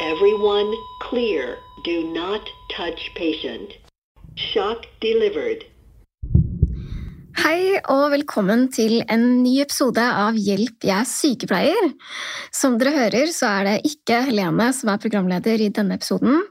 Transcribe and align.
Everyone 0.00 0.72
clear. 1.00 1.58
Do 1.82 2.04
not 2.14 2.48
touch 2.70 3.10
patient. 3.16 3.72
Shock 4.36 4.86
delivered. 5.00 5.64
Hei 7.38 7.80
og 7.90 8.12
velkommen 8.12 8.68
til 8.70 9.00
en 9.10 9.24
ny 9.42 9.56
episode 9.62 10.02
av 10.02 10.38
Hjelp, 10.38 10.86
jeg 10.86 10.94
er 10.94 11.06
sykepleier. 11.06 11.90
Som 12.54 12.78
dere 12.78 12.92
hører, 12.94 13.30
så 13.34 13.50
er 13.50 13.66
det 13.66 13.90
ikke 13.90 14.20
Helene 14.28 14.68
som 14.74 14.90
er 14.90 15.02
programleder 15.02 15.62
i 15.66 15.68
denne 15.74 15.98
episoden. 15.98 16.42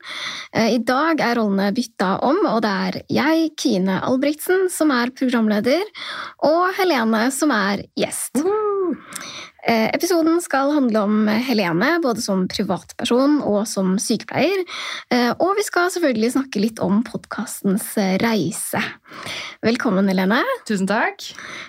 Eh, 0.52 0.76
I 0.76 0.84
dag 0.84 1.24
er 1.24 1.40
rollene 1.40 1.74
bytta 1.76 2.14
om, 2.28 2.44
og 2.52 2.62
det 2.64 2.72
er 2.88 3.00
jeg, 3.20 3.52
Kine 3.60 4.00
Albrigtsen, 4.08 4.68
som 4.72 4.92
er 4.96 5.12
programleder, 5.16 5.88
og 6.48 6.76
Helene 6.80 7.28
som 7.36 7.52
er 7.56 7.88
gjest. 8.00 8.44
Eh, 8.44 9.28
Episoden 9.66 10.38
skal 10.44 10.70
handle 10.76 11.02
om 11.08 11.28
Helene, 11.28 11.98
både 12.04 12.22
som 12.24 12.46
privatperson 12.48 13.40
og 13.42 13.64
som 13.68 13.96
sykepleier. 14.00 14.62
Eh, 15.12 15.32
Og 15.40 15.56
vi 15.58 15.64
skal 15.66 15.90
selvfølgelig 15.92 16.30
snakke 16.36 16.62
litt 16.62 16.80
om 16.84 17.02
podkastens 17.04 17.90
reise. 18.22 18.80
Velkommen, 19.66 20.08
Helene. 20.08 20.44
Tusen 20.70 20.88
takk. 20.88 21.26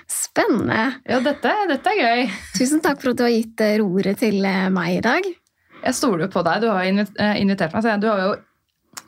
Spennende. 0.06 1.00
Ja, 1.08 1.18
dette, 1.24 1.54
dette 1.72 1.94
er 1.94 1.98
gøy. 2.04 2.30
Tusen 2.58 2.82
takk 2.84 3.00
for 3.02 3.14
at 3.14 3.18
du 3.18 3.24
har 3.26 3.34
gitt 3.34 3.60
eh, 3.64 3.78
roret 3.80 4.20
til 4.20 4.44
eh, 4.44 4.68
meg 4.70 4.98
i 4.98 5.04
dag. 5.04 5.30
Jeg 5.78 5.94
stoler 5.94 6.26
jo 6.26 6.32
på 6.34 6.44
deg. 6.46 6.62
Du 6.62 6.68
har 6.70 6.84
eh, 6.84 7.40
invitert 7.40 7.74
meg. 7.74 7.88
Du 8.02 8.08
har 8.10 8.22
jo 8.26 8.30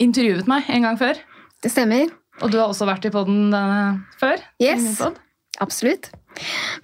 intervjuet 0.00 0.48
meg 0.50 0.68
en 0.72 0.88
gang 0.88 0.98
før. 0.98 1.20
Det 1.62 1.70
stemmer. 1.70 2.08
Og 2.40 2.48
du 2.50 2.56
har 2.58 2.70
også 2.72 2.88
vært 2.88 3.04
i 3.06 3.12
podden 3.14 3.52
eh, 3.54 4.00
før. 4.18 4.40
Yes. 4.62 4.96
Absolutt. 5.60 6.08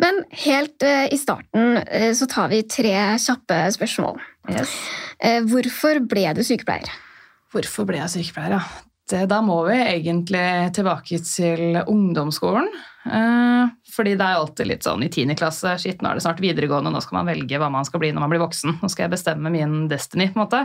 Men 0.03 0.23
helt 0.45 0.83
eh, 0.87 1.07
i 1.13 1.19
starten 1.21 1.79
eh, 1.85 2.13
så 2.17 2.29
tar 2.31 2.51
vi 2.53 2.63
tre 2.69 2.95
kjappe 3.23 3.61
spørsmål. 3.77 4.21
Yes. 4.53 4.75
Eh, 5.19 5.41
Hvorfor 5.49 6.03
ble 6.09 6.27
du 6.37 6.43
sykepleier? 6.47 6.91
Hvorfor 7.55 7.89
ble 7.89 8.03
jeg 8.03 8.13
sykepleier? 8.19 8.59
Ja? 8.59 8.85
Det, 9.07 9.23
da 9.31 9.39
må 9.45 9.61
vi 9.69 9.79
egentlig 9.79 10.45
tilbake 10.75 11.21
til 11.23 11.79
ungdomsskolen. 11.87 12.67
Fordi 13.95 14.17
det 14.19 14.27
er 14.27 14.41
alltid 14.41 14.67
litt 14.67 14.83
sånn 14.83 15.05
i 15.07 15.09
10. 15.13 15.37
klasse 15.39 15.77
Shit, 15.79 16.01
nå 16.03 16.11
er 16.11 16.19
det 16.19 16.25
snart 16.25 16.43
videregående, 16.43 16.91
nå 16.91 16.99
skal 17.05 17.21
man 17.21 17.31
velge 17.31 17.61
hva 17.63 17.69
man 17.71 17.87
skal 17.87 18.03
bli 18.03 18.11
når 18.11 18.25
man 18.25 18.33
blir 18.33 18.43
voksen. 18.43 18.81
Nå 18.81 18.91
skal 18.91 19.07
jeg 19.07 19.13
bestemme 19.15 19.53
min 19.55 19.85
destiny. 19.87 20.27
på 20.33 20.41
en 20.41 20.43
måte. 20.43 20.65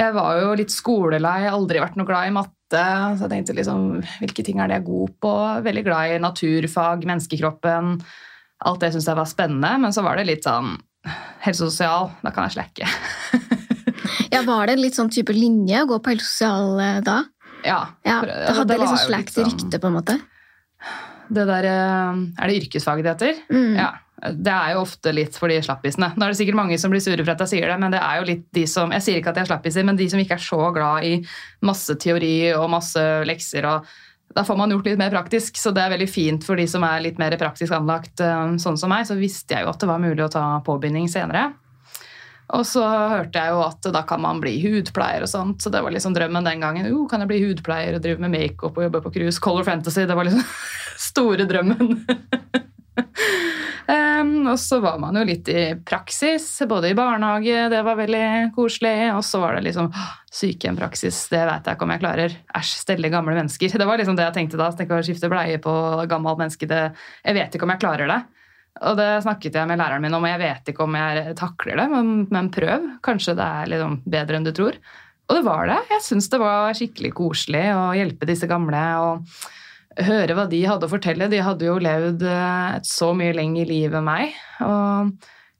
Jeg 0.00 0.14
var 0.16 0.40
jo 0.40 0.54
litt 0.56 0.72
skolelei, 0.72 1.42
aldri 1.50 1.82
vært 1.84 2.00
noe 2.00 2.08
glad 2.08 2.30
i 2.30 2.34
matte. 2.38 2.56
Så 2.78 3.26
jeg 3.26 3.30
tenkte 3.30 3.54
liksom, 3.58 4.02
hvilke 4.20 4.44
ting 4.46 4.60
er 4.60 4.68
det 4.70 4.78
jeg 4.78 4.82
er 4.82 4.86
god 4.86 5.10
på? 5.20 5.32
Veldig 5.66 5.84
glad 5.84 6.10
i 6.14 6.18
naturfag, 6.22 7.04
menneskekroppen. 7.04 8.00
Alt 8.64 8.80
det 8.80 8.92
syntes 8.94 9.08
jeg 9.10 9.16
var 9.18 9.26
spennende. 9.30 9.72
Men 9.82 9.92
så 9.92 10.02
var 10.06 10.16
det 10.16 10.26
litt 10.26 10.44
sånn 10.46 10.76
helse 11.42 11.64
og 11.66 11.72
sosial. 11.72 12.10
Da 12.22 12.30
kan 12.30 12.48
jeg 12.48 12.58
slekke. 12.60 12.88
Ja, 14.32 14.40
Var 14.46 14.66
det 14.66 14.72
en 14.76 14.80
litt 14.80 14.96
sånn 14.96 15.10
type 15.12 15.32
linje 15.36 15.82
å 15.84 15.86
gå 15.90 15.98
på 16.02 16.12
helsesosial 16.12 16.78
eh, 16.80 17.00
da? 17.04 17.18
Ja, 17.64 17.80
Ja, 18.04 18.18
for- 18.20 18.26
Det 18.26 18.36
altså, 18.38 18.54
hadde 18.58 18.72
det 18.72 18.78
liksom 18.80 19.00
slekt 19.06 19.34
sånn- 19.36 19.48
rykte, 19.50 19.78
på 19.82 19.86
en 19.90 19.96
måte. 19.96 20.16
Det 21.32 21.44
der, 21.48 21.64
eh, 21.68 22.22
er 22.40 22.48
det 22.48 22.56
yrkesfaget 22.62 23.04
det 23.04 23.12
heter? 23.12 23.42
Mm. 23.52 23.76
Ja. 23.76 23.90
Det 24.22 24.52
er 24.54 24.76
jo 24.76 24.84
ofte 24.84 25.10
litt 25.10 25.34
for 25.34 25.50
de 25.50 25.56
slappisene. 25.64 26.12
Nå 26.14 26.22
er 26.22 26.30
det 26.30 26.38
sikkert 26.38 26.58
mange 26.60 26.76
som 26.78 26.92
blir 26.92 27.02
sure 27.02 27.24
for 27.24 27.32
at 27.34 27.42
jeg 27.42 27.56
sier 27.56 27.72
det, 27.72 27.78
men 27.82 27.90
det 27.90 27.98
er 27.98 28.20
jo 28.20 28.28
litt 28.28 28.44
de 28.54 28.62
som 28.70 28.92
Jeg 28.94 29.02
sier 29.02 29.18
ikke 29.18 29.32
at 29.32 29.40
jeg 29.40 29.48
er 29.48 29.50
slappiser, 29.50 29.86
men 29.88 29.98
de 29.98 30.06
som 30.12 30.22
ikke 30.22 30.38
er 30.38 30.44
så 30.44 30.68
glad 30.74 31.08
i 31.08 31.16
masse 31.66 31.96
teori 31.98 32.36
og 32.54 32.70
masse 32.70 33.02
lekser. 33.26 33.66
og 33.66 33.88
Da 34.36 34.44
får 34.46 34.60
man 34.60 34.70
gjort 34.70 34.86
litt 34.86 35.00
mer 35.00 35.10
praktisk, 35.10 35.58
så 35.58 35.74
det 35.74 35.82
er 35.82 35.96
veldig 35.96 36.08
fint 36.10 36.46
for 36.46 36.60
de 36.60 36.68
som 36.70 36.86
er 36.86 37.02
litt 37.02 37.18
mer 37.18 37.34
praktisk 37.40 37.74
anlagt, 37.74 38.14
eh, 38.22 38.54
sånn 38.62 38.78
som 38.78 38.94
meg. 38.94 39.08
Så 39.10 39.18
visste 39.18 39.58
jeg 39.58 39.66
jo 39.66 39.74
at 39.74 39.82
det 39.82 39.90
var 39.90 40.02
mulig 40.02 40.22
å 40.22 40.30
ta 40.30 40.46
påbinding 40.62 41.10
senere. 41.10 41.50
Og 42.52 42.66
så 42.68 42.82
hørte 42.84 43.42
jeg 43.42 43.54
jo 43.54 43.62
at 43.64 43.92
da 43.94 44.02
kan 44.06 44.20
man 44.22 44.38
bli 44.42 44.58
hudpleier 44.62 45.24
og 45.24 45.30
sånt, 45.30 45.62
så 45.64 45.70
det 45.72 45.82
var 45.82 45.90
liksom 45.90 46.14
drømmen 46.14 46.46
den 46.46 46.62
gangen. 46.62 46.86
Jo, 46.86 47.08
kan 47.10 47.24
jeg 47.24 47.30
bli 47.32 47.42
hudpleier 47.42 47.96
og 47.96 48.04
drive 48.04 48.22
med 48.22 48.34
makeup 48.34 48.76
og 48.76 48.86
jobbe 48.86 49.02
på 49.02 49.14
cruise? 49.18 49.40
Color 49.42 49.66
Fantasy, 49.66 50.06
det 50.06 50.14
var 50.14 50.28
liksom 50.28 50.44
store 51.10 51.48
drømmen. 51.48 51.96
Em, 53.92 54.46
og 54.46 54.58
så 54.62 54.78
var 54.82 54.98
man 55.02 55.16
jo 55.18 55.24
litt 55.26 55.48
i 55.50 55.62
praksis, 55.86 56.46
både 56.70 56.92
i 56.92 56.96
barnehage, 56.96 57.64
det 57.72 57.80
var 57.82 57.98
veldig 57.98 58.52
koselig, 58.54 58.94
og 59.16 59.24
så 59.26 59.40
var 59.42 59.56
det 59.56 59.64
liksom 59.66 59.88
sykehjempraksis, 60.32 61.18
det 61.32 61.40
vet 61.48 61.66
jeg 61.66 61.76
ikke 61.76 61.88
om 61.88 61.94
jeg 61.94 62.02
klarer. 62.04 62.36
Æsj, 62.58 62.76
stelle 62.84 63.10
gamle 63.12 63.34
mennesker. 63.36 63.74
Det 63.82 63.88
var 63.88 63.98
liksom 64.00 64.16
det 64.18 64.28
jeg 64.28 64.36
tenkte 64.36 64.60
da. 64.60 64.70
Tenk 64.76 64.94
å 64.94 65.02
skifte 65.04 65.30
bleie 65.32 65.58
på 65.62 65.72
gammelt 66.10 66.40
menneske, 66.40 66.68
det, 66.70 66.84
jeg 67.26 67.36
vet 67.36 67.56
ikke 67.56 67.66
om 67.68 67.74
jeg 67.74 67.82
klarer 67.82 68.12
det. 68.12 68.20
Og 68.88 68.96
det 68.96 69.08
snakket 69.26 69.58
jeg 69.58 69.68
med 69.68 69.80
læreren 69.82 70.04
min 70.04 70.14
om, 70.16 70.24
og 70.24 70.32
jeg 70.32 70.40
vet 70.40 70.70
ikke 70.72 70.86
om 70.86 70.94
jeg 70.96 71.34
takler 71.36 71.82
det, 71.82 71.88
men, 71.92 72.12
men 72.32 72.52
prøv. 72.54 72.86
Kanskje 73.04 73.34
det 73.36 73.48
er 73.58 73.72
liksom 73.74 73.98
bedre 74.14 74.38
enn 74.38 74.46
du 74.46 74.52
tror. 74.56 74.78
Og 75.28 75.38
det 75.38 75.42
var 75.46 75.68
det. 75.68 75.80
Jeg 75.92 76.04
syns 76.06 76.30
det 76.32 76.40
var 76.40 76.72
skikkelig 76.76 77.12
koselig 77.18 77.66
å 77.76 77.90
hjelpe 77.96 78.28
disse 78.28 78.48
gamle 78.50 78.80
og 79.02 79.36
høre 80.00 80.36
hva 80.38 80.46
de 80.50 80.62
hadde 80.68 80.88
å 80.88 80.92
fortelle. 80.92 81.28
De 81.32 81.42
hadde 81.44 81.66
jo 81.68 81.78
levd 81.82 82.22
eh, 82.28 82.76
et 82.78 82.88
så 82.88 83.12
mye 83.16 83.34
lenger 83.36 83.68
liv 83.68 83.94
enn 83.98 84.06
meg. 84.08 84.36
Og 84.64 85.12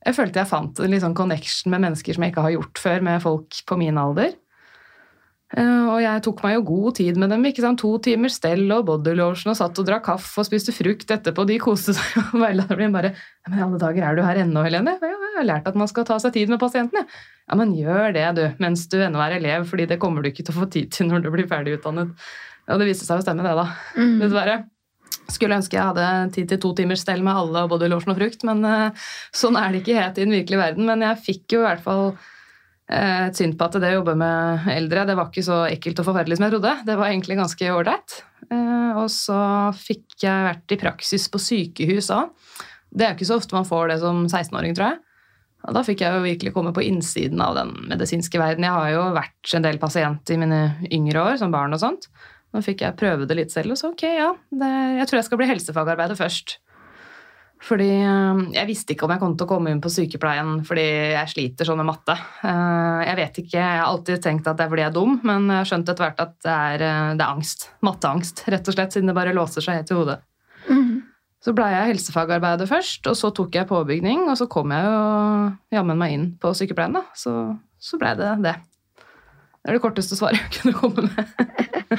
jeg 0.06 0.16
følte 0.18 0.40
jeg 0.42 0.50
fant 0.50 0.80
en 0.82 1.00
sånn 1.04 1.14
connection 1.18 1.70
med 1.74 1.84
mennesker 1.84 2.16
som 2.16 2.24
jeg 2.24 2.32
ikke 2.34 2.46
har 2.46 2.56
gjort 2.56 2.80
før, 2.82 3.04
med 3.06 3.22
folk 3.22 3.60
på 3.68 3.78
min 3.78 4.00
alder. 4.00 4.32
Eh, 5.52 5.84
Og 5.92 5.98
jeg 6.00 6.22
tok 6.24 6.40
meg 6.46 6.54
jo 6.56 6.62
god 6.70 6.94
tid 6.96 7.18
med 7.20 7.28
dem. 7.34 7.44
ikke 7.44 7.60
sant? 7.64 7.78
To 7.82 7.98
timer 8.02 8.32
stell 8.32 8.64
og 8.72 8.86
bodylotion 8.88 9.52
og 9.52 9.58
satt 9.58 9.78
og 9.82 9.88
drakk 9.88 10.06
kaffe 10.08 10.40
og 10.40 10.48
spiste 10.48 10.72
frukt 10.72 11.12
etterpå. 11.12 11.44
De 11.46 11.58
koste 11.60 11.92
seg. 11.98 12.16
og 12.32 12.40
veilederen 12.40 12.94
bare 12.94 13.12
«Ja, 13.12 13.50
Men 13.50 13.58
i 13.58 13.66
alle 13.66 13.82
dager, 13.82 14.06
er 14.08 14.16
du 14.16 14.22
her 14.24 14.40
ennå, 14.46 14.62
Helene? 14.64 14.96
Ja, 15.02 15.10
jeg 15.12 15.36
har 15.40 15.48
lært 15.48 15.68
at 15.68 15.76
man 15.76 15.90
skal 15.90 16.06
ta 16.08 16.16
seg 16.22 16.32
tid 16.38 16.48
med 16.52 16.60
pasientene. 16.62 17.04
Ja, 17.50 17.58
men 17.58 17.74
gjør 17.76 18.12
det, 18.16 18.24
du, 18.38 18.42
mens 18.62 18.86
du 18.88 18.96
ennå 19.02 19.20
er 19.20 19.36
elev, 19.36 19.66
fordi 19.68 19.86
det 19.90 19.98
kommer 20.00 20.22
du 20.22 20.30
ikke 20.30 20.44
til 20.46 20.54
å 20.54 20.62
få 20.62 20.70
tid 20.72 20.90
til 20.94 21.08
når 21.10 21.24
du 21.26 21.30
blir 21.34 21.48
ferdig 21.50 21.76
utdannet. 21.78 22.16
Og 22.70 22.78
det 22.78 22.88
viste 22.88 23.06
seg 23.06 23.20
å 23.20 23.24
stemme, 23.24 23.44
det, 23.46 23.54
da. 23.58 23.66
Mm. 23.98 24.18
Dessverre. 24.22 24.58
Skulle 25.32 25.56
ønske 25.58 25.76
jeg 25.76 25.86
hadde 25.86 26.34
tid 26.34 26.50
til 26.50 26.60
to 26.62 26.72
timers 26.76 27.02
stell 27.04 27.22
med 27.24 27.36
alle 27.36 27.64
både 27.70 27.88
losjen 27.90 28.14
og 28.14 28.18
frukt, 28.18 28.44
men 28.48 28.62
uh, 28.66 29.08
sånn 29.34 29.58
er 29.60 29.72
det 29.72 29.82
ikke 29.82 29.98
helt 29.98 30.18
i 30.18 30.26
den 30.26 30.36
virkelige 30.36 30.60
verden. 30.60 30.88
Men 30.88 31.04
jeg 31.06 31.22
fikk 31.26 31.56
jo 31.56 31.62
i 31.62 31.66
hvert 31.66 31.84
fall 31.84 32.04
eh, 32.90 33.28
et 33.28 33.38
syn 33.38 33.54
på 33.58 33.68
at 33.68 33.78
det 33.82 33.92
å 33.92 34.00
jobbe 34.00 34.16
med 34.18 34.66
eldre 34.72 35.06
det 35.08 35.16
var 35.18 35.30
ikke 35.30 35.46
så 35.46 35.62
ekkelt 35.68 36.02
og 36.02 36.10
forferdelig 36.10 36.38
som 36.38 36.48
jeg 36.48 36.54
trodde. 36.56 36.74
Det 36.88 36.98
var 37.00 37.10
egentlig 37.10 37.38
ganske 37.40 37.70
ålreit. 37.76 38.18
Eh, 38.48 38.90
og 38.98 39.08
så 39.14 39.38
fikk 39.78 40.18
jeg 40.24 40.48
vært 40.50 40.74
i 40.76 40.80
praksis 40.82 41.28
på 41.32 41.40
sykehus 41.42 42.12
òg. 42.14 42.34
Det 42.92 43.06
er 43.06 43.14
jo 43.14 43.20
ikke 43.20 43.30
så 43.30 43.40
ofte 43.40 43.56
man 43.56 43.68
får 43.68 43.88
det 43.88 44.02
som 44.02 44.26
16-åring, 44.26 44.76
tror 44.76 44.92
jeg. 44.92 45.00
Og 45.62 45.76
da 45.76 45.84
fikk 45.86 46.02
jeg 46.02 46.16
jo 46.16 46.24
virkelig 46.24 46.52
komme 46.56 46.72
på 46.74 46.82
innsiden 46.84 47.40
av 47.42 47.54
den 47.56 47.70
medisinske 47.90 48.40
verden. 48.40 48.66
Jeg 48.66 48.74
har 48.74 48.90
jo 48.90 49.04
vært 49.14 49.54
en 49.56 49.64
del 49.64 49.78
pasient 49.80 50.32
i 50.34 50.38
mine 50.40 50.62
yngre 50.90 51.22
år, 51.22 51.38
som 51.40 51.54
barn 51.54 51.74
og 51.76 51.80
sånt. 51.82 52.08
Nå 52.52 52.60
fikk 52.64 52.82
jeg 52.84 52.98
prøve 53.00 53.24
det 53.28 53.36
litt 53.38 53.52
selv, 53.54 53.72
og 53.72 53.80
så 53.80 53.90
ok, 53.92 54.02
ja. 54.04 54.28
Det, 54.50 54.68
jeg 54.98 55.08
tror 55.08 55.18
jeg 55.20 55.28
skal 55.30 55.40
bli 55.40 55.48
helsefagarbeider 55.48 56.18
først. 56.18 56.58
Fordi 57.62 57.86
øh, 58.02 58.40
jeg 58.56 58.66
visste 58.66 58.92
ikke 58.96 59.06
om 59.06 59.12
jeg 59.14 59.22
kom 59.22 59.36
til 59.38 59.46
å 59.46 59.50
komme 59.52 59.70
inn 59.70 59.80
på 59.84 59.90
sykepleien 59.94 60.64
fordi 60.66 60.82
jeg 61.14 61.30
sliter 61.30 61.68
sånn 61.68 61.78
med 61.78 61.86
matte. 61.92 62.16
Eh, 62.42 63.02
Jeg 63.06 63.18
vet 63.20 63.38
ikke, 63.44 63.54
jeg 63.60 63.78
har 63.78 63.86
alltid 63.86 64.22
tenkt 64.24 64.48
at 64.50 64.58
det 64.58 64.64
er 64.66 64.72
fordi 64.72 64.82
jeg 64.82 64.90
er 64.90 64.96
dum, 64.96 65.14
men 65.22 65.46
jeg 65.46 65.60
har 65.60 65.70
skjønt 65.70 65.92
etter 65.92 66.06
hvert 66.08 66.24
at 66.24 66.34
det 66.42 66.56
er, 66.56 66.84
øh, 66.88 67.12
det 67.20 67.22
er 67.22 67.30
angst. 67.36 67.68
Matteangst, 67.86 68.42
rett 68.50 68.66
og 68.72 68.74
slett, 68.76 68.96
siden 68.96 69.12
det 69.12 69.14
bare 69.20 69.34
låser 69.36 69.62
seg 69.62 69.78
helt 69.78 69.94
i 69.94 69.98
hodet. 70.00 70.18
Mhm. 70.66 70.98
Så 71.42 71.50
blei 71.58 71.72
jeg 71.72 71.88
helsefagarbeider 71.94 72.68
først, 72.70 73.06
og 73.10 73.16
så 73.18 73.32
tok 73.34 73.56
jeg 73.58 73.66
påbygning, 73.66 74.28
og 74.30 74.36
så 74.38 74.46
kom 74.50 74.70
jeg 74.70 74.84
jo 74.86 74.98
jammen 75.74 75.98
meg 75.98 76.12
inn 76.14 76.26
på 76.38 76.52
sykepleien, 76.54 76.94
da. 76.94 77.02
Så, 77.18 77.32
så 77.82 77.98
blei 77.98 78.12
det 78.18 78.28
det. 78.44 78.52
Det 79.62 79.70
er 79.70 79.78
det 79.78 79.82
korteste 79.84 80.16
svaret 80.18 80.40
jeg 80.42 80.54
kunne 80.58 80.74
komme 80.74 81.06
med. 81.06 81.34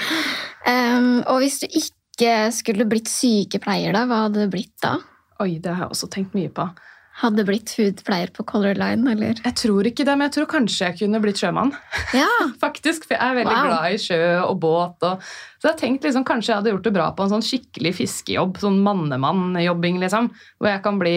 um, 0.68 1.12
og 1.32 1.38
hvis 1.44 1.62
du 1.64 1.68
ikke 1.70 2.32
skulle 2.54 2.88
blitt 2.92 3.08
sykepleier, 3.12 3.96
da, 3.96 4.06
hva 4.10 4.26
hadde 4.26 4.44
det 4.46 4.52
blitt 4.54 4.76
da? 4.84 4.98
Oi, 5.44 5.56
det 5.64 5.72
har 5.72 5.86
jeg 5.88 5.96
også 5.96 6.10
tenkt 6.14 6.36
mye 6.38 6.52
på. 6.54 6.66
hadde 7.24 7.44
blitt 7.48 7.72
hudpleier 7.78 8.32
på 8.34 8.44
Color 8.50 8.76
Line, 8.80 9.06
eller? 9.14 9.40
Jeg 9.46 9.56
tror 9.60 9.86
ikke 9.88 10.04
det, 10.06 10.14
men 10.18 10.28
jeg 10.28 10.34
tror 10.38 10.48
kanskje 10.50 10.88
jeg 10.90 10.98
kunne 11.04 11.22
blitt 11.24 11.40
sjømann. 11.42 11.72
Ja, 12.18 12.28
faktisk, 12.64 13.06
For 13.08 13.16
jeg 13.16 13.22
er 13.32 13.38
veldig 13.40 13.54
Wow. 13.56 13.68
glad 13.70 13.96
i 13.96 14.00
sjø 14.02 14.20
og 14.48 14.56
båt. 14.64 15.06
Og, 15.08 15.22
så 15.62 15.70
jeg 15.70 15.72
har 15.72 15.80
tenkt 15.80 16.08
liksom, 16.08 16.26
kanskje 16.28 16.52
jeg 16.52 16.60
hadde 16.62 16.74
gjort 16.74 16.88
det 16.90 16.94
bra 16.98 17.08
på 17.16 17.26
en 17.28 17.34
sånn 17.36 17.46
skikkelig 17.48 17.94
fiskejobb. 18.02 18.60
Sånn 18.66 18.82
mannemann-jobbing, 18.86 20.02
liksom. 20.04 20.32
Hvor 20.60 20.72
jeg 20.74 20.84
kan 20.86 21.00
bli 21.02 21.16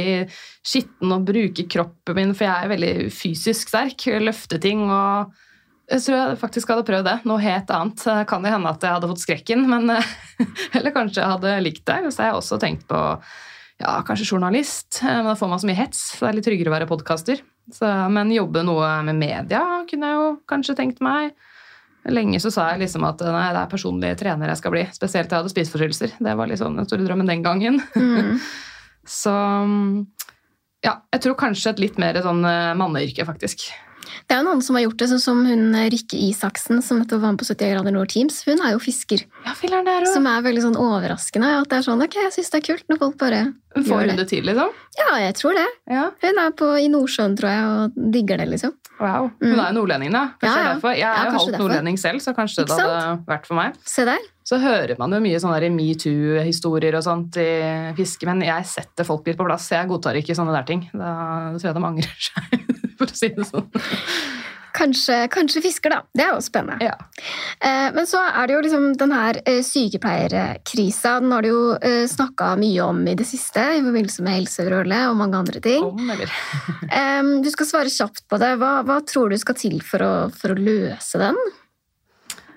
skitten 0.66 1.16
og 1.16 1.26
bruke 1.28 1.66
kroppen 1.74 2.18
min, 2.20 2.36
for 2.38 2.46
jeg 2.48 2.54
er 2.68 2.72
veldig 2.76 2.94
fysisk 3.16 3.72
sterk. 3.74 4.06
Løfte 4.22 4.60
ting 4.62 4.86
og 4.86 5.32
jeg 5.86 6.02
tror 6.02 6.16
jeg 6.16 6.38
faktisk 6.40 6.70
hadde 6.72 6.86
prøvd 6.88 7.06
det. 7.06 7.16
Noe 7.28 7.42
helt 7.42 7.70
annet. 7.70 8.04
Kan 8.30 8.42
det 8.46 8.52
hende 8.54 8.70
at 8.72 8.82
jeg 8.82 8.96
hadde 8.96 9.10
fått 9.12 9.22
skrekken, 9.22 9.66
men 9.70 9.90
eh, 9.94 10.14
Eller 10.76 10.94
kanskje 10.94 11.22
jeg 11.22 11.32
hadde 11.34 11.52
likt 11.62 11.84
det. 11.86 12.00
Har 12.08 12.30
jeg 12.30 12.38
også 12.38 12.58
tenkt 12.62 12.86
på 12.90 13.00
ja, 13.80 13.92
kanskje 14.08 14.28
journalist. 14.32 15.02
eh, 15.02 15.10
Men 15.20 15.30
da 15.30 15.36
får 15.38 15.52
man 15.52 15.62
så 15.62 15.70
mye 15.70 15.78
hets. 15.78 16.00
så 16.16 16.24
Det 16.26 16.30
er 16.30 16.38
litt 16.40 16.48
tryggere 16.48 16.72
å 16.72 16.76
være 16.76 16.90
podkaster. 16.90 17.42
Men 18.14 18.30
jobbe 18.30 18.62
noe 18.62 18.88
med 19.08 19.18
media 19.18 19.62
kunne 19.90 20.10
jeg 20.10 20.18
jo 20.20 20.26
kanskje 20.46 20.76
tenkt 20.78 21.00
meg. 21.02 21.32
Lenge 22.06 22.38
så 22.38 22.52
sa 22.54 22.68
jeg 22.70 22.84
liksom 22.84 23.02
at 23.08 23.24
nei, 23.26 23.48
det 23.50 23.64
er 23.64 23.70
personlig 23.72 24.12
trener 24.20 24.52
jeg 24.52 24.60
skal 24.60 24.74
bli. 24.74 24.84
Spesielt 24.94 25.32
jeg 25.32 25.40
hadde 25.40 25.50
spiseforstyrrelser. 25.50 26.12
Det 26.22 26.34
var 26.38 26.46
liksom 26.46 26.78
den 26.78 26.86
store 26.86 27.06
drømmen 27.08 27.26
den 27.30 27.42
gangen. 27.46 27.80
mm. 27.98 28.38
Så 29.06 29.30
ja, 30.82 30.92
jeg 31.14 31.22
tror 31.22 31.36
kanskje 31.38 31.72
et 31.72 31.82
litt 31.82 31.98
mer 32.02 32.16
sånn 32.22 32.42
eh, 32.46 32.72
manneyrke, 32.78 33.26
faktisk. 33.26 33.68
Det 34.26 34.36
er 34.36 34.42
jo 34.42 34.46
noen 34.48 34.62
som 34.64 34.78
har 34.78 34.86
gjort 34.86 34.98
det, 35.02 35.08
sånn 35.12 35.22
som 35.22 35.42
hun 35.48 35.76
Rikke 35.92 36.18
Isaksen, 36.28 36.82
som 36.84 37.00
nettopp 37.02 37.22
var 37.24 37.34
med 37.34 37.42
på 37.42 37.48
70 37.48 37.72
grader 37.74 37.94
nord 37.94 38.10
Teams. 38.12 38.40
Hun 38.46 38.62
er 38.64 38.74
jo 38.76 38.82
fisker, 38.82 39.26
Ja, 39.46 39.54
er 39.54 40.08
som 40.10 40.26
er 40.30 40.44
veldig 40.46 40.64
sånn 40.64 40.80
overraskende. 40.80 41.52
At 41.60 41.70
det 41.70 41.80
er 41.80 41.86
sånn, 41.86 42.02
ok, 42.04 42.18
jeg 42.26 42.34
syns 42.38 42.52
det 42.54 42.60
er 42.62 42.66
kult 42.70 42.88
når 42.90 43.02
folk 43.02 43.18
bare 43.22 43.44
Får 43.76 44.06
hun 44.06 44.08
det. 44.08 44.16
det 44.22 44.28
til, 44.30 44.44
liksom? 44.48 44.70
Ja, 44.96 45.08
jeg 45.20 45.34
tror 45.36 45.56
det. 45.58 45.66
Ja. 45.92 46.10
Hun 46.22 46.38
er 46.40 46.54
på, 46.56 46.70
i 46.80 46.88
Nordsjøen, 46.88 47.36
tror 47.36 47.52
jeg, 47.52 47.64
og 47.72 48.12
digger 48.14 48.40
det, 48.40 48.48
liksom. 48.54 48.72
Wow. 48.98 49.30
Hun 49.42 49.52
Mm. 49.52 49.58
er 49.60 49.66
jo 49.72 49.74
nordlending, 49.76 50.12
da. 50.12 50.22
Kanskje 50.40 50.56
Ja, 50.56 50.62
ja. 50.62 50.74
derfor. 50.74 50.94
Jeg 50.96 51.04
er 51.04 51.24
jo 51.30 51.38
halvt 51.38 51.58
nordlending 51.60 51.98
selv, 52.00 52.18
så 52.24 52.32
kanskje 52.34 52.64
det 52.66 52.78
hadde 52.78 53.24
vært 53.28 53.46
for 53.46 53.54
meg. 53.58 53.74
Se 53.84 54.04
der. 54.08 54.18
Så 54.46 54.58
hører 54.62 54.96
man 54.98 55.10
jo 55.12 55.18
mye 55.20 55.36
sånne 55.42 55.68
metoo-historier 55.74 56.94
og 56.96 57.02
sånt 57.04 57.36
i 57.36 57.92
fiske, 57.98 58.24
men 58.24 58.40
jeg 58.46 58.64
setter 58.64 59.04
folk 59.04 59.26
litt 59.26 59.36
på 59.36 59.44
plass. 59.44 59.68
Jeg 59.70 59.88
godtar 59.90 60.14
ikke 60.16 60.34
sånne 60.38 60.54
der 60.54 60.62
ting. 60.68 60.88
Da 60.94 61.52
tror 61.58 61.68
jeg 61.68 61.74
de 61.74 61.84
angrer 61.84 62.14
seg, 62.28 62.64
for 62.96 63.06
å 63.06 63.16
si 63.16 63.28
det 63.28 63.44
sånn. 63.50 63.68
Kanskje, 64.76 65.28
kanskje 65.32 65.62
fisker, 65.64 65.94
da. 65.94 66.02
Det 66.12 66.24
er 66.26 66.34
jo 66.34 66.42
spennende. 66.44 66.84
Ja. 66.84 66.96
Eh, 67.64 67.88
men 67.96 68.08
så 68.08 68.20
er 68.26 68.46
det 68.46 68.56
jo 68.56 68.62
liksom 68.66 68.88
den 69.00 69.14
her 69.16 69.38
eh, 69.48 69.62
sykepleierkrisa. 69.64 71.14
Den 71.24 71.32
har 71.32 71.46
du 71.46 71.48
jo 71.48 71.60
eh, 71.80 72.04
snakka 72.10 72.52
mye 72.60 72.84
om 72.84 73.00
i 73.08 73.16
det 73.16 73.24
siste 73.28 73.64
i 73.78 73.84
forbindelse 73.84 74.24
med 74.26 74.36
helserolle 74.40 74.98
og 75.10 75.16
mange 75.22 75.40
andre 75.40 75.62
ting. 75.64 75.86
Om, 75.86 76.12
du 77.44 77.48
skal 77.54 77.70
svare 77.70 77.92
kjapt 77.92 78.26
på 78.28 78.40
det. 78.42 78.52
Hva, 78.60 78.72
hva 78.84 79.00
tror 79.08 79.32
du 79.32 79.40
skal 79.40 79.56
til 79.56 79.80
for 79.84 80.04
å, 80.04 80.12
for 80.36 80.52
å 80.52 80.60
løse 80.60 81.22
den? 81.24 81.40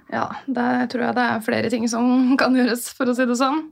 Ja, 0.10 0.26
der 0.50 0.88
tror 0.90 1.06
jeg 1.06 1.18
det 1.18 1.26
er 1.30 1.44
flere 1.46 1.72
ting 1.72 1.88
som 1.88 2.36
kan 2.42 2.56
gjøres, 2.58 2.90
for 2.98 3.10
å 3.10 3.16
si 3.16 3.28
det 3.30 3.40
sånn. 3.40 3.64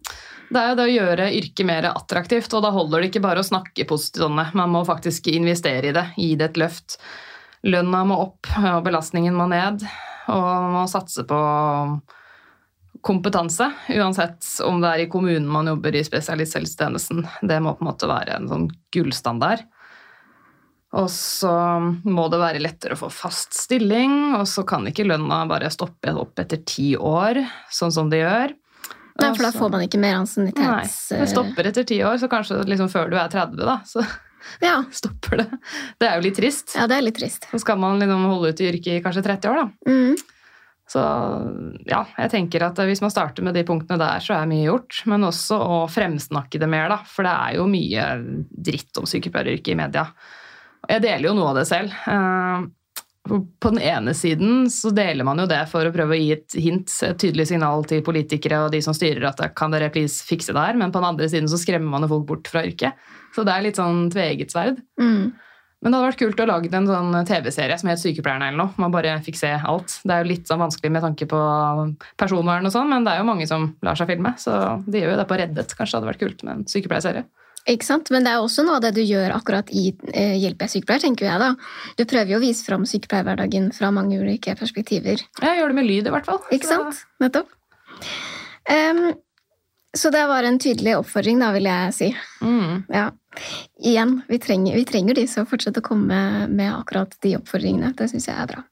Det 0.48 0.62
er 0.62 0.72
jo 0.72 0.80
det 0.80 0.88
å 0.88 0.96
gjøre 0.96 1.32
yrket 1.36 1.68
mer 1.68 1.90
attraktivt, 1.92 2.54
og 2.56 2.64
da 2.64 2.72
holder 2.72 3.04
det 3.04 3.12
ikke 3.12 3.26
bare 3.26 3.44
å 3.44 3.48
snakke 3.48 3.88
positivt 3.90 4.30
om 4.30 4.38
det. 4.40 4.50
Man 4.56 4.72
må 4.72 4.86
faktisk 4.88 5.28
investere 5.34 5.90
i 5.90 5.96
det, 5.96 6.06
gi 6.16 6.36
det 6.40 6.54
et 6.54 6.62
løft. 6.62 7.02
Lønna 7.66 8.04
må 8.06 8.20
opp, 8.22 8.50
og 8.60 8.84
belastningen 8.86 9.36
må 9.38 9.48
ned. 9.50 9.82
Og 10.28 10.44
man 10.44 10.74
må 10.76 10.84
satse 10.92 11.24
på 11.28 11.40
kompetanse, 13.08 13.70
uansett 13.94 14.46
om 14.66 14.82
det 14.82 14.90
er 14.90 15.04
i 15.06 15.10
kommunen 15.12 15.48
man 15.50 15.70
jobber 15.70 15.96
i 15.96 16.04
spesialisthelsetjenesten. 16.04 17.24
Det 17.42 17.60
må 17.64 17.76
på 17.78 17.86
en 17.86 17.90
måte 17.92 18.10
være 18.10 18.36
en 18.36 18.50
sånn 18.52 18.70
gullstandard. 18.94 19.64
Og 20.98 21.10
så 21.12 21.54
må 22.08 22.28
det 22.32 22.40
være 22.42 22.62
lettere 22.64 22.96
å 22.96 23.02
få 23.02 23.10
fast 23.14 23.56
stilling, 23.58 24.36
og 24.38 24.46
så 24.50 24.64
kan 24.68 24.88
ikke 24.88 25.06
lønna 25.08 25.44
bare 25.50 25.72
stoppe 25.74 26.14
opp 26.16 26.40
etter 26.42 26.64
ti 26.68 26.94
år, 26.96 27.42
sånn 27.72 27.94
som 27.94 28.12
det 28.12 28.24
gjør. 28.24 28.56
Nei, 29.18 29.32
for 29.34 29.44
da 29.48 29.52
får 29.56 29.72
man 29.74 29.84
ikke 29.88 30.00
mer 30.00 30.20
Nei, 30.22 30.86
det 30.86 31.28
stopper 31.32 31.70
etter 31.72 31.86
ti 31.90 31.98
år, 32.06 32.20
så 32.22 32.30
kanskje 32.32 32.62
liksom 32.70 32.90
før 32.94 33.10
du 33.12 33.18
er 33.18 33.32
30, 33.34 33.64
da, 33.66 33.80
så 33.88 34.04
Ja. 34.64 34.84
stopper 34.92 35.44
det. 35.44 35.48
Det 36.00 36.08
er 36.10 36.18
jo 36.20 36.26
litt 36.28 36.38
trist. 36.40 36.74
ja, 36.78 36.88
det 36.88 36.98
er 36.98 37.06
litt 37.08 37.18
trist. 37.20 37.48
Så 37.52 37.60
skal 37.64 37.80
man 37.82 38.00
liksom 38.02 38.26
holde 38.30 38.54
ut 38.54 38.62
i 38.64 38.70
yrket 38.72 38.98
i 39.00 39.04
kanskje 39.06 39.24
30 39.26 39.52
år, 39.52 39.62
da. 39.64 39.92
Mm. 39.92 40.16
Så 40.88 41.02
ja, 41.90 42.06
jeg 42.16 42.32
tenker 42.32 42.64
at 42.70 42.78
hvis 42.88 43.02
man 43.04 43.12
starter 43.12 43.44
med 43.44 43.58
de 43.60 43.66
punktene 43.68 44.00
der, 44.00 44.22
så 44.24 44.38
er 44.38 44.48
mye 44.48 44.70
gjort. 44.70 45.02
Men 45.12 45.28
også 45.28 45.58
å 45.60 45.82
fremsnakke 45.92 46.62
det 46.62 46.70
mer, 46.72 46.88
da. 46.94 47.02
For 47.12 47.28
det 47.28 47.34
er 47.36 47.58
jo 47.60 47.68
mye 47.68 48.06
dritt 48.70 49.02
om 49.02 49.10
sykepleieryrket 49.10 49.74
i 49.74 49.80
media. 49.82 50.06
Jeg 50.88 51.04
deler 51.04 51.28
jo 51.28 51.36
noe 51.36 51.52
av 51.52 51.60
det 51.60 51.66
selv. 51.68 51.92
Eh, 52.08 52.68
På 53.28 53.74
den 53.74 53.82
ene 53.84 54.14
siden 54.16 54.70
så 54.72 54.88
deler 54.96 55.26
man 55.28 55.42
jo 55.44 55.50
det 55.52 55.60
for 55.68 55.84
å 55.84 55.92
prøve 55.92 56.16
å 56.16 56.20
gi 56.22 56.30
et 56.38 56.56
hint, 56.64 56.88
et 57.04 57.18
tydelig 57.20 57.50
signal 57.50 57.84
til 57.84 58.00
politikere 58.06 58.62
og 58.64 58.72
de 58.72 58.80
som 58.86 58.96
styrer 58.96 59.26
at 59.28 59.42
kan 59.60 59.74
dere 59.76 59.90
please 59.92 60.24
fikse 60.24 60.56
det 60.56 60.64
her, 60.64 60.80
men 60.80 60.94
på 60.96 61.02
den 61.02 61.10
andre 61.10 61.28
siden 61.28 61.52
så 61.52 61.60
skremmer 61.60 61.92
man 61.92 62.06
jo 62.08 62.14
folk 62.14 62.24
bort 62.30 62.48
fra 62.48 62.64
yrket. 62.64 62.96
Så 63.36 63.44
det 63.48 63.54
er 63.54 63.66
litt 63.68 63.80
sånn 63.80 64.08
tveegget 64.14 64.54
sverd. 64.54 64.82
Mm. 65.00 65.34
Men 65.78 65.94
det 65.94 65.98
hadde 66.00 66.08
vært 66.10 66.22
kult 66.24 66.40
å 66.42 66.48
lage 66.50 66.70
en 66.74 66.88
sånn 66.90 67.18
TV-serie 67.30 67.76
som 67.78 67.90
het 67.92 68.00
Sykepleierne 68.02 68.48
eller 68.50 68.58
noe. 68.64 68.74
Man 68.82 68.94
bare 68.94 69.20
fikk 69.22 69.38
se 69.38 69.52
alt. 69.54 70.00
Det 70.02 70.14
er 70.16 70.24
jo 70.24 70.32
litt 70.32 70.50
sånn 70.50 70.64
vanskelig 70.64 70.90
med 70.96 71.04
tanke 71.06 71.28
på 71.30 71.42
personvern 72.18 72.66
og 72.66 72.74
sånn, 72.74 72.90
men 72.90 73.06
det 73.06 73.14
er 73.14 73.22
jo 73.22 73.28
mange 73.30 73.46
som 73.50 73.68
lar 73.86 74.00
seg 74.00 74.10
filme, 74.10 74.32
så 74.42 74.80
de 74.88 75.04
gjør 75.04 75.14
jo 75.14 75.20
det 75.20 75.28
på 75.30 75.38
Reddet. 75.38 75.76
Kanskje 75.78 75.94
det 75.94 76.00
hadde 76.00 76.10
vært 76.10 76.24
kult 76.24 76.42
med 76.48 76.54
en 76.56 76.66
sykepleierserie. 76.72 77.28
Ikke 77.68 77.84
sant? 77.84 78.10
Men 78.16 78.24
det 78.24 78.32
er 78.32 78.40
også 78.42 78.64
noe 78.64 78.80
av 78.80 78.86
det 78.86 78.94
du 78.96 79.02
gjør 79.04 79.34
akkurat 79.36 79.70
i 79.76 79.90
eh, 80.14 80.38
Hjelp 80.40 80.62
jeg 80.64 80.74
sykepleier, 80.78 81.04
tenker 81.04 81.28
jeg 81.28 81.42
da. 81.44 81.50
Du 82.00 82.06
prøver 82.08 82.32
jo 82.32 82.40
å 82.40 82.44
vise 82.48 82.64
fram 82.66 82.86
sykepleierhverdagen 82.88 83.70
fra 83.76 83.92
mange 83.92 84.18
ulike 84.22 84.56
perspektiver. 84.58 85.22
Jeg 85.44 85.60
gjør 85.60 85.74
det 85.74 85.78
med 85.82 85.90
lyd, 85.90 86.08
i 86.08 86.14
hvert 86.16 86.30
fall. 86.30 86.40
Ikke 86.56 86.70
Så- 86.70 86.80
sant? 86.80 87.04
Nettopp. 87.22 87.52
Em, 88.72 89.02
så 89.96 90.12
det 90.14 90.26
var 90.28 90.44
en 90.44 90.60
tydelig 90.60 90.98
oppfordring, 91.00 91.40
da, 91.42 91.52
vil 91.56 91.70
jeg 91.70 91.96
si. 91.96 92.12
Mm. 92.42 92.84
Ja. 92.92 93.08
Igjen, 93.86 94.20
vi 94.28 94.40
trenger, 94.42 94.76
vi 94.76 94.86
trenger 94.90 95.18
de 95.18 95.28
som 95.30 95.48
fortsetter 95.50 95.84
å 95.84 95.90
komme 95.94 96.48
med 96.50 96.74
akkurat 96.74 97.14
de 97.24 97.38
oppfordringene. 97.38 97.94
Det 97.98 98.10
syns 98.12 98.28
jeg 98.30 98.38
er 98.38 98.52
bra. 98.56 98.66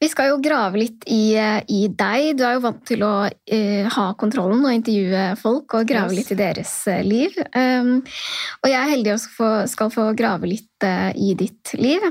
Vi 0.00 0.08
skal 0.08 0.30
jo 0.30 0.38
grave 0.40 0.80
litt 0.80 1.04
i, 1.12 1.36
i 1.36 1.80
deg. 1.92 2.30
Du 2.38 2.44
er 2.48 2.54
jo 2.56 2.62
vant 2.64 2.80
til 2.88 3.02
å 3.04 3.28
eh, 3.28 3.84
ha 3.84 4.06
kontrollen 4.16 4.62
og 4.64 4.72
intervjue 4.72 5.24
folk 5.36 5.76
og 5.76 5.90
grave 5.90 6.14
Yes. 6.14 6.16
litt 6.16 6.32
i 6.32 6.38
deres 6.38 6.72
eh, 6.88 7.02
liv. 7.04 7.36
Um, 7.52 7.98
og 8.62 8.70
jeg 8.70 8.78
er 8.80 8.92
heldig 8.94 9.12
også 9.12 9.34
få, 9.34 9.50
skal 9.68 9.92
få 9.92 10.06
grave 10.16 10.48
litt 10.48 10.86
uh, 10.88 11.12
i 11.12 11.34
ditt 11.36 11.74
liv. 11.76 12.06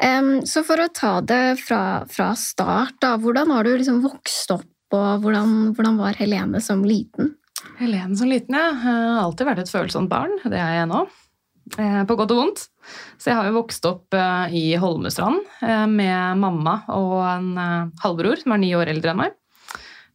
Um, 0.00 0.40
så 0.48 0.64
for 0.64 0.80
å 0.80 0.88
ta 0.96 1.18
det 1.20 1.60
fra, 1.60 2.06
fra 2.08 2.32
start, 2.40 2.96
da, 3.04 3.12
hvordan 3.20 3.52
har 3.52 3.68
du 3.68 3.74
liksom 3.74 4.00
vokst 4.06 4.56
opp, 4.56 4.64
og 4.96 5.24
hvordan, 5.24 5.72
hvordan 5.76 5.98
var 6.00 6.18
Helene 6.18 6.60
som 6.64 6.84
liten? 6.86 7.34
Helene 7.80 8.16
som 8.16 8.30
liten, 8.30 8.56
ja. 8.56 8.70
Jeg 8.72 9.02
har 9.08 9.24
alltid 9.24 9.48
vært 9.48 9.64
et 9.64 9.72
følsomt 9.72 10.10
barn. 10.10 10.38
Det 10.44 10.58
er 10.58 10.80
jeg 10.80 10.90
nå. 10.90 11.04
Eh, 11.78 12.02
På 12.08 12.16
godt 12.18 12.32
og 12.34 12.40
vondt. 12.40 12.64
Så 13.20 13.30
jeg 13.30 13.38
har 13.38 13.48
jo 13.48 13.58
vokst 13.60 13.84
opp 13.88 14.16
eh, 14.16 14.54
i 14.56 14.64
Holmestrand 14.80 15.42
eh, 15.62 15.86
med 15.90 16.40
mamma 16.40 16.80
og 16.96 17.18
en 17.28 17.52
halvbror 18.02 18.40
som 18.40 18.56
er 18.56 18.62
ni 18.62 18.72
år 18.78 18.90
eldre 18.90 19.12
enn 19.12 19.22
meg. 19.22 19.36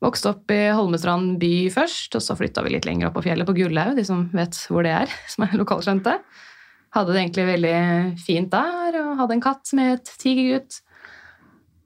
Vokste 0.04 0.34
opp 0.34 0.52
i 0.52 0.60
Holmestrand 0.76 1.38
by 1.42 1.54
først, 1.74 2.18
og 2.18 2.24
så 2.24 2.36
flytta 2.38 2.66
vi 2.66 2.76
litt 2.76 2.86
lenger 2.88 3.10
opp 3.10 3.16
på 3.18 3.24
fjellet, 3.30 3.48
på 3.48 3.56
Gullaug, 3.58 3.96
de 3.98 4.04
som 4.06 4.26
vet 4.36 4.58
hvor 4.70 4.86
det 4.86 4.92
er, 4.98 5.14
som 5.32 5.48
er 5.48 5.56
lokalkjente. 5.60 6.18
Hadde 6.96 7.16
det 7.16 7.22
egentlig 7.24 7.48
veldig 7.48 7.78
fint 8.24 8.52
der, 8.52 9.00
og 9.02 9.16
hadde 9.20 9.38
en 9.38 9.44
katt 9.44 9.66
som 9.68 9.82
het 9.84 10.12
Tigergutt. 10.22 10.80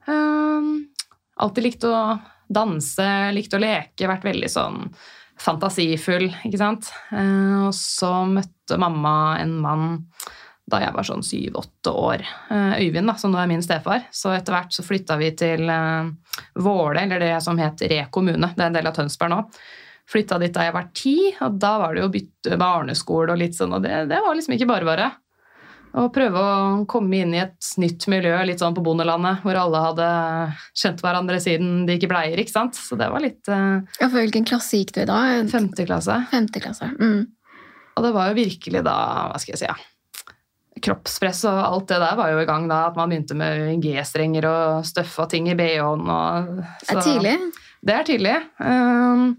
Um, 0.10 0.90
alltid 1.38 1.66
likt 1.66 1.86
å 1.86 1.94
danse, 2.50 3.08
likte 3.36 3.60
å 3.60 3.64
leke, 3.64 4.10
vært 4.10 4.28
veldig 4.28 4.50
sånn 4.52 4.84
fantasifull, 5.40 6.28
ikke 6.46 6.60
sant. 6.60 6.92
Eh, 7.16 7.58
og 7.68 7.74
så 7.76 8.12
møtte 8.28 8.80
mamma 8.82 9.40
en 9.40 9.56
mann 9.64 9.90
da 10.70 10.84
jeg 10.84 10.94
var 10.94 11.08
sånn 11.08 11.26
syv-åtte 11.26 11.94
år. 11.98 12.24
Eh, 12.54 12.74
Øyvind, 12.84 13.10
da, 13.10 13.16
som 13.18 13.34
nå 13.34 13.40
er 13.42 13.50
min 13.50 13.64
stefar. 13.66 14.06
Så 14.14 14.34
etter 14.36 14.54
hvert 14.54 14.76
så 14.76 14.86
flytta 14.86 15.18
vi 15.22 15.32
til 15.38 15.70
eh, 15.72 16.12
Våle, 16.62 17.06
eller 17.06 17.24
det 17.24 17.36
som 17.46 17.58
het 17.62 17.82
Re 17.90 18.04
kommune. 18.14 18.52
Det 18.56 18.66
er 18.66 18.70
en 18.70 18.78
del 18.78 18.90
av 18.92 18.98
Tønsberg 18.98 19.34
nå. 19.34 19.42
Flytta 20.10 20.40
dit 20.42 20.54
da 20.54 20.66
jeg 20.66 20.74
var 20.74 20.92
ti, 20.98 21.16
og 21.46 21.58
da 21.62 21.76
var 21.82 21.94
det 21.94 22.04
jo 22.04 22.12
bytte 22.14 22.58
barneskole 22.58 23.34
og 23.34 23.42
litt 23.42 23.58
sånn, 23.58 23.76
og 23.78 23.84
det, 23.86 24.08
det 24.10 24.22
var 24.26 24.38
liksom 24.38 24.56
ikke 24.56 24.70
bare 24.70 24.88
bare. 24.88 25.10
Å 25.98 26.06
prøve 26.14 26.42
å 26.42 26.58
komme 26.90 27.24
inn 27.24 27.32
i 27.34 27.42
et 27.42 27.70
nytt 27.82 28.06
miljø, 28.12 28.36
litt 28.46 28.62
sånn 28.62 28.76
på 28.78 28.84
bondelandet, 28.86 29.42
hvor 29.42 29.58
alle 29.58 29.82
hadde 29.88 30.10
kjent 30.78 31.02
hverandre 31.02 31.40
siden 31.42 31.88
de 31.88 31.96
ikke 31.98 32.12
bleier, 32.12 32.38
ikke 32.38 32.54
sant. 32.54 32.78
Så 32.78 32.98
det 33.00 33.10
var 33.10 33.24
litt 33.24 33.50
uh, 33.50 33.82
Ja, 33.98 34.06
for 34.06 34.20
hvilken 34.22 34.46
klasse 34.46 34.82
gikk 34.82 34.94
du 34.96 35.02
i 35.02 35.08
da? 35.10 35.20
femte 35.50 35.88
klasse. 35.90 36.20
Femte 36.30 36.62
klasse. 36.62 36.92
Mm. 37.00 37.24
Og 37.98 38.06
det 38.06 38.14
var 38.16 38.30
jo 38.30 38.38
virkelig 38.38 38.84
da, 38.86 38.98
hva 39.32 39.42
skal 39.42 39.56
jeg 39.56 39.64
si, 39.64 39.72
ja. 39.72 40.36
Kroppspress 40.80 41.42
og 41.50 41.58
alt 41.60 41.90
det 41.90 41.98
der 42.00 42.16
var 42.16 42.30
jo 42.32 42.40
i 42.40 42.48
gang 42.48 42.70
da, 42.70 42.86
at 42.88 42.96
man 42.96 43.10
begynte 43.12 43.36
med 43.36 43.82
G-strenger 43.84 44.46
og 44.48 44.86
støffa 44.88 45.26
ting 45.32 45.50
i 45.52 45.58
BH-en. 45.60 46.06
Det 46.86 46.94
er 46.94 47.02
tidlig. 47.04 47.34
Det 47.84 47.96
er 47.98 48.08
tidlig. 48.08 48.36
Uh, 48.62 49.34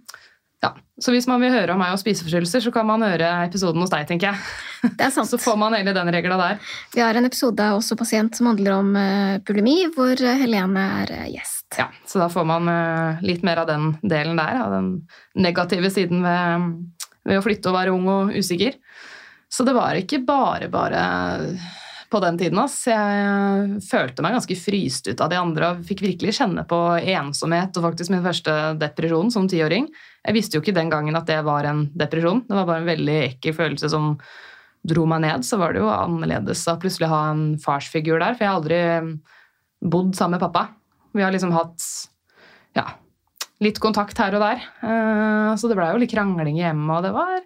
Så 1.00 1.14
hvis 1.14 1.26
man 1.30 1.40
vil 1.40 1.52
høre 1.54 1.72
om 1.72 1.80
meg 1.80 1.94
og 1.94 2.00
spiseforstyrrelser, 2.02 2.62
så 2.66 2.72
kan 2.74 2.84
man 2.88 3.04
høre 3.04 3.28
episoden 3.46 3.80
hos 3.80 3.92
deg, 3.92 4.04
tenker 4.08 4.30
jeg. 4.30 4.92
Det 4.98 5.06
er 5.06 5.12
sant. 5.14 5.30
Så 5.30 5.40
får 5.40 5.56
man 5.60 5.76
hele 5.78 5.94
den 5.96 6.12
regla 6.12 6.36
der. 6.40 6.60
Vi 6.94 7.02
har 7.04 7.16
en 7.16 7.28
episode 7.28 7.70
Også 7.76 7.96
pasient 8.00 8.36
som 8.36 8.50
handler 8.50 8.76
om 8.76 8.92
eh, 9.00 9.38
bulimi, 9.46 9.78
hvor 9.96 10.12
eh, 10.12 10.40
Helene 10.42 10.84
er 11.02 11.14
eh, 11.16 11.28
gjest. 11.36 11.64
Ja, 11.78 11.88
Så 12.04 12.20
da 12.20 12.26
får 12.32 12.46
man 12.50 12.66
litt 13.22 13.44
mer 13.46 13.62
av 13.62 13.68
den 13.70 13.92
delen 14.02 14.40
der, 14.40 14.56
av 14.58 14.72
den 14.74 14.88
negative 15.38 15.86
siden 15.94 16.24
ved, 16.26 16.64
ved 17.30 17.38
å 17.38 17.44
flytte 17.44 17.70
og 17.70 17.76
være 17.78 17.94
ung 17.94 18.08
og 18.10 18.32
usikker. 18.34 18.74
Så 19.50 19.62
det 19.66 19.76
var 19.76 19.98
ikke 19.98 20.18
bare 20.26 20.66
bare 20.70 21.04
på 22.10 22.20
den 22.24 22.38
tiden. 22.40 22.58
Ass. 22.58 22.76
Jeg 22.90 23.80
følte 23.86 24.24
meg 24.24 24.34
ganske 24.36 24.56
fryst 24.58 25.08
ut 25.08 25.22
av 25.22 25.30
de 25.30 25.38
andre 25.38 25.72
og 25.72 25.82
fikk 25.86 26.02
virkelig 26.04 26.36
kjenne 26.40 26.64
på 26.68 26.78
ensomhet 26.98 27.76
og 27.78 27.86
faktisk 27.86 28.12
min 28.12 28.24
første 28.24 28.54
depresjon 28.80 29.30
som 29.32 29.48
tiåring. 29.50 29.88
Jeg 30.26 30.36
visste 30.36 30.58
jo 30.58 30.64
ikke 30.64 30.76
den 30.76 30.90
gangen 30.92 31.18
at 31.18 31.28
det 31.30 31.40
var 31.46 31.68
en 31.70 31.86
depresjon. 31.96 32.44
Det 32.48 32.56
var 32.58 32.68
bare 32.68 32.82
en 32.82 32.90
veldig 32.90 33.18
ekkel 33.30 33.56
følelse 33.56 33.92
som 33.92 34.16
dro 34.90 35.06
meg 35.08 35.22
ned. 35.24 35.46
Så 35.46 35.60
var 35.60 35.74
det 35.74 35.84
jo 35.84 35.92
annerledes 35.92 36.66
å 36.68 36.78
plutselig 36.80 37.10
ha 37.12 37.22
en 37.30 37.44
farsfigur 37.62 38.18
der, 38.18 38.34
for 38.34 38.44
jeg 38.44 38.50
har 38.50 38.60
aldri 38.60 38.80
bodd 39.80 40.14
sammen 40.18 40.38
med 40.38 40.44
pappa. 40.44 40.66
Vi 41.16 41.24
har 41.24 41.32
liksom 41.34 41.54
hatt 41.54 41.84
ja, 42.76 42.86
litt 43.64 43.80
kontakt 43.82 44.18
her 44.20 44.36
og 44.36 44.44
der. 44.44 44.64
Eh, 44.82 45.50
Så 45.58 45.68
det 45.70 45.78
blei 45.78 45.90
jo 45.92 46.00
litt 46.02 46.12
krangling 46.12 46.58
hjemme, 46.60 46.90
og 46.96 47.06
det 47.06 47.14
var 47.16 47.38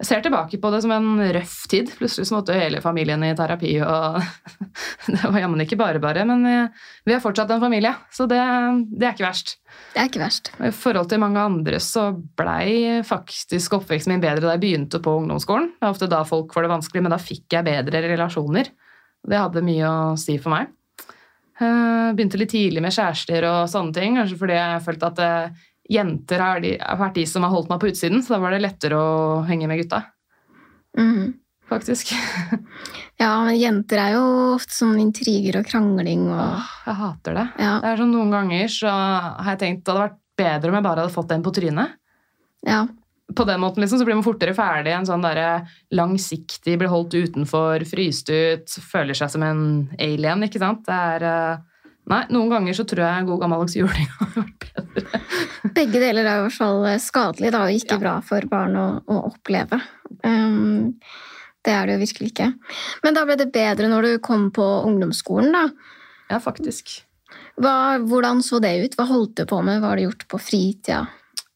Jeg 0.00 0.08
ser 0.08 0.22
tilbake 0.24 0.56
på 0.56 0.68
det 0.72 0.78
som 0.80 0.92
en 0.94 1.08
røff 1.36 1.56
tid. 1.68 1.90
Plutselig 1.98 2.24
så 2.30 2.38
måtte 2.38 2.54
hele 2.56 2.80
familien 2.80 3.20
i 3.26 3.34
terapi, 3.36 3.74
og 3.84 4.16
det 5.12 5.18
var 5.20 5.42
jammen 5.42 5.60
ikke 5.60 5.76
bare 5.76 6.00
bare. 6.00 6.24
Men 6.28 6.46
vi, 6.46 6.54
vi 7.10 7.16
er 7.16 7.20
fortsatt 7.20 7.52
en 7.52 7.60
familie, 7.60 7.92
så 8.16 8.24
det, 8.30 8.40
det 8.94 9.10
er 9.10 9.12
ikke 9.12 9.26
verst. 9.26 9.58
Det 9.92 10.00
er 10.00 10.08
ikke 10.08 10.22
verst. 10.22 10.52
I 10.56 10.72
forhold 10.72 11.10
til 11.12 11.20
mange 11.20 11.44
andre 11.44 11.82
så 11.84 12.06
blei 12.16 13.02
faktisk 13.04 13.76
oppveksten 13.76 14.14
min 14.14 14.24
bedre 14.24 14.46
da 14.46 14.56
jeg 14.56 14.64
begynte 14.64 15.02
på 15.04 15.18
ungdomsskolen. 15.20 15.74
Det 15.76 15.84
var 15.84 15.92
ofte 15.98 16.08
da 16.16 16.24
folk 16.28 16.56
får 16.56 16.64
det 16.64 16.72
vanskelig, 16.78 17.04
men 17.04 17.12
da 17.12 17.20
fikk 17.20 17.58
jeg 17.58 17.68
bedre 17.68 18.04
relasjoner. 18.08 18.72
Det 19.28 19.36
hadde 19.44 19.66
mye 19.68 19.84
å 19.84 20.16
si 20.16 20.40
for 20.40 20.56
meg. 20.56 20.72
Eh, 21.60 22.12
Begynte 22.16 22.40
litt 22.40 22.54
tidlig 22.54 22.80
med 22.80 22.94
kjærester 22.96 23.44
og 23.50 23.66
sånne 23.68 23.92
ting, 24.00 24.16
kanskje 24.16 24.38
fordi 24.40 24.56
jeg 24.56 24.84
følte 24.86 25.10
at 25.12 25.20
eh, 25.26 25.66
jenter 25.90 26.38
har, 26.44 26.60
de, 26.62 26.76
har 26.80 26.98
vært 27.00 27.16
de 27.18 27.26
som 27.26 27.42
har 27.46 27.50
holdt 27.52 27.70
meg 27.72 27.80
på 27.82 27.90
utsiden, 27.90 28.22
så 28.22 28.36
da 28.36 28.40
var 28.44 28.54
det 28.54 28.62
lettere 28.62 28.98
å 28.98 29.42
henge 29.48 29.68
med 29.70 29.82
gutta, 29.82 30.04
Mm. 30.98 31.34
faktisk. 31.70 32.10
Ja, 33.20 33.34
men 33.44 33.58
jenter 33.60 33.98
er 34.00 34.14
jo 34.14 34.22
ofte 34.54 34.72
sånn 34.72 34.96
intriger 34.96 35.58
og 35.60 35.66
krangling 35.68 36.22
og 36.32 36.38
Åh, 36.40 36.70
jeg 36.86 36.94
hater 37.02 37.34
det. 37.36 37.42
Ja. 37.60 37.74
Det 37.82 37.90
er 37.90 37.98
sånn 38.00 38.14
Noen 38.14 38.30
ganger 38.32 38.70
så 38.72 38.88
har 38.88 39.50
jeg 39.52 39.60
tenkt 39.60 39.82
det 39.84 39.92
hadde 39.92 40.06
vært 40.06 40.16
bedre 40.40 40.70
om 40.72 40.78
jeg 40.78 40.86
bare 40.86 41.02
hadde 41.04 41.12
fått 41.18 41.34
en 41.36 41.44
på 41.44 41.52
trynet. 41.52 41.92
ja. 42.66 42.86
på 43.36 43.44
den 43.46 43.60
måten 43.60 43.84
liksom, 43.84 44.00
så 44.00 44.06
blir 44.08 44.16
man 44.18 44.24
fortere 44.26 44.54
ferdig. 44.56 44.90
En 44.96 45.04
sånn 45.06 45.22
der 45.22 45.68
langsiktig, 45.94 46.78
blir 46.80 46.88
holdt 46.90 47.12
utenfor, 47.14 47.84
fryst 47.86 48.32
ut, 48.32 48.72
føler 48.90 49.14
seg 49.14 49.30
som 49.30 49.44
en 49.46 49.60
alien, 50.00 50.42
ikke 50.48 50.58
sant? 50.58 50.80
Det 50.88 50.96
er 50.96 51.26
eh, 51.28 51.60
Nei, 52.10 52.24
noen 52.34 52.50
ganger 52.50 52.74
så 52.74 52.84
tror 52.90 53.04
jeg 53.06 53.26
god 53.28 53.40
gammeldags 53.44 53.76
juling 53.78 54.08
hadde 54.18 54.42
vært 54.42 54.64
bedre. 54.96 55.20
Begge 55.76 56.00
deler 56.02 56.26
er 56.26 56.40
i 56.40 56.44
hvert 56.46 56.56
fall 56.56 56.86
skadelig 57.02 57.52
da, 57.54 57.60
og 57.68 57.76
ikke 57.76 57.94
Ja. 57.96 58.00
bra 58.02 58.14
for 58.26 58.46
barn 58.50 58.74
å, 58.80 58.86
å 59.06 59.18
oppleve. 59.30 59.78
Um, 60.26 60.96
det 61.64 61.74
er 61.76 61.86
det 61.86 61.94
jo 61.98 62.02
virkelig 62.02 62.32
ikke. 62.32 62.48
Men 63.04 63.14
da 63.14 63.22
ble 63.28 63.36
det 63.38 63.50
bedre 63.54 63.90
når 63.92 64.02
du 64.08 64.12
kom 64.24 64.48
på 64.56 64.66
ungdomsskolen, 64.88 65.52
da. 65.54 65.66
Ja, 66.32 66.40
faktisk. 66.42 66.96
Hva, 67.60 68.00
hvordan 68.02 68.40
så 68.42 68.58
det 68.62 68.72
ut? 68.84 68.96
Hva 68.98 69.06
holdt 69.06 69.36
du 69.38 69.44
på 69.46 69.60
med? 69.62 69.78
Hva 69.82 69.92
har 69.92 70.00
du 70.00 70.08
gjort 70.08 70.26
på 70.32 70.40
fritida? 70.42 71.04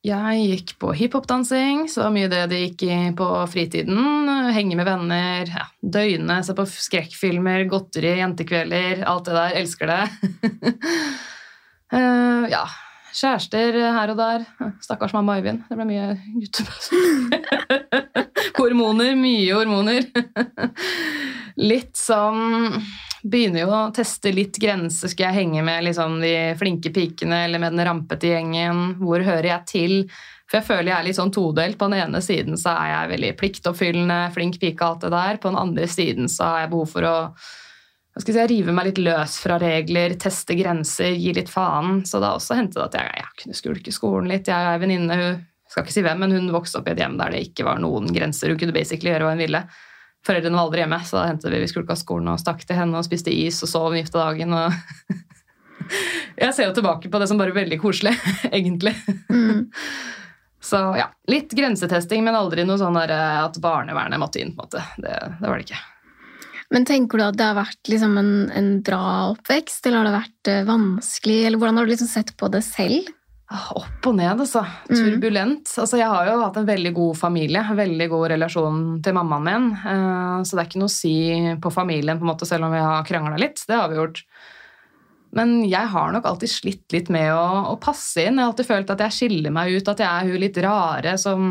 Jeg 0.04 0.40
gikk 0.50 0.72
på 0.82 0.90
hiphopdansing, 0.92 1.86
så 1.88 2.10
mye 2.12 2.28
det 2.28 2.42
det 2.50 2.58
gikk 2.60 2.82
i 2.84 2.96
på 3.16 3.28
fritiden. 3.48 4.28
Henge 4.52 4.76
med 4.76 4.84
venner, 4.84 5.48
ja, 5.48 5.64
døgne, 5.80 6.42
se 6.44 6.52
på 6.56 6.66
skrekkfilmer, 6.68 7.64
godteri, 7.72 8.18
jentekvelder, 8.18 9.00
alt 9.08 9.30
det 9.30 9.38
der. 9.38 9.54
Elsker 9.62 9.88
det. 9.88 10.02
uh, 11.96 12.44
ja, 12.54 12.66
kjærester 13.16 13.80
her 13.96 14.12
og 14.12 14.20
der. 14.20 14.44
Stakkars 14.84 15.16
mamma 15.16 15.38
Øyvind. 15.40 15.64
Det 15.70 15.80
ble 15.80 15.88
mye 15.88 16.10
guttebøs. 16.34 16.92
hormoner, 18.60 19.16
mye 19.16 19.56
hormoner. 19.56 20.04
litt 21.70 21.96
sånn 21.96 22.76
Begynner 23.24 23.62
jo 23.64 23.72
å 23.72 23.82
teste 23.96 24.34
litt 24.36 24.58
grenser. 24.60 25.08
Skal 25.08 25.30
jeg 25.30 25.38
henge 25.38 25.64
med 25.64 25.86
liksom, 25.86 26.18
de 26.20 26.52
flinke 26.60 26.92
pikene 26.92 27.46
eller 27.46 27.62
med 27.62 27.72
den 27.72 27.86
rampete 27.88 28.34
gjengen? 28.34 28.98
Hvor 29.00 29.24
hører 29.24 29.48
jeg 29.48 29.68
til? 29.70 29.94
For 30.44 30.60
jeg 30.60 30.66
føler 30.68 30.90
jeg 30.90 30.96
er 30.98 31.06
litt 31.06 31.16
sånn 31.16 31.32
todelt. 31.32 31.78
På 31.80 31.88
den 31.88 32.02
ene 32.04 32.20
siden 32.24 32.60
så 32.60 32.74
er 32.76 32.90
jeg 32.90 33.12
veldig 33.14 33.30
pliktoppfyllende, 33.40 34.18
flink 34.34 34.58
pike, 34.60 34.84
alt 34.84 35.06
det 35.06 35.12
der. 35.14 35.40
På 35.40 35.52
den 35.52 35.60
andre 35.62 35.88
siden 35.88 36.28
så 36.28 36.50
har 36.50 36.64
jeg 36.64 36.74
behov 36.74 36.90
for 36.92 37.08
å 37.08 37.14
hva 38.14 38.22
skal 38.22 38.36
jeg 38.36 38.46
si, 38.46 38.50
rive 38.52 38.70
meg 38.70 38.86
litt 38.86 39.00
løs 39.02 39.40
fra 39.42 39.56
regler, 39.58 40.12
teste 40.22 40.54
grenser, 40.54 41.16
gi 41.18 41.32
litt 41.34 41.48
faen. 41.50 42.04
Så 42.06 42.20
det 42.22 42.28
har 42.28 42.38
også 42.38 42.54
hendt 42.60 42.76
at 42.78 42.94
jeg, 42.94 43.10
jeg 43.18 43.40
kunne 43.40 43.58
skulke 43.58 43.94
skolen 43.96 44.30
litt. 44.30 44.46
Jeg 44.46 44.68
og 44.68 44.76
ei 44.76 44.82
venninne, 44.84 45.16
hun 45.18 45.40
skal 45.66 45.82
ikke 45.82 45.96
si 45.96 46.04
hvem, 46.06 46.22
men 46.22 46.36
hun 46.36 46.52
vokste 46.54 46.78
opp 46.78 46.86
i 46.86 46.92
et 46.92 47.02
hjem 47.02 47.16
der 47.18 47.34
det 47.34 47.42
ikke 47.48 47.66
var 47.66 47.80
noen 47.82 48.06
grenser. 48.14 48.52
Hun 48.52 48.60
kunne 48.60 48.76
basically 48.76 49.10
gjøre 49.10 49.26
hva 49.26 49.34
hun 49.34 49.42
ville. 49.42 49.64
Foreldrene 50.24 50.56
var 50.56 50.66
aldri 50.66 50.82
hjemme, 50.84 50.98
så 51.04 51.18
da 51.18 51.28
hentet 51.28 51.52
vi 51.52 51.60
vi 51.60 51.68
skulka 51.68 51.96
skolen 52.00 52.32
og 52.32 52.40
stakk 52.40 52.64
til 52.64 52.78
henne 52.78 52.96
og 52.96 53.06
spiste 53.06 53.32
is 53.32 53.60
og 53.64 53.70
sov 53.70 53.88
midt 53.92 54.06
gifte 54.06 54.22
dagen. 54.22 54.54
Og 54.56 54.72
jeg 56.42 56.56
ser 56.56 56.70
jo 56.70 56.76
tilbake 56.78 57.12
på 57.12 57.20
det 57.20 57.28
som 57.30 57.40
bare 57.40 57.56
veldig 57.56 57.80
koselig, 57.82 58.14
egentlig. 58.50 58.94
Mm. 59.28 59.66
Så 60.64 60.78
ja, 60.96 61.10
litt 61.28 61.52
grensetesting, 61.52 62.22
men 62.24 62.38
aldri 62.38 62.64
noe 62.64 62.80
sånn 62.80 62.96
eh, 63.02 63.40
at 63.42 63.58
barnevernet 63.60 64.20
måtte 64.20 64.40
inn. 64.40 64.54
på 64.56 64.64
en 64.64 64.70
måte. 64.70 64.84
Det, 64.96 65.12
det 65.40 65.50
var 65.50 65.60
det 65.60 65.66
ikke. 65.66 65.82
Men 66.72 66.86
tenker 66.88 67.20
du 67.20 67.24
at 67.26 67.36
det 67.36 67.44
har 67.50 67.58
vært 67.58 67.90
liksom 67.92 68.16
en, 68.16 68.32
en 68.48 68.70
bra 68.86 69.02
oppvekst, 69.34 69.84
eller 69.84 70.00
har 70.00 70.08
det 70.08 70.14
vært 70.14 70.50
eh, 70.50 70.64
vanskelig? 70.70 71.36
Eller 71.44 71.60
hvordan 71.60 71.78
har 71.78 71.84
du 71.84 71.92
liksom 71.92 72.10
sett 72.10 72.32
på 72.40 72.48
det 72.54 72.64
selv? 72.64 73.12
Ah, 73.52 73.66
Opp 73.76 74.06
og 74.08 74.14
ned, 74.16 74.40
altså. 74.40 74.62
Mm. 74.88 74.94
Turbulent. 74.96 75.68
Altså, 75.82 75.98
jeg 76.00 76.08
har 76.08 76.26
jo 76.30 76.38
hatt 76.40 76.56
en 76.56 76.66
veldig 76.68 76.92
god 76.96 77.18
familie, 77.20 77.60
veldig 77.76 78.06
god 78.10 78.26
relasjon 78.32 78.78
til 79.04 79.16
mammaen 79.18 79.44
min. 79.44 79.66
eh, 79.84 80.42
Så 80.48 80.56
det 80.56 80.62
er 80.62 80.70
ikke 80.70 80.80
noe 80.82 80.90
å 80.92 80.94
si 80.94 81.14
på 81.60 81.72
familien, 81.74 82.18
på 82.18 82.24
en 82.24 82.32
måte, 82.32 82.48
selv 82.48 82.64
om 82.64 82.72
vi 82.72 82.80
har 82.80 83.04
krangla 83.04 83.36
litt. 83.38 83.60
Det 83.68 83.76
har 83.76 83.90
vi 83.92 84.00
gjort. 84.00 84.22
Men 85.34 85.64
jeg 85.68 85.90
har 85.90 86.12
nok 86.14 86.24
alltid 86.30 86.50
slitt 86.50 86.92
litt 86.94 87.08
med 87.10 87.32
å, 87.34 87.44
å 87.74 87.76
passe 87.82 88.22
inn. 88.22 88.38
Jeg 88.38 88.44
har 88.46 88.52
alltid 88.52 88.68
følt 88.70 88.90
at 88.94 89.00
jeg 89.04 89.16
skiller 89.18 89.50
meg 89.54 89.76
ut, 89.76 89.88
at 89.92 89.98
jeg 90.00 90.08
er 90.08 90.30
hun 90.30 90.40
litt 90.40 90.58
rare 90.64 91.16
som 91.18 91.46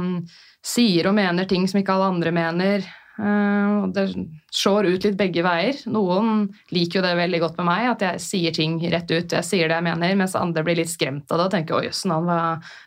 sier 0.64 1.10
og 1.10 1.18
mener 1.18 1.46
ting 1.46 1.68
som 1.68 1.82
ikke 1.82 1.94
alle 1.94 2.12
andre 2.16 2.32
mener. 2.32 2.86
Eh, 3.20 3.74
og 3.84 3.92
det 3.94 4.08
slår 4.54 4.88
ut 4.90 5.06
litt 5.06 5.18
begge 5.20 5.44
veier. 5.46 5.78
Noen 5.94 6.48
liker 6.74 7.00
jo 7.00 7.06
det 7.06 7.14
veldig 7.20 7.42
godt 7.44 7.60
med 7.62 7.70
meg, 7.70 7.90
at 7.92 8.06
jeg 8.08 8.24
sier 8.24 8.56
ting 8.56 8.80
rett 8.82 9.12
ut. 9.12 9.36
Jeg 9.38 9.46
sier 9.46 9.70
det 9.70 9.78
jeg 9.78 9.88
mener, 9.90 10.16
mens 10.20 10.38
andre 10.40 10.66
blir 10.66 10.82
litt 10.82 10.92
skremt 10.94 11.30
av 11.30 11.38
det 11.42 11.46
og 11.46 11.54
tenker 11.54 11.78
'oi, 11.78 11.86
jøss, 11.90 12.06
hva, 12.10 12.40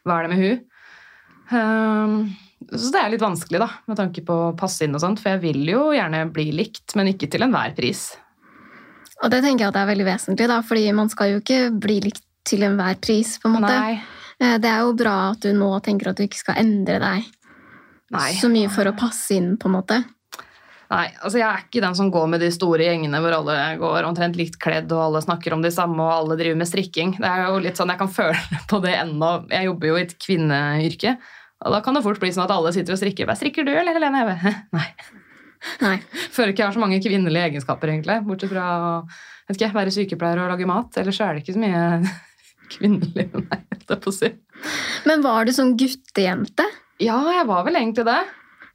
hva 0.05 0.19
er 0.19 0.27
det 0.27 0.35
med 0.35 0.43
hun?' 0.43 0.65
Eh, 1.47 2.37
så 2.75 2.91
det 2.91 3.01
er 3.01 3.11
litt 3.13 3.23
vanskelig, 3.23 3.61
da, 3.63 3.69
med 3.87 3.99
tanke 4.01 4.25
på 4.27 4.37
å 4.49 4.55
passe 4.59 4.83
inn 4.83 4.97
og 4.97 5.03
sånt, 5.03 5.21
for 5.23 5.37
jeg 5.37 5.45
vil 5.45 5.69
jo 5.71 5.93
gjerne 5.95 6.25
bli 6.35 6.51
likt, 6.57 6.97
men 6.99 7.13
ikke 7.13 7.29
til 7.31 7.45
enhver 7.47 7.77
pris. 7.77 8.17
Og 9.23 9.31
det 9.31 9.43
tenker 9.45 9.65
jeg 9.65 9.71
at 9.71 9.77
det 9.77 9.83
er 9.85 9.93
veldig 9.93 10.09
vesentlig, 10.09 10.49
da, 10.51 10.61
fordi 10.67 10.93
man 10.97 11.13
skal 11.13 11.37
jo 11.37 11.43
ikke 11.45 11.61
bli 11.79 12.01
likt 12.09 12.25
til 12.47 12.67
enhver 12.67 12.99
pris, 13.03 13.37
på 13.39 13.49
en 13.51 13.61
måte. 13.61 13.71
Nei. 13.79 14.03
Eh, 14.41 14.59
Det 14.59 14.69
er 14.69 14.83
jo 14.83 14.93
bra 14.99 15.31
at 15.31 15.41
du 15.41 15.53
nå 15.55 15.71
tenker 15.85 16.11
at 16.11 16.17
du 16.19 16.27
ikke 16.27 16.43
skal 16.43 16.59
endre 16.61 16.99
deg 16.99 17.25
Nei. 18.13 18.33
så 18.37 18.51
mye 18.53 18.69
for 18.69 18.85
å 18.85 18.97
passe 18.97 19.37
inn, 19.37 19.57
på 19.57 19.71
en 19.71 19.77
måte. 19.79 20.05
Nei, 20.87 21.07
altså 21.19 21.41
jeg 21.41 21.47
er 21.49 21.65
ikke 21.65 21.83
den 21.83 21.97
som 21.99 22.11
går 22.15 22.29
med 22.31 22.43
de 22.45 22.51
store 22.55 22.85
gjengene 22.87 23.19
hvor 23.23 23.35
alle 23.41 23.57
går 23.81 24.07
omtrent 24.07 24.37
likt 24.39 24.59
kledd 24.63 24.93
og 24.95 25.03
alle 25.09 25.23
snakker 25.25 25.57
om 25.57 25.65
de 25.65 25.73
samme 25.75 25.99
og 25.99 26.13
alle 26.13 26.37
driver 26.39 26.61
med 26.61 26.71
strikking. 26.71 27.17
Det 27.19 27.27
er 27.27 27.49
jo 27.49 27.59
litt 27.65 27.81
sånn, 27.81 27.91
Jeg 27.91 28.03
kan 28.03 28.13
føle 28.13 28.39
på 28.71 28.81
det 28.85 28.95
ennå. 29.01 29.33
Jeg 29.51 29.71
jobber 29.71 29.91
jo 29.93 29.99
i 29.99 30.05
et 30.07 30.17
kvinneyrke. 30.23 31.17
Og 31.67 31.73
da 31.73 31.81
kan 31.83 31.97
det 31.97 32.05
fort 32.05 32.21
bli 32.23 32.31
sånn 32.35 32.45
at 32.45 32.55
alle 32.55 32.73
sitter 32.77 32.95
og 32.95 33.01
strikker. 33.01 33.27
Hva 33.27 33.37
strikker 33.39 33.67
du, 33.67 33.73
eller 33.75 33.97
Helene? 33.97 34.23
Heve? 34.23 34.55
Nei. 34.77 34.89
Nei. 35.83 35.97
Føler 36.37 36.53
ikke 36.53 36.65
jeg 36.65 36.71
har 36.71 36.77
så 36.77 36.85
mange 36.85 37.03
kvinnelige 37.03 37.51
egenskaper, 37.51 37.95
egentlig. 37.95 38.21
Bortsett 38.29 38.53
fra 38.53 38.69
vet 39.49 39.59
ikke, 39.59 39.75
være 39.77 39.95
sykepleier 39.95 40.43
og 40.45 40.53
lage 40.53 40.69
mat. 40.69 40.99
Ellers 41.01 41.19
så 41.19 41.29
er 41.29 41.37
det 41.37 41.45
ikke 41.45 41.57
så 41.57 41.63
mye 41.63 41.85
kvinnelig 42.73 43.29
nei, 43.31 43.61
holdt 43.63 43.93
jeg 43.95 44.03
på 44.03 44.11
å 44.11 44.17
si. 44.17 44.33
Men 45.07 45.23
var 45.25 45.47
du 45.47 45.55
sånn 45.55 45.77
guttejente? 45.79 46.67
Ja, 47.03 47.19
jeg 47.35 47.47
var 47.49 47.67
vel 47.67 47.79
egentlig 47.79 48.07
det. 48.09 48.21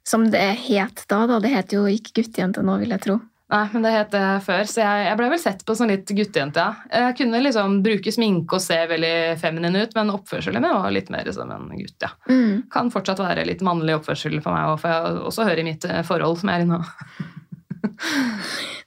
Som 0.08 0.30
det 0.32 0.46
het 0.64 1.04
da, 1.08 1.26
da. 1.30 1.38
Det 1.42 1.52
heter 1.52 1.78
jo 1.78 1.90
ikke 1.90 2.20
guttejente 2.20 2.64
nå, 2.66 2.80
vil 2.82 2.94
jeg 2.94 3.04
tro. 3.04 3.20
Nei, 3.52 3.66
men 3.74 3.84
det 3.84 3.90
het 3.92 4.14
det 4.14 4.26
før, 4.46 4.62
så 4.64 4.80
jeg, 4.80 5.00
jeg 5.10 5.16
ble 5.18 5.26
vel 5.34 5.40
sett 5.42 5.60
på 5.68 5.74
som 5.76 5.90
litt 5.90 6.08
guttejente, 6.08 6.62
ja. 6.62 7.02
Jeg 7.04 7.18
kunne 7.18 7.42
liksom 7.44 7.74
bruke 7.84 8.14
sminke 8.14 8.56
og 8.56 8.64
se 8.64 8.78
veldig 8.88 9.12
feminin 9.42 9.76
ut, 9.76 9.92
men 9.98 10.14
oppførselen 10.14 10.64
min 10.64 10.72
var 10.72 10.94
litt 10.94 11.10
mer 11.12 11.28
som 11.36 11.52
en 11.52 11.68
gutt, 11.76 11.98
ja. 12.00 12.14
Mm. 12.30 12.62
Kan 12.72 12.88
fortsatt 12.94 13.20
være 13.20 13.44
litt 13.44 13.60
mannlig 13.66 13.98
oppførsel 13.98 14.38
for 14.40 14.56
meg, 14.56 14.72
for 14.80 14.94
jeg 14.94 15.20
også 15.28 15.44
hører 15.50 15.60
i 15.60 15.66
mitt 15.68 15.84
eh, 15.84 16.00
forhold 16.08 16.40
som 16.40 16.48
jeg 16.48 16.62
er 16.62 16.64
i 16.64 16.72
nå. 16.72 16.80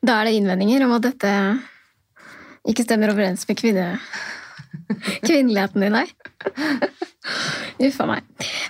Da 0.06 0.20
er 0.20 0.28
det 0.28 0.40
innvendinger 0.40 0.86
om 0.86 0.96
at 0.98 1.06
dette 1.06 1.32
ikke 2.66 2.88
stemmer 2.88 3.14
overens 3.14 3.46
med 3.50 3.62
kvinne... 3.62 3.92
kvinneligheten 5.28 5.86
i 5.86 5.92
deg. 5.94 6.12
Uff 7.86 8.00
a 8.04 8.08
meg. 8.10 8.28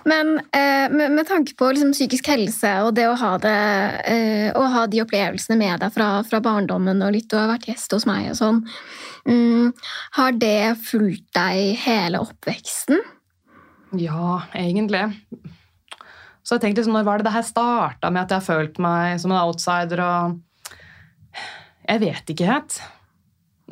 Men 0.08 0.38
eh, 0.56 0.86
med, 0.92 1.12
med 1.18 1.28
tanke 1.28 1.56
på 1.58 1.72
liksom, 1.74 1.94
psykisk 1.96 2.30
helse 2.32 2.72
og 2.86 2.94
det 2.98 3.08
å 3.10 3.18
ha, 3.20 3.34
det, 3.42 3.58
eh, 4.12 4.48
å 4.56 4.64
ha 4.72 4.86
de 4.90 5.04
opplevelsene 5.04 5.58
med 5.60 5.84
deg 5.84 5.94
fra, 5.96 6.10
fra, 6.28 6.42
barndommen 6.46 7.04
og 7.06 7.14
litt 7.16 7.30
du 7.32 7.38
har 7.40 7.52
vært 7.52 7.68
gjest 7.70 7.98
hos 7.98 8.08
meg 8.10 8.32
og 8.32 8.40
sånn, 8.40 8.64
mm, 9.28 9.74
har 10.20 10.40
det 10.40 10.76
fulgt 10.86 11.28
deg 11.36 11.76
hele 11.84 12.24
oppveksten? 12.24 13.04
Ja, 14.00 14.42
egentlig. 14.58 15.04
Så 16.46 16.56
jeg 16.56 16.66
tenkte 16.66 16.84
liksom, 16.84 16.96
når 16.96 17.08
var 17.08 17.20
det 17.20 17.28
det 17.28 17.36
her 17.36 17.46
starta 17.46 18.12
med 18.14 18.26
at 18.26 18.34
jeg 18.34 18.44
har 18.44 18.50
følt 18.50 18.82
meg 18.82 19.22
som 19.22 19.34
en 19.34 19.42
outsider 19.42 20.02
og 20.06 20.42
Jeg 21.86 22.02
vet 22.02 22.32
ikke 22.34 22.48
helt. 22.50 22.80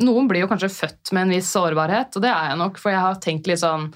Noen 0.02 0.28
blir 0.30 0.42
jo 0.42 0.50
kanskje 0.50 0.72
født 0.74 1.12
med 1.14 1.28
en 1.28 1.34
viss 1.36 1.52
sårbarhet, 1.54 2.16
og 2.18 2.24
det 2.24 2.32
er 2.32 2.50
jeg 2.50 2.60
nok, 2.64 2.80
for 2.82 2.94
jeg 2.94 3.04
har 3.04 3.20
tenkt 3.22 3.50
litt 3.50 3.62
sånn 3.62 3.92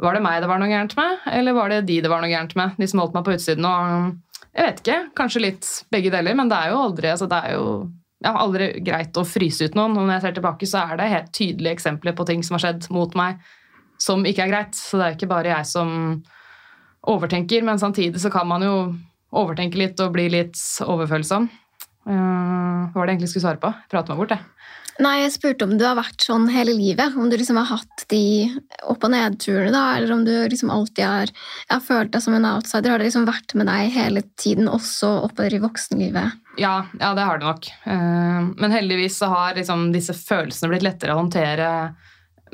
Var 0.00 0.16
det 0.16 0.22
meg 0.24 0.40
det 0.42 0.48
var 0.50 0.58
noe 0.58 0.70
gærent 0.70 0.96
med, 0.98 1.26
eller 1.30 1.54
var 1.54 1.68
det 1.70 1.82
de 1.88 1.98
det 2.02 2.10
var 2.10 2.22
noe 2.24 2.32
gærent 2.32 2.56
med? 2.58 2.78
De 2.80 2.88
som 2.90 3.02
holdt 3.02 3.14
meg 3.14 3.26
på 3.26 3.34
utsiden 3.36 3.68
og 3.68 4.14
Jeg 4.54 4.64
vet 4.68 4.80
ikke. 4.80 4.96
Kanskje 5.18 5.42
litt 5.42 5.68
begge 5.90 6.10
deler, 6.14 6.34
men 6.38 6.48
det 6.50 6.56
er 6.56 6.72
jo 6.72 6.80
aldri 6.86 7.10
altså 7.10 7.26
det 7.30 7.40
er 7.42 7.56
jo 7.56 7.68
ja, 8.24 8.32
aldri 8.40 8.68
greit 8.84 9.18
å 9.18 9.26
fryse 9.26 9.66
ut 9.66 9.76
noen. 9.76 9.96
Og 9.98 10.06
når 10.06 10.16
jeg 10.16 10.24
ser 10.24 10.36
tilbake, 10.38 10.68
så 10.70 10.84
er 10.84 11.00
det 11.00 11.10
helt 11.10 11.32
tydelige 11.34 11.76
eksempler 11.76 12.14
på 12.16 12.26
ting 12.28 12.44
som 12.46 12.56
har 12.56 12.64
skjedd 12.64 12.86
mot 12.94 13.16
meg 13.18 13.42
som 14.00 14.24
ikke 14.26 14.46
er 14.46 14.52
greit. 14.52 14.78
Så 14.78 15.00
det 15.00 15.06
er 15.06 15.18
ikke 15.18 15.30
bare 15.30 15.52
jeg 15.52 15.68
som 15.70 15.90
overtenker, 17.04 17.64
men 17.66 17.80
samtidig 17.80 18.22
så 18.22 18.32
kan 18.32 18.48
man 18.48 18.64
jo 18.64 18.76
overtenke 19.34 19.80
litt 19.80 20.00
og 20.00 20.14
bli 20.14 20.28
litt 20.32 20.58
overfølsom. 20.84 21.50
Uh, 22.04 22.90
hva 22.92 23.00
var 23.00 23.06
det 23.06 23.14
jeg 23.14 23.18
egentlig 23.18 23.32
skulle 23.32 23.46
svare 23.46 23.62
på? 23.62 23.72
Prate 23.92 24.12
meg 24.12 24.22
bort, 24.22 24.34
jeg. 24.36 24.53
Nei, 25.02 25.24
jeg 25.24 25.32
spurte 25.34 25.66
om 25.66 25.72
du 25.74 25.82
har 25.82 25.96
vært 25.98 26.22
sånn 26.22 26.44
hele 26.54 26.70
livet. 26.76 27.16
Om 27.18 27.26
du 27.30 27.34
liksom 27.34 27.58
har 27.58 27.66
hatt 27.72 28.04
de 28.12 28.46
opp- 28.86 29.02
og 29.02 29.10
nedturene, 29.10 29.72
da, 29.74 29.96
eller 29.96 30.12
om 30.14 30.22
du 30.26 30.32
liksom 30.50 30.70
alltid 30.70 31.02
har, 31.04 31.32
har 31.72 31.82
følt 31.82 32.12
deg 32.14 32.22
som 32.22 32.36
en 32.36 32.46
outsider. 32.46 32.92
Har 32.92 33.02
det 33.02 33.08
liksom 33.08 33.26
vært 33.26 33.56
med 33.58 33.66
deg 33.66 33.90
hele 33.96 34.22
tiden, 34.38 34.70
også 34.70 35.10
oppover 35.26 35.56
i 35.56 35.62
voksenlivet? 35.64 36.38
Ja, 36.62 36.76
ja, 37.00 37.10
det 37.18 37.26
har 37.26 37.42
det 37.42 37.48
nok. 37.48 37.70
Eh, 37.90 38.50
men 38.54 38.76
heldigvis 38.76 39.18
så 39.18 39.32
har 39.32 39.58
liksom 39.58 39.88
disse 39.94 40.14
følelsene 40.14 40.70
blitt 40.70 40.86
lettere 40.86 41.16
å 41.16 41.24
håndtere 41.24 41.70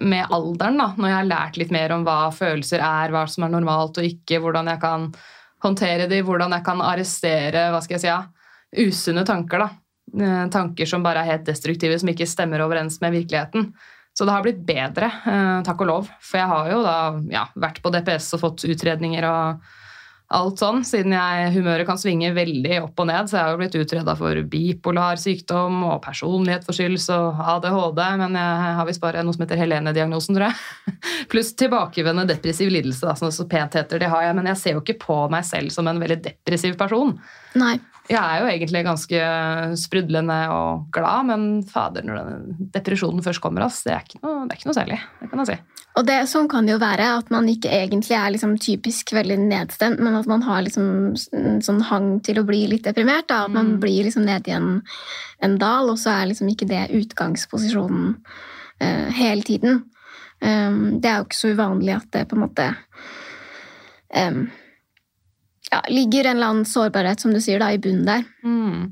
med 0.00 0.32
alderen. 0.32 0.80
da, 0.80 0.94
Når 0.97 1.09
jeg 1.09 1.18
har 1.18 1.28
lært 1.28 1.61
litt 1.61 1.76
mer 1.76 1.92
om 1.92 2.09
hva 2.09 2.30
følelser 2.32 2.80
er, 2.80 3.12
hva 3.12 3.26
som 3.28 3.44
er 3.44 3.52
normalt 3.52 4.00
og 4.00 4.09
ikke, 4.09 4.40
hvordan 4.40 4.73
jeg 4.73 4.80
kan 4.80 5.11
håndtere 5.61 6.09
de, 6.09 6.23
hvordan 6.25 6.56
jeg 6.56 6.64
kan 6.64 6.80
arrestere 6.80 7.68
hva 7.68 7.82
skal 7.85 7.99
jeg 7.99 8.04
si, 8.06 8.09
ja, 8.09 8.23
usunne 8.80 9.26
tanker. 9.28 9.66
da. 9.66 9.68
Eh, 10.18 10.46
tanker 10.50 10.86
som 10.86 11.04
bare 11.04 11.22
er 11.22 11.36
helt 11.36 11.46
destruktive, 11.46 11.98
som 12.00 12.10
ikke 12.10 12.28
stemmer 12.28 12.64
overens 12.64 13.00
med 13.02 13.14
virkeligheten. 13.14 13.70
Så 14.16 14.26
det 14.26 14.34
har 14.34 14.42
blitt 14.42 14.64
bedre, 14.66 15.06
eh, 15.06 15.60
takk 15.62 15.84
og 15.84 15.86
lov. 15.86 16.08
For 16.20 16.40
jeg 16.40 16.50
har 16.50 16.70
jo 16.70 16.80
da 16.82 16.96
ja, 17.30 17.44
vært 17.54 17.82
på 17.82 17.92
DPS 17.94 18.34
og 18.34 18.40
fått 18.40 18.64
utredninger 18.66 19.24
og 19.28 19.60
alt 20.30 20.60
sånn, 20.62 20.84
siden 20.86 21.10
jeg, 21.10 21.50
humøret 21.56 21.86
kan 21.88 21.98
svinge 21.98 22.28
veldig 22.34 22.84
opp 22.84 23.00
og 23.02 23.06
ned. 23.06 23.26
Så 23.26 23.36
jeg 23.36 23.42
har 23.42 23.54
jo 23.54 23.60
blitt 23.62 23.78
utreda 23.80 24.14
for 24.18 24.42
bipolar 24.50 25.18
sykdom 25.18 25.82
og 25.88 26.02
personlighetsforstyrrelse 26.04 27.16
og 27.18 27.40
ADHD, 27.54 28.02
men 28.22 28.38
jeg 28.38 28.76
har 28.78 28.86
visst 28.86 29.02
bare 29.02 29.24
noe 29.26 29.34
som 29.34 29.42
heter 29.46 29.58
Helene-diagnosen, 29.58 30.38
tror 30.38 30.50
jeg. 30.50 30.96
Pluss 31.30 31.54
tilbakevendende 31.58 32.34
depressiv 32.34 32.70
lidelse, 32.70 33.06
da, 33.06 33.16
som 33.18 33.30
så 33.34 33.46
pent 33.50 33.78
heter. 33.78 34.02
Det 34.02 34.10
har 34.10 34.28
jeg, 34.28 34.38
men 34.38 34.50
jeg 34.52 34.62
ser 34.62 34.78
jo 34.78 34.84
ikke 34.84 35.00
på 35.02 35.22
meg 35.34 35.46
selv 35.46 35.74
som 35.74 35.90
en 35.90 36.02
veldig 36.02 36.20
depressiv 36.28 36.78
person. 36.78 37.16
Nei 37.58 37.78
jeg 38.09 38.19
er 38.19 38.40
jo 38.40 38.49
egentlig 38.50 38.80
ganske 38.87 39.26
sprudlende 39.78 40.38
og 40.54 40.87
glad, 40.95 41.28
men 41.28 41.45
fader, 41.69 42.07
når 42.07 42.23
den 42.25 42.71
depresjonen 42.75 43.23
først 43.23 43.42
kommer, 43.45 43.66
ass, 43.66 43.83
det, 43.87 43.95
er 43.95 44.07
ikke 44.07 44.23
noe, 44.25 44.47
det 44.49 44.54
er 44.54 44.61
ikke 44.61 44.71
noe 44.71 44.78
særlig. 44.78 44.99
det 45.21 45.28
kan 45.30 45.42
jeg 45.45 45.50
si. 45.52 45.80
Og 45.99 46.07
det, 46.07 46.16
Sånn 46.30 46.49
kan 46.50 46.66
det 46.66 46.76
jo 46.76 46.80
være, 46.83 47.07
at 47.19 47.30
man 47.35 47.49
ikke 47.50 47.71
egentlig 47.75 48.14
er 48.14 48.30
liksom 48.35 48.54
typisk 48.62 49.12
veldig 49.14 49.37
nedstemt, 49.42 50.02
men 50.02 50.19
at 50.19 50.28
man 50.30 50.45
har 50.47 50.62
liksom 50.66 51.16
sånn 51.66 51.80
hang 51.88 52.12
til 52.26 52.40
å 52.40 52.47
bli 52.47 52.62
litt 52.71 52.87
deprimert. 52.87 53.28
Da. 53.30 53.45
At 53.49 53.54
man 53.54 53.75
mm. 53.75 53.80
blir 53.83 54.07
liksom 54.07 54.26
nede 54.28 54.52
i 54.52 54.57
en, 54.57 54.71
en, 55.42 55.59
dal, 55.61 55.90
og 55.92 55.99
så 56.00 56.14
er 56.14 56.30
liksom 56.30 56.50
ikke 56.52 56.69
det 56.71 56.87
utgangsposisjonen 56.95 58.14
uh, 58.16 59.09
hele 59.19 59.47
tiden. 59.47 59.85
Um, 60.40 61.00
det 61.02 61.11
er 61.11 61.21
jo 61.21 61.28
ikke 61.28 61.40
så 61.42 61.52
uvanlig 61.52 61.99
at 61.99 62.09
det 62.14 62.26
på 62.30 62.38
en 62.38 62.45
måte 62.47 62.71
um, 64.14 64.47
ja, 65.70 65.82
ligger 65.88 66.26
en 66.26 66.36
eller 66.36 66.54
annen 66.54 66.68
sårbarhet, 66.68 67.20
som 67.22 67.34
du 67.34 67.40
sier, 67.42 67.60
da, 67.62 67.70
i 67.72 67.80
bunnen 67.82 68.08
der. 68.08 68.24
Mm. 68.44 68.90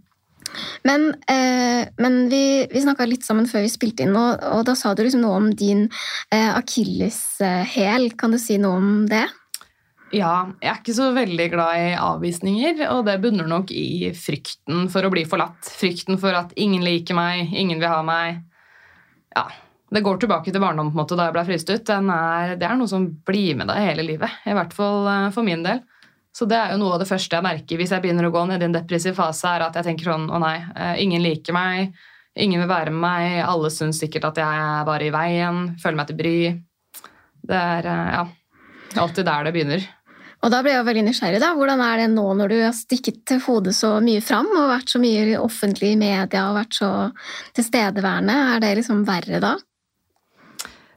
Men, 0.82 1.10
eh, 1.28 1.88
men, 1.98 2.28
vi, 2.28 2.66
vi 2.70 2.82
snakka 2.82 3.06
litt 3.06 3.26
sammen 3.26 3.48
før 3.50 3.66
vi 3.66 3.72
spilte 3.72 4.06
inn, 4.06 4.16
og, 4.16 4.40
og 4.54 4.64
da 4.68 4.74
sa 4.78 4.94
du 4.94 5.02
liksom 5.04 5.22
noe 5.24 5.40
om 5.42 5.50
din 5.52 5.86
eh, 6.34 6.50
akilleshæl. 6.54 8.10
Kan 8.18 8.34
du 8.34 8.40
si 8.42 8.58
noe 8.62 8.80
om 8.80 8.90
det? 9.10 9.26
Ja, 10.14 10.48
jeg 10.62 10.70
er 10.70 10.78
ikke 10.80 10.96
så 10.96 11.10
veldig 11.12 11.46
glad 11.52 11.78
i 11.82 11.88
avvisninger, 12.00 12.80
og 12.94 13.02
det 13.08 13.18
bunner 13.20 13.48
nok 13.48 13.72
i 13.76 14.08
frykten 14.16 14.86
for 14.92 15.04
å 15.04 15.12
bli 15.12 15.26
forlatt. 15.28 15.68
Frykten 15.68 16.16
for 16.20 16.36
at 16.36 16.54
ingen 16.56 16.84
liker 16.86 17.18
meg, 17.18 17.52
ingen 17.52 17.82
vil 17.82 17.92
ha 17.92 18.00
meg. 18.06 18.44
Ja, 19.36 19.48
Det 19.88 20.02
går 20.04 20.18
tilbake 20.20 20.52
til 20.52 20.60
barndommen 20.60 20.92
på 20.92 20.98
en 20.98 21.02
måte, 21.02 21.16
da 21.16 21.28
jeg 21.28 21.36
ble 21.36 21.44
fryst 21.48 21.70
ut. 21.70 21.92
Er, 21.92 22.56
det 22.60 22.66
er 22.68 22.74
noe 22.76 22.88
som 22.88 23.06
blir 23.24 23.56
med 23.56 23.70
deg 23.70 23.84
hele 23.84 24.04
livet, 24.04 24.40
i 24.44 24.56
hvert 24.56 24.74
fall 24.76 25.08
eh, 25.08 25.30
for 25.32 25.44
min 25.44 25.64
del. 25.64 25.80
Så 26.38 26.46
det 26.46 26.54
er 26.54 26.70
jo 26.70 26.78
noe 26.78 26.94
av 26.94 27.02
det 27.02 27.08
første 27.08 27.34
jeg 27.34 27.42
merker 27.42 27.80
hvis 27.80 27.90
jeg 27.90 28.04
begynner 28.04 28.28
å 28.28 28.30
gå 28.34 28.44
ned 28.46 28.62
i 28.62 28.68
en 28.68 28.76
depressiv 28.76 29.16
fase, 29.18 29.50
er 29.50 29.64
at 29.66 29.74
jeg 29.80 29.88
tenker 29.88 30.12
sånn 30.12 30.28
å 30.30 30.38
nei, 30.38 30.54
eh, 30.78 31.00
ingen 31.02 31.24
liker 31.24 31.56
meg, 31.56 31.96
ingen 32.38 32.62
vil 32.62 32.70
være 32.70 32.94
med 32.94 33.02
meg, 33.02 33.40
alle 33.42 33.72
syns 33.74 33.98
sikkert 33.98 34.28
at 34.30 34.38
jeg 34.38 34.64
er 34.70 34.86
bare 34.86 35.08
i 35.08 35.14
veien, 35.14 35.64
føler 35.82 35.98
meg 35.98 36.10
til 36.10 36.18
bry. 36.20 36.38
Det 37.48 37.58
er 37.58 37.90
eh, 37.90 38.10
ja, 38.14 38.26
alltid 39.02 39.26
der 39.26 39.48
det 39.48 39.54
begynner. 39.56 39.88
Og 40.38 40.52
da 40.54 40.60
ble 40.62 40.70
jeg 40.70 40.86
veldig 40.86 41.02
nysgjerrig. 41.08 41.40
da. 41.42 41.50
Hvordan 41.58 41.80
er 41.82 42.04
det 42.04 42.10
nå 42.12 42.26
når 42.38 42.52
du 42.52 42.58
har 42.62 42.74
stikket 42.76 43.32
hodet 43.42 43.74
så 43.74 43.96
mye 44.04 44.22
fram 44.22 44.46
og 44.52 44.70
vært 44.70 44.92
så 44.94 45.00
mye 45.02 45.40
offentlig 45.42 45.96
i 45.96 45.98
media 45.98 46.44
og 46.52 46.60
vært 46.60 46.78
så 46.78 46.90
tilstedeværende? 47.58 48.36
Er 48.54 48.62
det 48.62 48.76
liksom 48.78 49.02
verre 49.08 49.42
da? 49.42 49.56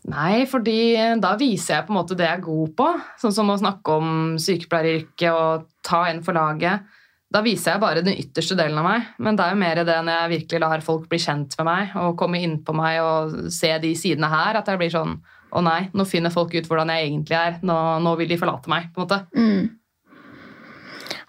Nei, 0.09 0.47
fordi 0.49 0.95
da 1.21 1.35
viser 1.37 1.75
jeg 1.75 1.85
på 1.85 1.93
en 1.93 1.99
måte 1.99 2.17
det 2.17 2.25
jeg 2.25 2.39
er 2.39 2.45
god 2.45 2.71
på. 2.77 2.87
Sånn 3.21 3.35
som 3.35 3.51
å 3.53 3.59
snakke 3.59 3.97
om 3.99 4.07
sykepleieryrket 4.41 5.29
og 5.29 5.67
ta 5.85 6.07
en 6.09 6.23
for 6.25 6.37
laget. 6.37 6.87
Da 7.31 7.39
viser 7.45 7.75
jeg 7.75 7.83
bare 7.83 8.01
den 8.03 8.17
ytterste 8.17 8.57
delen 8.59 8.79
av 8.81 8.87
meg. 8.87 9.11
Men 9.21 9.37
det 9.37 9.45
er 9.45 9.53
jo 9.53 9.59
mer 9.61 9.83
det 9.87 9.99
når 10.03 10.17
jeg 10.17 10.31
virkelig 10.33 10.61
lar 10.63 10.83
folk 10.83 11.05
bli 11.11 11.19
kjent 11.21 11.53
med 11.59 11.69
meg 11.69 11.93
og 12.01 12.17
komme 12.19 12.41
inn 12.43 12.57
på 12.65 12.75
meg 12.75 12.97
og 13.05 13.37
se 13.53 13.71
de 13.83 13.93
sidene 13.95 14.31
her, 14.31 14.57
at 14.59 14.71
jeg 14.71 14.81
blir 14.81 14.91
sånn 14.93 15.21
Å 15.51 15.59
nei, 15.59 15.89
nå 15.91 16.05
finner 16.07 16.31
folk 16.31 16.53
ut 16.55 16.67
hvordan 16.69 16.87
jeg 16.93 17.09
egentlig 17.09 17.35
er. 17.35 17.57
Nå, 17.67 17.75
nå 17.99 18.13
vil 18.21 18.29
de 18.31 18.37
forlate 18.39 18.71
meg, 18.71 18.85
på 18.95 19.01
en 19.01 19.03
måte. 19.03 19.17
Mm. 19.35 19.65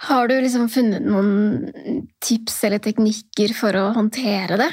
Har 0.06 0.30
du 0.30 0.37
liksom 0.38 0.68
funnet 0.70 1.02
noen 1.02 2.04
tips 2.22 2.61
eller 2.68 2.78
teknikker 2.82 3.50
for 3.58 3.74
å 3.80 3.88
håndtere 3.96 4.61
det? 4.62 4.70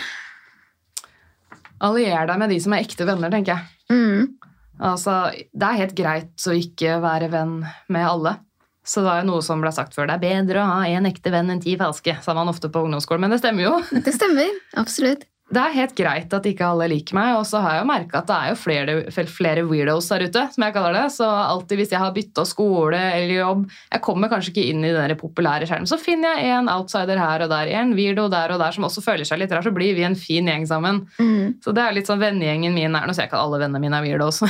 Allier 1.81 2.29
deg 2.29 2.41
med 2.43 2.53
de 2.53 2.59
som 2.62 2.77
er 2.77 2.85
ekte 2.85 3.09
venner, 3.09 3.33
tenker 3.33 3.55
jeg. 3.55 3.79
Mm. 3.91 4.36
Altså, 4.80 5.15
det 5.52 5.65
er 5.67 5.82
helt 5.82 5.97
greit 5.97 6.47
å 6.47 6.56
ikke 6.56 6.99
være 7.04 7.32
venn 7.34 7.58
med 7.91 8.06
alle. 8.08 8.38
Så 8.86 9.04
det 9.04 9.10
var 9.10 9.19
jo 9.21 9.28
noe 9.28 9.45
som 9.45 9.62
ble 9.62 9.71
sagt 9.75 9.93
før. 9.93 10.08
Det 10.10 10.17
er 10.17 10.23
bedre 10.23 10.63
å 10.63 10.69
ha 10.71 10.86
én 10.89 11.06
ekte 11.10 11.34
venn 11.34 11.52
enn 11.54 11.62
ti 11.62 11.75
falske, 11.78 12.15
sa 12.23 12.34
man 12.38 12.49
ofte 12.49 12.71
på 12.73 12.86
ungdomsskolen. 12.88 13.28
Men 13.28 13.36
det 13.36 13.43
stemmer 13.43 13.67
jo. 13.67 13.75
Det 14.08 14.15
stemmer, 14.15 14.56
absolutt 14.80 15.29
det 15.49 15.62
er 15.62 15.73
helt 15.73 15.95
greit 15.97 16.33
at 16.35 16.45
ikke 16.45 16.67
alle 16.67 16.85
liker 16.91 17.15
meg, 17.17 17.31
og 17.39 17.45
så 17.49 17.57
har 17.63 17.75
jeg 17.75 17.81
jo 17.81 17.89
merka 17.89 18.19
at 18.19 18.27
det 18.29 18.35
er 18.35 18.51
jo 18.51 18.57
flere, 18.59 18.95
flere, 19.31 19.63
weirdos 19.65 20.09
der 20.12 20.27
ute, 20.29 20.43
som 20.53 20.65
jeg 20.65 20.75
kaller 20.75 20.93
det. 20.93 21.05
Så 21.15 21.25
alltid 21.25 21.81
hvis 21.81 21.93
jeg 21.95 22.01
har 22.03 22.13
bytta 22.13 22.45
skole 22.45 22.99
eller 22.99 23.33
jobb 23.33 23.63
Jeg 23.69 24.03
kommer 24.05 24.29
kanskje 24.29 24.53
ikke 24.53 24.67
inn 24.69 24.85
i 24.85 24.93
den 24.93 25.15
populære 25.17 25.65
skjermen, 25.65 25.89
så 25.89 25.97
finner 26.01 26.38
jeg 26.38 26.53
en 26.53 26.69
outsider 26.69 27.17
her 27.17 27.45
og 27.45 27.49
der, 27.49 27.71
en 27.81 27.95
weirdo 27.97 28.27
der 28.29 28.53
og 28.53 28.62
der 28.62 28.77
som 28.77 28.85
også 28.85 29.03
føler 29.05 29.25
seg 29.25 29.41
litt 29.41 29.55
rar, 29.55 29.65
så 29.65 29.73
blir 29.73 29.97
vi 29.97 30.05
en 30.05 30.17
fin 30.19 30.45
gjeng 30.49 30.69
sammen. 30.69 31.01
Mm. 31.17 31.57
Så 31.65 31.73
det 31.73 31.83
er 31.83 31.97
litt 31.97 32.09
sånn 32.09 32.21
vennegjengen 32.21 32.77
min 32.77 32.93
er 32.93 33.09
Nå 33.09 33.15
ser 33.15 33.25
jeg 33.25 33.31
ikke 33.31 33.39
at 33.39 33.47
alle 33.47 33.63
vennene 33.63 33.81
mine 33.81 33.97
er 33.97 34.05
weirdos, 34.05 34.43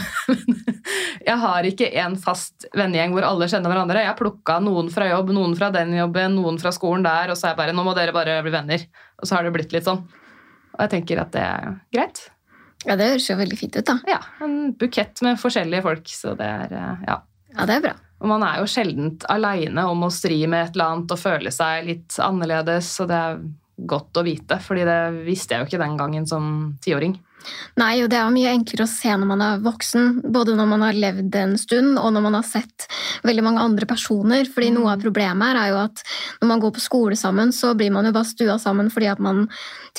jeg 1.29 1.39
har 1.45 1.71
ikke 1.71 1.93
en 2.03 2.19
fast 2.19 2.67
vennegjeng 2.75 3.15
hvor 3.15 3.27
alle 3.29 3.47
kjenner 3.47 3.71
hverandre. 3.71 4.03
Jeg 4.03 4.11
har 4.11 4.19
plukka 4.19 4.59
noen 4.63 4.91
fra 4.91 5.07
jobb, 5.13 5.31
noen 5.37 5.55
fra 5.55 5.71
den 5.71 5.95
jobben, 5.95 6.35
noen 6.35 6.59
fra 6.59 6.75
skolen 6.75 7.07
der, 7.07 7.31
og 7.31 7.39
så 7.39 7.47
er 7.47 7.55
jeg 7.55 7.63
bare 7.63 7.75
Nå 7.77 7.85
må 7.87 7.95
dere 7.95 8.15
bare 8.15 8.41
bli 8.43 8.51
venner. 8.51 8.89
Og 9.21 9.29
så 9.29 9.37
har 9.37 9.47
det 9.47 9.55
blitt 9.55 9.71
litt 9.71 9.87
sånn. 9.87 10.03
Og 10.79 10.85
jeg 10.85 10.93
tenker 10.95 11.19
at 11.19 11.33
det 11.35 11.43
er 11.43 11.73
greit. 11.91 12.21
Ja, 12.87 12.95
det 12.95 13.09
høres 13.11 13.27
jo 13.27 13.35
veldig 13.35 13.57
fint 13.59 13.75
ut, 13.75 13.85
da. 13.89 13.97
Ja, 14.07 14.21
En 14.45 14.71
bukett 14.79 15.19
med 15.25 15.39
forskjellige 15.41 15.83
folk. 15.83 16.07
Så 16.07 16.35
det 16.39 16.47
er 16.47 16.71
eh, 16.71 17.07
ja. 17.09 17.17
Ja, 17.57 17.65
det 17.67 17.79
er 17.79 17.87
bra. 17.89 17.95
Og 18.19 18.27
man 18.31 18.43
er 18.47 18.59
jo 18.61 18.67
sjelden 18.69 19.13
aleine 19.31 19.83
om 19.89 20.05
å 20.05 20.11
stri 20.13 20.41
med 20.47 20.69
et 20.69 20.77
eller 20.77 20.93
annet 20.93 21.15
og 21.15 21.19
føle 21.19 21.51
seg 21.55 21.87
litt 21.87 22.19
annerledes, 22.23 22.91
og 23.03 23.09
det 23.11 23.19
er 23.19 23.41
godt 23.89 24.19
å 24.19 24.25
vite, 24.27 24.59
fordi 24.63 24.83
det 24.87 24.99
visste 25.23 25.55
jeg 25.55 25.63
jo 25.63 25.69
ikke 25.69 25.81
den 25.81 25.97
gangen 25.99 26.27
som 26.27 26.49
tiåring. 26.83 27.15
Nei, 27.79 28.01
og 28.03 28.09
det 28.11 28.17
er 28.19 28.31
mye 28.33 28.51
enklere 28.51 28.83
å 28.83 28.91
se 28.91 29.11
når 29.15 29.29
man 29.29 29.41
er 29.43 29.61
voksen, 29.63 30.09
både 30.33 30.55
når 30.57 30.67
man 30.73 30.83
har 30.83 30.97
levd 30.97 31.37
en 31.39 31.55
stund, 31.59 31.93
og 32.01 32.11
når 32.13 32.25
man 32.25 32.37
har 32.39 32.47
sett 32.47 32.87
veldig 33.25 33.45
mange 33.45 33.63
andre 33.63 33.87
personer. 33.89 34.49
Fordi 34.51 34.73
noe 34.75 34.93
av 34.93 35.03
problemet 35.03 35.47
her 35.47 35.61
er 35.61 35.71
jo 35.71 35.79
at 35.85 36.03
når 36.41 36.51
man 36.51 36.63
går 36.63 36.73
på 36.75 36.83
skole 36.83 37.19
sammen, 37.19 37.53
så 37.55 37.71
blir 37.79 37.93
man 37.95 38.09
jo 38.09 38.13
bare 38.15 38.27
stua 38.27 38.59
sammen 38.61 38.91
fordi 38.91 39.09
at 39.11 39.23
man 39.23 39.45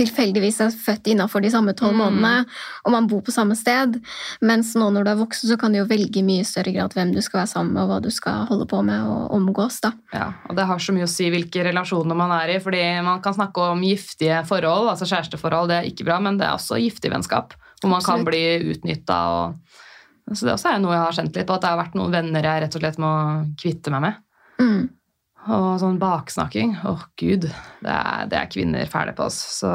tilfeldigvis 0.01 0.61
er 0.65 0.75
født 0.75 1.11
innafor 1.13 1.45
de 1.45 1.53
samme 1.53 1.75
tolv 1.77 1.95
Mm. 1.95 2.01
månedene, 2.01 2.47
og 2.85 2.93
man 2.95 3.07
bor 3.11 3.21
på 3.27 3.35
samme 3.35 3.57
sted. 3.59 4.01
Mens 4.41 4.73
nå 4.75 4.89
når 4.91 5.05
du 5.05 5.11
er 5.13 5.21
voksen, 5.21 5.49
så 5.51 5.59
kan 5.61 5.73
du 5.73 5.81
jo 5.81 5.87
velge 5.91 6.21
i 6.21 6.27
mye 6.27 6.45
større 6.47 6.73
grad 6.75 6.95
hvem 6.97 7.13
du 7.15 7.21
skal 7.21 7.43
være 7.43 7.53
sammen 7.53 7.75
med, 7.75 7.83
og 7.83 7.91
hva 7.91 8.01
du 8.03 8.11
skal 8.11 8.47
holde 8.49 8.67
på 8.71 8.83
med 8.87 9.01
og 9.05 9.35
omgås. 9.37 9.81
da. 9.81 9.93
Ja, 10.13 10.33
og 10.49 10.57
det 10.57 10.67
har 10.67 10.79
så 10.79 10.93
mye 10.97 11.07
å 11.07 11.11
si 11.11 11.29
hvilke 11.31 11.65
relasjoner 11.65 12.17
man 12.17 12.33
er 12.33 12.57
i, 12.57 12.61
fordi 12.61 12.83
man 13.05 13.21
kan 13.23 13.35
snakke 13.37 13.71
om 13.73 13.83
giftige 13.85 14.41
forhold, 14.47 14.91
altså 14.91 15.09
kjæresteforhold, 15.09 15.69
det 15.69 15.77
er 15.79 15.91
ikke 15.91 16.07
bra, 16.09 16.21
men 16.21 16.39
det 16.41 16.47
er 16.47 16.57
også 16.57 16.81
giftig 16.81 17.13
vennskap, 17.13 17.55
hvor 17.81 17.91
man 17.91 18.03
kan 18.05 18.25
bli 18.25 18.73
utnytta. 18.75 19.19
Og... 19.37 20.35
Så 20.35 20.47
det 20.47 20.55
også 20.55 20.75
er 20.75 20.81
noe 20.83 20.95
jeg 20.95 21.05
har 21.05 21.17
kjent 21.17 21.37
litt 21.37 21.47
på, 21.49 21.55
at 21.55 21.63
det 21.65 21.71
har 21.71 21.81
vært 21.81 21.97
noen 21.99 22.13
venner 22.15 22.47
jeg 22.47 22.63
rett 22.63 22.77
og 22.77 22.83
slett 22.85 22.99
må 23.03 23.13
kvitte 23.59 23.91
meg 23.91 24.05
med. 24.07 24.19
Mm. 24.61 24.89
Og 25.49 25.79
sånn 25.81 25.97
baksnakking, 26.01 26.75
åh 26.85 27.07
gud, 27.19 27.47
det 27.81 27.95
er, 27.95 28.27
det 28.29 28.37
er 28.37 28.51
kvinner 28.53 28.91
fæle 28.91 29.15
på 29.17 29.25
oss. 29.25 29.39
Så 29.61 29.71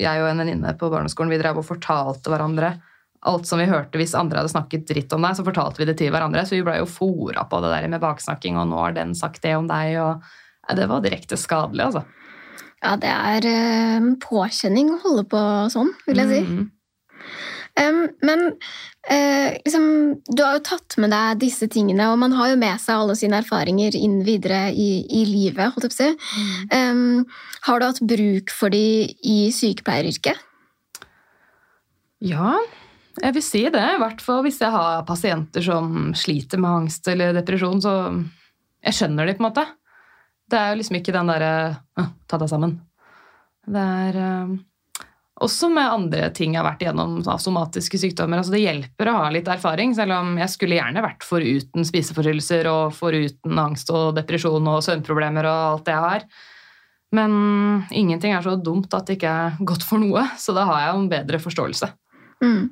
jeg 0.00 0.22
og 0.22 0.30
en 0.30 0.40
venninne 0.40 0.72
på 0.80 0.88
barneskolen, 0.92 1.32
vi 1.34 1.40
drev 1.42 1.60
og 1.60 1.68
fortalte 1.68 2.32
hverandre 2.32 2.78
alt 3.22 3.46
som 3.46 3.60
vi 3.60 3.68
hørte 3.70 4.00
hvis 4.00 4.16
andre 4.18 4.40
hadde 4.40 4.50
snakket 4.50 4.88
dritt 4.88 5.12
om 5.14 5.22
deg, 5.22 5.36
så 5.38 5.44
fortalte 5.46 5.78
vi 5.78 5.86
det 5.86 5.94
til 6.00 6.10
hverandre. 6.14 6.42
Så 6.48 6.56
vi 6.56 6.64
ble 6.66 6.78
jo 6.80 6.88
fora 6.90 7.44
på 7.46 7.60
det 7.62 7.70
der 7.74 7.86
med 7.92 8.02
baksnakking, 8.02 8.58
og 8.58 8.70
nå 8.72 8.80
har 8.82 8.96
den 8.96 9.14
sagt 9.18 9.44
det 9.44 9.54
om 9.58 9.68
deg, 9.70 9.94
og 10.02 10.24
ja, 10.66 10.76
det 10.78 10.88
var 10.90 11.04
direkte 11.04 11.38
skadelig, 11.38 11.90
altså. 11.90 12.04
Ja, 12.82 12.96
det 12.98 13.12
er 13.12 13.46
eh, 13.46 13.96
en 14.00 14.14
påkjenning 14.22 14.90
å 14.90 15.00
holde 15.04 15.26
på 15.30 15.42
sånn, 15.70 15.92
vil 16.08 16.22
jeg 16.24 16.32
si. 16.32 16.40
Mm. 16.48 16.64
Em, 17.82 17.98
men 18.22 18.44
uh, 18.52 19.48
liksom, 19.64 19.86
du 20.26 20.42
har 20.44 20.58
jo 20.58 20.64
tatt 20.68 20.96
med 21.02 21.12
deg 21.14 21.40
disse 21.42 21.68
tingene, 21.72 22.10
og 22.12 22.20
man 22.22 22.36
har 22.38 22.52
jo 22.52 22.60
med 22.60 22.80
seg 22.82 23.00
alle 23.00 23.16
sine 23.18 23.40
erfaringer 23.42 23.96
inn 23.98 24.20
videre 24.26 24.68
i, 24.70 25.02
i 25.06 25.24
livet. 25.28 25.74
holdt 25.74 25.88
jeg 25.88 25.94
på 25.94 25.98
si. 25.98 26.10
Um, 26.74 27.24
har 27.66 27.80
du 27.80 27.88
hatt 27.88 28.04
bruk 28.14 28.54
for 28.54 28.74
de 28.74 28.84
i 29.26 29.38
sykepleieryrket? 29.54 30.48
Ja, 32.22 32.54
jeg 33.18 33.34
vil 33.36 33.44
si 33.44 33.64
det. 33.66 33.82
I 33.82 34.00
hvert 34.00 34.22
fall 34.24 34.44
hvis 34.46 34.60
jeg 34.62 34.72
har 34.72 35.02
pasienter 35.08 35.64
som 35.64 36.12
sliter 36.16 36.60
med 36.62 36.84
angst 36.84 37.08
eller 37.10 37.34
depresjon, 37.36 37.82
så 37.82 37.96
jeg 38.82 38.98
skjønner 38.98 39.28
de 39.28 39.36
på 39.36 39.42
en 39.42 39.48
måte. 39.50 39.66
Det 40.50 40.58
er 40.58 40.72
jo 40.72 40.80
liksom 40.80 40.98
ikke 40.98 41.14
den 41.14 41.30
derre 41.30 41.52
«Åh, 41.98 42.10
ta 42.28 42.38
deg 42.40 42.50
sammen. 42.50 42.76
Det 43.62 43.82
er 43.82 44.18
eh, 44.18 44.54
også 45.42 45.68
med 45.72 45.90
andre 45.90 46.28
ting 46.34 46.54
jeg 46.54 46.60
har 46.60 46.68
vært 46.68 46.84
igjennom 46.84 47.16
av 47.26 47.40
somatiske 47.42 47.98
sykdommer. 48.00 48.40
Altså 48.40 48.54
det 48.54 48.62
hjelper 48.62 49.10
å 49.10 49.16
ha 49.18 49.30
litt 49.34 49.48
erfaring, 49.50 49.94
selv 49.96 50.14
om 50.16 50.36
jeg 50.40 50.52
skulle 50.52 50.78
gjerne 50.78 51.04
vært 51.04 51.26
foruten 51.26 51.86
spiseforstyrrelser 51.88 52.68
og 52.70 52.94
foruten 52.96 53.62
angst 53.62 53.90
og 53.94 54.12
depresjon 54.18 54.70
og 54.72 54.82
søvnproblemer 54.86 55.48
og 55.48 55.62
alt 55.72 55.88
det 55.88 55.96
jeg 55.96 56.06
har. 56.06 56.28
Men 57.12 57.32
ingenting 57.92 58.32
er 58.32 58.44
så 58.44 58.54
dumt 58.56 58.94
at 58.96 59.08
det 59.08 59.18
ikke 59.18 59.32
er 59.46 59.58
godt 59.68 59.84
for 59.84 60.00
noe, 60.00 60.24
så 60.40 60.54
da 60.56 60.64
har 60.70 60.86
jeg 60.86 60.94
en 60.96 61.10
bedre 61.12 61.42
forståelse. 61.42 61.90
Mm. 62.42 62.62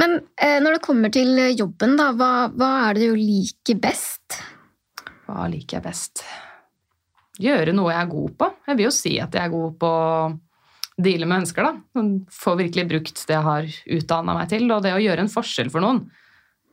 Men 0.00 0.20
eh, 0.40 0.60
når 0.62 0.78
det 0.78 0.84
kommer 0.84 1.12
til 1.12 1.34
jobben, 1.58 1.96
da, 1.98 2.12
hva, 2.16 2.30
hva 2.54 2.70
er 2.86 2.96
det 2.96 3.10
du 3.10 3.18
liker 3.18 3.80
best? 3.82 4.38
Hva 5.26 5.48
liker 5.50 5.78
jeg 5.78 5.84
best? 5.84 6.24
Gjøre 7.40 7.74
noe 7.76 7.92
jeg 7.92 8.04
er 8.04 8.14
god 8.14 8.32
på. 8.38 8.48
Jeg 8.68 8.78
vil 8.78 8.88
jo 8.88 8.94
si 8.94 9.12
at 9.20 9.36
jeg 9.36 9.42
er 9.42 9.52
god 9.52 9.76
på 9.80 9.92
deale 11.02 11.26
med 11.26 11.40
mennesker, 11.40 11.66
da. 11.66 12.02
Få 12.34 12.56
virkelig 12.60 12.86
brukt 12.90 13.22
det 13.28 13.36
jeg 13.36 13.46
har 13.46 13.70
utdanna 13.98 14.36
meg 14.36 14.50
til. 14.52 14.66
Og 14.70 14.82
det 14.84 14.94
å 14.96 15.02
gjøre 15.02 15.24
en 15.24 15.32
forskjell 15.32 15.70
for 15.72 15.84
noen, 15.84 16.04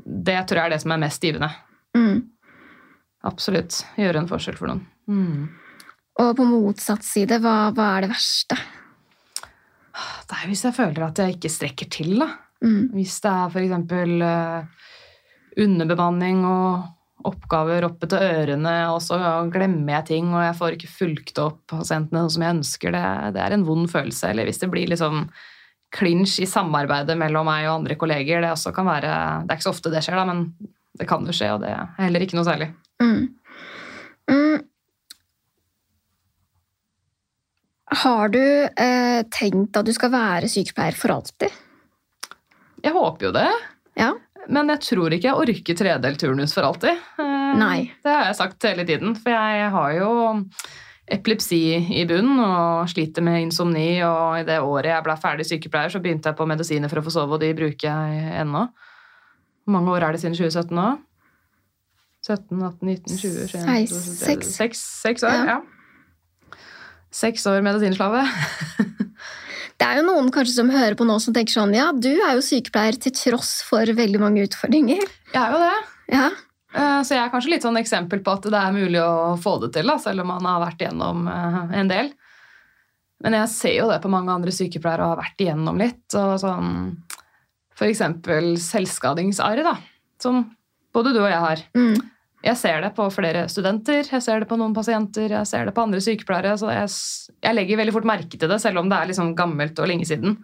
det 0.06 0.40
tror 0.48 0.62
jeg 0.62 0.70
er 0.70 0.76
det 0.76 0.82
som 0.84 0.94
er 0.94 1.04
mest 1.04 1.24
givende. 1.24 1.50
Mm. 1.98 2.26
Absolutt. 3.28 3.82
Gjøre 4.00 4.24
en 4.24 4.30
forskjell 4.30 4.60
for 4.60 4.72
noen. 4.72 4.84
Mm. 5.08 5.48
Og 6.24 6.34
på 6.38 6.48
motsatt 6.50 7.06
side, 7.06 7.40
hva, 7.44 7.72
hva 7.76 7.94
er 7.96 8.06
det 8.06 8.12
verste? 8.13 8.58
Det 10.28 10.38
er 10.38 10.50
hvis 10.50 10.66
jeg 10.68 10.76
føler 10.78 11.08
at 11.08 11.22
jeg 11.22 11.38
ikke 11.38 11.52
strekker 11.52 11.90
til, 11.94 12.18
da. 12.22 12.30
Mm. 12.66 12.94
Hvis 12.94 13.18
det 13.24 13.32
er 13.32 13.54
f.eks. 13.54 13.74
Uh, 14.22 14.94
underbemanning 15.58 16.44
og 16.46 16.96
oppgaver 17.25 17.88
oppe 17.88 18.08
til 18.10 18.21
ørene, 18.21 18.75
og 18.93 19.01
så 19.01 19.17
glemmer 19.51 19.97
jeg 19.97 20.08
ting, 20.12 20.30
og 20.36 20.43
jeg 20.45 20.58
får 20.60 20.75
ikke 20.77 20.91
fulgt 20.91 21.41
opp 21.41 21.60
pasientene 21.71 22.23
sånn 22.23 22.36
som 22.36 22.45
jeg 22.45 22.58
ønsker, 22.60 22.93
det, 22.93 23.06
det 23.38 23.43
er 23.43 23.56
en 23.56 23.65
vond 23.67 23.89
følelse. 23.89 24.30
Eller 24.30 24.47
hvis 24.47 24.62
det 24.62 24.69
blir 24.71 24.91
liksom 24.91 25.25
klinsj 25.97 26.41
i 26.43 26.49
samarbeidet 26.49 27.15
mellom 27.17 27.47
meg 27.47 27.65
og 27.67 27.80
andre 27.80 27.97
kolleger, 27.99 28.43
det 28.43 28.51
også 28.51 28.73
kan 28.75 28.89
være 28.89 29.12
Det 29.45 29.53
er 29.53 29.60
ikke 29.60 29.69
så 29.69 29.73
ofte 29.73 29.93
det 29.93 30.03
skjer, 30.06 30.19
da, 30.19 30.27
men 30.27 30.73
det 30.97 31.08
kan 31.10 31.25
jo 31.25 31.36
skje, 31.36 31.51
og 31.56 31.63
det 31.63 31.73
er 31.73 31.93
heller 31.99 32.25
ikke 32.25 32.38
noe 32.38 32.47
særlig. 32.47 32.71
Mm. 33.01 33.27
Mm. 34.27 34.65
Har 38.03 38.34
du 38.34 38.43
eh, 38.43 39.21
tenkt 39.32 39.77
at 39.80 39.88
du 39.88 39.93
skal 39.95 40.12
være 40.13 40.49
sykepleier 40.51 40.97
for 40.97 41.13
alltid? 41.15 41.63
Jeg 42.84 42.93
håper 42.93 43.30
jo 43.30 43.34
det. 43.36 43.49
Ja. 43.97 44.12
Men 44.49 44.69
jeg 44.71 44.79
tror 44.86 45.12
ikke 45.15 45.27
jeg 45.27 45.36
orker 45.43 45.75
tredelt 45.79 46.19
turnus 46.21 46.53
for 46.55 46.63
alltid. 46.67 46.99
Eh, 47.19 47.55
Nei. 47.60 47.91
Det 48.03 48.12
har 48.13 48.25
jeg 48.29 48.38
sagt 48.39 48.63
hele 48.69 48.86
tiden. 48.88 49.15
For 49.19 49.33
jeg 49.33 49.69
har 49.73 49.95
jo 49.97 50.12
epilepsi 51.12 51.60
i 51.99 52.05
bunnen 52.07 52.39
og 52.43 52.88
sliter 52.91 53.23
med 53.23 53.41
insomni. 53.47 53.89
Og 54.07 54.39
i 54.39 54.45
det 54.47 54.60
året 54.63 54.91
jeg 54.93 55.03
ble 55.07 55.15
ferdig 55.19 55.47
sykepleier, 55.49 55.91
så 55.91 55.99
begynte 56.03 56.31
jeg 56.31 56.39
på 56.39 56.47
medisiner 56.47 56.91
for 56.91 57.01
å 57.01 57.05
få 57.07 57.13
sove, 57.15 57.36
og 57.38 57.43
de 57.43 57.53
bruker 57.57 57.88
jeg 57.89 58.31
ennå. 58.43 58.65
Hvor 59.67 59.75
mange 59.75 59.91
år 59.97 60.05
er 60.07 60.15
det 60.15 60.21
siden 60.23 60.36
2017 60.39 60.75
nå? 60.79 60.88
17, 62.27 62.60
18, 62.60 62.88
19, 62.88 63.17
20, 63.17 63.47
21, 63.47 63.65
Seis- 63.67 63.91
22, 63.93 64.15
seks. 64.25 64.53
Seks, 64.57 64.79
seks 65.03 65.23
år, 65.27 65.36
Ja. 65.38 65.57
ja. 65.57 66.55
Seks 67.12 67.45
år 67.47 67.62
medisinslave. 67.63 68.23
Det 69.78 69.86
er 69.86 70.00
jo 70.00 70.08
noen 70.08 70.32
kanskje 70.34 70.56
som 70.56 70.72
hører 70.74 70.96
på 70.98 71.06
nå 71.06 71.20
som 71.22 71.36
tenker 71.36 71.54
sånn 71.54 71.76
Ja, 71.78 71.92
du 71.94 72.10
er 72.16 72.38
jo 72.38 72.44
sykepleier 72.46 72.98
til 73.02 73.13
tross 73.13 73.60
for 73.68 73.86
veldig 73.86 74.22
mange 74.22 74.46
utfordringer. 74.48 75.04
Jeg 75.34 75.42
er 75.42 75.54
jo 75.54 75.60
det. 75.62 75.76
Ja. 76.16 76.28
Eh, 76.74 77.02
Så 77.06 77.13
jeg 77.13 77.24
er 77.24 77.34
kanskje 77.34 77.54
litt 77.54 77.66
sånn 77.66 77.78
eksempel 77.78 78.24
på 78.26 78.34
at 78.38 78.48
det 78.50 78.58
er 78.58 78.74
mulig 78.76 79.04
å 79.04 79.36
få 79.42 79.60
det 79.62 79.74
til, 79.78 79.88
da, 79.92 80.00
selv 80.02 80.26
om 80.26 80.34
man 80.34 80.50
har 80.50 80.63
vært 80.66 80.82
igjennom 80.82 81.28
eh, 81.30 81.60
en 81.82 81.92
del. 81.94 82.12
Men 83.24 83.34
jeg 83.34 83.50
ser 83.54 83.76
jo 83.80 83.88
det 83.90 84.02
på 84.04 84.12
mange 84.13 84.34
andre 84.34 84.54
sykepleiere 84.54 85.06
og 85.06 85.16
har 85.16 85.24
vært 85.24 85.42
igjennom 85.46 85.80
litt. 85.82 86.06
Og 86.18 86.36
sånn, 86.42 86.74
eksempel 87.86 88.56
selvskadingsarr, 88.62 89.62
som 90.22 90.44
både 90.94 91.13
du 91.13 91.22
og 91.22 91.30
jeg 91.30 91.42
har. 91.44 91.63
Mm. 91.78 91.98
Jeg 92.47 92.55
ser 92.55 92.83
det 92.83 92.93
på 92.95 93.05
flere 93.12 93.47
studenter, 93.51 94.07
jeg 94.07 94.23
ser 94.23 94.43
det 94.43 94.47
på 94.47 94.57
noen 94.60 94.75
pasienter, 94.75 95.33
jeg 95.36 95.49
ser 95.49 95.67
det 95.67 95.73
på 95.75 95.83
andre 95.83 95.99
sykepleiere. 96.03 96.53
Så 96.60 96.69
jeg, 96.71 96.91
jeg 97.43 97.57
legger 97.57 97.81
veldig 97.81 97.95
fort 97.97 98.07
merke 98.07 98.39
til 98.39 98.51
det, 98.51 98.62
selv 98.63 98.79
om 98.81 98.91
det 98.91 98.99
er 98.99 99.10
liksom 99.10 99.33
gammelt 99.36 99.81
og 99.83 99.89
lenge 99.91 100.07
siden. 100.07 100.38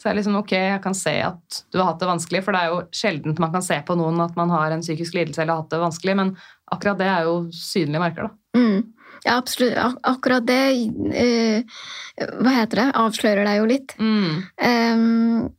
Så 0.00 0.08
jeg 0.08 0.14
er 0.14 0.18
liksom, 0.22 0.38
ok, 0.40 0.54
jeg 0.56 0.80
kan 0.80 0.96
se 0.96 1.12
at 1.20 1.58
du 1.68 1.76
har 1.76 1.90
hatt 1.90 2.00
det 2.00 2.08
vanskelig, 2.08 2.40
for 2.46 2.56
det 2.56 2.62
er 2.62 2.72
jo 2.72 2.78
sjeldent 2.96 3.42
man 3.42 3.52
kan 3.52 3.64
se 3.66 3.76
på 3.84 3.96
noen 4.00 4.22
at 4.24 4.38
man 4.38 4.52
har 4.54 4.72
en 4.72 4.80
psykisk 4.80 5.18
lidelse 5.18 5.42
eller 5.42 5.58
har 5.58 5.66
hatt 5.66 5.74
det 5.74 5.82
vanskelig, 5.82 6.14
men 6.16 6.32
akkurat 6.72 7.02
det 7.02 7.10
er 7.12 7.28
jo 7.28 7.34
synlige 7.52 8.00
merker, 8.00 8.30
da. 8.30 8.56
Mm. 8.56 8.94
Ja, 9.26 9.36
absolutt. 9.36 9.76
Akkurat 10.08 10.46
det 10.48 10.62
eh, 11.12 11.80
Hva 12.40 12.54
heter 12.56 12.80
det? 12.80 12.86
Avslører 12.96 13.44
deg 13.44 13.58
jo 13.58 13.66
litt. 13.68 13.92
Mm. 14.00 14.38
Um, 14.64 15.50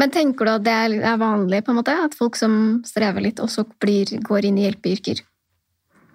men 0.00 0.14
tenker 0.14 0.48
du 0.48 0.54
at 0.54 0.64
det 0.64 0.72
er 0.72 1.20
vanlig, 1.20 1.60
på 1.66 1.74
en 1.74 1.82
måte? 1.82 1.92
At 2.06 2.16
folk 2.16 2.38
som 2.40 2.54
strever 2.88 3.20
litt, 3.26 3.42
også 3.44 3.66
blir, 3.84 4.16
går 4.24 4.48
inn 4.48 4.62
i 4.62 4.64
hjelpeyrker? 4.64 5.20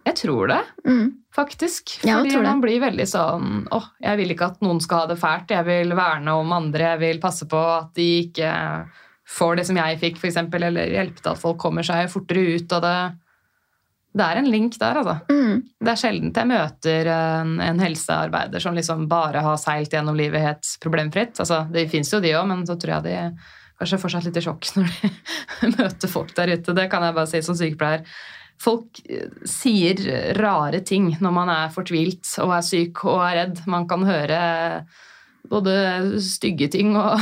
Jeg 0.05 0.15
tror 0.21 0.47
det, 0.51 0.59
Mm. 0.85 1.07
faktisk. 1.33 1.95
Fordi 2.05 2.37
man 2.43 2.61
blir 2.61 2.79
veldig 2.79 3.07
sånn 3.09 3.67
åh, 3.73 3.87
jeg 4.01 4.17
vil 4.17 4.29
ikke 4.35 4.51
at 4.51 4.61
noen 4.61 4.79
skal 4.81 4.99
ha 4.99 5.07
det 5.07 5.17
fælt. 5.19 5.49
Jeg 5.49 5.65
vil 5.65 5.95
verne 5.97 6.35
om 6.39 6.53
andre. 6.53 6.91
Jeg 6.93 6.99
vil 6.99 7.19
passe 7.23 7.47
på 7.49 7.57
at 7.57 7.93
de 7.97 8.05
ikke 8.27 8.51
får 9.27 9.55
det 9.57 9.65
som 9.65 9.75
jeg 9.81 9.99
fikk, 9.99 10.17
f.eks., 10.21 10.37
eller 10.37 10.91
hjelpe 10.93 11.21
til 11.21 11.31
at 11.33 11.41
folk 11.41 11.57
kommer 11.57 11.81
seg 11.83 12.09
fortere 12.13 12.59
ut 12.59 12.71
av 12.77 12.81
det. 12.85 12.97
Det 14.15 14.23
er 14.23 14.37
en 14.39 14.47
link 14.47 14.77
der, 14.79 14.95
altså. 15.01 15.17
Mm. 15.27 15.63
Det 15.83 15.91
er 15.91 15.99
sjelden 15.99 16.31
jeg 16.31 16.47
møter 16.47 17.09
en, 17.11 17.57
en 17.59 17.79
helsearbeider 17.83 18.61
som 18.63 18.77
liksom 18.77 19.07
bare 19.11 19.41
har 19.43 19.57
seilt 19.59 19.91
gjennom 19.91 20.15
livet 20.15 20.39
helt 20.45 20.69
problemfritt. 20.85 21.35
Altså, 21.41 21.65
det 21.73 21.89
fins 21.91 22.13
jo 22.13 22.21
de 22.23 22.31
òg, 22.37 22.45
men 22.47 22.63
så 22.69 22.77
tror 22.79 23.01
jeg 23.01 23.03
de 23.09 23.17
kanskje 23.81 23.99
fortsatt 23.99 24.23
litt 24.29 24.37
i 24.39 24.45
sjokk 24.45 24.69
når 24.77 24.93
de 25.01 25.73
møter 25.75 26.07
folk 26.13 26.31
der 26.37 26.53
ute. 26.55 26.77
Det 26.77 26.87
kan 26.93 27.03
jeg 27.03 27.17
bare 27.17 27.27
si 27.33 27.41
som 27.43 27.57
sykepleier. 27.59 28.05
Folk 28.61 29.01
eh, 29.09 29.29
sier 29.49 29.99
rare 30.37 30.81
ting 30.85 31.11
når 31.19 31.35
man 31.35 31.51
er 31.53 31.73
fortvilt 31.75 32.29
og 32.43 32.55
er 32.57 32.65
syk 32.65 33.03
og 33.07 33.21
er 33.25 33.39
redd. 33.41 33.63
Man 33.69 33.87
kan 33.89 34.05
høre 34.07 34.39
både 35.49 35.75
stygge 36.23 36.71
ting 36.73 36.95
og 36.97 37.19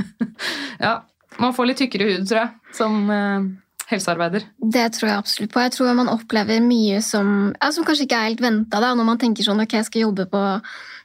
Ja. 0.80 1.00
Man 1.40 1.54
får 1.56 1.68
litt 1.70 1.78
tykkere 1.80 2.06
hud, 2.08 2.24
tror 2.28 2.40
jeg, 2.40 2.74
som 2.76 2.96
eh, 3.14 3.44
helsearbeider. 3.90 4.44
Det 4.60 4.86
tror 4.96 5.08
jeg 5.08 5.20
absolutt 5.22 5.52
på. 5.54 5.62
Jeg 5.64 5.74
tror 5.76 5.92
man 5.96 6.10
opplever 6.12 6.62
mye 6.64 7.00
som, 7.04 7.52
ja, 7.54 7.70
som 7.72 7.86
kanskje 7.86 8.06
ikke 8.06 8.18
er 8.18 8.30
helt 8.30 8.42
venta, 8.44 8.80
når 8.82 9.06
man 9.06 9.20
tenker 9.20 9.46
sånn 9.46 9.62
ok, 9.64 9.78
jeg 9.78 9.88
skal 9.88 10.04
jobbe 10.08 10.26
på 10.30 10.42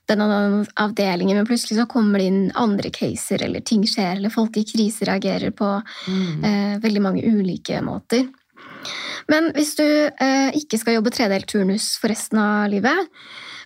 den 0.10 0.22
og 0.22 0.32
den 0.32 0.58
avdelingen, 0.82 1.40
men 1.40 1.48
plutselig 1.50 1.80
så 1.80 1.88
kommer 1.90 2.22
det 2.22 2.30
inn 2.30 2.42
andre 2.62 2.92
caser, 2.94 3.42
eller 3.48 3.64
ting 3.66 3.86
skjer, 3.90 4.20
eller 4.20 4.34
folk 4.34 4.58
i 4.60 4.66
krise 4.68 5.08
reagerer 5.10 5.54
på 5.56 5.70
eh, 5.80 6.76
veldig 6.84 7.02
mange 7.02 7.24
ulike 7.26 7.80
måter. 7.86 8.28
Men 9.32 9.52
hvis 9.56 9.76
du 9.80 9.86
eh, 9.86 10.52
ikke 10.60 10.80
skal 10.82 11.00
jobbe 11.00 11.13
tredelt 11.15 11.48
turnus 11.52 11.95
for 12.02 12.13
resten 12.13 12.41
av 12.41 12.69
livet, 12.74 13.12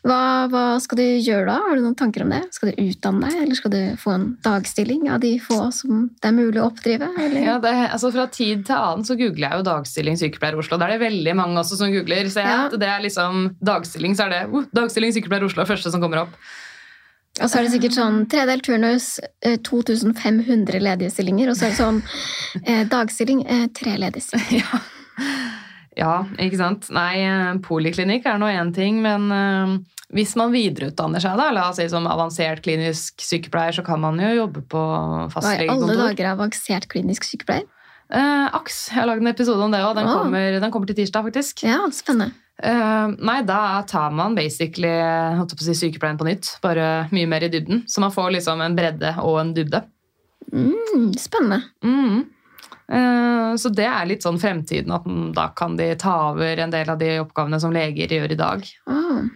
hva, 0.08 0.48
hva 0.48 0.62
skal 0.80 0.96
du 1.02 1.04
gjøre 1.04 1.50
da? 1.50 1.58
Har 1.66 1.76
du 1.76 1.84
noen 1.84 1.96
tanker 2.00 2.24
om 2.24 2.30
det? 2.32 2.40
Skal 2.56 2.72
du 2.72 2.78
utdanne 2.86 3.28
deg, 3.28 3.42
eller 3.44 3.58
skal 3.60 3.74
du 3.74 3.80
få 4.00 4.14
en 4.16 4.28
dagstilling 4.46 5.10
av 5.12 5.20
de 5.20 5.34
få 5.44 5.58
som 5.76 6.06
det 6.22 6.30
er 6.30 6.36
mulig 6.38 6.62
å 6.62 6.70
oppdrive? 6.70 7.10
Eller? 7.20 7.42
Ja, 7.44 7.58
det, 7.64 7.74
altså 7.90 8.14
Fra 8.16 8.30
tid 8.32 8.64
til 8.70 8.78
annen 8.78 9.04
så 9.08 9.18
googler 9.20 9.50
jeg 9.50 9.60
jo 9.60 9.66
dagstilling 9.68 10.16
sykepleier 10.22 10.56
Oslo. 10.62 10.80
Det 10.80 10.88
er 10.88 10.96
det 10.96 11.02
veldig 11.04 11.34
mange 11.42 11.60
også 11.60 11.82
som 11.82 11.92
googler. 11.92 12.32
Så 12.32 12.46
jeg, 12.46 12.48
Ja. 12.48 12.70
det 12.72 12.88
er 12.88 13.04
liksom 13.04 13.50
dagstilling, 13.60 14.16
så 14.16 14.30
er 14.30 14.36
det 14.38 14.42
uh, 14.54 14.64
dagstilling 14.80 15.12
sykepleier 15.18 15.44
Oslo 15.50 15.68
første 15.68 15.92
som 15.92 16.00
kommer 16.04 16.24
opp. 16.24 16.40
Og 17.40 17.48
så 17.48 17.60
er 17.60 17.68
det 17.68 17.74
sikkert 17.76 17.96
sånn 17.96 18.22
tredelt 18.32 18.64
turnus, 18.68 19.10
eh, 19.48 19.58
2500 19.64 20.80
ledige 20.84 21.12
stillinger, 21.14 21.52
og 21.52 21.60
så 21.60 21.68
er 21.68 21.76
det 21.76 21.80
sånn 21.80 22.00
eh, 22.66 22.82
dagstilling, 22.90 23.44
eh, 23.48 23.68
tre 23.76 23.98
ledige 24.00 24.26
stillinger. 24.26 24.64
Ja. 24.74 24.80
Ja, 26.00 26.14
ikke 26.40 26.60
sant. 26.60 26.90
Nei, 26.96 27.22
eh, 27.26 27.54
poliklinikk 27.66 28.28
er 28.30 28.38
nå 28.42 28.50
én 28.52 28.74
ting, 28.76 29.02
men 29.04 29.30
eh, 29.36 29.74
hvis 30.16 30.36
man 30.40 30.54
videreutdanner 30.54 31.22
seg, 31.24 31.38
da, 31.40 31.50
la 31.54 31.68
oss 31.70 31.80
si 31.82 31.88
som 31.92 32.08
avansert 32.10 32.64
klinisk 32.66 33.22
sykepleier, 33.22 33.76
så 33.78 33.86
kan 33.86 34.02
man 34.02 34.20
jo 34.22 34.32
jobbe 34.44 34.64
på 34.72 34.80
Hva 34.80 35.20
i 35.20 35.22
alle 35.22 35.34
fastlegekontor. 35.36 36.04
dager 36.06 36.26
er 36.26 36.32
avansert 36.34 36.90
klinisk 36.92 37.28
sykepleier? 37.28 37.68
Eh, 38.10 38.46
AKS. 38.58 38.88
Jeg 38.90 39.04
har 39.04 39.10
lagd 39.12 39.22
en 39.22 39.34
episode 39.36 39.62
om 39.62 39.74
det 39.74 39.84
òg. 39.86 39.94
Den, 40.00 40.08
oh. 40.10 40.24
kommer- 40.24 40.60
den 40.60 40.72
kommer 40.74 40.90
til 40.90 40.98
tirsdag, 40.98 41.28
faktisk. 41.30 41.62
Ja, 41.68 41.84
spennende. 41.94 42.34
Eh, 42.60 43.12
nei, 43.24 43.38
da 43.48 43.84
tar 43.88 44.12
man 44.12 44.34
basically 44.36 44.90
holdt 45.38 45.54
på 45.56 45.64
å 45.64 45.68
si, 45.70 45.78
sykepleien 45.78 46.18
på 46.20 46.26
nytt. 46.28 46.56
Bare 46.66 47.08
mye 47.14 47.30
mer 47.30 47.46
i 47.46 47.52
dybden. 47.54 47.86
Så 47.88 48.02
man 48.04 48.12
får 48.12 48.34
liksom 48.40 48.66
en 48.66 48.76
bredde 48.76 49.14
og 49.22 49.38
en 49.44 49.54
dybde. 49.56 49.84
Mm, 50.50 51.14
spennende. 51.22 51.62
Mm. 51.86 52.26
Eh, 52.90 53.56
så 53.62 53.72
det 53.74 53.86
er 53.86 54.08
litt 54.10 54.26
sånn 54.26 54.40
fremtiden, 54.42 54.94
at 54.96 55.06
da 55.36 55.50
kan 55.58 55.76
de 55.78 55.92
ta 56.00 56.32
over 56.32 56.64
en 56.64 56.74
del 56.74 56.90
av 56.90 56.98
de 57.02 57.20
oppgavene 57.24 57.60
som 57.62 57.74
leger 57.76 58.16
gjør 58.18 58.34
i 58.34 58.40
dag. 58.40 58.66
Ah. 58.90 59.28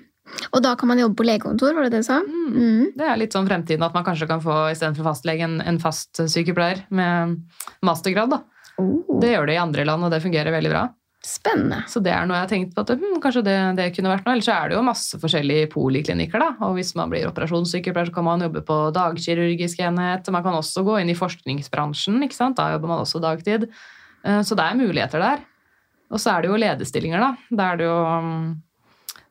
Og 0.55 0.63
da 0.65 0.73
kan 0.79 0.89
man 0.89 1.01
jobbe 1.01 1.19
på 1.19 1.27
legekontor, 1.27 1.75
var 1.75 1.85
det 1.85 1.93
det 1.93 2.01
du 2.01 2.07
sa? 2.07 2.21
Mm. 2.25 2.55
Mm. 2.55 2.85
Det 2.97 3.05
er 3.05 3.19
litt 3.21 3.35
sånn 3.35 3.49
fremtiden 3.49 3.85
at 3.85 3.93
man 3.93 4.05
kanskje 4.07 4.29
kan 4.29 4.41
få 4.41 4.55
istedenfor 4.71 5.05
fastlege 5.11 5.45
en, 5.45 5.59
en 5.61 5.77
fast 5.81 6.17
sykepleier 6.17 6.85
med 6.89 7.37
mastergrad. 7.85 8.33
da. 8.33 8.41
Oh, 8.81 9.19
Det 9.21 9.35
gjør 9.35 9.49
det 9.49 9.57
i 9.57 9.61
andre 9.61 9.85
land, 9.85 10.07
og 10.07 10.13
det 10.13 10.23
fungerer 10.23 10.55
veldig 10.55 10.71
bra. 10.73 10.87
Spennende. 11.23 11.83
Så 11.87 12.01
det 12.03 12.11
er 12.11 12.27
noe 12.27 12.35
jeg 12.35 12.45
har 12.45 12.51
tenkt 12.51 12.73
på 12.75 12.83
at 12.83 12.91
hm, 12.99 13.19
kanskje 13.23 13.45
det, 13.47 13.55
det 13.77 13.85
kunne 13.95 14.11
vært 14.11 14.25
noe. 14.27 14.35
Ellers 14.35 14.49
er 14.51 14.69
det 14.69 14.75
jo 14.75 14.83
masse 14.85 15.19
forskjellige 15.21 15.69
poliklinikker. 15.71 16.41
da, 16.43 16.49
og 16.67 16.75
Hvis 16.77 16.91
man 16.99 17.11
blir 17.11 17.29
operasjonssykepleier, 17.29 18.09
så 18.11 18.15
kan 18.15 18.27
man 18.27 18.43
jobbe 18.43 18.63
på 18.67 18.77
dagkirurgisk 18.95 19.79
enhet. 19.87 20.27
Man 20.35 20.43
kan 20.45 20.57
også 20.59 20.83
gå 20.83 20.97
inn 20.99 21.13
i 21.13 21.17
forskningsbransjen. 21.17 22.19
ikke 22.27 22.37
sant? 22.37 22.59
Da 22.59 22.73
jobber 22.75 22.91
man 22.91 23.05
også 23.05 23.23
dagtid. 23.23 23.69
Eh, 24.23 24.41
Så 24.43 24.57
det 24.59 24.67
er 24.67 24.79
muligheter 24.79 25.23
der. 25.23 25.45
Og 26.11 26.19
så 26.21 26.35
er 26.35 26.43
det 26.43 26.51
jo 26.51 26.59
lederstillinger, 26.59 27.23
da. 27.23 27.31
Da 27.49 27.71
er 27.71 27.79
det 27.79 27.87
jo 27.87 27.97
mm, 28.27 28.49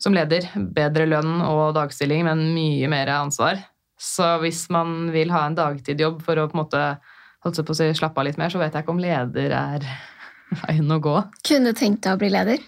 som 0.02 0.16
leder 0.16 0.48
bedre 0.74 1.06
lønn 1.06 1.42
og 1.46 1.74
dagstilling, 1.76 2.24
men 2.26 2.48
mye 2.56 2.88
mer 2.90 3.12
ansvar. 3.20 3.60
Så 4.00 4.38
hvis 4.42 4.64
man 4.72 5.12
vil 5.14 5.30
ha 5.30 5.44
en 5.46 5.54
dagtidjobb 5.58 6.24
for 6.26 6.40
å 6.40 6.48
på 6.48 6.56
en 6.56 6.62
måte 6.64 6.80
holdt 7.44 7.60
på 7.66 7.74
å 7.74 7.76
si, 7.76 7.90
slappe 7.94 8.18
av 8.18 8.26
litt 8.26 8.40
mer, 8.40 8.50
så 8.50 8.58
vet 8.58 8.74
jeg 8.74 8.82
ikke 8.82 8.94
om 8.96 9.02
leder 9.02 9.54
er 9.54 9.86
veien 10.60 10.92
å 10.92 11.00
gå. 11.02 11.16
Kunne 11.48 11.72
tenkt 11.78 12.04
deg 12.06 12.16
å 12.16 12.20
bli 12.20 12.30
leder? 12.32 12.62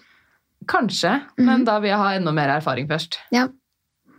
Kanskje, 0.65 1.21
Mhm. 1.37 1.45
men 1.45 1.63
da 1.67 1.79
vil 1.79 1.91
jeg 1.91 1.99
ha 2.01 2.11
enda 2.17 2.31
mer 2.33 2.49
erfaring 2.57 2.87
først. 2.89 3.19
Ja. 3.31 3.47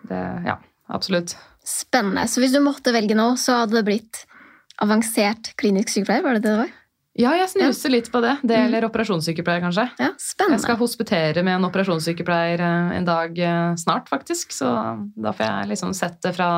Det, 0.09 0.22
ja, 0.46 0.59
absolutt. 0.88 1.35
Spennende. 1.66 2.29
Så 2.31 2.40
hvis 2.40 2.52
du 2.55 2.61
måtte 2.62 2.92
velge 2.94 3.16
nå, 3.18 3.33
så 3.37 3.62
hadde 3.62 3.81
det 3.81 3.85
blitt 3.88 4.26
avansert 4.83 5.57
klinisk 5.59 5.88
sykepleier? 5.88 6.22
Var 6.22 6.37
det 6.37 6.42
det 6.42 6.52
det 6.52 6.59
var? 6.64 6.74
Ja, 7.16 7.31
jeg 7.33 7.48
snuser 7.48 7.90
litt 7.94 8.11
på 8.12 8.20
det. 8.20 8.35
Det 8.44 8.59
gjelder 8.59 8.85
mm. 8.85 8.90
operasjonssykepleier, 8.90 9.62
kanskje. 9.64 9.87
Ja, 9.96 10.11
spennende. 10.20 10.59
Jeg 10.59 10.64
skal 10.66 10.76
hospitere 10.76 11.44
med 11.46 11.57
en 11.57 11.64
operasjonssykepleier 11.70 12.61
eh, 12.61 12.90
en 12.98 13.07
dag 13.09 13.38
eh, 13.40 13.70
snart, 13.81 14.11
faktisk. 14.12 14.52
Så 14.52 14.68
da 15.16 15.33
får 15.33 15.46
jeg 15.46 15.70
liksom 15.70 15.94
sett 15.96 16.18
det 16.26 16.35
fra 16.37 16.50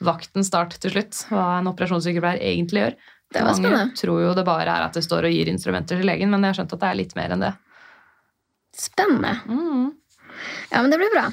vaktens 0.00 0.48
start 0.48 0.78
til 0.80 0.94
slutt, 0.94 1.20
hva 1.28 1.58
en 1.58 1.68
operasjonssykepleier 1.68 2.40
egentlig 2.40 2.82
gjør. 2.86 2.96
Det 3.34 3.42
var 3.42 3.52
Mange 3.52 3.62
spennende. 3.62 3.96
tror 3.98 4.22
jo 4.22 4.34
det 4.38 4.44
bare 4.46 4.70
er 4.70 4.86
at 4.86 4.94
det 4.94 5.02
står 5.04 5.26
og 5.28 5.34
gir 5.34 5.48
instrumenter 5.50 5.98
til 5.98 6.06
legen, 6.06 6.30
men 6.30 6.42
jeg 6.46 6.54
har 6.54 6.58
skjønt 6.60 6.72
at 6.76 6.80
det 6.84 6.90
er 6.90 7.00
litt 7.02 7.14
mer 7.18 7.34
enn 7.34 7.42
det. 7.42 7.52
Spennende. 8.76 9.32
Mm. 9.48 9.92
Ja, 10.70 10.82
men 10.82 10.90
det 10.92 10.98
blir 11.00 11.12
bra. 11.14 11.26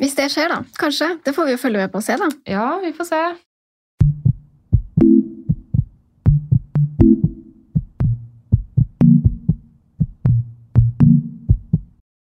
Hvis 0.00 0.16
det 0.18 0.30
skjer, 0.32 0.48
da. 0.52 0.62
Kanskje. 0.80 1.18
Det 1.24 1.32
får 1.36 1.46
vi 1.48 1.56
jo 1.56 1.60
følge 1.60 1.84
med 1.84 1.92
på 1.92 2.02
og 2.02 2.04
se, 2.04 2.16
da. 2.20 2.28
Ja, 2.50 2.66
vi 2.82 2.92
får 2.96 3.08
se. 3.12 3.22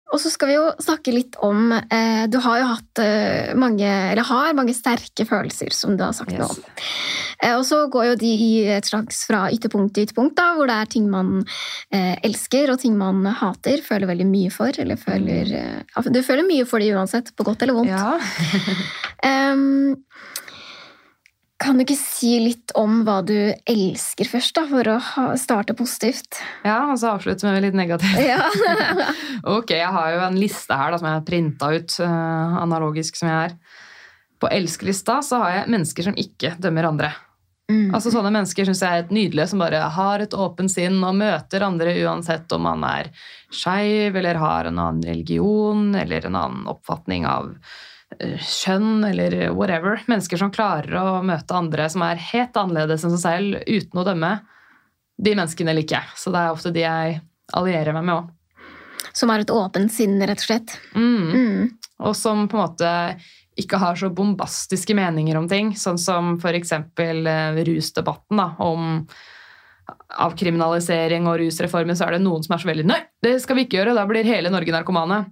Og 0.08 0.20
så 0.22 0.30
skal 0.32 0.48
vi 0.50 0.54
jo 0.56 0.68
snakke 0.82 1.12
litt 1.12 1.36
om 1.44 1.72
eh, 1.76 2.24
Du 2.32 2.38
har 2.42 2.62
jo 2.62 2.68
hatt 2.72 3.00
eh, 3.04 3.52
mange 3.58 3.86
Eller 3.86 4.24
har 4.26 4.56
mange 4.56 4.74
sterke 4.76 5.26
følelser, 5.28 5.70
som 5.76 5.98
du 5.98 6.04
har 6.06 6.14
sagt 6.16 6.32
nå. 6.32 6.48
Yes. 6.48 6.62
Eh, 6.64 6.94
og 7.54 7.64
så 7.68 7.84
går 7.92 8.10
jo 8.10 8.16
de 8.18 8.32
i 8.34 8.50
et 8.74 8.88
slags 8.88 9.20
fra 9.28 9.44
ytterpunkt 9.54 9.94
til 9.94 10.08
ytterpunkt, 10.08 10.36
da, 10.38 10.50
hvor 10.56 10.70
det 10.70 10.78
er 10.78 10.90
ting 10.90 11.06
man 11.12 11.36
eh, 11.94 12.16
elsker 12.26 12.72
og 12.72 12.80
ting 12.82 12.96
man 12.98 13.22
hater, 13.40 13.82
føler 13.84 14.10
veldig 14.10 14.26
mye 14.30 14.54
for. 14.54 14.74
Eller 14.74 14.98
føler 15.00 15.54
eh, 15.60 16.10
Du 16.10 16.22
føler 16.26 16.46
mye 16.48 16.66
for 16.68 16.82
det 16.82 16.90
uansett, 16.96 17.30
på 17.36 17.46
godt 17.46 17.62
eller 17.62 17.78
vondt. 17.78 17.94
Ja. 17.94 19.52
um, 19.54 19.94
kan 21.58 21.74
du 21.74 21.82
ikke 21.82 21.98
si 21.98 22.36
litt 22.42 22.72
om 22.78 23.02
hva 23.06 23.18
du 23.26 23.34
elsker 23.68 24.28
først, 24.30 24.54
da, 24.56 24.64
for 24.70 24.90
å 24.92 24.96
ha, 25.02 25.24
starte 25.40 25.74
positivt? 25.78 26.38
ja, 26.66 26.78
og 26.86 26.98
så 27.00 27.16
avslutte 27.16 27.48
med 27.48 27.66
litt 27.66 27.78
negativt. 27.78 28.18
Ja. 28.22 28.46
Ok, 29.58 29.72
jeg 29.74 29.88
har 29.94 30.12
jo 30.12 30.22
en 30.26 30.38
liste 30.38 30.74
her 30.76 30.92
da, 30.92 30.98
som 31.00 31.08
jeg 31.08 31.18
har 31.18 31.26
printa 31.26 31.70
ut, 31.74 31.94
uh, 32.02 32.58
analogisk 32.62 33.18
som 33.18 33.30
jeg 33.30 33.48
er. 33.48 33.56
På 34.38 34.50
elskelista 34.54 35.18
så 35.24 35.40
har 35.42 35.54
jeg 35.54 35.72
mennesker 35.74 36.06
som 36.08 36.18
ikke 36.18 36.54
dømmer 36.62 36.88
andre. 36.90 37.10
Mm. 37.68 37.90
Altså 37.92 38.08
Sånne 38.08 38.30
mennesker 38.32 38.64
synes 38.64 38.80
jeg 38.80 38.88
er 38.88 39.02
helt 39.02 39.10
nydelige, 39.12 39.50
som 39.50 39.60
bare 39.60 39.82
har 39.92 40.22
et 40.24 40.32
åpent 40.32 40.72
sinn 40.72 41.02
og 41.04 41.18
møter 41.18 41.66
andre 41.66 41.92
uansett 42.00 42.52
om 42.56 42.64
man 42.64 42.84
er 42.88 43.10
skeiv 43.52 44.16
eller 44.16 44.40
har 44.40 44.70
en 44.70 44.80
annen 44.80 45.04
religion 45.04 45.90
eller 45.98 46.26
en 46.26 46.38
annen 46.40 46.70
oppfatning 46.72 47.26
av 47.28 47.50
eh, 48.16 48.40
kjønn 48.40 49.04
eller 49.10 49.36
whatever. 49.52 50.00
Mennesker 50.08 50.40
som 50.40 50.54
klarer 50.54 50.96
å 50.96 51.20
møte 51.20 51.58
andre 51.58 51.90
som 51.92 52.06
er 52.08 52.24
helt 52.30 52.56
annerledes 52.56 53.04
enn 53.04 53.16
seg 53.18 53.24
selv 53.26 53.60
uten 53.68 54.00
å 54.00 54.06
dømme. 54.08 54.32
De 55.20 55.34
menneskene 55.34 55.76
liker 55.76 55.98
jeg, 55.98 56.16
så 56.16 56.32
det 56.32 56.40
er 56.40 56.56
ofte 56.56 56.72
de 56.72 56.86
jeg 56.86 57.20
allierer 57.58 57.96
meg 57.96 58.06
med 58.06 58.16
òg. 58.22 58.34
Som 59.12 59.32
har 59.32 59.42
et 59.42 59.52
åpent 59.52 59.92
sinn, 59.92 60.16
rett 60.22 60.40
og 60.40 60.46
slett. 60.46 60.78
Mm. 60.94 61.28
Mm. 61.28 61.62
Og 62.06 62.16
som 62.16 62.46
på 62.48 62.56
en 62.56 62.62
måte 62.62 62.90
ikke 63.58 63.80
har 63.82 63.98
så 63.98 64.10
bombastiske 64.14 64.94
meninger 64.96 65.38
om 65.38 65.48
ting, 65.50 65.72
sånn 65.78 65.98
som 66.00 66.36
f.eks. 66.38 66.74
rusdebatten 67.68 68.40
da, 68.40 68.52
om 68.62 69.08
avkriminalisering 70.28 71.26
og 71.28 71.40
rusreformen, 71.42 71.96
så 71.96 72.06
er 72.06 72.16
det 72.16 72.24
noen 72.24 72.44
som 72.44 72.54
er 72.54 72.62
så 72.62 72.68
veldig 72.70 72.86
Nei, 72.88 73.00
det 73.24 73.38
skal 73.42 73.58
vi 73.58 73.66
ikke 73.66 73.80
gjøre, 73.80 73.96
da 73.96 74.04
blir 74.08 74.28
hele 74.28 74.52
Norge 74.52 74.74
narkomane. 74.74 75.24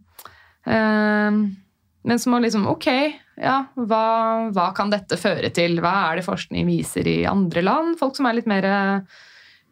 Eh, 0.67 1.39
men 2.07 2.23
som 2.23 2.35
må 2.35 2.41
liksom 2.43 2.67
Ok, 2.71 2.89
ja, 3.37 3.57
hva, 3.75 4.03
hva 4.55 4.67
kan 4.77 4.91
dette 4.93 5.19
føre 5.21 5.51
til? 5.55 5.81
Hva 5.83 5.95
er 6.09 6.21
det 6.21 6.27
forskning 6.27 6.69
viser 6.69 7.09
i 7.11 7.19
andre 7.29 7.65
land? 7.67 7.97
Folk 8.01 8.19
som 8.19 8.29
er 8.29 8.39
litt 8.39 8.51
mer 8.51 8.69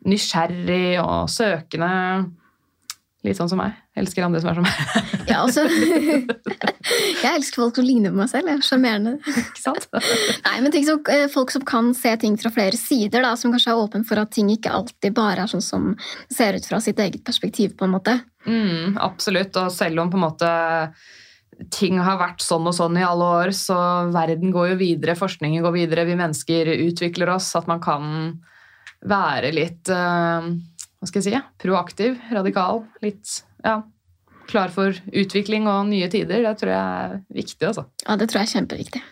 nysgjerrig 0.05 0.99
og 1.01 1.31
søkende. 1.33 1.91
Litt 3.25 3.39
sånn 3.39 3.49
som 3.49 3.57
meg. 3.57 3.73
Elsker 3.97 4.27
andre 4.27 4.43
som 4.43 4.51
er 4.51 4.59
som 4.59 4.67
meg. 4.67 5.13
Ja, 5.31 5.39
altså 5.41 5.65
Jeg 7.25 7.31
elsker 7.31 7.63
folk 7.63 7.79
som 7.79 7.87
ligner 7.87 8.13
på 8.13 8.21
meg 8.21 8.29
selv. 8.29 8.51
Jeg 8.51 8.61
er 8.61 8.67
Sjarmerende. 8.67 9.15
Nei, 10.45 10.57
men 10.61 10.75
tenk 10.75 10.89
som, 10.91 11.01
eh, 11.09 11.25
Folk 11.33 11.55
som 11.55 11.65
kan 11.65 11.93
se 11.97 12.13
ting 12.21 12.37
fra 12.41 12.53
flere 12.53 12.77
sider, 12.77 13.25
da, 13.25 13.33
som 13.41 13.55
kanskje 13.55 13.73
er 13.73 13.81
åpen 13.81 14.05
for 14.05 14.21
at 14.21 14.35
ting 14.37 14.53
ikke 14.53 14.75
alltid 14.77 15.17
bare 15.17 15.47
er 15.47 15.51
sånn 15.51 15.65
som 15.65 15.95
ser 16.29 16.59
ut 16.59 16.69
fra 16.69 16.83
sitt 16.85 17.01
eget 17.01 17.25
perspektiv. 17.25 17.79
på 17.79 17.89
en 17.89 17.95
måte. 17.97 18.19
Mm, 18.45 18.99
absolutt. 19.01 19.57
Og 19.57 19.73
selv 19.73 20.05
om 20.05 20.13
på 20.13 20.21
en 20.21 20.27
måte 20.27 20.51
ting 21.73 21.99
har 22.03 22.19
vært 22.21 22.43
sånn 22.45 22.67
og 22.69 22.75
sånn 22.77 22.99
i 22.99 23.07
alle 23.07 23.25
år, 23.41 23.55
så 23.57 23.77
verden 24.13 24.53
går 24.53 24.75
jo 24.75 24.81
videre, 24.81 25.17
forskningen 25.17 25.65
går 25.65 25.75
videre, 25.79 26.07
vi 26.09 26.19
mennesker 26.19 26.75
utvikler 26.91 27.31
oss, 27.37 27.55
at 27.57 27.71
man 27.71 27.81
kan 27.81 28.05
være 29.05 29.53
litt 29.55 29.91
eh, 29.93 30.49
hva 31.05 31.11
skal 31.13 31.23
jeg 31.23 31.35
si, 31.35 31.41
proaktiv, 31.63 32.17
radikal, 32.33 32.83
litt 33.05 33.43
ja, 33.65 33.83
klar 34.51 34.73
for 34.73 34.97
utvikling 35.13 35.69
og 35.71 35.87
nye 35.93 36.09
tider. 36.13 36.43
Det 36.45 36.55
tror 36.61 36.73
jeg 36.73 37.03
er 37.05 37.19
viktig. 37.37 37.67
altså. 37.71 37.85
Ja, 38.07 38.17
Det 38.21 38.29
tror 38.33 38.41
jeg 38.43 38.49
er 38.49 38.55
kjempeviktig. 38.59 39.03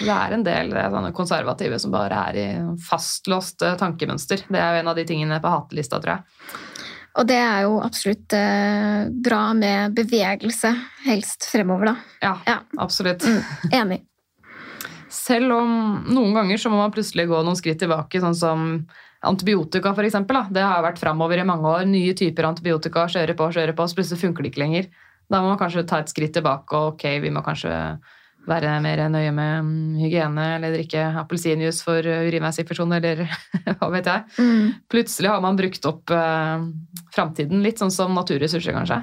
Det 0.00 0.12
er 0.14 0.32
en 0.36 0.44
del 0.46 0.68
eh, 0.76 0.90
sånne 0.92 1.10
konservative 1.16 1.78
som 1.82 1.90
bare 1.94 2.18
er 2.30 2.36
i 2.38 2.44
fastlåst 2.86 3.62
eh, 3.66 3.74
tankemønster. 3.80 4.44
Det 4.46 4.60
er 4.60 4.76
jo 4.76 4.82
en 4.84 4.90
av 4.92 4.98
de 5.00 5.04
tingene 5.08 5.40
på 5.42 5.50
hatelista, 5.50 5.98
tror 6.02 6.18
jeg. 6.18 6.60
Og 7.18 7.26
det 7.26 7.40
er 7.42 7.64
jo 7.66 7.80
absolutt 7.82 8.32
eh, 8.38 9.08
bra 9.26 9.40
med 9.58 9.96
bevegelse, 9.98 10.70
helst 11.08 11.48
fremover, 11.50 11.90
da. 11.90 11.96
Ja, 12.22 12.36
Ja. 12.46 12.58
absolutt. 12.78 13.26
Mm, 13.26 13.42
enig. 13.80 14.00
Selv 15.10 15.50
om 15.56 15.72
noen 16.06 16.36
ganger 16.38 16.60
så 16.62 16.70
må 16.70 16.78
man 16.78 16.92
plutselig 16.94 17.26
gå 17.26 17.40
noen 17.42 17.58
skritt 17.58 17.80
tilbake, 17.82 18.20
sånn 18.22 18.36
som 18.38 18.68
antibiotika 19.26 19.92
for 19.96 20.06
eksempel, 20.06 20.38
da. 20.40 20.46
Det 20.60 20.64
har 20.64 20.84
vært 20.84 21.00
framover 21.00 21.40
i 21.40 21.46
mange 21.46 21.68
år. 21.68 21.84
Nye 21.88 22.14
typer 22.16 22.48
antibiotika, 22.48 23.06
kjører 23.10 23.36
på, 23.36 23.50
kjører 23.56 23.76
på, 23.76 23.86
så 23.88 23.98
plutselig 23.98 24.22
funker 24.22 24.46
det 24.46 24.52
ikke 24.52 24.64
lenger. 24.64 24.88
Da 25.30 25.42
må 25.42 25.52
man 25.52 25.60
kanskje 25.60 25.86
ta 25.86 26.00
et 26.02 26.10
skritt 26.10 26.34
tilbake 26.34 26.74
og 26.76 26.96
ok, 26.96 27.06
vi 27.22 27.30
må 27.34 27.44
kanskje 27.46 27.74
være 28.48 28.72
mer 28.82 29.02
nøye 29.12 29.30
med 29.36 29.66
mm, 29.66 30.00
hygiene, 30.00 30.46
eller 30.56 30.72
drikke 30.74 31.04
appelsinjuice 31.20 31.84
for 31.84 32.06
urinveisinfeksjon, 32.06 32.96
eller 32.96 33.26
hva 33.78 33.90
vet 33.92 34.08
jeg. 34.08 34.24
Mm. 34.40 34.74
Plutselig 34.90 35.30
har 35.30 35.44
man 35.44 35.60
brukt 35.60 35.86
opp 35.90 36.10
eh, 36.16 36.66
framtiden 37.14 37.62
litt, 37.64 37.78
sånn 37.82 37.92
som 37.94 38.16
naturressurser, 38.16 38.74
kanskje. 38.74 39.02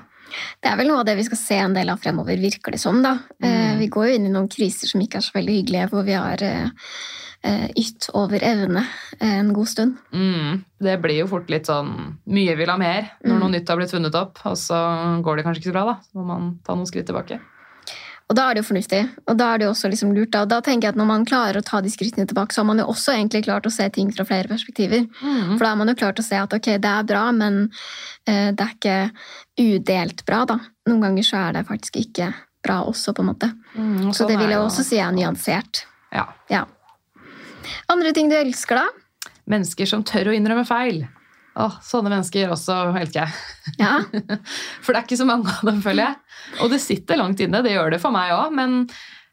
Det 0.60 0.72
er 0.72 0.80
vel 0.80 0.90
noe 0.90 1.02
av 1.04 1.08
det 1.08 1.16
vi 1.20 1.26
skal 1.28 1.40
se 1.40 1.60
en 1.62 1.76
del 1.78 1.92
av 1.94 2.02
fremover, 2.04 2.40
virker 2.42 2.76
det 2.76 2.82
som. 2.82 3.00
da. 3.06 3.18
Eh, 3.44 3.56
Mm. 3.58 3.80
Vi 3.80 3.88
går 3.94 4.08
jo 4.08 4.16
inn 4.18 4.26
i 4.26 4.34
noen 4.34 4.50
kriser 4.50 4.90
som 4.90 5.02
ikke 5.02 5.20
er 5.20 5.26
så 5.26 5.36
veldig 5.38 5.54
hyggelige, 5.60 5.90
hvor 5.92 6.04
vi 6.04 6.16
har 6.18 6.42
eh, 6.44 6.66
eh, 6.66 6.72
ytt 7.78 8.10
over 8.18 8.40
evne 8.44 8.82
eh, 9.22 9.38
en 9.40 9.54
god 9.54 9.68
stund. 9.70 9.98
Mm, 10.12 10.64
det 10.82 10.96
blir 11.02 11.20
jo 11.22 11.28
fort 11.28 11.50
litt 11.50 11.66
sånn 11.70 12.18
Mye 12.28 12.56
vil 12.58 12.68
ha 12.70 12.78
mer 12.78 13.12
når 13.24 13.34
Mm. 13.36 13.40
noe 13.40 13.50
nytt 13.54 13.68
har 13.70 13.78
blitt 13.78 13.92
funnet 13.94 14.16
opp, 14.16 14.40
og 14.46 14.58
så 14.58 15.22
går 15.24 15.38
det 15.38 15.46
kanskje 15.46 15.62
ikke 15.62 15.70
så 15.72 15.78
bra, 15.78 15.86
da. 15.86 16.00
Så 16.12 16.18
må 16.18 16.26
man 16.26 16.60
ta 16.66 16.76
noen 16.76 16.88
skritt 16.90 17.06
tilbake. 17.08 17.40
Og 18.30 18.36
da 18.36 18.50
er 18.50 18.56
det 18.56 18.66
jo 18.66 18.74
fornuftig, 18.74 19.10
og 19.30 19.38
da 19.38 19.54
er 19.54 19.58
det 19.60 19.66
jo 19.66 19.72
også 19.72 19.88
liksom 19.90 20.10
lurt. 20.14 20.32
Da. 20.32 20.44
Da 20.44 20.60
tenker 20.60 20.88
jeg 20.90 20.96
at 20.96 20.98
når 21.00 21.06
man 21.08 21.24
klarer 21.26 21.56
å 21.62 21.64
ta 21.64 21.80
de 21.80 21.88
skrittene 21.88 22.28
tilbake, 22.28 22.52
så 22.52 22.60
har 22.60 22.66
man 22.68 22.78
jo 22.82 22.86
også 22.92 23.14
egentlig 23.16 23.46
klart 23.46 23.64
å 23.66 23.72
se 23.72 23.88
ting 23.90 24.12
fra 24.12 24.26
flere 24.28 24.50
perspektiver. 24.50 25.08
For 25.22 25.64
da 25.64 25.70
har 25.70 25.78
man 25.80 25.88
jo 25.88 25.96
klart 25.96 26.20
å 26.20 26.26
se 26.26 26.36
at 26.36 26.52
ok, 26.54 26.66
det 26.78 26.84
er 26.92 27.04
bra, 27.08 27.32
men 27.32 27.70
eh, 28.28 28.52
det 28.52 28.60
er 28.60 28.74
ikke 28.76 29.12
udelt 29.80 30.26
bra, 30.28 30.44
da. 30.46 30.60
Noen 30.90 31.02
ganger 31.08 31.24
så 31.24 31.38
er 31.48 31.54
det 31.54 31.68
faktisk 31.70 31.96
ikke 32.04 32.34
bra 32.68 32.82
også, 32.84 33.14
på 33.16 33.24
en 33.24 33.30
måte. 33.32 33.54
Mm, 33.78 34.12
Så 34.12 34.26
sånn 34.26 34.28
det 34.34 34.40
vil 34.42 34.50
jeg 34.50 34.60
også 34.60 34.84
si 34.84 34.98
er 35.00 35.12
nyansert. 35.16 35.86
Ja. 36.12 36.28
Ja. 36.52 36.66
Andre 37.94 38.14
ting 38.16 38.32
du 38.32 38.38
elsker, 38.38 38.82
da? 38.82 39.32
Mennesker 39.48 39.90
som 39.90 40.04
tør 40.08 40.32
å 40.32 40.36
innrømme 40.36 40.66
feil. 40.68 41.06
Åh, 41.58 41.78
sånne 41.82 42.12
mennesker 42.14 42.52
også 42.54 42.76
elsker 43.00 43.24
jeg. 43.24 43.78
Ja. 43.82 43.96
For 44.84 44.94
det 44.94 45.00
er 45.00 45.06
ikke 45.06 45.20
så 45.20 45.28
mange 45.28 45.50
av 45.50 45.64
dem, 45.66 45.80
føler 45.82 46.04
jeg. 46.04 46.18
Og 46.64 46.74
det 46.74 46.82
sitter 46.84 47.18
langt 47.18 47.42
inne, 47.42 47.64
det 47.66 47.74
gjør 47.74 47.96
det 47.96 48.02
for 48.04 48.14
meg 48.14 48.34
òg, 48.36 48.52
men 48.56 48.84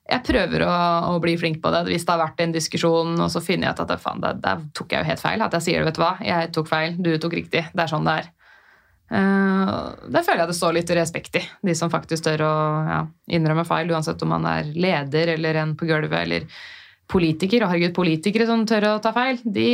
jeg 0.05 0.25
prøver 0.25 0.65
å, 0.67 0.73
å 1.15 1.19
bli 1.23 1.35
flink 1.41 1.61
på 1.65 1.73
det. 1.73 1.83
Hvis 1.89 2.05
det 2.05 2.13
har 2.13 2.23
vært 2.23 2.41
en 2.45 2.55
diskusjon, 2.55 3.13
og 3.17 3.29
så 3.33 3.43
finner 3.45 3.69
jeg 3.71 3.77
ut 3.77 3.85
at 3.85 4.01
faen, 4.03 4.23
det, 4.25 4.33
der 4.45 4.65
tok 4.77 4.93
jeg 4.93 5.05
jo 5.05 5.09
helt 5.11 5.23
feil. 5.23 5.45
At 5.45 5.57
jeg 5.59 5.67
sier 5.69 5.85
vet 5.87 5.97
du 5.97 6.03
hva, 6.03 6.15
jeg 6.25 6.51
tok 6.57 6.69
feil, 6.69 6.97
du 7.01 7.13
tok 7.21 7.37
riktig. 7.37 7.67
Det 7.73 7.85
er 7.85 7.93
sånn 7.93 8.09
det 8.09 8.17
er. 8.23 8.33
Uh, 9.15 9.93
det 10.09 10.25
føler 10.25 10.43
jeg 10.43 10.51
det 10.51 10.59
står 10.59 10.77
litt 10.77 10.93
respekt 10.97 11.39
i. 11.41 11.45
De 11.69 11.77
som 11.77 11.93
faktisk 11.93 12.25
tør 12.27 12.45
å 12.49 12.55
ja, 12.89 13.01
innrømme 13.37 13.67
feil, 13.69 13.93
uansett 13.93 14.25
om 14.25 14.33
man 14.33 14.49
er 14.49 14.73
leder 14.73 15.37
eller 15.37 15.61
en 15.61 15.77
på 15.79 15.89
gulvet 15.89 16.21
eller 16.25 16.49
politiker. 17.15 17.65
Og 17.65 17.71
herregud, 17.73 17.95
politikere 17.97 18.47
som 18.51 18.67
tør 18.69 18.89
å 18.91 18.95
ta 19.05 19.15
feil, 19.17 19.39
de, 19.47 19.69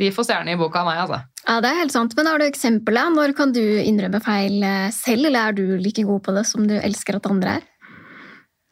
de 0.00 0.10
får 0.16 0.30
stjerne 0.30 0.54
i 0.56 0.60
boka 0.60 0.80
av 0.82 0.88
meg, 0.90 1.02
altså. 1.04 1.20
ja, 1.46 1.58
det 1.64 1.70
er 1.74 1.80
helt 1.84 1.94
sant. 1.94 2.16
Men 2.18 2.30
har 2.32 2.40
du 2.40 2.46
eksempelet? 2.48 3.12
Når 3.16 3.36
kan 3.38 3.52
du 3.56 3.62
innrømme 3.62 4.22
feil 4.24 4.56
eh, 4.64 4.88
selv, 4.96 5.28
eller 5.30 5.50
er 5.50 5.58
du 5.60 5.64
like 5.82 6.04
god 6.08 6.24
på 6.26 6.34
det 6.38 6.46
som 6.48 6.64
du 6.70 6.76
elsker 6.80 7.20
at 7.20 7.28
andre 7.30 7.58
er? 7.60 7.66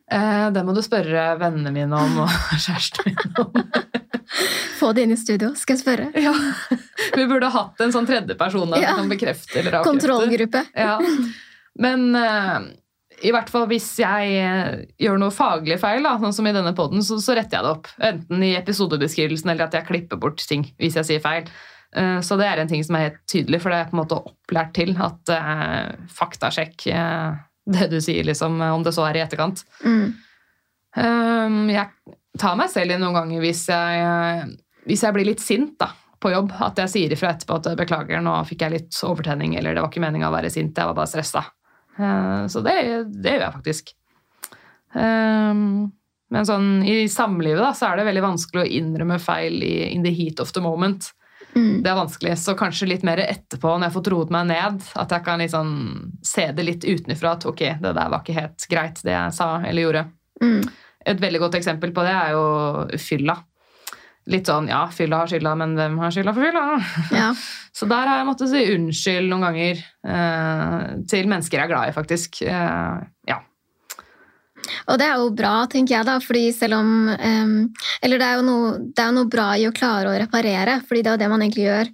Eh, 0.08 0.46
det 0.56 0.62
må 0.64 0.72
du 0.72 0.80
spørre 0.84 1.34
vennene 1.40 1.72
mine 1.74 1.98
om 2.00 2.22
og 2.24 2.32
kjæresten 2.64 3.10
min 3.10 3.42
om. 3.44 3.52
Få 4.78 4.92
det 4.94 5.04
inn 5.04 5.12
i 5.12 5.18
studio, 5.20 5.50
skal 5.58 5.74
jeg 5.76 5.82
spørre. 5.82 6.08
Ja. 6.20 6.32
Vi 7.16 7.24
burde 7.28 7.48
hatt 7.52 7.80
en 7.82 7.92
sånn 7.94 8.06
tredje 8.08 8.36
person 8.38 8.70
der 8.72 8.84
Ja. 8.84 8.92
som 8.94 9.04
kan 9.04 9.12
bekrefte 9.12 9.58
eller 9.60 9.80
avkrefte. 9.80 9.88
Kontrollgruppe. 9.90 10.62
Ja. 10.78 10.96
Men 11.82 12.04
eh, 12.16 12.68
i 13.24 13.32
hvert 13.34 13.50
fall 13.50 13.66
hvis 13.70 13.88
jeg 14.00 14.34
eh, 14.38 14.84
gjør 15.00 15.18
noe 15.20 15.34
faglig 15.34 15.78
feil, 15.82 16.04
da, 16.06 16.14
sånn 16.20 16.34
som 16.36 16.46
i 16.48 16.54
denne 16.54 16.74
poden, 16.76 17.02
så, 17.04 17.18
så 17.22 17.34
retter 17.36 17.58
jeg 17.58 17.66
det 17.66 17.72
opp. 17.72 17.90
Enten 18.10 18.44
i 18.46 18.54
episodebeskrivelsen 18.58 19.52
eller 19.52 19.66
at 19.66 19.74
jeg 19.78 19.88
klipper 19.88 20.20
bort 20.20 20.44
ting 20.46 20.66
hvis 20.78 20.98
jeg 21.00 21.08
sier 21.08 21.24
feil. 21.24 21.50
Eh, 21.96 22.20
så 22.24 22.38
det 22.38 22.46
er 22.48 22.62
en 22.62 22.70
ting 22.70 22.84
som 22.86 22.98
er 22.98 23.08
helt 23.08 23.20
tydelig, 23.30 23.62
for 23.64 23.74
det 23.74 23.80
er 23.80 23.90
på 23.90 23.96
en 23.96 24.02
måte 24.02 24.20
opplært 24.20 24.74
til 24.76 24.94
at 25.02 25.34
uh, 25.34 26.08
faktasjekk 26.14 26.88
uh, 26.92 27.38
det 27.68 27.90
du 27.92 27.98
sier, 28.04 28.26
liksom, 28.28 28.60
om 28.62 28.86
det 28.86 28.94
så 28.96 29.08
er 29.08 29.18
i 29.18 29.24
etterkant. 29.24 29.64
Mm. 29.82 30.14
Um, 30.98 31.62
jeg 31.72 32.16
tar 32.40 32.58
meg 32.58 32.70
selv 32.72 32.94
i 32.94 33.00
noen 33.00 33.16
ganger 33.16 33.42
hvis 33.42 33.66
jeg, 33.68 34.54
hvis 34.88 35.02
jeg 35.04 35.14
blir 35.16 35.28
litt 35.28 35.42
sint 35.42 35.74
da, 35.80 35.90
på 36.22 36.32
jobb. 36.32 36.54
At 36.64 36.80
jeg 36.84 36.94
sier 36.94 37.14
ifra 37.14 37.34
etterpå 37.34 37.58
at 37.58 37.70
beklager, 37.78 38.22
nå 38.24 38.38
fikk 38.48 38.64
jeg 38.64 38.76
litt 38.76 39.00
overtenning, 39.04 39.58
eller 39.58 39.74
det 39.74 39.84
var 39.84 39.92
ikke 39.92 40.06
meninga 40.06 40.30
å 40.30 40.36
være 40.38 40.52
sint, 40.54 40.78
jeg 40.78 40.88
var 40.88 40.96
bare 40.96 41.10
stressa. 41.10 41.44
Uh, 41.98 42.46
så 42.50 42.62
det, 42.64 42.78
det 43.18 43.36
gjør 43.36 43.46
jeg 43.46 43.56
faktisk. 43.58 43.94
Um, 44.94 45.90
men 46.32 46.48
sånn, 46.48 46.82
i 46.84 47.06
samlivet 47.10 47.62
da, 47.62 47.72
så 47.76 47.90
er 47.90 48.00
det 48.00 48.08
veldig 48.10 48.24
vanskelig 48.24 48.64
å 48.64 48.72
innrømme 48.80 49.16
feil 49.22 49.62
i 49.64 49.76
in 49.94 50.04
the 50.04 50.12
heat 50.12 50.42
of 50.44 50.52
the 50.52 50.62
moment. 50.64 51.10
Mm. 51.54 51.80
Det 51.82 51.90
er 51.90 51.96
vanskelig, 51.96 52.34
så 52.38 52.54
kanskje 52.58 52.90
litt 52.90 53.06
mer 53.06 53.22
etterpå, 53.22 53.70
når 53.70 53.88
jeg 53.88 53.96
får 53.96 54.04
troet 54.08 54.28
roet 54.28 54.34
meg 54.36 54.50
ned, 54.50 54.82
at 55.00 55.14
jeg 55.14 55.24
kan 55.24 55.40
liksom 55.40 55.70
se 56.26 56.50
det 56.52 56.66
litt 56.66 56.84
utenfra 56.84 57.34
at 57.38 57.46
ok, 57.48 57.62
det 57.80 57.94
der 57.96 58.12
var 58.12 58.20
ikke 58.20 58.36
helt 58.36 58.68
greit, 58.70 59.00
det 59.06 59.14
jeg 59.14 59.36
sa 59.38 59.54
eller 59.62 59.86
gjorde. 59.86 60.04
Mm. 60.44 60.60
Et 61.08 61.22
veldig 61.22 61.40
godt 61.46 61.56
eksempel 61.58 61.94
på 61.96 62.04
det 62.04 62.12
er 62.12 62.34
jo 62.36 62.44
fylla. 63.00 63.38
Litt 64.28 64.48
sånn 64.50 64.66
ja, 64.68 64.82
fylla 64.92 65.22
har 65.22 65.30
skylda, 65.30 65.54
men 65.56 65.74
hvem 65.78 65.94
har 66.02 66.12
skylda 66.12 66.34
for 66.36 66.44
fylla? 66.44 66.64
Ja. 67.16 67.30
Så 67.78 67.86
der 67.88 68.08
har 68.10 68.18
jeg 68.20 68.26
måttet 68.28 68.50
si 68.50 68.64
unnskyld 68.74 69.28
noen 69.30 69.44
ganger 69.46 69.78
eh, 69.80 70.80
til 71.08 71.28
mennesker 71.30 71.60
jeg 71.60 71.64
er 71.68 71.70
glad 71.70 71.88
i, 71.92 71.94
faktisk. 71.96 72.42
Eh, 72.42 72.98
ja. 73.30 73.38
Og 74.90 74.98
det 75.00 75.06
er 75.06 75.20
jo 75.20 75.28
bra, 75.38 75.52
tenker 75.70 75.94
jeg, 75.94 76.04
da, 76.08 76.16
fordi 76.20 76.48
selv 76.52 76.76
om 76.80 76.88
eh, 77.14 77.52
Eller 78.04 78.20
det 78.20 78.26
er, 78.26 78.40
jo 78.40 78.46
noe, 78.48 78.72
det 78.82 79.00
er 79.04 79.08
jo 79.12 79.16
noe 79.20 79.30
bra 79.30 79.46
i 79.56 79.68
å 79.68 79.72
klare 79.76 80.10
å 80.10 80.16
reparere, 80.18 80.80
fordi 80.88 81.04
det 81.04 81.12
er 81.12 81.16
jo 81.16 81.22
det 81.22 81.30
man 81.32 81.44
egentlig 81.44 81.68
gjør. 81.68 81.92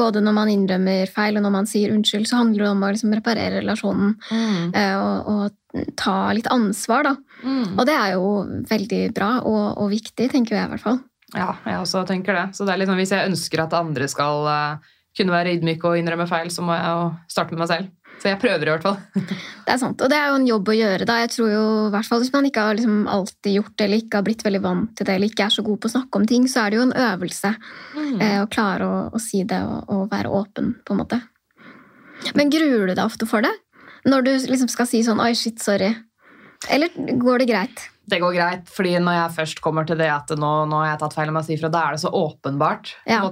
Både 0.00 0.22
når 0.24 0.36
man 0.38 0.52
innrømmer 0.52 1.10
feil 1.12 1.36
og 1.38 1.44
når 1.44 1.54
man 1.58 1.68
sier 1.70 1.92
unnskyld, 1.94 2.28
så 2.30 2.40
handler 2.40 2.64
det 2.64 2.70
om 2.72 2.86
å 2.86 2.92
liksom 2.94 3.12
reparere 3.18 3.60
relasjonen 3.60 4.14
Mm. 4.30 4.70
eh, 4.74 4.96
og, 4.96 5.28
og 5.34 5.92
ta 5.98 6.16
litt 6.32 6.48
ansvar, 6.48 7.04
da. 7.10 7.14
Mm. 7.44 7.74
Og 7.76 7.84
det 7.86 7.94
er 7.98 8.14
jo 8.14 8.30
veldig 8.70 9.02
bra 9.18 9.28
og, 9.42 9.66
og 9.82 9.90
viktig, 9.92 10.30
tenker 10.32 10.56
jeg 10.56 10.70
i 10.70 10.72
hvert 10.72 10.86
fall. 10.86 11.02
Ja, 11.34 11.56
jeg 11.66 11.80
også 11.80 12.04
tenker 12.06 12.36
det. 12.36 12.46
Så 12.54 12.66
det 12.66 12.76
er 12.76 12.86
sånn, 12.86 13.00
hvis 13.00 13.14
jeg 13.14 13.30
ønsker 13.30 13.64
at 13.64 13.74
andre 13.74 14.06
skal 14.10 14.46
uh, 14.46 14.92
kunne 15.16 15.34
være 15.34 15.56
ydmyke 15.56 15.90
og 15.90 15.98
innrømme 15.98 16.28
feil, 16.30 16.52
så 16.54 16.62
må 16.62 16.76
jeg 16.76 16.86
jo 16.86 17.06
starte 17.32 17.56
med 17.56 17.64
meg 17.64 17.72
selv. 17.72 17.92
Så 18.16 18.30
jeg 18.30 18.38
prøver 18.40 18.64
i 18.64 18.72
hvert 18.72 18.86
fall. 18.86 18.96
Det 19.66 19.74
er 19.74 19.80
sant, 19.80 20.00
og 20.00 20.08
det 20.08 20.16
er 20.16 20.30
jo 20.30 20.36
en 20.38 20.46
jobb 20.48 20.68
å 20.70 20.76
gjøre. 20.76 21.06
da. 21.08 21.18
Jeg 21.24 21.32
tror 21.34 21.48
jo, 21.50 21.64
hvert 21.92 22.06
fall 22.08 22.20
Hvis 22.22 22.30
man 22.32 22.46
ikke 22.48 22.62
har 22.64 22.76
liksom 22.78 23.08
alltid 23.12 23.56
gjort 23.58 23.74
det, 23.74 23.84
eller 23.84 24.00
ikke 24.00 24.20
har 24.20 24.26
blitt 24.28 24.44
veldig 24.46 24.60
vant 24.64 24.92
til 24.96 25.08
det, 25.08 25.16
eller 25.16 25.32
ikke 25.32 25.48
er 25.48 25.52
så 25.56 25.64
god 25.66 25.80
på 25.82 25.90
å 25.90 25.94
snakke 25.96 26.20
om 26.20 26.26
ting, 26.30 26.46
så 26.48 26.62
er 26.62 26.70
det 26.70 26.78
jo 26.78 26.84
en 26.86 26.94
øvelse 27.06 27.50
eh, 28.22 28.38
å 28.40 28.46
klare 28.52 28.86
å, 28.86 29.02
å 29.10 29.20
si 29.20 29.42
det 29.48 29.58
og, 29.66 29.90
og 29.92 30.06
være 30.14 30.32
åpen, 30.38 30.70
på 30.86 30.94
en 30.94 31.02
måte. 31.02 31.20
Men 32.38 32.52
gruer 32.54 32.86
du 32.86 32.94
deg 32.94 33.04
ofte 33.04 33.28
for 33.28 33.44
det? 33.44 33.52
Når 34.06 34.24
du 34.24 34.32
liksom 34.54 34.70
skal 34.72 34.88
si 34.88 35.02
sånn 35.04 35.20
'oi, 35.20 35.34
shit, 35.34 35.58
sorry'? 35.60 35.92
Eller 36.72 36.94
går 36.94 37.42
det 37.42 37.50
greit? 37.50 37.88
Det 38.06 38.20
går 38.22 38.34
greit, 38.36 38.68
fordi 38.70 38.96
når 39.02 39.16
jeg 39.18 39.36
først 39.40 39.62
kommer 39.64 39.86
til 39.86 39.98
det 39.98 40.08
at 40.12 40.30
nå, 40.38 40.50
nå 40.70 40.82
har 40.82 40.92
jeg 40.92 41.00
tatt 41.02 41.16
feil 41.16 41.32
om 41.32 41.40
å 41.40 41.44
si 41.46 41.56
fra, 41.58 41.70
da 41.74 41.86
er 41.86 41.96
det 41.96 42.02
så 42.04 42.12
åpenbart. 42.14 42.92
Ja. 43.10 43.22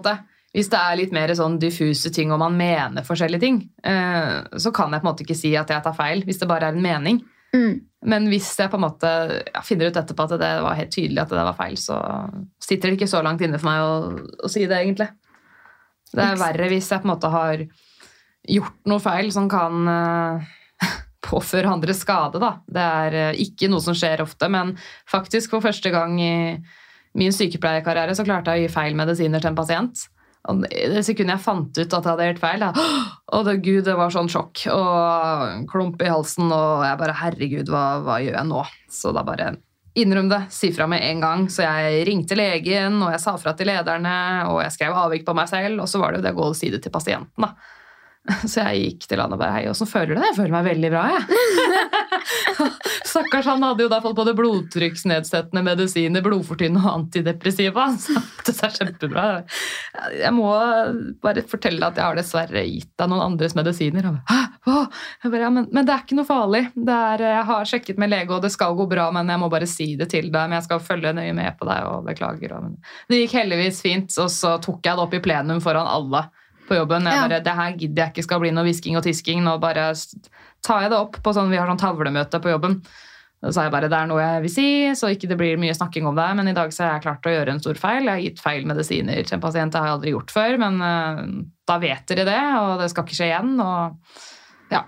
Hvis 0.54 0.70
det 0.70 0.78
er 0.78 0.98
litt 0.98 1.14
mer 1.14 1.32
sånn 1.34 1.56
diffuse 1.62 2.10
ting 2.14 2.30
og 2.34 2.40
man 2.42 2.56
mener 2.58 3.06
forskjellige 3.06 3.42
ting, 3.42 3.60
eh, 3.86 4.34
så 4.58 4.70
kan 4.74 4.92
jeg 4.94 5.02
på 5.02 5.06
en 5.06 5.10
måte 5.10 5.26
ikke 5.26 5.38
si 5.38 5.54
at 5.58 5.70
jeg 5.70 5.82
tar 5.82 5.96
feil, 5.96 6.22
hvis 6.26 6.42
det 6.42 6.50
bare 6.50 6.70
er 6.70 6.76
en 6.76 6.84
mening. 6.84 7.22
Mm. 7.54 7.74
Men 8.10 8.26
hvis 8.30 8.50
jeg 8.58 8.70
på 8.70 8.78
en 8.78 8.84
måte 8.84 9.10
finner 9.66 9.90
ut 9.90 9.98
etterpå 9.98 10.26
at 10.26 10.36
det 10.42 10.50
var 10.66 10.78
helt 10.78 10.92
tydelig 10.94 11.22
at 11.22 11.32
det 11.32 11.46
var 11.46 11.58
feil, 11.58 11.78
så 11.80 11.98
sitter 12.62 12.90
det 12.90 12.98
ikke 12.98 13.10
så 13.10 13.22
langt 13.24 13.42
inne 13.46 13.60
for 13.62 13.70
meg 13.70 13.82
å, 13.82 13.94
å 14.46 14.50
si 14.50 14.66
det, 14.66 14.80
egentlig. 14.82 15.08
Det 16.14 16.22
er 16.22 16.38
verre 16.38 16.70
hvis 16.70 16.90
jeg 16.90 17.02
på 17.02 17.08
en 17.08 17.14
måte 17.14 17.30
har 17.32 17.64
gjort 18.54 18.90
noe 18.90 19.02
feil 19.02 19.30
som 19.34 19.48
kan 19.50 19.90
eh, 19.90 20.52
påføre 21.24 21.72
andre 21.72 21.96
skade. 21.96 22.40
Da. 22.42 22.54
Det 22.66 22.88
er 23.02 23.18
eh, 23.20 23.42
ikke 23.46 23.70
noe 23.72 23.84
som 23.84 23.96
skjer 23.96 24.24
ofte, 24.24 24.50
men 24.52 24.74
faktisk 25.10 25.56
for 25.56 25.64
første 25.64 25.92
gang 25.94 26.18
i 26.22 26.34
min 27.14 27.34
sykepleierkarriere 27.34 28.16
så 28.16 28.26
klarte 28.26 28.54
jeg 28.54 28.64
å 28.64 28.66
gi 28.66 28.74
feil 28.74 28.98
medisiner 28.98 29.42
til 29.42 29.52
en 29.52 29.58
pasient. 29.58 30.08
Og 30.50 30.64
det 30.68 31.04
sekundet 31.06 31.38
jeg 31.38 31.44
fant 31.46 31.70
ut 31.72 31.78
at 31.80 31.94
jeg 31.94 32.10
hadde 32.10 32.24
gjort 32.28 32.42
feil, 32.42 32.64
da, 32.66 32.88
å 33.32 33.44
det, 33.46 33.54
gud, 33.64 33.84
det 33.86 33.94
var 33.96 34.12
sånn 34.12 34.28
sjokk 34.28 34.66
og 34.74 35.70
klump 35.70 36.02
i 36.04 36.10
halsen, 36.12 36.50
og 36.52 36.82
jeg 36.84 36.98
bare 37.00 37.14
herregud, 37.22 37.70
hva, 37.72 37.84
hva 38.04 38.18
gjør 38.20 38.36
jeg 38.36 38.50
nå? 38.50 38.64
Så 38.92 39.14
da 39.16 39.22
bare 39.24 39.54
innrøm 39.94 40.28
det, 40.28 40.42
si 40.52 40.72
fra 40.74 40.88
med 40.90 41.04
en 41.06 41.22
gang. 41.22 41.46
Så 41.48 41.64
jeg 41.64 42.02
ringte 42.08 42.36
legen, 42.36 42.98
og 43.00 43.14
jeg 43.14 43.22
sa 43.22 43.36
fra 43.40 43.54
til 43.56 43.70
lederne, 43.70 44.16
og 44.50 44.60
jeg 44.66 44.74
skrev 44.76 44.98
avvik 45.04 45.24
på 45.24 45.36
meg 45.38 45.48
selv, 45.48 45.80
og 45.84 45.88
så 45.88 46.02
var 46.02 46.12
det 46.12 46.20
jo 46.20 46.26
det 46.26 46.34
å 46.34 46.40
gå 46.42 46.50
og 46.50 46.58
si 46.58 46.70
det 46.74 46.82
til 46.84 46.92
pasienten. 46.92 47.46
da. 47.46 47.54
Så 48.50 48.62
jeg 48.62 48.84
gikk 48.84 49.08
til 49.08 49.20
han 49.20 49.34
og 49.36 49.40
bare 49.40 49.58
Hei, 49.58 49.64
åssen 49.68 49.88
føler 49.88 50.14
du 50.14 50.20
det? 50.20 50.30
Jeg 50.30 50.38
føler 50.38 50.54
meg 50.54 50.68
veldig 50.70 50.90
bra, 50.94 51.02
jeg. 51.12 51.24
Stakkars, 53.14 53.48
han 53.50 53.62
hadde 53.62 53.84
jo 53.84 53.90
da 53.92 54.00
fått 54.02 54.16
både 54.16 54.32
blodtrykksnedsettende 54.38 55.60
medisiner, 55.66 56.24
blodfortynnende 56.24 56.82
og 56.82 57.02
antidepressiva. 57.02 57.84
Han 57.90 57.98
satte 58.00 58.54
seg 58.56 58.78
kjempebra. 58.78 59.26
Jeg 60.16 60.32
må 60.34 60.48
bare 61.22 61.44
fortelle 61.50 61.86
at 61.86 62.00
jeg 62.00 62.06
har 62.06 62.18
dessverre 62.18 62.64
gitt 62.66 62.90
deg 62.98 63.12
noen 63.12 63.26
andres 63.28 63.54
medisiner. 63.58 64.08
Han 64.08 64.18
bare? 64.24 64.86
Jeg 65.22 65.30
bare, 65.34 65.42
ja, 65.44 65.50
men, 65.52 65.68
men 65.76 65.86
det 65.86 65.92
er 65.94 66.06
ikke 66.06 66.18
noe 66.18 66.28
farlig. 66.28 66.62
Det 66.74 66.96
er, 66.96 67.26
jeg 67.28 67.48
har 67.50 67.68
sjekket 67.68 68.00
med 68.00 68.10
lege, 68.14 68.32
og 68.32 68.46
det 68.46 68.54
skal 68.54 68.78
gå 68.78 68.88
bra, 68.90 69.10
men 69.14 69.28
jeg 69.30 69.42
må 69.42 69.50
bare 69.52 69.68
si 69.70 69.90
det 70.00 70.08
til 70.14 70.30
deg. 70.30 70.48
Men 70.48 70.58
jeg 70.58 70.68
skal 70.70 70.82
følge 70.82 71.12
nøye 71.16 71.36
med 71.36 71.60
på 71.60 71.68
deg 71.68 71.90
og 71.90 72.08
beklager. 72.08 72.56
Og, 72.56 72.72
det 73.12 73.20
gikk 73.20 73.36
heldigvis 73.42 73.84
fint, 73.84 74.16
og 74.24 74.32
så 74.32 74.56
tok 74.64 74.80
jeg 74.80 74.96
det 74.96 75.04
opp 75.04 75.18
i 75.18 75.22
plenum 75.22 75.60
foran 75.64 75.92
alle 75.92 76.24
på 76.68 76.78
jobben. 76.78 77.08
Jeg 77.08 77.24
bare, 77.26 77.40
det 77.44 77.56
her 77.58 77.74
gidder 77.78 78.02
jeg 78.04 78.14
ikke 78.14 78.26
skal 78.26 78.42
bli 78.42 78.52
noe 78.54 78.66
hvisking 78.66 78.98
og 78.98 79.04
tisking. 79.06 79.42
Nå 79.44 79.56
bare 79.62 79.90
tar 80.64 80.84
jeg 80.84 80.92
det 80.92 81.00
opp 81.00 81.18
på 81.24 81.34
sånn, 81.36 81.52
vi 81.52 81.60
har 81.60 81.70
sånn 81.70 81.82
tavlemøte 81.82 82.40
på 82.42 82.52
jobben. 82.54 82.78
Da 83.44 83.50
så 83.50 83.58
sa 83.58 83.64
jeg 83.66 83.74
bare 83.74 83.90
det 83.92 83.96
er 83.98 84.08
noe 84.08 84.22
jeg 84.22 84.44
vil 84.46 84.52
si, 84.54 84.68
så 84.96 85.10
ikke 85.12 85.28
det 85.28 85.36
blir 85.36 85.58
mye 85.60 85.74
snakking 85.76 86.06
om 86.08 86.16
det. 86.16 86.28
Men 86.38 86.48
i 86.48 86.56
dag 86.56 86.70
så 86.72 86.86
har 86.86 86.94
jeg 86.94 87.04
klart 87.04 87.26
å 87.28 87.34
gjøre 87.34 87.56
en 87.56 87.60
stor 87.60 87.80
feil. 87.80 88.06
Jeg 88.06 88.14
har 88.14 88.22
gitt 88.24 88.40
feil 88.40 88.64
medisiner 88.70 89.20
til 89.20 89.36
en 89.36 89.42
pasient. 89.42 89.74
Det 89.74 89.82
har 89.82 89.90
jeg 89.90 89.98
aldri 89.98 90.14
gjort 90.14 90.32
før, 90.32 90.56
men 90.62 90.80
uh, 90.80 91.20
da 91.68 91.76
vet 91.82 92.06
dere 92.08 92.24
det, 92.30 92.40
og 92.62 92.80
det 92.80 92.88
skal 92.92 93.04
ikke 93.04 93.18
skje 93.18 93.28
igjen. 93.28 93.52
og 93.60 94.24
ja. 94.74 94.82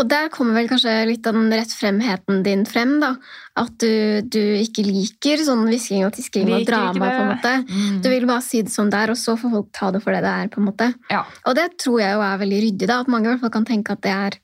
Og 0.00 0.08
der 0.08 0.30
kommer 0.32 0.56
vel 0.56 0.68
kanskje 0.70 0.94
litt 1.08 1.26
av 1.28 1.36
den 1.36 1.52
rettfremheten 1.52 2.42
din 2.46 2.64
frem, 2.68 2.96
da. 3.02 3.14
At 3.60 3.74
du, 3.82 4.22
du 4.24 4.40
ikke 4.60 4.84
liker 4.86 5.42
sånn 5.44 5.66
hvisking 5.68 6.06
og 6.06 6.14
tisking 6.16 6.48
og 6.56 6.64
drama, 6.68 6.98
på 6.98 7.08
en 7.24 7.32
måte. 7.34 7.54
Du 8.00 8.08
vil 8.12 8.28
bare 8.30 8.44
si 8.46 8.62
det 8.64 8.72
som 8.72 8.88
det 8.92 9.02
er, 9.02 9.12
og 9.12 9.20
så 9.20 9.36
får 9.40 9.52
folk 9.56 9.72
ta 9.76 9.90
det 9.94 10.02
for 10.04 10.16
det 10.16 10.22
det 10.24 10.36
er, 10.44 10.52
på 10.52 10.62
en 10.62 10.70
måte. 10.70 10.92
Ja. 11.12 11.24
Og 11.44 11.58
det 11.58 11.66
tror 11.82 12.00
jeg 12.02 12.16
jo 12.16 12.24
er 12.24 12.40
veldig 12.44 12.62
ryddig, 12.66 12.88
da. 12.88 13.02
At 13.04 13.12
mange 13.12 13.28
i 13.28 13.34
hvert 13.34 13.44
fall 13.44 13.54
kan 13.58 13.68
tenke 13.68 13.98
at 13.98 14.06
det 14.06 14.14
er 14.14 14.40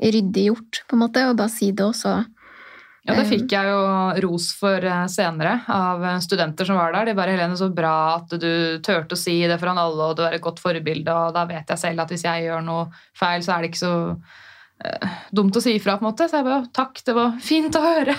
ryddig 0.00 0.50
gjort, 0.50 0.84
på 0.88 0.96
en 0.96 1.04
måte, 1.06 1.24
og 1.28 1.40
bare 1.40 1.52
si 1.52 1.72
det 1.72 1.86
også. 1.86 2.18
Ja, 3.08 3.14
det 3.16 3.24
fikk 3.30 3.52
jeg 3.54 3.64
jo 3.64 3.78
ros 4.26 4.50
for 4.58 4.84
eh, 4.84 5.06
senere 5.08 5.54
av 5.72 6.02
eh, 6.04 6.18
studenter 6.20 6.68
som 6.68 6.76
var 6.76 6.92
der. 6.92 7.08
De 7.08 7.14
bare 7.16 7.32
'Helene, 7.32 7.56
så 7.56 7.70
bra 7.72 8.16
at 8.18 8.34
du 8.36 8.78
turte 8.84 9.16
å 9.16 9.18
si 9.18 9.38
det 9.48 9.56
foran 9.60 9.80
alle, 9.80 10.10
og 10.10 10.18
du 10.18 10.22
er 10.26 10.36
et 10.36 10.44
godt 10.44 10.60
forbilde', 10.60 11.08
og 11.08 11.32
da 11.34 11.46
vet 11.48 11.72
jeg 11.72 11.80
selv 11.80 12.04
at 12.04 12.12
hvis 12.12 12.26
jeg 12.28 12.44
gjør 12.44 12.60
noe 12.66 12.90
feil, 13.16 13.40
så 13.42 13.54
er 13.56 13.62
det 13.62 13.70
ikke 13.70 13.80
så 13.80 13.94
eh, 14.84 15.16
dumt 15.32 15.56
å 15.56 15.62
si 15.64 15.78
ifra, 15.78 15.96
på 15.96 16.04
en 16.04 16.10
måte. 16.10 16.28
Så 16.28 16.36
jeg 16.42 16.48
bare 16.50 16.68
'takk, 16.76 17.00
det 17.06 17.14
var 17.16 17.38
fint 17.40 17.80
å 17.80 17.86
høre'. 17.86 18.18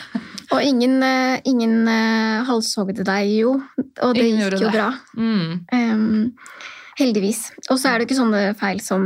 Og 0.51 0.65
ingen, 0.65 0.97
eh, 1.03 1.37
ingen 1.45 1.87
eh, 1.87 2.41
halshogde 2.49 3.05
deg 3.05 3.29
jo, 3.37 3.61
og 4.01 4.17
det 4.17 4.25
Ingen 4.27 4.49
gikk 4.49 4.65
jo 4.65 4.65
det. 4.65 4.73
bra. 4.73 4.89
Mm. 5.15 5.65
Um, 5.71 6.33
heldigvis. 6.97 7.51
Og 7.69 7.77
så 7.77 7.93
er 7.93 7.99
det 7.99 8.09
ikke 8.09 8.19
sånne 8.19 8.41
feil 8.59 8.81
som 8.83 9.05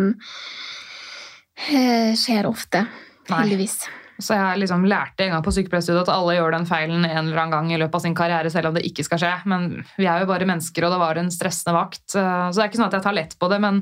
uh, 1.59 2.11
skjer 2.15 2.47
ofte. 2.49 2.87
Nei. 3.27 3.43
Heldigvis. 3.43 3.77
Så 4.19 4.31
jeg 4.37 4.59
liksom 4.61 4.85
lærte 4.87 5.25
en 5.25 5.33
gang 5.35 5.43
på 5.43 5.51
sykepleierstudiet 5.51 6.05
at 6.05 6.13
alle 6.13 6.37
gjør 6.37 6.53
den 6.55 6.65
feilen 6.69 7.03
en 7.03 7.17
eller 7.27 7.41
annen 7.41 7.51
gang 7.51 7.71
i 7.75 7.79
løpet 7.81 7.95
av 7.99 8.03
sin 8.05 8.15
karriere, 8.15 8.49
selv 8.53 8.69
om 8.69 8.77
det 8.77 8.85
ikke 8.87 9.03
skal 9.03 9.19
skje. 9.19 9.33
Men 9.51 9.65
vi 9.97 10.05
er 10.07 10.21
jo 10.23 10.29
bare 10.29 10.47
mennesker, 10.47 10.85
og 10.87 10.93
det 10.95 10.99
var 11.01 11.19
en 11.19 11.31
stressende 11.33 11.75
vakt. 11.75 12.05
Eh, 12.15 12.49
Så 12.51 12.55
det 12.55 12.63
er 12.63 12.69
ikke 12.71 12.79
sånn 12.79 12.87
at 12.91 12.97
jeg 12.99 13.03
tar 13.03 13.17
lett 13.17 13.35
på 13.39 13.49
det, 13.51 13.59
men 13.61 13.81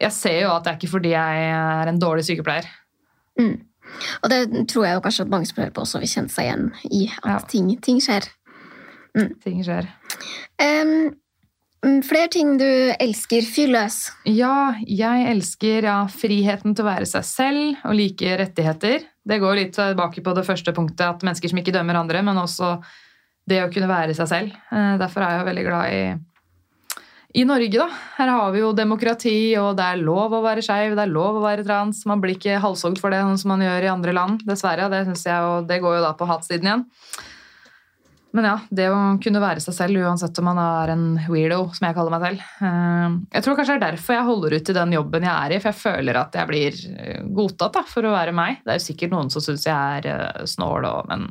jeg 0.00 0.12
ser 0.12 0.40
jo 0.42 0.52
at 0.54 0.64
det 0.64 0.72
er 0.72 0.78
ikke 0.80 0.92
fordi 0.94 1.10
jeg 1.12 1.44
er 1.52 1.88
en 1.92 2.00
dårlig 2.00 2.24
sykepleier. 2.24 2.64
Mm. 3.38 3.56
Og 4.22 4.28
det 4.30 4.40
tror 4.68 4.84
jeg 4.86 4.94
jo 4.98 5.00
kanskje 5.04 5.24
at 5.24 5.30
mange 5.32 5.46
som 5.48 5.60
hører 5.62 5.72
på 5.76 5.84
også 5.84 6.00
vil 6.00 6.08
kjenne 6.12 6.30
seg 6.32 6.44
igjen 6.48 6.66
i. 6.90 7.06
At 7.22 7.28
Ja. 7.28 7.38
ting, 7.48 7.70
ting 7.80 8.00
skjer. 8.00 8.28
Ting 9.42 9.62
skjer. 9.64 9.88
Mm, 11.84 12.02
flere 12.02 12.28
ting 12.28 12.56
du 12.58 12.66
elsker. 12.98 13.42
Fyr 13.46 13.70
løs. 13.70 13.98
Ja, 14.26 14.74
jeg 14.82 15.28
elsker 15.30 15.86
ja, 15.86 15.98
friheten 16.10 16.74
til 16.74 16.84
å 16.84 16.88
være 16.90 17.06
seg 17.06 17.24
selv 17.24 17.76
og 17.86 17.94
like 17.94 18.34
rettigheter. 18.40 19.04
Det 19.28 19.40
går 19.42 19.58
litt 19.58 19.76
tilbake 19.76 20.22
på 20.24 20.32
det 20.36 20.46
første 20.46 20.72
punktet, 20.76 21.04
at 21.04 21.26
mennesker 21.26 21.52
som 21.52 21.60
ikke 21.60 21.74
dømmer 21.74 22.00
andre, 22.00 22.22
men 22.24 22.40
også 22.40 22.78
det 23.48 23.60
å 23.64 23.70
kunne 23.72 23.90
være 23.90 24.16
seg 24.16 24.30
selv. 24.30 24.56
Eh, 24.72 24.96
Derfor 25.00 25.24
er 25.24 25.38
jeg 25.38 25.48
veldig 25.48 25.64
glad 25.66 25.92
i, 25.92 26.02
i 27.40 27.44
Norge, 27.48 27.76
da. 27.76 27.88
Her 28.16 28.32
har 28.32 28.52
vi 28.54 28.62
jo 28.62 28.74
demokrati, 28.76 29.36
og 29.60 29.74
det 29.78 29.84
er 29.84 30.04
lov 30.04 30.36
å 30.36 30.44
være 30.44 30.64
skeiv, 30.64 30.96
det 30.96 31.04
er 31.04 31.12
lov 31.12 31.40
å 31.40 31.44
være 31.44 31.66
trans. 31.68 32.04
Man 32.08 32.24
blir 32.24 32.36
ikke 32.38 32.60
halshogd 32.64 33.00
for 33.02 33.12
det, 33.12 33.20
sånn 33.24 33.40
som 33.44 33.52
man 33.52 33.64
gjør 33.64 33.88
i 33.88 33.92
andre 33.92 34.16
land, 34.16 34.44
dessverre. 34.48 34.88
Det, 34.92 35.04
jeg, 35.24 35.66
det 35.68 35.82
går 35.84 35.98
jo 35.98 36.06
da 36.06 36.14
på 36.16 36.28
hatsiden 36.28 36.70
igjen. 36.70 36.86
Men 38.36 38.44
ja, 38.44 38.56
det 38.68 38.86
å 38.92 38.96
kunne 39.24 39.40
være 39.40 39.62
seg 39.64 39.72
selv 39.72 40.02
uansett 40.04 40.36
om 40.42 40.44
man 40.50 40.58
er 40.60 40.90
en 40.92 41.04
weirdo, 41.32 41.62
som 41.72 41.86
jeg 41.88 41.96
kaller 41.96 42.12
meg 42.12 42.24
selv. 42.26 42.42
Eh, 42.60 43.14
Jeg 43.38 43.44
tror 43.46 43.56
kanskje 43.56 43.74
det 43.74 43.78
er 43.78 43.84
derfor 43.86 44.18
jeg 44.18 44.26
holder 44.28 44.56
ut 44.58 44.68
i 44.72 44.76
den 44.76 44.92
jobben 44.98 45.24
jeg 45.28 45.32
er 45.32 45.54
i, 45.56 45.60
for 45.62 45.70
jeg 45.72 45.80
føler 45.80 46.20
at 46.20 46.36
jeg 46.36 46.50
blir 46.50 46.76
eh, 46.92 47.22
godtatt 47.38 47.78
da, 47.78 47.84
for 47.88 48.04
å 48.04 48.12
være 48.12 48.34
meg. 48.36 48.60
Det 48.66 48.74
er 48.74 48.80
jo 48.80 48.86
sikkert 48.90 49.14
noen 49.16 49.32
som 49.32 49.44
syns 49.44 49.64
jeg 49.68 50.02
er 50.02 50.10
eh, 50.12 50.44
snål, 50.50 50.88
og, 50.90 51.08
men 51.12 51.30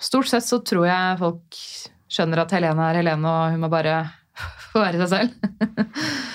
stort 0.00 0.30
sett 0.30 0.46
så 0.46 0.60
tror 0.64 0.86
jeg 0.88 1.18
folk 1.20 1.56
skjønner 2.10 2.40
at 2.42 2.52
Helene 2.56 2.86
er 2.90 2.98
Helene, 3.02 3.28
og 3.28 3.54
hun 3.54 3.60
må 3.66 3.68
bare 3.70 3.98
få 4.70 4.80
være 4.82 5.04
seg 5.04 5.10
selv. 5.12 5.66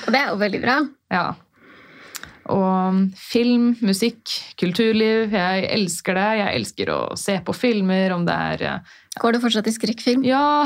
Og 0.06 0.14
det 0.14 0.20
er 0.20 0.30
jo 0.30 0.40
veldig 0.44 0.62
bra. 0.62 0.76
Ja. 1.12 1.26
Og 2.54 3.00
film, 3.18 3.72
musikk, 3.82 4.30
kulturliv. 4.62 5.34
Jeg 5.34 5.66
elsker 5.74 6.20
det. 6.20 6.28
Jeg 6.44 6.60
elsker 6.60 6.92
å 6.94 7.00
se 7.18 7.40
på 7.42 7.56
filmer, 7.58 8.14
om 8.14 8.28
det 8.28 8.36
er 8.54 8.66
Går 9.22 9.36
du 9.36 9.40
fortsatt 9.44 9.68
i 9.68 9.74
skrekkfilm? 9.76 10.26
Ja, 10.28 10.66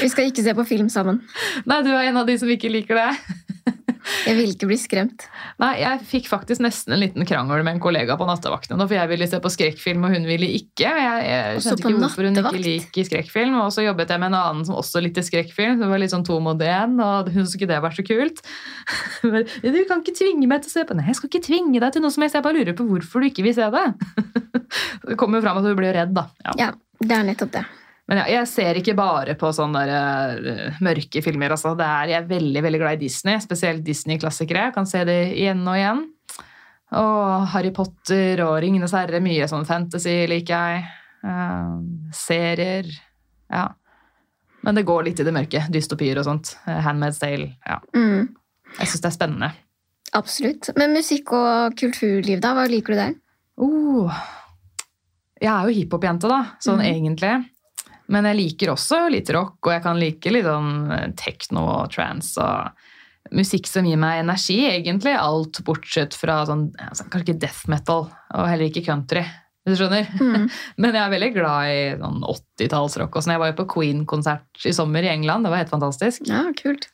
Vi 0.00 0.08
skal 0.08 0.30
ikke 0.30 0.42
se 0.42 0.54
på 0.56 0.64
film 0.66 0.88
sammen. 0.88 1.20
Nei, 1.68 1.82
du 1.84 1.90
er 1.92 2.08
en 2.08 2.16
av 2.16 2.26
de 2.26 2.34
som 2.40 2.48
ikke 2.50 2.70
liker 2.72 2.98
det. 2.98 3.10
Jeg 4.28 4.36
vil 4.36 4.50
ikke 4.52 4.68
bli 4.68 4.76
skremt. 4.76 5.24
Nei, 5.60 5.70
jeg 5.80 6.00
fikk 6.08 6.26
faktisk 6.28 6.60
nesten 6.64 6.94
en 6.94 7.00
liten 7.00 7.24
krangel 7.28 7.62
med 7.64 7.76
en 7.76 7.82
kollega 7.82 8.16
på 8.20 8.26
nattevaktene, 8.28 8.84
for 8.84 8.96
jeg 8.96 9.08
ville 9.10 9.28
se 9.28 9.40
på 9.40 9.52
skrekkfilm, 9.52 10.04
og 10.04 10.12
hun 10.12 10.26
ville 10.28 10.48
ikke. 10.58 10.88
Jeg, 10.88 11.22
jeg 11.24 11.62
skjønte 11.64 11.88
ikke 11.88 12.02
hvorfor 12.02 12.28
hun 12.28 12.40
ikke 12.42 12.62
liker 12.66 13.08
skrekkfilm. 13.08 13.56
Og 13.62 13.70
så 13.74 13.86
jobbet 13.86 14.12
jeg 14.12 14.20
med 14.20 14.32
en 14.32 14.38
annen 14.40 14.66
som 14.68 14.76
også 14.80 15.00
likte 15.04 15.24
skrekkfilm. 15.24 15.80
Det 15.80 15.88
var 15.88 16.02
litt 16.02 16.12
sånn 16.12 16.26
to 16.26 16.36
mot 16.44 16.60
én, 16.60 16.98
og 17.00 17.30
hun 17.32 17.40
syntes 17.42 17.56
ikke 17.58 17.70
det 17.72 17.80
var 17.84 17.96
så 17.96 18.04
kult. 18.06 18.42
Men, 19.32 19.48
du 19.64 19.80
kan 19.88 20.04
ikke 20.04 20.16
tvinge 20.20 20.50
meg 20.50 20.64
til 20.64 20.72
å 20.72 20.76
se 20.76 20.84
på 20.88 20.98
Nei, 20.98 21.08
jeg 21.08 21.20
skal 21.20 21.32
ikke 21.32 21.46
tvinge 21.48 21.80
deg 21.80 21.96
til 21.96 22.04
noe 22.04 22.14
som 22.14 22.26
helst. 22.26 22.36
Jeg 22.36 22.44
bare 22.44 22.60
lurer 22.60 22.76
på 22.76 22.88
hvorfor 22.88 23.24
du 23.24 23.30
ikke 23.30 23.46
vil 23.48 23.56
se 23.56 23.70
det. 23.72 23.86
Det 25.04 25.16
kommer 25.20 25.38
jo 25.38 25.44
fram 25.44 25.60
at 25.60 25.66
hun 25.68 25.78
blir 25.78 25.96
redd, 25.96 26.12
da. 26.16 26.28
Ja. 26.44 26.54
Ja, 26.58 26.68
det 27.00 27.16
er 27.16 27.26
nettopp 27.28 27.52
det. 27.54 27.64
Men 28.08 28.20
ja, 28.20 28.24
jeg 28.34 28.48
ser 28.50 28.76
ikke 28.76 28.96
bare 28.98 29.36
på 29.40 29.48
sånne 29.56 29.84
der, 29.88 30.48
eh, 30.50 30.80
mørke 30.84 31.22
filmer. 31.24 31.54
Altså. 31.56 31.72
Det 31.78 31.86
er, 31.86 32.10
jeg 32.12 32.18
er 32.20 32.32
veldig 32.34 32.62
veldig 32.66 32.80
glad 32.82 32.98
i 32.98 33.06
Disney, 33.06 33.38
spesielt 33.40 33.84
Disney-klassikere. 33.86 34.66
Jeg 34.68 34.74
kan 34.76 34.88
se 34.88 35.04
det 35.08 35.20
igjen 35.32 35.62
og 35.64 35.78
igjen. 35.78 36.02
Og 36.94 37.46
Harry 37.54 37.72
Potter 37.74 38.42
og 38.44 38.58
Ringenes 38.62 38.92
herre, 38.94 39.22
mye 39.24 39.48
sånn 39.50 39.64
fantasy 39.66 40.18
liker 40.30 40.52
jeg. 40.52 40.84
Uh, 41.24 41.80
serier. 42.12 42.90
Ja. 43.48 43.70
Men 44.64 44.76
det 44.76 44.84
går 44.88 45.06
litt 45.08 45.20
i 45.20 45.24
det 45.24 45.32
mørke. 45.32 45.64
Dystopier 45.72 46.20
og 46.20 46.26
sånt. 46.28 46.54
Eh, 46.68 46.80
Handmaid's 46.84 47.20
Tale. 47.20 47.54
Ja. 47.64 47.80
Mm, 47.96 48.30
Jeg 48.78 48.90
syns 48.90 49.00
det 49.00 49.08
er 49.10 49.16
spennende. 49.16 49.50
absolutt. 50.12 50.70
Men 50.76 50.94
musikk 50.96 51.32
og 51.32 51.76
kulturliv, 51.76 52.40
da? 52.40 52.54
Hva 52.56 52.68
liker 52.68 52.94
du 52.94 53.00
der? 53.00 53.14
Oh. 53.56 54.22
Jeg 55.40 55.50
er 55.52 55.68
jo 55.68 55.74
hiphop-jente, 55.80 56.28
da, 56.30 56.56
sånn 56.64 56.80
mm. 56.80 56.88
egentlig. 56.92 57.34
Men 58.12 58.28
jeg 58.28 58.38
liker 58.40 58.74
også 58.74 59.06
litt 59.12 59.30
rock, 59.32 59.58
og 59.64 59.72
jeg 59.72 59.84
kan 59.84 60.00
like 60.00 60.32
litt 60.34 60.44
sånn 60.44 61.14
techno 61.16 61.62
og 61.78 61.94
trance 61.94 62.40
og 62.40 62.84
musikk 63.32 63.68
som 63.70 63.86
gir 63.88 63.96
meg 64.00 64.20
energi, 64.22 64.58
egentlig. 64.68 65.14
Alt 65.16 65.62
bortsett 65.64 66.16
fra 66.18 66.42
sånn 66.48 66.68
altså, 66.76 67.06
Kanskje 67.08 67.30
ikke 67.30 67.42
death 67.46 67.70
metal, 67.72 68.10
og 68.34 68.50
heller 68.50 68.68
ikke 68.68 68.84
country. 68.86 69.24
Hvis 69.64 69.78
du 69.78 69.84
skjønner? 69.84 70.10
Mm. 70.20 70.48
Men 70.82 70.90
jeg 70.92 71.00
er 71.00 71.14
veldig 71.14 71.30
glad 71.38 71.70
i 71.72 71.78
sånn 72.00 72.26
80-tallsrock. 72.34 73.14
og 73.14 73.24
sånn. 73.24 73.34
Jeg 73.36 73.42
var 73.44 73.52
jo 73.52 73.60
på 73.62 73.70
Queen-konsert 73.78 74.68
i 74.68 74.74
sommer 74.76 75.06
i 75.06 75.12
England. 75.14 75.46
Det 75.46 75.54
var 75.54 75.64
helt 75.64 75.72
fantastisk. 75.72 76.26
Ja, 76.28 76.44
kult. 76.58 76.90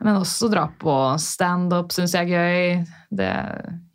Men 0.00 0.20
også 0.20 0.46
dra 0.52 0.66
på 0.78 0.92
standup 1.18 1.90
syns 1.94 2.12
jeg 2.14 2.28
er 2.30 2.34
gøy. 2.38 2.84
Det 3.18 3.30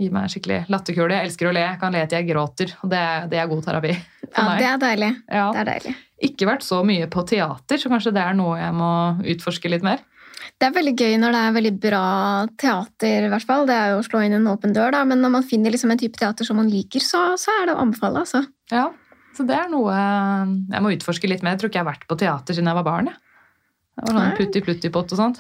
gir 0.02 0.12
meg 0.12 0.32
skikkelig 0.34 0.64
latterkule. 0.74 1.16
Jeg 1.16 1.30
elsker 1.30 1.48
å 1.48 1.54
le. 1.56 1.62
Jeg 1.64 1.80
kan 1.80 1.94
le 1.96 2.02
til 2.12 2.18
jeg 2.20 2.28
gråter. 2.32 2.74
Og 2.84 2.90
det, 2.92 3.04
det 3.32 3.40
er 3.40 3.48
god 3.52 3.62
terapi 3.64 3.94
for 3.96 4.40
Ja, 4.42 4.48
meg. 4.50 4.58
det 4.60 4.68
er 4.72 4.82
deilig. 4.82 5.12
Ja. 5.32 5.46
Det 5.56 5.62
er 5.64 5.70
deilig. 5.72 5.94
Ikke 6.28 6.48
vært 6.50 6.66
så 6.68 6.82
mye 6.88 7.08
på 7.12 7.24
teater, 7.30 7.80
så 7.80 7.92
kanskje 7.92 8.12
det 8.16 8.24
er 8.24 8.36
noe 8.36 8.58
jeg 8.60 8.74
må 8.76 8.90
utforske 9.36 9.72
litt 9.72 9.84
mer. 9.86 10.02
Det 10.60 10.68
er 10.68 10.76
veldig 10.76 10.94
gøy 11.00 11.16
når 11.20 11.34
det 11.36 11.40
er 11.48 11.56
veldig 11.56 11.72
bra 11.84 12.04
teater, 12.60 13.26
i 13.28 13.32
hvert 13.32 13.48
fall. 13.48 13.66
Det 13.68 13.76
er 13.76 13.94
jo 13.94 14.02
å 14.02 14.06
slå 14.06 14.22
inn 14.28 14.36
en 14.38 14.48
åpen 14.52 14.76
dør, 14.76 14.92
da. 14.96 15.02
Men 15.08 15.24
når 15.24 15.32
man 15.38 15.48
finner 15.48 15.72
liksom 15.74 15.92
en 15.96 16.00
type 16.00 16.20
teater 16.20 16.48
som 16.48 16.60
man 16.60 16.70
liker, 16.72 17.04
så, 17.04 17.24
så 17.40 17.52
er 17.62 17.70
det 17.72 17.76
å 17.78 17.82
anbefale, 17.84 18.24
altså. 18.26 18.44
Ja, 18.72 18.90
Så 19.38 19.48
det 19.50 19.56
er 19.58 19.72
noe 19.72 19.96
jeg 19.96 20.84
må 20.84 20.92
utforske 20.94 21.32
litt 21.32 21.44
mer. 21.44 21.56
Jeg 21.56 21.64
tror 21.64 21.72
ikke 21.72 21.80
jeg 21.80 21.86
har 21.88 21.94
vært 21.94 22.08
på 22.12 22.20
teater 22.20 22.54
siden 22.60 22.70
jeg 22.70 22.78
var 22.82 22.86
barn. 22.92 23.10
jeg. 23.12 23.20
Det 23.94 24.08
var 24.10 24.16
sånn 24.18 24.38
putti-plutti-pott 24.40 25.12
og 25.14 25.20
sånt. 25.20 25.40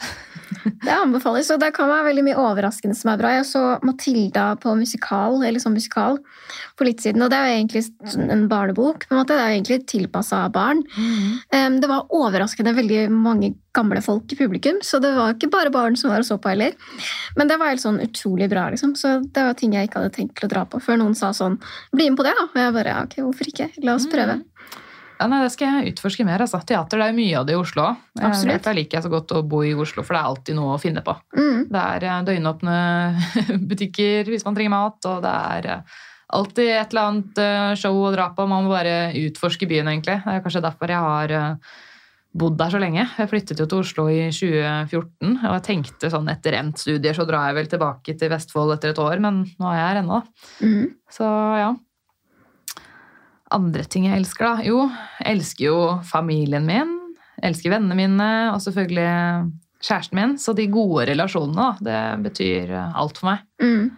Det 0.83 0.93
anbefales, 0.93 1.49
og 1.51 1.59
det 1.59 1.71
kan 1.73 1.89
være 1.89 2.05
veldig 2.11 2.23
mye 2.27 2.37
overraskende 2.37 2.95
som 2.95 3.09
er 3.11 3.17
bra. 3.17 3.31
Jeg 3.33 3.47
så 3.49 3.61
Matilda 3.83 4.43
på 4.61 4.75
musikal, 4.77 5.39
eller 5.41 5.59
sånn 5.59 5.73
musikal 5.73 6.19
på 6.77 6.85
litt 6.85 7.01
siden, 7.01 7.23
og 7.25 7.31
det 7.33 7.39
er 7.39 7.49
jo 7.49 7.55
egentlig 7.57 7.81
sånn 8.13 8.29
en 8.31 8.45
barnebok. 8.51 9.07
på 9.07 9.15
en 9.15 9.21
måte. 9.23 9.33
Det 9.33 9.41
er 9.41 9.49
jo 9.49 9.57
egentlig 9.57 9.79
tilpassa 9.89 10.43
barn. 10.53 10.83
Em, 11.51 11.79
Det 11.81 11.89
var 11.89 12.05
overraskende 12.13 12.75
veldig 12.77 13.09
mange 13.09 13.55
gamle 13.73 14.01
folk 14.05 14.31
i 14.31 14.35
publikum, 14.37 14.77
så 14.85 15.01
det 15.01 15.15
var 15.17 15.33
ikke 15.33 15.49
bare 15.49 15.71
barn 15.73 15.95
som 15.97 16.11
var 16.11 16.19
og 16.21 16.25
så 16.29 16.37
på 16.37 16.49
heller. 16.53 16.73
Men 17.35 17.47
det 17.49 17.57
var 17.57 17.73
helt 17.73 17.81
sånn 17.81 17.99
utrolig 17.99 18.47
bra, 18.53 18.69
liksom. 18.69 18.93
Så 18.95 19.17
det 19.33 19.43
var 19.43 19.53
ting 19.57 19.73
jeg 19.73 19.89
ikke 19.89 19.99
hadde 20.03 20.13
tenkt 20.13 20.37
til 20.37 20.45
å 20.47 20.53
dra 20.53 20.63
på 20.69 20.79
før 20.79 21.01
noen 21.01 21.15
sa 21.17 21.31
sånn 21.33 21.57
Bli 21.91 22.09
med 22.11 22.19
på 22.19 22.23
det, 22.23 22.35
da. 22.37 22.45
Og 22.53 22.55
jeg 22.61 22.73
bare 22.77 22.93
ja, 22.93 23.01
ok, 23.03 23.15
hvorfor 23.25 23.49
ikke? 23.49 23.71
La 23.83 23.95
oss 23.95 24.05
prøve. 24.05 24.43
Ja, 25.23 25.29
nei, 25.31 25.39
Det 25.45 25.53
skal 25.53 25.69
jeg 25.77 25.93
utforske 25.93 26.25
mer. 26.27 26.41
altså. 26.43 26.59
Teater 26.67 26.99
det 26.99 27.05
er 27.05 27.13
jo 27.13 27.19
mye 27.21 27.35
av 27.39 27.45
det 27.47 27.55
i 27.55 27.59
Oslo 27.61 27.85
òg. 27.87 27.99
Absolutt. 28.19 28.65
Jeg 28.67 28.75
liker 28.75 28.97
jeg 28.97 29.05
så 29.05 29.11
godt 29.13 29.31
å 29.31 29.43
bo 29.47 29.61
i 29.63 29.71
Oslo, 29.73 30.03
for 30.03 30.17
det 30.17 30.19
er 30.19 30.31
alltid 30.31 30.57
noe 30.57 30.73
å 30.75 30.81
finne 30.81 31.03
på. 31.05 31.15
Mm. 31.37 31.61
Det 31.71 31.83
er 31.83 32.07
eh, 32.09 32.25
døgnåpne 32.27 32.79
butikker 33.71 34.27
hvis 34.27 34.43
man 34.43 34.57
trenger 34.57 34.73
mat, 34.75 34.99
og 35.07 35.23
det 35.23 35.31
er 35.55 35.69
eh, 35.77 36.01
alltid 36.35 36.73
et 36.73 36.91
eller 36.91 37.07
annet 37.07 37.41
eh, 37.45 37.71
show 37.79 38.01
å 38.03 38.11
dra 38.11 38.27
på. 38.35 38.49
Man 38.51 38.67
må 38.67 38.75
bare 38.75 39.13
utforske 39.23 39.69
byen, 39.71 39.87
egentlig. 39.93 40.19
Det 40.25 40.35
er 40.35 40.43
kanskje 40.43 40.65
derfor 40.67 40.91
jeg 40.91 41.07
har 41.07 41.55
bodd 42.33 42.59
der 42.59 42.73
så 42.73 42.81
lenge. 42.81 43.05
Jeg 43.15 43.29
flyttet 43.29 43.63
jo 43.63 43.69
til 43.69 43.83
Oslo 43.85 44.07
i 44.11 44.27
2014, 44.33 45.39
og 45.45 45.55
jeg 45.55 45.65
tenkte 45.69 46.11
sånn 46.11 46.27
etter 46.33 46.57
endt 46.59 46.81
studier 46.81 47.15
så 47.15 47.27
drar 47.29 47.51
jeg 47.51 47.59
vel 47.61 47.71
tilbake 47.71 48.17
til 48.19 48.31
Vestfold 48.33 48.75
etter 48.75 48.91
et 48.91 49.01
år, 49.01 49.21
men 49.23 49.43
nå 49.45 49.71
er 49.71 49.79
jeg 49.79 49.87
her 49.87 50.03
ennå. 50.03 50.19
da. 50.19 50.47
Mm. 50.65 50.87
Så 51.13 51.29
ja. 51.61 51.71
Andre 53.53 53.85
ting 53.85 54.07
jeg 54.09 54.23
elsker, 54.23 54.47
da? 54.47 54.65
Jo, 54.65 54.87
jeg 55.21 55.37
elsker 55.37 55.67
jo 55.67 55.79
familien 56.07 56.65
min. 56.65 56.95
Elsker 57.43 57.73
vennene 57.73 57.97
mine, 57.97 58.29
og 58.53 58.61
selvfølgelig 58.63 59.09
kjæresten 59.83 60.19
min. 60.19 60.37
Så 60.41 60.55
de 60.57 60.69
gode 60.71 61.07
relasjonene, 61.11 61.73
da, 61.83 61.83
det 61.83 62.23
betyr 62.29 62.73
alt 62.79 63.19
for 63.19 63.33
meg. 63.33 63.43
Mm. 63.61 63.91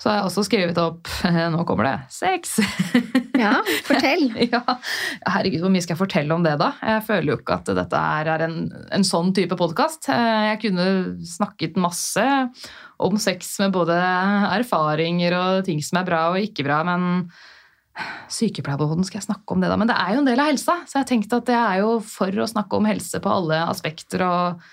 Så 0.00 0.08
har 0.08 0.16
jeg 0.16 0.28
også 0.30 0.44
skrevet 0.46 0.78
opp 0.80 1.10
Nå 1.52 1.64
kommer 1.68 1.84
det 1.84 1.96
sex! 2.14 2.56
Ja, 3.36 3.58
fortell. 3.84 4.30
ja, 4.52 4.62
herregud, 5.28 5.62
hvor 5.64 5.72
mye 5.72 5.84
skal 5.84 5.94
jeg 5.94 6.00
fortelle 6.00 6.36
om 6.36 6.44
det, 6.44 6.54
da? 6.60 6.70
Jeg 6.80 7.04
føler 7.08 7.34
jo 7.34 7.38
ikke 7.40 7.58
at 7.60 7.70
dette 7.76 8.00
er 8.20 8.46
en, 8.46 8.56
en 8.96 9.06
sånn 9.06 9.34
type 9.36 9.56
podkast. 9.60 10.08
Jeg 10.12 10.58
kunne 10.64 10.86
snakket 11.28 11.78
masse 11.80 12.24
om 13.00 13.16
sex 13.20 13.54
med 13.62 13.72
både 13.76 13.96
erfaringer 14.56 15.36
og 15.38 15.64
ting 15.68 15.80
som 15.84 16.00
er 16.00 16.08
bra 16.08 16.26
og 16.32 16.40
ikke 16.44 16.64
bra, 16.68 16.82
men 16.88 17.30
sykepleierboden 18.32 19.06
skal 19.06 19.20
jeg 19.20 19.28
snakke 19.28 19.54
om 19.54 19.62
det, 19.62 19.70
da. 19.72 19.78
Men 19.80 19.90
det 19.90 19.96
er 19.98 20.14
jo 20.14 20.20
en 20.22 20.28
del 20.28 20.42
av 20.42 20.50
helsa, 20.50 20.76
så 20.88 21.00
jeg 21.00 21.10
tenkte 21.10 21.40
at 21.40 21.50
jeg 21.52 21.60
er 21.60 21.82
jo 21.82 21.96
for 22.04 22.42
å 22.42 22.50
snakke 22.50 22.78
om 22.78 22.88
helse 22.88 23.22
på 23.22 23.32
alle 23.32 23.64
aspekter. 23.70 24.26
og 24.26 24.70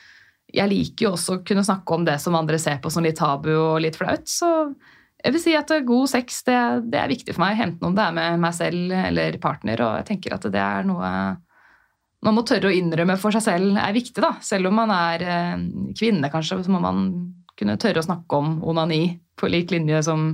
jeg 0.54 0.72
liker 0.72 1.08
jo 1.08 1.16
også 1.16 1.38
å 1.38 1.42
kunne 1.44 1.66
snakke 1.68 1.96
om 1.96 2.06
det 2.08 2.20
som 2.24 2.36
andre 2.40 2.60
ser 2.62 2.78
på 2.80 2.92
som 2.94 3.04
litt 3.04 3.18
tabu 3.20 3.52
og 3.52 3.82
litt 3.84 3.98
flaut. 4.00 4.24
Så 4.32 4.48
jeg 5.18 5.34
vil 5.36 5.44
si 5.44 5.56
at 5.60 5.74
god 5.84 6.12
sex 6.12 6.40
det, 6.48 6.60
det 6.94 7.02
er 7.02 7.12
viktig 7.12 7.36
for 7.36 7.44
meg, 7.44 7.60
enten 7.66 7.90
om 7.90 7.98
det 7.98 8.06
er 8.06 8.16
med 8.16 8.40
meg 8.46 8.56
selv 8.56 8.94
eller 8.96 9.40
partner. 9.44 9.84
Og 9.84 10.00
jeg 10.00 10.08
tenker 10.14 10.38
at 10.38 10.48
det 10.54 10.64
er 10.64 10.88
noe 10.88 11.12
man 12.26 12.34
må 12.34 12.42
tørre 12.48 12.72
å 12.72 12.74
innrømme 12.74 13.18
for 13.22 13.36
seg 13.36 13.44
selv 13.46 13.78
er 13.78 13.96
viktig. 13.96 14.22
da. 14.24 14.34
Selv 14.42 14.72
om 14.72 14.80
man 14.80 14.92
er 14.94 15.24
eh, 15.24 15.66
kvinne, 15.98 16.32
kanskje, 16.34 16.64
så 16.66 16.74
må 16.74 16.82
man 16.84 17.04
kunne 17.58 17.78
tørre 17.82 18.02
å 18.02 18.08
snakke 18.08 18.40
om 18.40 18.58
onani 18.66 19.20
på 19.38 19.50
lik 19.52 19.74
linje 19.74 20.02
som 20.06 20.32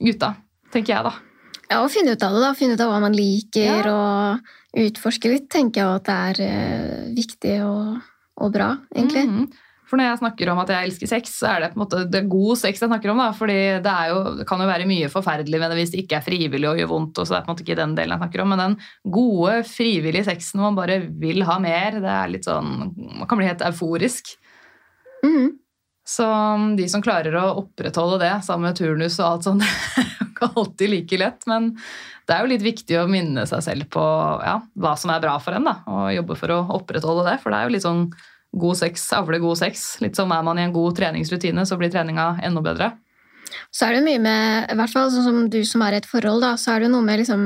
gutta, 0.00 0.34
tenker 0.72 0.96
jeg, 0.96 1.06
da. 1.06 1.33
Ja, 1.70 1.80
og 1.82 1.90
finne 1.92 2.14
ut 2.14 2.22
av 2.22 2.34
det, 2.36 2.42
da. 2.44 2.54
Finne 2.58 2.76
ut 2.76 2.82
av 2.84 2.90
hva 2.92 3.00
man 3.04 3.16
liker, 3.16 3.86
Ja. 3.86 3.92
og 3.94 4.80
utforske 4.84 5.30
litt, 5.30 5.48
tenker 5.50 5.80
jeg 5.80 6.00
at 6.00 6.08
det 6.08 6.16
er 6.28 6.42
eh, 6.48 7.14
viktig 7.14 7.54
og, 7.64 8.02
og 8.42 8.52
bra, 8.52 8.72
egentlig. 8.94 9.24
Mm. 9.30 9.46
For 9.84 10.00
når 10.00 10.08
jeg 10.08 10.18
snakker 10.22 10.48
om 10.50 10.58
at 10.62 10.70
jeg 10.72 10.88
elsker 10.88 11.06
sex, 11.10 11.34
så 11.38 11.46
er 11.52 11.60
det 11.60 11.66
på 11.74 11.76
en 11.78 11.82
måte 11.84 11.98
det 12.10 12.22
er 12.22 12.28
god 12.32 12.56
sex 12.58 12.80
jeg 12.80 12.88
snakker 12.88 13.12
om. 13.12 13.18
da, 13.20 13.26
fordi 13.36 13.56
det, 13.84 13.96
jo, 14.10 14.20
det 14.40 14.46
kan 14.48 14.62
jo 14.64 14.66
være 14.66 14.86
mye 14.88 15.10
forferdelig 15.12 15.60
med 15.60 15.70
det 15.70 15.76
hvis 15.78 15.92
det 15.92 16.00
ikke 16.02 16.16
er 16.18 16.24
frivillig 16.24 16.70
og 16.70 16.80
gjør 16.80 16.88
vondt. 16.90 17.18
og 17.20 17.26
så 17.28 17.34
det 17.34 17.38
er 17.38 17.44
på 17.44 17.50
en 17.50 17.54
måte 17.54 17.66
ikke 17.66 17.76
den 17.82 17.92
delen 17.98 18.14
jeg 18.16 18.22
snakker 18.24 18.42
om, 18.42 18.48
Men 18.54 18.62
den 18.64 18.78
gode, 19.12 19.58
frivillige 19.68 20.24
sexen 20.24 20.64
man 20.64 20.74
bare 20.78 20.98
vil 21.20 21.44
ha 21.46 21.58
mer, 21.62 22.00
det 22.00 22.14
er 22.16 22.32
litt 22.32 22.48
sånn, 22.48 22.72
man 23.20 23.28
kan 23.28 23.38
bli 23.38 23.46
helt 23.46 23.62
euforisk. 23.68 24.32
Mm. 25.22 25.52
Så 26.04 26.26
um, 26.28 26.74
de 26.76 26.88
som 26.90 27.04
klarer 27.04 27.36
å 27.40 27.44
opprettholde 27.62 28.18
det 28.24 28.32
sammen 28.44 28.68
med 28.68 28.76
turnus 28.80 29.20
og 29.20 29.28
alt 29.28 29.46
sånt, 29.46 29.62
ikke 30.34 30.50
alltid 30.58 30.92
like 30.92 31.20
lett. 31.22 31.46
Men 31.50 31.72
det 32.26 32.34
er 32.36 32.44
jo 32.44 32.52
litt 32.52 32.66
viktig 32.66 32.98
å 33.00 33.08
minne 33.10 33.46
seg 33.48 33.62
selv 33.64 33.88
på 33.94 34.04
ja, 34.44 34.58
hva 34.76 34.94
som 35.00 35.14
er 35.14 35.22
bra 35.24 35.38
for 35.40 35.56
en, 35.56 35.64
da, 35.70 35.78
og 35.88 36.10
jobbe 36.18 36.36
for 36.42 36.52
å 36.54 36.60
opprettholde 36.80 37.28
det. 37.30 37.38
For 37.42 37.54
det 37.54 37.60
er 37.62 37.68
jo 37.70 37.74
litt 37.78 37.86
sånn 37.86 38.04
god 38.54 38.78
sex 38.78 39.08
avler 39.16 39.40
god 39.42 39.58
sex. 39.58 39.86
Litt 40.04 40.18
som 40.18 40.30
er 40.34 40.44
man 40.46 40.60
i 40.60 40.66
en 40.66 40.74
god 40.74 40.94
treningsrutine, 40.98 41.64
så 41.66 41.78
blir 41.80 41.90
treninga 41.90 42.36
enda 42.44 42.62
bedre. 42.62 42.92
Så 43.74 43.86
er 43.86 43.96
det 43.96 44.04
mye 44.06 44.20
med, 44.22 44.70
i 44.72 44.76
hvert 44.78 44.90
fall 44.90 45.10
sånn 45.12 45.26
som 45.26 45.40
du 45.50 45.60
som 45.66 45.82
er 45.86 45.94
i 45.94 45.98
et 46.00 46.08
forhold, 46.08 46.42
da, 46.42 46.54
så 46.58 46.72
er 46.72 46.80
det 46.80 46.88
jo 46.88 46.94
noe 46.94 47.06
med 47.06 47.20
liksom, 47.20 47.44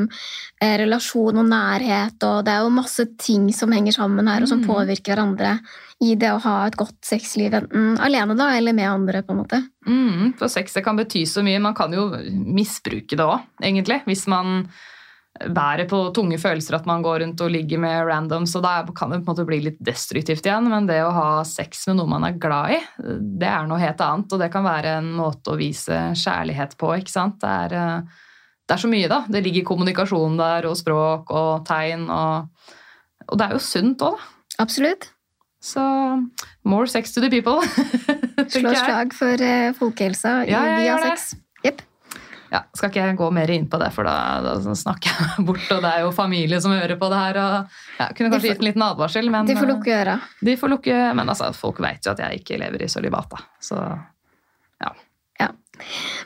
eh, 0.61 0.77
relasjon 0.81 1.41
og 1.41 1.49
nærhet, 1.49 2.17
og 2.25 2.45
det 2.47 2.55
er 2.55 2.65
jo 2.65 2.71
masse 2.73 3.05
ting 3.21 3.49
som 3.57 3.73
henger 3.75 3.97
sammen 3.97 4.29
her, 4.31 4.45
og 4.45 4.49
som 4.49 4.63
Mm. 4.63 4.69
påvirker 4.69 5.17
hverandre 5.17 5.59
i 6.05 6.15
det 6.15 6.31
å 6.31 6.43
ha 6.45 6.59
et 6.69 6.77
godt 6.79 7.01
sexliv, 7.07 7.55
enten 7.59 7.97
alene 8.03 8.37
da, 8.39 8.53
eller 8.55 8.77
med 8.77 8.87
andre, 8.87 9.25
på 9.27 9.35
en 9.35 9.41
måte. 9.41 9.59
Mm, 9.89 10.37
for 10.39 10.51
sex 10.53 10.77
det 10.77 10.85
kan 10.87 10.99
bety 10.99 11.25
så 11.27 11.43
mye. 11.43 11.59
Man 11.63 11.75
kan 11.75 11.95
jo 11.95 12.13
misbruke 12.31 13.19
det 13.19 13.27
òg, 13.27 13.43
egentlig. 13.59 14.05
Hvis 14.07 14.29
man 14.31 14.63
bærer 15.39 15.87
på 15.91 15.99
tunge 16.15 16.39
følelser 16.41 16.79
at 16.79 16.87
man 16.89 17.03
går 17.05 17.21
rundt 17.23 17.43
og 17.45 17.51
ligger 17.53 17.81
med 17.83 18.07
random, 18.09 18.47
så 18.49 18.63
da 18.63 18.81
kan 18.95 19.13
det 19.13 19.21
på 19.21 19.27
en 19.27 19.33
måte 19.33 19.47
bli 19.49 19.61
litt 19.67 19.83
destruktivt 19.85 20.47
igjen. 20.47 20.71
Men 20.71 20.87
det 20.89 21.01
å 21.03 21.13
ha 21.15 21.29
sex 21.47 21.87
med 21.91 21.99
noe 21.99 22.11
man 22.15 22.27
er 22.29 22.39
glad 22.41 22.77
i, 22.79 22.81
det 23.43 23.51
er 23.51 23.67
noe 23.67 23.83
helt 23.83 24.03
annet. 24.05 24.33
Og 24.33 24.43
det 24.43 24.51
kan 24.55 24.67
være 24.67 24.97
en 25.01 25.13
måte 25.19 25.55
å 25.55 25.59
vise 25.59 26.01
kjærlighet 26.15 26.79
på. 26.79 26.95
ikke 26.99 27.15
sant? 27.15 27.41
Det 27.43 27.59
er, 27.67 27.77
eh, 27.83 28.25
det 28.69 28.79
er 28.79 28.87
så 28.87 28.91
mye, 28.95 29.11
da. 29.11 29.25
Det 29.27 29.43
ligger 29.43 29.67
kommunikasjon 29.75 30.39
der, 30.39 30.71
og 30.71 30.79
språk 30.79 31.31
og 31.35 31.67
tegn. 31.67 32.07
Og, 32.07 32.75
og 33.29 33.39
det 33.39 33.47
er 33.47 33.59
jo 33.59 33.63
sunt 33.67 34.07
òg, 34.07 34.19
da. 34.19 34.35
Absolutt. 34.59 35.13
Så 35.61 35.83
more 36.65 36.87
sex 36.87 37.13
to 37.15 37.21
the 37.21 37.31
people. 37.31 37.59
Slå 38.49 38.73
slag 38.79 39.15
for 39.17 39.43
eh, 39.43 39.73
folkehelsa 39.79 40.41
Ja, 40.49 40.61
jeg 40.65 40.85
via 40.85 40.99
sex. 41.03 41.33
Yep. 41.67 41.81
Ja, 42.53 42.63
Skal 42.77 42.89
ikke 42.89 43.03
jeg 43.05 43.17
gå 43.19 43.27
mer 43.35 43.51
inn 43.53 43.67
på 43.69 43.77
det, 43.83 43.91
for 43.93 44.07
da, 44.09 44.15
da 44.41 44.75
snakker 44.79 45.11
jeg 45.13 45.45
bort. 45.49 45.67
Og 45.75 45.83
det 45.85 45.91
er 45.91 46.05
jo 46.07 46.13
familie 46.17 46.61
som 46.65 46.73
hører 46.73 46.97
på 47.01 47.11
det 47.13 47.19
her. 47.21 47.41
og 47.43 47.99
ja, 47.99 48.07
Kunne 48.17 48.31
kanskje 48.31 48.39
får- 48.39 48.55
gitt 48.55 48.63
en 48.63 48.69
liten 48.71 48.87
advarsel, 48.87 49.29
men 49.35 49.51
De 49.51 49.57
får 49.59 49.69
eh, 49.69 49.73
lukke 49.75 49.99
øra. 49.99 50.15
de 50.47 50.55
får 50.57 50.73
lukke 50.77 51.01
Men 51.19 51.29
altså, 51.35 51.51
folk 51.59 51.83
vet 51.85 52.07
jo 52.07 52.15
at 52.15 52.23
jeg 52.25 52.41
ikke 52.41 52.61
lever 52.63 52.87
i 52.87 52.89
sølibat, 52.89 53.29
da. 53.35 53.43
Så 53.61 53.83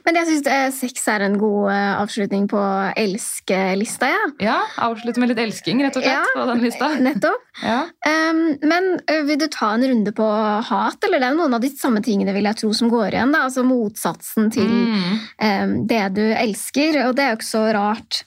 Men 0.07 0.19
jeg 0.19 0.27
syns 0.29 0.77
sex 0.79 1.07
er 1.13 1.25
en 1.27 1.37
god 1.41 1.71
eh, 1.73 1.93
avslutning 2.03 2.49
på 2.51 2.61
elskelista, 2.99 4.09
ja. 4.13 4.23
ja, 4.43 4.57
avslutte 4.89 5.21
med 5.23 5.33
litt 5.33 5.43
elsking, 5.43 5.83
rett 5.85 5.97
og 5.99 6.03
slett, 6.05 6.13
Ja. 6.13 6.25
på 6.35 6.47
den 6.51 6.63
lista. 6.65 6.89
Nettopp. 7.07 7.47
Ja. 7.63 7.79
Um, 8.09 8.43
men 8.67 8.91
vil 9.29 9.39
du 9.39 9.47
ta 9.53 9.73
en 9.77 9.85
runde 9.87 10.13
på 10.17 10.27
hat, 10.69 11.05
eller 11.05 11.21
det 11.23 11.29
er 11.29 11.37
jo 11.37 11.41
noen 11.43 11.55
av 11.59 11.65
de 11.65 11.71
samme 11.77 12.03
tingene 12.05 12.35
vil 12.35 12.49
jeg 12.49 12.61
tro 12.63 12.73
som 12.77 12.91
går 12.93 13.13
igjen? 13.15 13.33
da, 13.35 13.45
Altså 13.47 13.65
motsatsen 13.67 14.51
til 14.55 14.69
Mm. 14.73 15.19
um, 15.43 15.73
det 15.87 16.03
du 16.17 16.23
elsker, 16.33 17.03
og 17.07 17.15
det 17.17 17.25
er 17.25 17.33
jo 17.35 17.39
ikke 17.41 17.51
så 17.53 17.65
rart. 17.77 18.23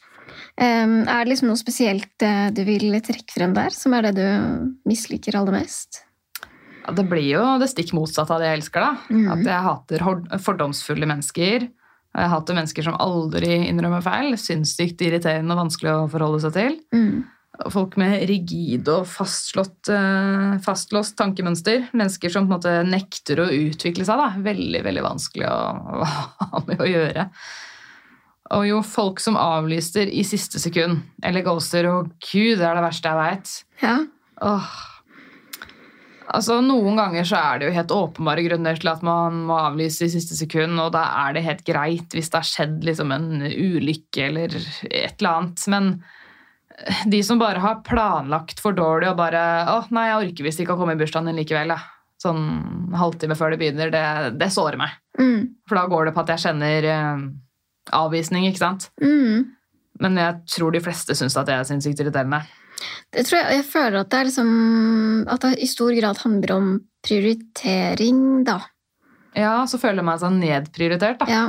Um, 0.55 1.01
er 1.07 1.25
det 1.25 1.33
liksom 1.33 1.49
noe 1.51 1.59
spesielt 1.59 2.23
eh, 2.23 2.47
du 2.55 2.61
vil 2.67 2.93
trekke 3.03 3.33
frem 3.35 3.53
der, 3.55 3.73
som 3.75 3.93
er 3.97 4.07
det 4.07 4.13
du 4.15 4.71
misliker 4.87 5.35
aller 5.35 5.51
mest? 5.57 6.04
Ja, 6.85 6.93
det 6.93 7.07
blir 7.09 7.25
jo 7.25 7.43
det 7.61 7.71
stikk 7.71 7.95
motsatte 7.97 8.35
av 8.35 8.43
det 8.43 8.51
jeg 8.51 8.61
elsker. 8.61 8.83
da. 8.83 8.93
Mm. 9.09 9.27
At 9.33 9.47
jeg 9.49 9.65
hater 9.65 10.05
fordomsfulle 10.45 11.09
mennesker. 11.09 11.65
Og 12.15 12.21
jeg 12.21 12.31
hater 12.31 12.57
mennesker 12.57 12.85
som 12.85 12.99
aldri 13.01 13.55
innrømmer 13.65 14.03
feil. 14.05 14.35
Sinnssykt 14.39 15.01
irriterende 15.03 15.55
og 15.55 15.65
vanskelig 15.65 15.95
å 15.95 16.11
forholde 16.11 16.43
seg 16.45 16.53
til. 16.55 16.77
Mm. 16.95 17.25
Folk 17.71 17.95
med 17.99 18.25
rigid 18.27 18.87
og 18.91 19.05
fastslått, 19.07 19.89
eh, 19.89 20.55
fastlåst 20.63 21.15
tankemønster. 21.17 21.89
Mennesker 21.95 22.31
som 22.31 22.45
på 22.47 22.53
en 22.53 22.57
måte 22.59 22.73
nekter 22.87 23.41
å 23.41 23.49
utvikle 23.49 24.05
seg. 24.05 24.19
da. 24.21 24.31
Veldig 24.45 24.83
veldig 24.85 25.05
vanskelig 25.09 25.47
å 25.49 26.09
ha 26.51 26.63
med 26.67 26.83
å 26.83 26.89
gjøre. 26.89 27.29
Og 28.55 28.67
jo 28.69 28.81
folk 28.85 29.19
som 29.23 29.39
avlyser 29.41 30.11
i 30.13 30.21
siste 30.27 30.61
sekund, 30.61 31.01
eller 31.25 31.41
ghoster, 31.41 31.87
og 31.89 32.11
gud, 32.21 32.59
det 32.59 32.67
er 32.67 32.77
det 32.77 32.83
verste 32.85 33.09
jeg 33.09 33.17
veit. 33.17 33.55
Ja. 33.81 33.95
Åh. 34.45 34.94
Altså, 36.33 36.57
Noen 36.63 36.97
ganger 36.97 37.27
så 37.27 37.37
er 37.37 37.59
det 37.59 37.69
jo 37.69 37.75
helt 37.75 37.93
åpenbare 37.93 38.43
grunner 38.47 38.79
til 38.79 38.89
at 38.91 39.03
man 39.05 39.43
må 39.47 39.57
avlyse 39.67 40.07
i 40.07 40.11
siste 40.11 40.37
sekund, 40.37 40.79
og 40.81 40.91
da 40.95 41.03
er 41.25 41.35
det 41.35 41.45
helt 41.45 41.65
greit 41.67 42.15
hvis 42.15 42.31
det 42.33 42.39
har 42.41 42.49
skjedd 42.49 42.85
liksom 42.87 43.13
en 43.15 43.45
ulykke 43.45 44.29
eller 44.29 44.55
et 44.55 45.19
eller 45.19 45.31
annet. 45.31 45.65
Men 45.71 45.91
eh, 46.79 47.03
de 47.13 47.21
som 47.25 47.41
bare 47.41 47.61
har 47.63 47.83
planlagt 47.87 48.63
for 48.63 48.77
dårlig 48.77 49.11
og 49.11 49.19
bare 49.21 49.43
'Å, 49.69 49.83
nei, 49.93 50.07
jeg 50.09 50.21
orker 50.23 50.49
visst 50.49 50.63
ikke 50.63 50.77
å 50.77 50.81
komme 50.81 50.97
i 50.97 51.01
bursdagen 51.01 51.29
din 51.29 51.41
likevel', 51.43 51.75
da. 51.75 51.81
Sånn 52.21 52.93
halvtime 52.95 53.35
før 53.37 53.53
det 53.53 53.59
begynner, 53.61 53.91
det, 53.93 54.05
det 54.39 54.49
sårer 54.53 54.79
meg. 54.79 54.95
Mm. 55.19 55.51
For 55.67 55.77
da 55.77 55.85
går 55.91 56.07
det 56.07 56.15
på 56.15 56.23
at 56.23 56.31
jeg 56.33 56.45
kjenner 56.47 56.89
eh, 56.89 57.25
avvisning, 57.93 58.47
ikke 58.49 58.63
sant? 58.63 58.89
Mm. 59.03 59.51
Men 60.01 60.17
jeg 60.19 60.41
tror 60.57 60.73
de 60.73 60.81
fleste 60.83 61.15
syns 61.15 61.37
at 61.37 61.47
det 61.47 61.55
er 61.59 61.67
sinnssykt 61.67 62.01
irriterende. 62.01 62.41
Det 63.15 63.23
tror 63.27 63.39
jeg, 63.41 63.59
jeg 63.61 63.65
føler 63.69 63.99
at 64.01 64.09
det 64.11 64.23
liksom 64.27 64.49
At 65.31 65.45
det 65.45 65.53
i 65.63 65.67
stor 65.71 65.93
grad 65.95 66.17
handler 66.25 66.55
om 66.57 66.71
prioritering, 67.05 68.43
da. 68.47 68.59
Ja, 69.35 69.59
så 69.69 69.77
føler 69.79 70.03
man 70.05 70.19
seg 70.19 70.33
nedprioritert, 70.39 71.19
da. 71.21 71.27
Ja. 71.29 71.45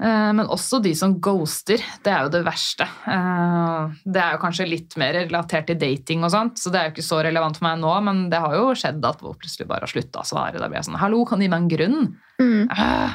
Eh, 0.00 0.30
Men 0.32 0.48
også 0.48 0.80
de 0.82 0.94
som 0.96 1.18
ghoster. 1.20 1.82
Det 2.04 2.12
er 2.12 2.24
jo 2.24 2.32
det 2.32 2.40
verste. 2.46 2.86
Eh, 3.06 3.92
Det 4.04 4.22
er 4.22 4.32
jo 4.34 4.40
kanskje 4.42 4.68
litt 4.68 4.96
mer 5.00 5.12
relatert 5.18 5.68
til 5.68 5.78
dating 5.80 6.24
og 6.24 6.32
sånt, 6.32 6.56
så 6.58 6.72
det 6.72 6.80
er 6.80 6.88
jo 6.88 6.94
ikke 6.96 7.06
så 7.06 7.20
relevant 7.26 7.58
for 7.60 7.68
meg 7.68 7.78
nå, 7.82 7.92
men 8.08 8.24
det 8.32 8.40
har 8.40 8.56
jo 8.56 8.70
skjedd 8.74 9.04
at 9.04 9.20
folk 9.20 9.38
plutselig 9.42 9.68
bare 9.68 9.84
har 9.86 9.92
slutta 9.92 10.24
å 10.24 10.28
svare. 10.28 10.58
Da 10.58 10.68
blir 10.68 10.80
jeg 10.80 10.88
sånn 10.88 11.00
Hallo, 11.02 11.24
kan 11.28 11.38
du 11.38 11.44
gi 11.46 11.52
meg 11.52 11.62
en 11.66 11.72
grunn? 11.76 12.00
Mm. 12.40 12.70
Eh, 12.72 13.10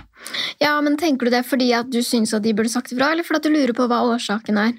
ja, 0.62 0.80
men 0.86 0.98
tenker 1.02 1.26
du 1.26 1.34
det 1.34 1.46
fordi 1.50 1.74
at 1.74 1.90
du 1.90 2.00
syns 2.06 2.34
at 2.38 2.46
de 2.46 2.54
burde 2.54 2.70
sagt 2.70 2.94
ifra, 2.94 3.12
eller 3.12 3.26
fordi 3.26 3.42
at 3.42 3.50
du 3.50 3.56
lurer 3.58 3.74
på 3.74 3.90
hva 3.90 4.04
årsaken 4.14 4.62
er? 4.62 4.76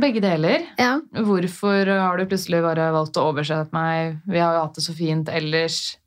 Begge 0.00 0.22
deler. 0.24 0.64
Ja. 0.80 0.94
Hvorfor 1.12 1.88
har 1.90 2.16
du 2.16 2.24
plutselig 2.30 2.62
bare 2.64 2.88
valgt 2.94 3.18
å 3.20 3.26
overse 3.28 3.58
meg? 3.76 4.22
Vi 4.24 4.40
har 4.40 4.56
jo 4.56 4.64
hatt 4.64 4.78
det 4.78 4.84
så 4.86 4.94
fint 4.96 5.28
ellers. 5.28 5.98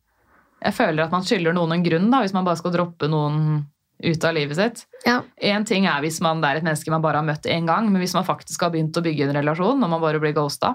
Jeg 0.66 0.74
føler 0.74 1.06
at 1.06 1.14
man 1.14 1.26
skylder 1.26 1.54
noen 1.54 1.76
en 1.76 1.86
grunn, 1.86 2.10
da, 2.10 2.24
hvis 2.24 2.34
man 2.34 2.48
bare 2.48 2.58
skal 2.58 2.74
droppe 2.74 3.10
noen 3.12 3.66
ut 4.04 4.26
av 4.28 4.34
livet 4.36 4.58
sitt. 4.58 4.84
Ja. 5.06 5.20
En 5.38 5.66
ting 5.68 5.86
er 5.88 6.02
hvis 6.04 6.18
man 6.24 6.42
det 6.42 6.50
er 6.50 6.60
et 6.60 6.66
menneske 6.66 6.92
man 6.92 7.04
bare 7.06 7.22
har 7.22 7.28
møtt 7.28 7.46
én 7.46 7.70
gang, 7.70 7.88
men 7.92 8.02
hvis 8.02 8.16
man 8.18 8.26
faktisk 8.28 8.66
har 8.66 8.74
begynt 8.74 8.98
å 8.98 9.06
bygge 9.06 9.30
en 9.30 9.38
relasjon 9.38 9.80
når 9.80 9.94
man 9.94 10.04
bare 10.04 10.22
blir 10.24 10.36
ghosta. 10.36 10.74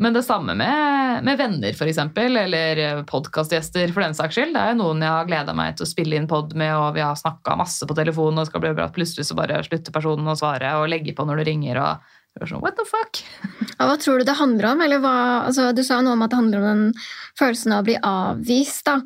Men 0.00 0.14
det 0.16 0.22
samme 0.24 0.54
med, 0.56 1.24
med 1.24 1.36
venner, 1.36 1.82
eksempel, 1.84 2.36
eller 2.36 3.02
podkastgjester, 3.04 3.90
for 3.92 4.00
den 4.00 4.16
saks 4.16 4.38
skyld. 4.38 4.54
Det 4.54 4.62
er 4.62 4.72
jo 4.72 4.78
noen 4.80 5.04
jeg 5.04 5.12
har 5.12 5.28
gleda 5.28 5.52
meg 5.56 5.76
til 5.76 5.84
å 5.84 5.90
spille 5.90 6.16
inn 6.16 6.28
pod 6.30 6.54
med, 6.56 6.72
og 6.72 6.94
vi 6.96 7.02
har 7.04 7.18
snakka 7.18 7.58
masse 7.60 7.84
på 7.88 7.96
telefonen, 7.98 8.40
og 8.40 8.46
det 8.46 8.52
skal 8.52 8.64
bli 8.64 8.72
bra. 8.72 8.86
at 8.88 8.96
Plutselig 8.96 9.28
så 9.28 9.36
bare 9.36 9.60
slutter 9.66 9.92
personen 9.92 10.32
å 10.32 10.36
svare 10.38 10.72
og 10.80 10.88
legge 10.88 11.12
på 11.16 11.26
når 11.28 11.42
du 11.42 11.44
ringer. 11.50 11.80
og 11.82 12.48
sånn, 12.48 12.62
What 12.64 12.80
the 12.80 12.88
fuck? 12.88 13.20
Ja, 13.82 13.88
hva 13.88 13.98
tror 14.00 14.20
du 14.20 14.24
det 14.28 14.38
handler 14.38 14.70
om? 14.72 14.82
Eller 14.84 15.02
hva, 15.02 15.14
altså, 15.50 15.68
du 15.76 15.84
sa 15.84 16.00
noe 16.00 16.16
om 16.16 16.24
at 16.24 16.32
det 16.32 16.40
handler 16.40 16.62
om 16.62 16.68
den 16.70 17.04
følelsen 17.38 17.76
av 17.76 17.84
å 17.84 17.88
bli 17.90 17.98
avvist. 18.00 18.86
Da. 18.88 18.98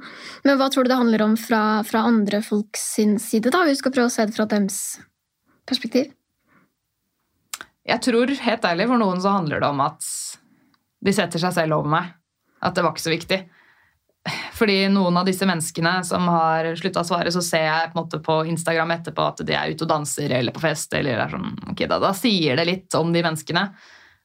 Men 0.46 0.60
hva 0.60 0.70
tror 0.70 0.86
du 0.86 0.92
det 0.92 1.00
handler 1.02 1.24
om 1.26 1.36
fra, 1.40 1.62
fra 1.88 2.06
andre 2.06 2.42
folks 2.46 2.86
sin 2.94 3.18
side? 3.22 3.50
da? 3.50 3.66
Vi 3.66 3.74
skal 3.78 3.94
prøve 3.94 4.12
å 4.12 4.14
se 4.14 4.28
det 4.28 4.36
fra 4.38 4.46
deres 4.50 4.80
perspektiv. 5.66 6.12
Jeg 7.86 8.02
tror 8.02 8.30
helt 8.42 8.66
ærlig 8.66 8.88
for 8.90 9.02
noen 9.02 9.22
så 9.22 9.34
handler 9.34 9.62
det 9.62 9.70
om 9.70 9.82
at 9.84 10.04
de 11.06 11.14
setter 11.14 11.42
seg 11.42 11.54
selv 11.54 11.78
over 11.78 11.92
meg. 11.92 12.10
At 12.64 12.76
det 12.76 12.84
var 12.84 12.94
ikke 12.94 13.06
så 13.06 13.14
viktig. 13.14 13.40
Fordi 14.56 14.88
noen 14.90 15.20
av 15.20 15.26
disse 15.28 15.46
menneskene 15.46 16.00
som 16.06 16.26
har 16.32 16.72
slutta 16.78 17.04
å 17.04 17.06
svare, 17.06 17.30
så 17.30 17.42
ser 17.44 17.66
jeg 17.68 17.92
på, 17.92 18.06
på 18.26 18.38
Instagram 18.50 18.96
etterpå 18.96 19.26
at 19.30 19.44
de 19.46 19.54
er 19.54 19.70
ute 19.70 19.86
og 19.86 19.92
danser 19.92 20.34
eller 20.40 20.54
på 20.54 20.64
fest. 20.64 20.94
eller 20.98 21.20
er 21.22 21.36
sånn, 21.36 21.52
okay, 21.70 21.86
da, 21.90 22.00
da 22.02 22.10
sier 22.16 22.58
det 22.58 22.66
litt 22.66 22.98
om 22.98 23.12
de 23.14 23.22
menneskene. 23.22 23.68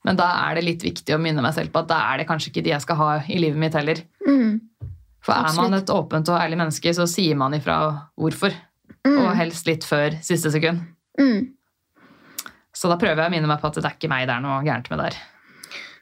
Men 0.07 0.17
da 0.17 0.31
er 0.47 0.57
det 0.57 0.65
litt 0.65 0.83
viktig 0.85 1.13
å 1.13 1.21
minne 1.21 1.43
meg 1.45 1.53
selv 1.53 1.73
på 1.73 1.83
at 1.83 1.91
da 1.91 1.99
er 2.09 2.21
det 2.21 2.27
kanskje 2.29 2.49
ikke 2.49 2.65
de 2.65 2.73
jeg 2.73 2.85
skal 2.87 2.97
ha 2.97 3.09
i 3.29 3.37
livet 3.43 3.61
mitt 3.61 3.77
heller. 3.77 4.01
Mm. 4.25 4.57
For 5.21 5.37
er 5.37 5.53
man 5.59 5.77
et 5.77 5.93
åpent 5.93 6.31
og 6.33 6.39
ærlig 6.39 6.57
menneske, 6.57 6.93
så 6.97 7.05
sier 7.09 7.37
man 7.37 7.53
ifra 7.53 7.77
hvorfor. 8.17 8.55
Mm. 9.05 9.17
Og 9.17 9.35
helst 9.37 9.69
litt 9.69 9.85
før 9.85 10.17
siste 10.25 10.49
sekund. 10.53 10.81
Mm. 11.21 11.51
Så 12.73 12.89
da 12.89 12.97
prøver 12.97 13.21
jeg 13.21 13.29
å 13.29 13.33
minne 13.35 13.49
meg 13.49 13.61
på 13.61 13.69
at 13.69 13.77
det 13.77 13.85
er 13.85 13.97
ikke 13.97 14.09
meg 14.09 14.25
det 14.29 14.33
er 14.33 14.43
noe 14.43 14.63
gærent 14.65 14.89
med 14.89 15.03
der. 15.03 15.19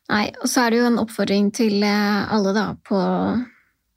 Nei, 0.09 0.25
og 0.41 0.49
så 0.49 0.65
er 0.65 0.73
det 0.73 0.81
jo 0.81 0.89
en 0.89 1.01
oppfordring 1.03 1.51
til 1.53 1.83
eh, 1.85 2.33
alle 2.33 2.53
da 2.55 2.65
på 2.81 2.97
å 2.97 3.37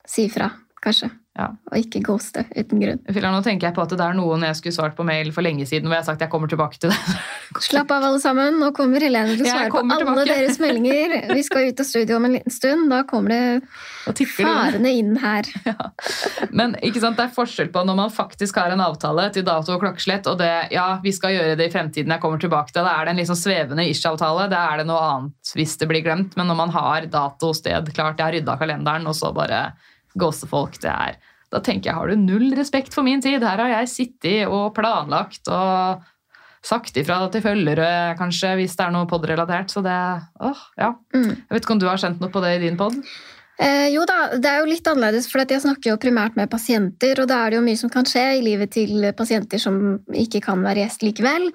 si 0.08 0.26
ifra, 0.28 0.50
kanskje. 0.84 1.08
Ja. 1.32 1.46
Og 1.70 1.78
ikke 1.80 2.02
ghoste 2.04 2.42
uten 2.52 2.80
grunn. 2.82 2.98
Fylla, 3.08 3.30
Nå 3.32 3.38
tenker 3.40 3.70
jeg 3.70 3.76
på 3.76 3.80
at 3.80 3.92
det 3.96 4.04
er 4.04 4.16
noen 4.18 4.42
jeg 4.44 4.56
skulle 4.58 4.76
svart 4.76 4.96
på 4.98 5.04
mail 5.08 5.30
for 5.32 5.44
lenge 5.44 5.64
siden 5.64 5.88
hvor 5.88 5.96
jeg 5.96 6.04
har 6.04 6.08
sagt 6.10 6.20
at 6.20 6.26
jeg 6.26 6.32
kommer 6.34 6.50
tilbake 6.52 6.76
til 6.82 6.92
det. 6.92 7.14
Slapp 7.68 7.92
av, 7.94 8.04
alle 8.10 8.20
sammen. 8.20 8.58
Nå 8.60 8.68
kommer 8.76 9.00
Helene 9.00 9.38
til 9.38 9.46
å 9.46 9.48
svare 9.48 9.70
på 9.70 9.78
kommer 9.78 9.96
alle 9.96 10.26
tilbake. 10.26 10.34
deres 10.42 10.58
meldinger. 10.60 11.14
Vi 11.32 11.44
skal 11.46 11.70
ut 11.70 11.80
av 11.80 11.88
studio 11.88 12.18
om 12.18 12.26
en 12.28 12.36
liten 12.36 12.52
stund. 12.52 12.84
Da 12.92 13.00
kommer 13.08 13.32
det 13.32 14.26
farende 14.34 14.92
inn 14.92 15.14
her. 15.22 15.48
Men 16.58 16.76
ikke 16.84 17.00
sant, 17.00 17.16
det 17.16 17.30
er 17.30 17.32
forskjell 17.38 17.72
på 17.72 17.84
når 17.88 17.96
man 18.02 18.12
faktisk 18.12 18.60
har 18.60 18.74
en 18.74 18.84
avtale 18.84 19.30
til 19.32 19.46
dato 19.48 19.72
og 19.72 19.80
klokkeslett, 19.86 20.28
og 20.28 20.36
det 20.42 20.50
ja, 20.74 20.86
vi 21.00 21.14
skal 21.16 21.32
gjøre 21.32 21.56
det 21.56 21.70
i 21.70 21.72
fremtiden, 21.72 22.12
jeg 22.12 22.24
kommer 22.24 22.42
tilbake 22.42 22.74
til 22.74 22.82
det. 22.82 22.90
Da 22.90 22.98
er 22.98 23.08
det 23.08 23.14
en 23.14 23.22
liksom 23.22 23.40
svevende 23.40 23.88
ish-avtale. 23.88 24.50
Da 24.52 24.66
er 24.74 24.82
det 24.82 24.90
noe 24.90 25.00
annet 25.14 25.56
hvis 25.56 25.78
det 25.80 25.88
blir 25.88 26.04
glemt. 26.04 26.36
Men 26.36 26.52
når 26.52 26.60
man 26.60 26.76
har 26.76 27.08
dato 27.08 27.54
og 27.54 27.56
sted 27.56 27.88
klart, 27.96 28.20
jeg 28.20 28.26
har 28.28 28.36
rydda 28.36 28.58
kalenderen, 28.60 29.08
og 29.08 29.16
så 29.16 29.32
bare 29.32 29.70
ghoste 30.18 30.48
folk, 30.50 30.78
det 30.82 30.90
er 30.92 31.20
Da 31.52 31.60
tenker 31.60 31.90
jeg 31.90 31.98
har 31.98 32.08
du 32.08 32.16
null 32.16 32.54
respekt 32.56 32.94
for 32.96 33.04
min 33.04 33.20
tid. 33.20 33.42
Her 33.44 33.60
har 33.60 33.68
jeg 33.74 33.90
sittet 33.92 34.48
og 34.48 34.72
planlagt 34.76 35.50
og 35.52 36.00
sagt 36.64 36.96
ifra 36.96 37.18
til 37.32 37.42
følgere, 37.44 38.14
kanskje, 38.16 38.54
hvis 38.56 38.76
det 38.78 38.86
er 38.86 38.94
noe 38.94 39.08
pod-relatert. 39.10 39.72
Så 39.72 39.82
det 39.84 39.98
åh, 40.40 40.62
ja. 40.78 40.94
Mm. 41.12 41.34
Jeg 41.34 41.50
vet 41.50 41.66
ikke 41.66 41.76
om 41.76 41.82
du 41.82 41.88
har 41.90 42.00
kjent 42.00 42.22
noe 42.22 42.32
på 42.32 42.42
det 42.44 42.54
i 42.56 42.62
din 42.64 42.78
pod? 42.80 42.96
Eh, 43.62 43.88
jo 43.94 44.02
da, 44.08 44.32
det 44.42 44.48
er 44.48 44.62
jo 44.62 44.70
litt 44.70 44.88
annerledes, 44.90 45.28
for 45.30 45.44
jeg 45.44 45.62
snakker 45.62 45.92
jo 45.92 46.00
primært 46.02 46.34
med 46.38 46.50
pasienter, 46.50 47.20
og 47.22 47.28
da 47.30 47.38
er 47.44 47.52
det 47.52 47.60
jo 47.60 47.64
mye 47.68 47.78
som 47.78 47.92
kan 47.92 48.06
skje 48.08 48.24
i 48.38 48.42
livet 48.42 48.72
til 48.74 49.06
pasienter 49.18 49.60
som 49.62 49.76
ikke 50.18 50.40
kan 50.48 50.64
være 50.64 50.82
gjest 50.82 51.04
likevel. 51.06 51.46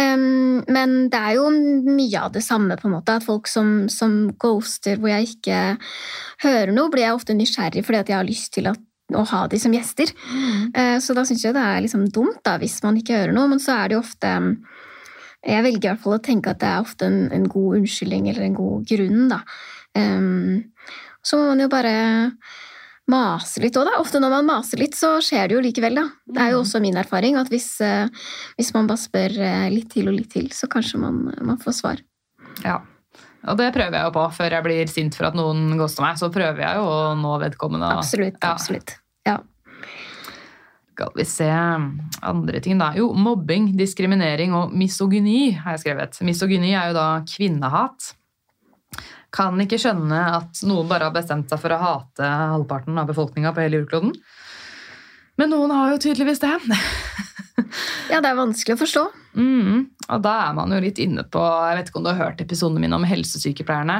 Em, 0.00 0.62
men 0.72 0.96
det 1.12 1.20
er 1.20 1.36
jo 1.36 1.50
mye 1.52 2.22
av 2.22 2.32
det 2.32 2.44
samme, 2.46 2.78
på 2.80 2.88
en 2.88 2.96
måte, 2.96 3.18
at 3.18 3.26
folk 3.26 3.50
som, 3.52 3.90
som 3.92 4.16
ghoster 4.40 4.96
hvor 5.02 5.12
jeg 5.12 5.34
ikke 5.34 5.60
hører 6.46 6.72
noe, 6.72 6.92
blir 6.92 7.04
jeg 7.04 7.18
ofte 7.18 7.36
nysgjerrig 7.36 7.84
fordi 7.84 8.00
at 8.00 8.12
jeg 8.12 8.20
har 8.20 8.28
lyst 8.28 8.52
til 8.56 8.72
at, 8.72 8.80
å 9.14 9.22
ha 9.28 9.44
de 9.50 9.60
som 9.60 9.74
gjester. 9.76 10.10
Eh, 10.72 10.96
så 11.04 11.14
da 11.14 11.26
syns 11.28 11.44
jeg 11.44 11.54
det 11.54 11.62
er 11.62 11.84
liksom 11.84 12.08
dumt 12.14 12.40
da, 12.48 12.56
hvis 12.62 12.80
man 12.86 12.96
ikke 12.96 13.20
hører 13.20 13.36
noe, 13.36 13.52
men 13.52 13.60
så 13.62 13.76
er 13.76 13.90
det 13.90 13.98
jo 13.98 14.04
ofte 14.06 14.32
Jeg 15.46 15.62
velger 15.62 15.84
i 15.84 15.90
hvert 15.92 16.02
fall 16.02 16.16
å 16.16 16.24
tenke 16.24 16.50
at 16.50 16.58
det 16.58 16.66
er 16.66 16.82
ofte 16.82 17.06
en, 17.06 17.28
en 17.30 17.44
god 17.46 17.76
unnskyldning 17.76 18.24
eller 18.32 18.48
en 18.48 18.56
god 18.56 18.88
grunn, 18.88 19.28
da. 19.30 19.44
Em, 19.96 20.64
så 21.26 21.38
må 21.40 21.50
man 21.50 21.64
jo 21.64 21.68
bare 21.72 21.94
mase 23.10 23.62
litt 23.62 23.76
òg, 23.78 23.86
da. 23.86 24.00
Ofte 24.02 24.20
når 24.22 24.34
man 24.38 24.48
maser 24.48 24.80
litt, 24.82 24.96
så 24.98 25.16
skjer 25.22 25.48
det 25.48 25.56
jo 25.56 25.62
likevel, 25.64 25.98
da. 26.00 26.06
Det 26.26 26.42
er 26.42 26.52
jo 26.54 26.62
også 26.64 26.82
min 26.82 26.98
erfaring 26.98 27.38
at 27.38 27.50
hvis, 27.52 27.68
eh, 27.84 28.10
hvis 28.58 28.72
man 28.74 28.90
bare 28.90 29.02
spør 29.02 29.38
eh, 29.38 29.68
litt 29.74 29.92
til 29.94 30.10
og 30.10 30.18
litt 30.18 30.30
til, 30.34 30.50
så 30.54 30.70
kanskje 30.70 31.00
man, 31.02 31.24
man 31.38 31.58
får 31.62 31.80
svar. 31.80 32.02
Ja. 32.64 32.80
Og 33.46 33.58
det 33.60 33.70
prøver 33.76 33.94
jeg 33.94 34.08
jo 34.08 34.14
på 34.16 34.24
før 34.34 34.56
jeg 34.56 34.66
blir 34.66 34.90
sint 34.90 35.14
for 35.14 35.28
at 35.28 35.36
noen 35.38 35.76
ghoster 35.78 36.02
meg. 36.02 36.18
Så 36.18 36.32
prøver 36.34 36.64
jeg 36.64 36.80
jo 36.80 36.86
å 36.90 37.12
nå 37.18 37.36
vedkommende. 37.44 37.92
Absolutt. 37.94 38.40
Ja. 38.40 38.54
absolutt. 38.56 38.96
Ja. 39.26 39.36
Skal 40.96 41.12
vi 41.14 41.26
se 41.28 41.50
andre 42.26 42.62
ting, 42.64 42.80
da. 42.80 42.90
Jo, 42.96 43.10
mobbing, 43.12 43.68
diskriminering 43.78 44.54
og 44.56 44.74
misogyni 44.74 45.52
har 45.60 45.76
jeg 45.76 45.84
skrevet. 45.84 46.18
Misogyni 46.26 46.72
er 46.72 46.90
jo 46.90 46.96
da 46.96 47.08
kvinnehat. 47.28 48.14
Kan 49.36 49.60
ikke 49.60 49.78
skjønne 49.80 50.18
at 50.38 50.62
noen 50.64 50.88
bare 50.88 51.10
har 51.10 51.14
bestemt 51.14 51.50
seg 51.52 51.60
for 51.60 51.74
å 51.74 51.80
hate 51.80 52.24
halvparten 52.24 52.96
av 52.96 53.10
befolkninga 53.10 53.52
på 53.52 53.64
hele 53.64 53.82
jordkloden. 53.82 54.14
Men 55.36 55.52
noen 55.52 55.74
har 55.76 55.92
jo 55.92 56.00
tydeligvis 56.06 56.40
det. 56.40 56.54
ja, 58.12 58.22
det 58.22 58.30
er 58.30 58.38
vanskelig 58.38 58.76
å 58.78 58.80
forstå. 58.80 59.04
Mm, 59.36 59.82
og 60.08 60.22
da 60.24 60.36
er 60.46 60.54
man 60.56 60.72
jo 60.72 60.80
litt 60.80 60.96
inne 61.02 61.26
på 61.28 61.42
Jeg 61.44 61.76
vet 61.76 61.90
ikke 61.90 62.00
om 62.00 62.06
du 62.06 62.12
har 62.14 62.22
hørt 62.22 62.40
episodene 62.40 62.80
mine 62.80 62.96
om 62.96 63.04
helsesykepleierne, 63.04 63.98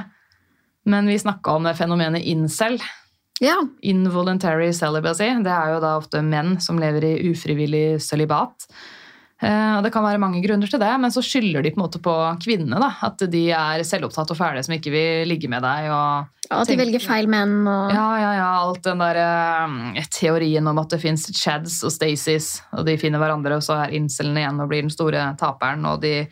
men 0.88 1.10
vi 1.10 1.18
snakka 1.20 1.58
om 1.58 1.66
det 1.66 1.74
fenomenet 1.76 2.24
incel. 2.24 2.78
Ja. 3.42 3.58
Involuntary 3.84 4.70
celibacy. 4.72 5.28
Det 5.44 5.52
er 5.52 5.74
jo 5.74 5.80
da 5.82 5.96
ofte 5.98 6.22
menn 6.24 6.56
som 6.62 6.78
lever 6.80 7.04
i 7.04 7.16
ufrivillig 7.28 7.98
sølibat. 8.00 8.68
Eh, 9.42 9.72
og 9.76 9.82
Det 9.84 9.92
kan 9.92 10.04
være 10.04 10.20
mange 10.20 10.40
grunner 10.40 10.70
til 10.70 10.80
det, 10.80 10.92
men 11.00 11.12
så 11.12 11.20
skylder 11.24 11.64
de 11.64 11.72
på 11.74 11.80
en 11.80 11.84
måte 11.84 12.00
på 12.00 12.14
kvinnene. 12.40 12.80
da, 12.80 12.88
At 13.04 13.20
de 13.30 13.42
er 13.52 13.84
selvopptatt 13.84 14.32
og 14.32 14.38
fæle 14.38 14.64
som 14.64 14.76
ikke 14.76 14.94
vil 14.94 15.28
ligge 15.28 15.50
med 15.52 15.62
deg. 15.62 15.90
og 15.92 16.26
At 16.50 16.68
de 16.70 16.78
velger 16.78 17.04
feil 17.04 17.28
menn 17.28 17.66
og 17.68 17.92
ja, 17.92 18.08
ja, 18.22 18.32
ja, 18.38 18.50
alt 18.62 18.82
den 18.86 19.02
der 19.04 19.20
eh, 19.20 20.04
teorien 20.08 20.66
om 20.66 20.78
at 20.80 20.90
det 20.94 21.02
fins 21.02 21.28
Chads 21.28 21.82
og 21.84 21.92
Stacys, 21.92 22.62
og 22.72 22.86
de 22.86 22.96
finner 22.96 23.20
hverandre, 23.20 23.58
og 23.58 23.64
så 23.66 23.82
er 23.84 23.96
incelen 23.98 24.38
igjen 24.40 24.60
og 24.60 24.70
blir 24.70 24.86
den 24.86 24.94
store 24.94 25.32
taperen, 25.36 25.84
og 25.84 26.00
de 26.00 26.22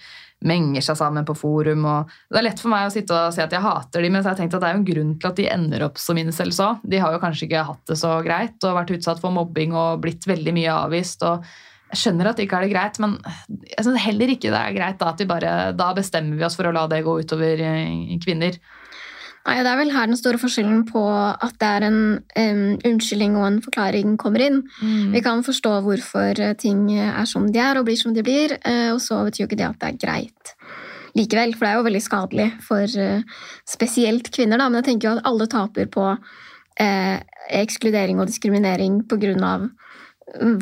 menger 0.44 0.84
seg 0.84 0.96
sammen 1.00 1.24
på 1.24 1.36
forum. 1.36 1.84
og 1.88 2.16
Det 2.30 2.40
er 2.40 2.48
lett 2.48 2.60
for 2.60 2.72
meg 2.72 2.88
å 2.88 2.92
sitte 2.92 3.16
og 3.16 3.36
si 3.36 3.40
at 3.44 3.52
jeg 3.52 3.64
hater 3.64 4.04
dem, 4.04 4.12
men 4.12 4.22
så 4.22 4.30
har 4.30 4.36
jeg 4.36 4.44
tenkt 4.44 4.56
at 4.56 4.64
det 4.64 4.70
er 4.70 4.74
jo 4.74 4.80
en 4.82 4.88
grunn 4.90 5.12
til 5.18 5.30
at 5.30 5.38
de 5.40 5.50
ender 5.52 5.84
opp 5.86 6.00
som 6.00 6.20
incels 6.20 6.60
òg. 6.60 6.82
De 6.84 7.00
har 7.00 7.12
jo 7.12 7.20
kanskje 7.22 7.48
ikke 7.48 7.68
hatt 7.68 7.84
det 7.88 7.96
så 8.00 8.16
greit 8.24 8.64
og 8.64 8.76
vært 8.76 8.92
utsatt 8.96 9.22
for 9.24 9.34
mobbing 9.34 9.72
og 9.76 10.02
blitt 10.04 10.28
veldig 10.28 10.56
mye 10.56 10.76
avvist. 10.84 11.24
og 11.24 11.48
jeg 11.94 12.02
skjønner 12.02 12.30
at 12.30 12.38
det 12.38 12.48
ikke 12.48 12.60
er 12.60 12.66
det 12.66 12.74
greit, 12.74 13.00
men 13.02 13.18
jeg 13.70 13.86
synes 13.86 14.04
heller 14.04 14.32
ikke 14.34 14.50
det 14.52 14.60
er 14.60 14.76
greit 14.76 15.00
da, 15.00 15.12
at 15.14 15.20
vi 15.22 15.28
bare, 15.30 15.52
da 15.78 15.92
bestemmer 15.96 16.38
vi 16.38 16.46
oss 16.46 16.58
for 16.58 16.68
å 16.68 16.74
la 16.74 16.86
det 16.90 17.04
gå 17.06 17.14
utover 17.22 17.62
eh, 17.64 18.16
kvinner. 18.22 18.58
Nei, 19.44 19.58
Det 19.60 19.68
er 19.68 19.76
vel 19.76 19.92
her 19.92 20.08
den 20.08 20.16
store 20.16 20.40
forskjellen 20.40 20.86
på 20.88 21.02
at 21.04 21.58
det 21.60 21.68
er 21.68 21.84
en 21.84 21.98
um, 22.16 22.62
unnskyldning 22.88 23.34
og 23.36 23.44
en 23.44 23.58
forklaring 23.64 24.14
kommer 24.20 24.40
inn. 24.40 24.62
Vi 25.12 25.20
kan 25.24 25.44
forstå 25.44 25.74
hvorfor 25.84 26.40
eh, 26.40 26.54
ting 26.56 26.86
er 26.96 27.28
som 27.28 27.50
de 27.52 27.60
er 27.60 27.76
og 27.76 27.84
blir 27.84 28.00
som 28.00 28.16
de 28.16 28.24
blir, 28.24 28.56
eh, 28.64 28.88
og 28.94 29.02
så 29.04 29.20
betyr 29.26 29.44
jo 29.44 29.50
ikke 29.50 29.60
det 29.60 29.68
at 29.68 29.82
det 29.82 29.90
er 29.90 30.00
greit 30.06 30.54
likevel, 31.14 31.52
for 31.54 31.66
det 31.66 31.70
er 31.70 31.78
jo 31.78 31.86
veldig 31.86 32.02
skadelig 32.02 32.48
for 32.64 32.96
uh, 32.98 33.44
spesielt 33.68 34.32
kvinner. 34.34 34.58
Da. 34.58 34.66
Men 34.66 34.80
jeg 34.80 34.88
tenker 34.88 35.10
jo 35.10 35.14
at 35.18 35.28
alle 35.28 35.46
taper 35.52 35.92
på 35.92 36.08
eh, 36.80 37.20
ekskludering 37.60 38.20
og 38.20 38.30
diskriminering 38.30 39.02
på 39.08 39.18
grunn 39.22 39.44
av 39.46 39.68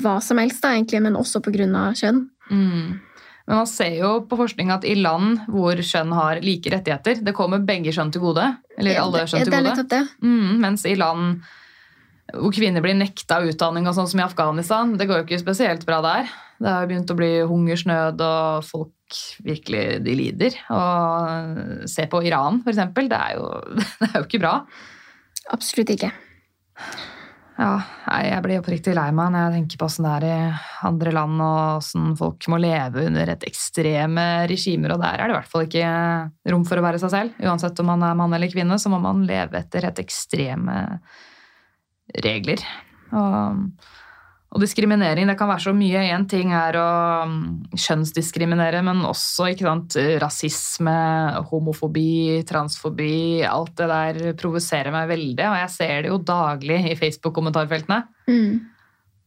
hva 0.03 0.19
som 0.25 0.41
helst, 0.43 0.63
da, 0.65 0.75
egentlig, 0.77 1.03
men 1.05 1.19
også 1.19 1.43
av 1.43 1.97
kjønn. 1.99 2.29
Mm. 2.51 3.01
Men 3.47 3.59
man 3.59 3.67
ser 3.67 3.97
jo 3.99 4.13
på 4.29 4.39
forskning 4.39 4.71
at 4.71 4.85
i 4.87 4.95
land 4.99 5.43
hvor 5.51 5.79
kjønn 5.79 6.13
har 6.15 6.43
like 6.45 6.71
rettigheter, 6.71 7.25
det 7.27 7.35
kommer 7.35 7.65
begge 7.67 7.95
kjønn 7.95 8.13
til 8.15 8.23
gode. 8.23 8.45
Eller 8.79 9.01
alle 9.03 9.25
kjønn 9.27 9.49
til 9.49 9.57
gode. 9.57 9.85
det. 9.91 10.05
Mm, 10.23 10.63
mens 10.63 10.87
i 10.87 10.95
land 10.99 11.43
hvor 12.33 12.55
kvinner 12.55 12.81
blir 12.85 12.97
nekta 12.97 13.41
utdanning, 13.45 13.89
og 13.89 13.97
sånn 13.97 14.09
som 14.09 14.23
i 14.23 14.25
Afghanistan, 14.25 14.95
det 14.97 15.09
går 15.09 15.21
jo 15.21 15.27
ikke 15.27 15.43
spesielt 15.43 15.83
bra 15.89 15.99
der. 16.05 16.31
Det 16.63 16.71
har 16.71 16.87
begynt 16.89 17.11
å 17.11 17.19
bli 17.19 17.31
hungersnød, 17.51 18.23
og 18.23 18.65
folk 18.65 19.19
virkelig 19.45 19.85
de 20.07 20.15
lider. 20.17 20.57
Og 20.73 21.89
se 21.91 22.07
på 22.09 22.23
Iran, 22.29 22.63
eksempel. 22.65 23.11
Det 23.11 23.19
er 23.19 23.37
jo, 23.37 23.49
det 24.01 24.13
er 24.13 24.21
jo 24.21 24.29
ikke 24.29 24.43
bra. 24.45 24.55
Absolutt 25.53 25.93
ikke. 25.97 26.13
Ja, 27.63 27.77
jeg 28.27 28.43
blir 28.43 28.59
oppriktig 28.59 28.95
lei 28.97 29.09
meg 29.15 29.29
når 29.31 29.45
jeg 29.45 29.55
tenker 29.55 29.79
på 29.79 29.87
åssen 29.87 30.07
det 30.07 30.13
er 30.17 30.25
i 30.27 30.39
andre 30.89 31.13
land, 31.15 31.43
og 31.45 31.59
åssen 31.77 32.09
folk 32.19 32.49
må 32.51 32.59
leve 32.59 33.05
under 33.07 33.31
et 33.37 33.47
ekstreme 33.47 34.25
regimer, 34.51 34.97
og 34.97 35.03
der 35.05 35.21
er 35.21 35.31
det 35.31 35.37
i 35.37 35.39
hvert 35.39 35.53
fall 35.53 35.69
ikke 35.69 35.93
rom 36.51 36.65
for 36.67 36.81
å 36.81 36.85
være 36.89 36.99
seg 37.03 37.13
selv. 37.15 37.37
Uansett 37.45 37.79
om 37.79 37.93
man 37.93 38.03
er 38.09 38.19
mann 38.19 38.35
eller 38.35 38.51
kvinne, 38.51 38.81
så 38.83 38.91
må 38.91 38.99
man 39.05 39.23
leve 39.29 39.61
etter 39.61 39.87
et 39.87 40.03
ekstreme 40.03 40.81
regler. 42.27 42.65
Og, 43.15 43.63
og 44.53 44.61
diskriminering, 44.61 45.25
det 45.31 45.37
kan 45.41 45.49
være 45.49 45.65
så 45.65 45.73
mye. 45.73 46.03
Én 46.13 46.27
ting 46.29 46.51
er 46.53 46.77
å 46.77 46.89
mm, 47.29 47.45
kjønnsdiskriminere, 47.73 48.83
men 48.85 49.01
også 49.09 49.49
sant, 49.57 49.97
rasisme, 50.21 50.97
homofobi, 51.49 52.43
transfobi. 52.49 53.15
Alt 53.49 53.79
det 53.81 53.89
der 53.89 54.37
provoserer 54.37 54.93
meg 54.93 55.09
veldig, 55.09 55.47
og 55.49 55.57
jeg 55.63 55.73
ser 55.73 55.95
det 56.05 56.13
jo 56.13 56.21
daglig 56.21 56.83
i 56.91 56.99
Facebook-kommentarfeltene. 57.01 58.03
Mm. 58.29 58.61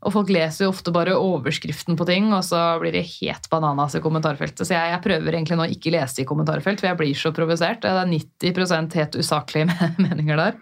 Og 0.05 0.13
folk 0.13 0.30
leser 0.30 0.67
jo 0.67 0.69
ofte 0.76 0.93
bare 0.93 1.17
overskriften 1.17 1.97
på 1.97 2.05
ting, 2.05 2.30
og 2.30 2.45
så 2.45 2.61
blir 2.78 2.93
det 2.93 3.07
helt 3.15 3.49
bananas 3.49 3.97
i 3.97 4.03
kommentarfeltet. 4.05 4.61
Så 4.61 4.76
jeg, 4.76 4.93
jeg 4.93 5.03
prøver 5.07 5.39
egentlig 5.39 5.57
nå 5.57 5.65
å 5.65 5.73
ikke 5.73 5.95
lese 5.95 6.21
i 6.21 6.30
kommentarfelt, 6.30 6.84
for 6.84 6.91
jeg 6.91 7.01
blir 7.01 7.17
så 7.17 7.34
provosert. 7.34 7.82
Det 7.82 7.89
er 7.89 8.13
90% 8.13 8.99
helt 9.01 9.17
usaklige 9.17 9.73
meninger 10.05 10.43
der. 10.43 10.61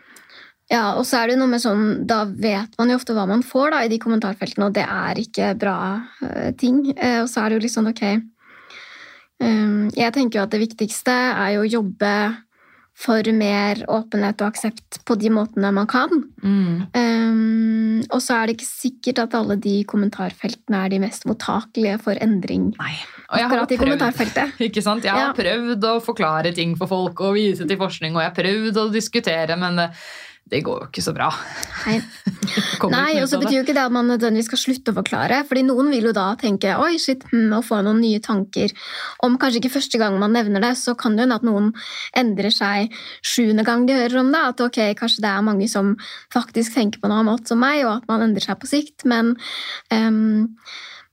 Ja, 0.73 0.95
og 0.97 1.05
så 1.05 1.21
er 1.21 1.29
det 1.29 1.37
noe 1.37 1.51
med 1.51 1.61
sånn, 1.61 2.05
Da 2.09 2.23
vet 2.25 2.73
man 2.79 2.89
jo 2.89 2.97
ofte 2.97 3.13
hva 3.13 3.27
man 3.29 3.43
får 3.45 3.75
da, 3.75 3.81
i 3.85 3.91
de 3.91 3.99
kommentarfeltene, 4.01 4.69
og 4.71 4.77
det 4.77 4.85
er 4.89 5.19
ikke 5.21 5.51
bra 5.61 5.77
uh, 6.23 6.49
ting. 6.57 6.87
Uh, 6.97 7.21
og 7.23 7.29
så 7.29 7.43
er 7.43 7.51
det 7.51 7.59
jo 7.59 7.65
litt 7.67 7.75
sånn, 7.75 7.91
ok 7.91 8.05
um, 9.43 9.91
Jeg 9.93 10.15
tenker 10.15 10.39
jo 10.39 10.47
at 10.47 10.55
det 10.55 10.63
viktigste 10.63 11.13
er 11.13 11.53
jo 11.57 11.67
å 11.67 11.69
jobbe 11.79 12.15
for 13.03 13.25
mer 13.33 13.79
åpenhet 13.89 14.41
og 14.43 14.51
aksept 14.51 14.99
på 15.07 15.15
de 15.17 15.31
måtene 15.33 15.71
man 15.73 15.87
kan. 15.89 16.11
Mm. 16.45 16.83
Um, 16.93 18.03
og 18.13 18.21
så 18.21 18.35
er 18.37 18.47
det 18.51 18.59
ikke 18.59 18.67
sikkert 18.69 19.21
at 19.23 19.37
alle 19.39 19.57
de 19.57 19.79
kommentarfeltene 19.89 20.83
er 20.85 20.93
de 20.93 20.99
mest 21.01 21.25
mottakelige 21.25 21.97
for 22.03 22.19
endring. 22.21 22.69
Nei. 22.77 22.93
Og 23.33 23.39
jeg 23.41 23.49
har 23.49 23.63
prøvd, 23.65 24.61
ikke 24.67 24.83
sant? 24.85 25.07
Jeg 25.07 25.15
har 25.15 25.31
Ja. 25.31 25.33
prøvd 25.33 25.87
å 25.89 25.95
forklare 26.05 26.53
ting 26.53 26.77
for 26.77 26.91
folk 26.91 27.23
og 27.25 27.33
vise 27.39 27.65
til 27.65 27.81
forskning, 27.81 28.13
og 28.13 28.21
jeg 28.21 28.29
har 28.29 28.37
prøvd 28.37 28.77
å 28.83 28.85
diskutere, 28.93 29.57
men 29.57 29.81
det, 29.81 29.89
det 30.53 30.61
går 30.65 30.83
jo 30.83 30.89
ikke 30.91 31.03
så 31.03 31.13
bra. 31.15 31.29
Nei. 31.87 31.97
Nei, 32.93 33.21
og 33.23 33.27
så 33.31 33.39
betyr 33.41 33.57
jo 33.57 33.63
ikke 33.63 33.75
det 33.75 33.85
at 33.87 33.93
man 33.93 34.09
nødvendigvis 34.11 34.49
skal 34.51 34.61
slutte 34.61 34.93
å 34.93 34.97
forklare. 34.99 35.41
fordi 35.49 35.65
noen 35.65 35.89
vil 35.93 36.09
jo 36.09 36.13
da 36.15 36.27
tenke 36.39 36.75
oi, 36.77 36.97
shit, 37.01 37.25
hm, 37.31 37.49
og 37.57 37.65
få 37.65 37.81
noen 37.85 38.01
nye 38.03 38.21
tanker. 38.23 38.73
Om 39.25 39.39
kanskje 39.41 39.63
ikke 39.63 39.73
første 39.77 40.01
gang 40.01 40.19
man 40.21 40.35
nevner 40.37 40.63
det, 40.63 40.75
så 40.79 40.95
kan 40.99 41.17
det 41.17 41.25
hende 41.25 41.39
at 41.41 41.47
noen 41.47 41.71
endrer 42.19 42.53
seg 42.53 42.93
sjuende 43.25 43.65
gang 43.67 43.87
de 43.89 43.97
hører 43.97 44.21
om 44.21 44.31
det. 44.33 44.45
At 44.53 44.65
ok, 44.67 44.79
kanskje 44.99 45.25
det 45.25 45.33
er 45.33 45.45
mange 45.49 45.69
som 45.71 45.95
faktisk 46.33 46.77
tenker 46.77 47.01
på 47.01 47.09
noe 47.09 47.23
annet 47.23 47.49
som 47.49 47.61
meg, 47.63 47.83
og 47.87 47.95
at 47.97 48.09
man 48.11 48.27
endrer 48.29 48.45
seg 48.45 48.61
på 48.61 48.69
sikt. 48.69 49.07
Men, 49.09 49.35
ehm, 49.93 50.51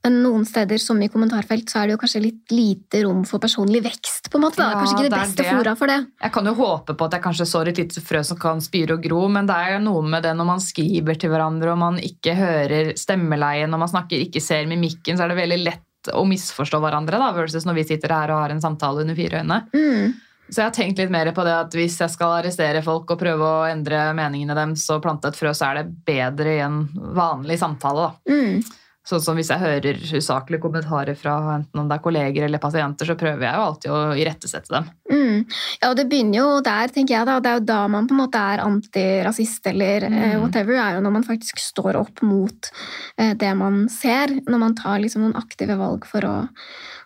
men 0.02 0.22
noen 0.22 0.46
steder, 0.48 0.78
som 0.80 1.00
i 1.02 1.08
kommentarfelt, 1.12 1.68
så 1.68 1.82
er 1.82 1.88
det 1.90 1.94
jo 1.96 2.00
kanskje 2.00 2.22
litt 2.24 2.54
lite 2.54 3.02
rom 3.04 3.20
for 3.28 3.42
personlig 3.42 3.82
vekst. 3.84 4.30
på 4.30 4.38
en 4.38 4.44
måte 4.46 4.56
da. 4.62 4.70
Ja, 4.70 4.78
Kanskje 4.80 4.94
ikke 4.96 5.02
det 5.04 5.10
det 5.12 5.18
beste 5.20 5.42
det. 5.42 5.50
fora 5.58 5.74
for 5.76 5.86
det. 5.92 5.98
Jeg 6.22 6.32
kan 6.32 6.46
jo 6.46 6.54
håpe 6.56 6.94
på 6.96 7.04
at 7.04 7.12
jeg 7.18 7.24
kanskje 7.26 7.46
sår 7.50 7.68
et 7.68 7.80
lite 7.82 8.00
frø 8.00 8.22
som 8.24 8.38
kan 8.40 8.60
spire 8.64 8.96
og 8.96 9.02
gro, 9.04 9.28
men 9.28 9.46
det 9.50 9.58
er 9.58 9.74
jo 9.76 9.82
noe 9.84 10.02
med 10.08 10.24
det 10.24 10.32
når 10.38 10.48
man 10.54 10.60
skriver 10.64 11.20
til 11.20 11.30
hverandre 11.34 11.74
og 11.74 11.78
man 11.82 12.00
ikke 12.00 12.34
hører 12.38 12.94
stemmeleien, 12.96 13.68
når 13.70 13.84
man 13.84 13.92
snakker, 13.92 14.24
ikke 14.24 14.40
ser 14.40 14.64
mimikken, 14.70 15.18
så 15.18 15.26
er 15.26 15.34
det 15.34 15.40
veldig 15.42 15.60
lett 15.66 16.12
å 16.16 16.24
misforstå 16.24 16.80
hverandre, 16.80 17.18
da, 17.20 17.28
versus 17.36 17.66
når 17.68 17.76
vi 17.82 17.84
sitter 17.92 18.14
her 18.16 18.32
og 18.32 18.40
har 18.46 18.54
en 18.54 18.60
samtale 18.64 19.02
under 19.04 19.14
fire 19.18 19.42
øyne. 19.44 19.60
Mm. 19.76 20.14
Så 20.50 20.62
jeg 20.62 20.64
har 20.66 20.74
tenkt 20.74 20.98
litt 20.98 21.12
mer 21.14 21.28
på 21.36 21.44
det 21.46 21.52
at 21.54 21.74
hvis 21.76 22.00
jeg 22.00 22.10
skal 22.10 22.40
arrestere 22.40 22.80
folk 22.82 23.12
og 23.12 23.20
prøve 23.20 23.44
å 23.46 23.66
endre 23.68 24.08
meningene 24.16 24.56
deres 24.56 24.88
og 24.90 25.02
plante 25.04 25.28
et 25.30 25.36
frø, 25.38 25.52
så 25.54 25.68
er 25.68 25.82
det 25.82 25.92
bedre 26.08 26.56
i 26.56 26.62
en 26.64 26.80
vanlig 27.14 27.60
samtale. 27.60 28.08
da. 28.08 28.32
Mm. 28.32 28.64
Sånn 29.10 29.22
som 29.24 29.38
hvis 29.38 29.48
jeg 29.50 29.58
hører 29.58 29.96
usaklige 30.14 30.62
kommentarer 30.62 31.16
fra 31.18 31.32
enten 31.56 31.80
om 31.82 31.88
det 31.90 31.96
er 31.98 32.02
kolleger 32.04 32.44
eller 32.46 32.62
pasienter, 32.62 33.08
så 33.08 33.16
prøver 33.18 33.42
jeg 33.42 33.56
jo 33.58 33.64
alltid 33.66 33.90
å 33.96 34.00
irettesette 34.22 34.70
dem. 34.70 34.86
Mm. 35.10 35.40
Ja, 35.80 35.88
og 35.90 35.96
det 35.98 36.04
begynner 36.12 36.38
jo 36.38 36.60
der, 36.62 36.92
tenker 36.94 37.16
jeg 37.16 37.26
da. 37.26 37.38
Det 37.42 37.50
er 37.50 37.58
jo 37.58 37.64
da 37.72 37.80
man 37.90 38.06
på 38.06 38.14
en 38.14 38.20
måte 38.22 38.38
er 38.54 38.62
antirasist 38.62 39.66
eller 39.72 40.06
eh, 40.06 40.18
Mm. 40.30 40.44
whatever, 40.44 40.76
er 40.78 40.94
jo 40.98 41.02
når 41.02 41.12
man 41.16 41.26
faktisk 41.26 41.58
står 41.58 41.98
opp 41.98 42.22
mot 42.22 42.70
eh, 43.18 43.34
det 43.34 43.50
man 43.58 43.82
ser. 43.90 44.36
Når 44.46 44.58
man 44.62 44.78
tar 44.78 45.00
liksom 45.02 45.24
noen 45.26 45.36
aktive 45.40 45.74
valg 45.80 46.06
for 46.06 46.22
å, 46.28 46.36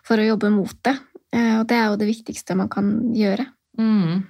for 0.05 0.21
å 0.21 0.29
jobbe 0.29 0.51
mot 0.53 0.75
det. 0.85 0.93
Eh, 1.33 1.55
og 1.59 1.65
det 1.67 1.79
er 1.79 1.89
jo 1.89 1.97
det 2.03 2.11
viktigste 2.11 2.55
man 2.59 2.69
kan 2.69 2.93
gjøre. 3.15 3.47
Mm. 3.81 4.21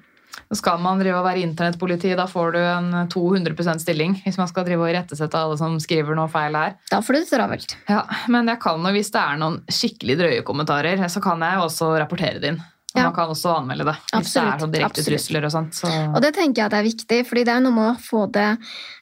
Skal 0.53 0.77
man 0.83 0.99
drive 0.99 1.17
og 1.19 1.25
være 1.25 1.41
internettpoliti, 1.45 2.11
da 2.15 2.25
får 2.27 2.51
du 2.53 2.59
en 2.59 2.91
200% 3.09 3.79
stilling 3.81 4.21
hvis 4.25 4.37
man 4.37 4.47
skal 4.51 4.65
drive 4.67 4.83
og 4.85 4.91
irettesette 4.93 5.33
alle 5.39 5.57
som 5.57 5.77
skriver 5.79 6.15
noe 6.15 6.27
feil 6.31 6.53
her. 6.55 6.75
Da 6.91 6.99
får 7.01 7.13
du 7.13 7.19
det 7.23 7.29
travelt. 7.31 7.75
Ja, 7.89 8.03
men 8.27 8.47
jeg 8.51 8.59
kan 8.61 8.83
jo, 8.85 8.91
hvis 8.95 9.11
det 9.11 9.21
er 9.21 9.37
noen 9.41 9.61
skikkelig 9.71 10.17
drøye 10.21 10.43
kommentarer, 10.47 11.01
så 11.09 11.21
kan 11.23 11.39
jeg 11.41 11.55
jo 11.59 11.65
også 11.69 11.91
rapportere 11.99 12.39
det 12.39 12.53
inn. 12.53 12.61
Og 12.95 13.01
Ja. 13.01 13.03
man 13.09 13.13
kan 13.17 13.27
også 13.27 13.51
anmelde 13.57 13.83
det. 13.89 13.95
Hvis 13.95 14.11
det 14.11 14.17
Absolutt, 14.21 14.53
er 14.53 14.59
sånn 14.63 14.71
direkte 14.71 15.01
absolutt. 15.01 15.19
trusler 15.19 15.43
og 15.45 15.51
sånt. 15.51 15.73
Så. 15.75 15.89
Og 16.15 16.21
det 16.21 16.33
tenker 16.33 16.61
jeg 16.61 16.65
at 16.65 16.73
er 16.79 16.83
viktig, 16.85 17.17
fordi 17.27 17.43
det 17.43 17.51
er 17.55 17.59
noe 17.65 17.73
med 17.75 17.89
å 17.91 17.99
få 17.99 18.31
det 18.31 18.57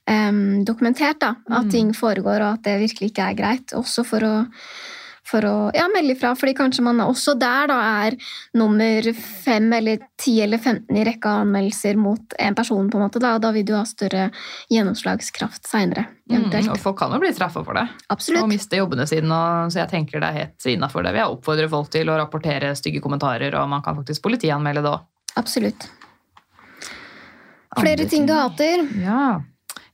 um, 0.09 0.65
dokumentert. 0.65 1.19
da, 1.19 1.35
At 1.51 1.65
Mm. 1.65 1.69
ting 1.71 1.93
foregår, 1.93 2.41
og 2.41 2.53
at 2.53 2.63
det 2.63 2.79
virkelig 2.81 3.11
ikke 3.13 3.29
er 3.29 3.35
greit. 3.35 3.67
Også 3.77 4.03
for 4.03 4.19
å, 4.19 4.47
for 5.33 5.45
å 5.47 5.55
ja, 5.75 5.87
melde 5.91 6.13
ifra, 6.15 6.33
fordi 6.37 6.53
kanskje 6.57 6.85
man 6.85 7.01
også 7.03 7.35
der 7.39 7.69
da 7.71 7.79
er 8.05 8.17
nummer 8.57 9.09
fem 9.17 9.71
eller 9.73 10.03
ti 10.19 10.35
eller 10.43 10.61
15 10.61 10.99
i 10.99 11.05
rekka 11.07 11.39
anmeldelser 11.41 11.97
mot 11.99 12.35
en 12.39 12.57
person, 12.57 12.89
på 12.91 12.99
en 12.99 13.05
måte, 13.07 13.21
da, 13.23 13.35
og 13.37 13.43
da 13.43 13.53
vil 13.55 13.65
du 13.67 13.73
ha 13.77 13.83
større 13.89 14.29
gjennomslagskraft 14.73 15.65
seinere. 15.69 16.05
Mm, 16.31 16.47
og 16.71 16.79
folk 16.81 16.97
kan 17.01 17.13
jo 17.13 17.19
bli 17.21 17.33
straffa 17.35 17.65
for 17.65 17.77
det. 17.77 17.87
Og 18.13 18.47
miste 18.49 18.79
jobbene 18.79 19.05
sine. 19.09 19.27
Og, 19.33 19.73
så 19.73 19.83
jeg 19.83 19.91
tenker 19.91 20.23
det 20.23 20.29
er 20.29 20.39
helt 20.43 20.69
innafor 20.71 21.05
det. 21.05 21.15
Jeg 21.19 21.35
oppfordrer 21.35 21.71
folk 21.71 21.91
til 21.93 22.09
å 22.09 22.17
rapportere 22.19 22.71
stygge 22.79 23.03
kommentarer, 23.03 23.53
og 23.59 23.67
man 23.71 23.83
kan 23.85 23.97
faktisk 23.99 24.23
politianmelde 24.25 24.85
det 24.85 24.93
òg. 24.93 25.03
Absolutt. 25.39 25.89
Flere 27.73 28.05
ting 28.05 28.27
du 28.29 28.35
hater? 28.37 28.85
Ja. 29.01 29.41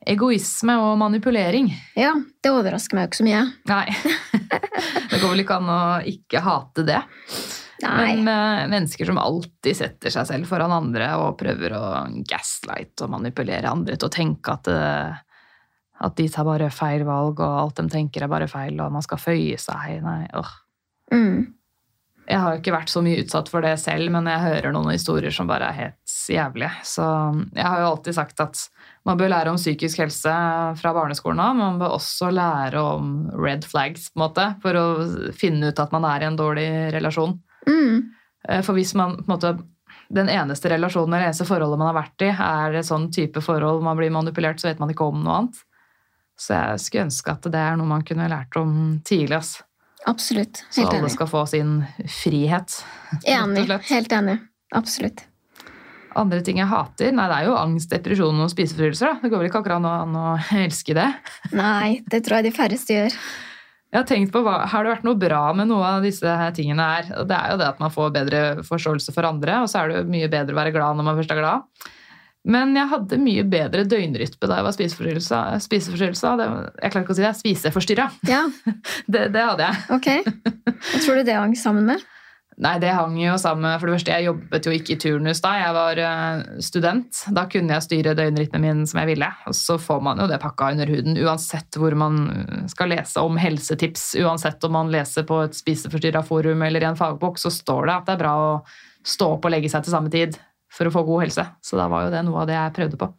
Egoisme 0.07 0.77
og 0.79 0.93
manipulering. 1.01 1.67
Ja, 1.99 2.13
det 2.15 2.51
overrasker 2.55 2.95
meg 2.95 3.07
jo 3.07 3.09
ikke 3.09 3.19
så 3.19 3.25
mye. 3.27 3.41
Nei. 3.67 3.85
det 5.11 5.19
går 5.19 5.33
vel 5.33 5.43
ikke 5.43 5.57
an 5.59 5.71
å 5.73 5.81
ikke 6.07 6.43
hate 6.45 6.85
det. 6.87 7.01
Nei. 7.83 8.15
Men 8.15 8.27
eh, 8.27 8.67
mennesker 8.71 9.07
som 9.07 9.19
alltid 9.21 9.77
setter 9.77 10.13
seg 10.13 10.27
selv 10.27 10.49
foran 10.49 10.73
andre 10.75 11.11
og 11.19 11.37
prøver 11.39 11.75
å 11.77 11.83
gaslight 12.27 13.03
og 13.03 13.13
manipulere 13.13 13.71
andre 13.71 13.95
til 13.99 14.09
å 14.09 14.13
tenke 14.13 14.55
at, 14.55 14.71
eh, 14.71 15.19
at 16.07 16.17
de 16.17 16.27
tar 16.31 16.47
bare 16.47 16.71
feil 16.73 17.05
valg, 17.07 17.39
og 17.39 17.61
alt 17.61 17.79
de 17.79 17.87
tenker 17.91 18.25
er 18.25 18.31
bare 18.31 18.49
feil, 18.51 18.79
og 18.79 18.95
man 18.95 19.05
skal 19.05 19.21
føye 19.21 19.59
seg. 19.61 20.01
Nei, 20.03 20.25
åh. 20.39 20.51
Mm. 21.13 21.47
Jeg 22.29 22.43
har 22.43 22.53
jo 22.53 22.61
ikke 22.61 22.75
vært 22.75 22.91
så 22.91 23.01
mye 23.01 23.23
utsatt 23.23 23.47
for 23.49 23.65
det 23.65 23.73
selv, 23.81 24.11
men 24.13 24.27
jeg 24.29 24.43
hører 24.43 24.73
noen 24.75 24.91
historier 24.93 25.33
som 25.33 25.47
bare 25.49 25.71
er 25.71 25.79
helt 25.79 26.17
jævlige. 26.29 26.71
Så 26.85 27.05
jeg 27.55 27.65
har 27.65 27.81
jo 27.81 27.87
alltid 27.93 28.17
sagt 28.19 28.43
at 28.43 28.67
man 29.05 29.17
bør 29.17 29.29
lære 29.31 29.49
om 29.53 29.57
psykisk 29.57 30.01
helse 30.03 30.33
fra 30.81 30.91
barneskolen 30.93 31.39
av, 31.39 31.55
men 31.55 31.65
man 31.65 31.79
bør 31.81 31.95
også 31.97 32.29
lære 32.35 32.81
om 32.81 33.11
red 33.39 33.63
flags, 33.65 34.09
på 34.11 34.19
en 34.19 34.25
måte, 34.27 34.45
for 34.61 34.75
å 34.79 34.85
finne 35.37 35.71
ut 35.71 35.79
at 35.79 35.91
man 35.95 36.05
er 36.05 36.23
i 36.25 36.29
en 36.29 36.37
dårlig 36.39 36.69
relasjon. 36.93 37.37
Mm. 37.67 38.09
Eh, 38.49 38.61
For 38.65 38.73
hvis 38.77 38.93
man 38.99 39.17
på 39.23 39.25
en 39.27 39.33
måte 39.35 39.53
den 40.09 40.29
eneste 40.33 40.69
relasjonen 40.71 41.13
eller 41.13 41.29
eneste 41.29 41.45
forholdet 41.45 41.77
man 41.79 41.91
har 41.91 41.99
vært 42.01 42.25
i, 42.25 42.29
er 42.33 42.77
et 42.79 42.87
sånn 42.87 43.09
type 43.13 43.41
forhold 43.45 43.83
man 43.85 43.97
blir 43.97 44.11
manipulert, 44.13 44.59
så 44.61 44.69
vet 44.71 44.79
man 44.81 44.89
ikke 44.93 45.05
om 45.09 45.23
noe 45.23 45.35
annet. 45.43 45.63
Så 46.39 46.55
jeg 46.55 46.79
skulle 46.83 47.07
ønske 47.09 47.33
at 47.35 47.49
det 47.51 47.59
er 47.61 47.75
noe 47.77 47.89
man 47.89 48.05
kunne 48.07 48.29
lært 48.31 48.55
om 48.57 48.99
tidlig. 49.05 49.37
ass. 49.37 49.57
Absolutt. 50.07 50.63
Så 50.71 50.85
alle 50.87 51.01
enig. 51.03 51.11
skal 51.11 51.27
få 51.27 51.45
sin 51.51 51.73
frihet. 52.07 52.77
Enig. 53.27 53.65
Helt 53.89 54.11
enig. 54.15 54.37
Absolutt. 54.75 55.25
Andre 56.17 56.39
ting 56.45 56.57
jeg 56.57 56.69
hater? 56.71 57.11
Nei, 57.13 57.27
det 57.29 57.35
er 57.41 57.49
jo 57.49 57.57
angst, 57.59 57.91
depresjon 57.91 58.39
og 58.41 58.49
spiseforstyrrelser. 58.49 59.11
da. 59.13 59.19
Det 59.21 59.29
går 59.29 59.43
vel 59.43 59.49
ikke 59.51 59.61
akkurat 59.61 59.85
an 60.05 60.17
å, 60.17 60.25
elske 60.57 60.95
det. 60.97 61.05
Nei, 61.53 61.99
det 62.09 62.23
tror 62.25 62.39
jeg 62.39 62.49
de 62.49 62.55
færreste 62.55 62.95
gjør. 62.97 63.19
Jeg 63.89 63.97
har 63.97 64.05
tenkt 64.09 64.31
på, 64.33 64.43
Har 64.45 64.83
det 64.85 64.91
vært 64.93 65.05
noe 65.07 65.17
bra 65.17 65.43
med 65.57 65.69
noe 65.69 65.85
av 65.97 66.03
disse 66.05 66.25
her 66.25 66.51
tingene 66.53 66.83
her? 66.85 67.07
Det 67.25 67.33
er 67.37 67.53
jo 67.53 67.61
det 67.61 67.69
at 67.71 67.79
man 67.81 67.93
får 67.93 68.11
bedre 68.13 68.41
forståelse 68.67 69.13
for 69.15 69.25
andre, 69.25 69.61
og 69.63 69.69
så 69.71 69.81
er 69.81 69.89
det 69.89 70.01
jo 70.03 70.11
mye 70.13 70.29
bedre 70.29 70.53
å 70.53 70.59
være 70.59 70.73
glad 70.75 70.97
når 70.99 71.07
man 71.07 71.17
først 71.17 71.33
er 71.33 71.41
glad. 71.41 71.87
Men 72.49 72.71
jeg 72.77 72.87
hadde 72.89 73.17
mye 73.19 73.43
bedre 73.49 73.83
døgnrytme 73.89 74.47
da 74.47 74.59
jeg 74.61 74.65
var 74.67 74.75
spiseforstyrrelse. 74.77 76.29
Det, 76.39 76.45
jeg 76.83 76.93
klarer 76.93 77.03
ikke 77.03 77.15
å 77.15 77.17
si 77.17 77.25
det. 77.25 77.33
Spiseforstyrra. 77.41 78.05
Ja, 78.29 78.43
Det, 79.13 79.25
det 79.33 79.43
hadde 79.43 79.67
jeg. 79.67 79.81
ok. 79.97 80.07
Hva 80.93 81.01
tror 81.03 81.19
du 81.19 81.25
det 81.27 81.35
hang 81.35 81.57
sammen 81.59 81.89
med? 81.89 82.05
Nei, 82.59 82.73
det 82.83 82.91
hang 82.91 83.13
jo 83.15 83.37
sammen 83.39 83.71
For 83.79 83.87
det 83.87 83.93
første, 83.95 84.15
jeg 84.17 84.27
jobbet 84.27 84.65
jo 84.67 84.73
ikke 84.75 84.95
i 84.95 84.99
turnus 84.99 85.39
da. 85.43 85.53
Jeg 85.61 85.75
var 85.77 86.01
eh, 86.03 86.41
student. 86.65 87.21
Da 87.35 87.45
kunne 87.51 87.77
jeg 87.77 87.85
styre 87.85 88.15
døgnrytmen 88.19 88.65
min 88.65 88.81
som 88.89 88.99
jeg 88.99 89.13
ville. 89.13 89.29
Og 89.47 89.55
så 89.55 89.77
får 89.79 90.01
man 90.03 90.19
jo 90.19 90.27
det 90.27 90.41
pakka 90.43 90.73
under 90.75 90.91
huden 90.91 91.15
uansett 91.23 91.79
hvor 91.79 91.95
man 91.99 92.19
skal 92.71 92.91
lese 92.91 93.23
om 93.23 93.39
helsetips. 93.39 94.11
Uansett 94.19 94.67
om 94.67 94.75
man 94.75 94.91
leser 94.91 95.27
på 95.29 95.39
et 95.45 95.55
spiseforstyrra 95.55 96.25
forum 96.27 96.67
eller 96.67 96.83
i 96.83 96.89
en 96.89 96.99
fagbok, 96.99 97.39
så 97.39 97.53
står 97.53 97.87
det 97.87 97.95
at 97.95 98.09
det 98.09 98.17
er 98.17 98.23
bra 98.25 98.35
å 98.43 98.51
stå 99.07 99.31
opp 99.37 99.47
og 99.47 99.55
legge 99.55 99.71
seg 99.71 99.85
til 99.85 99.95
samme 99.95 100.11
tid 100.11 100.35
for 100.73 100.89
å 100.89 100.93
få 100.93 101.05
god 101.07 101.25
helse. 101.27 101.47
Så 101.63 101.79
da 101.79 101.87
var 101.91 102.05
jo 102.05 102.13
det 102.13 102.25
noe 102.27 102.43
av 102.43 102.51
det 102.51 102.59
jeg 102.59 102.75
prøvde 102.75 102.99
på. 102.99 103.09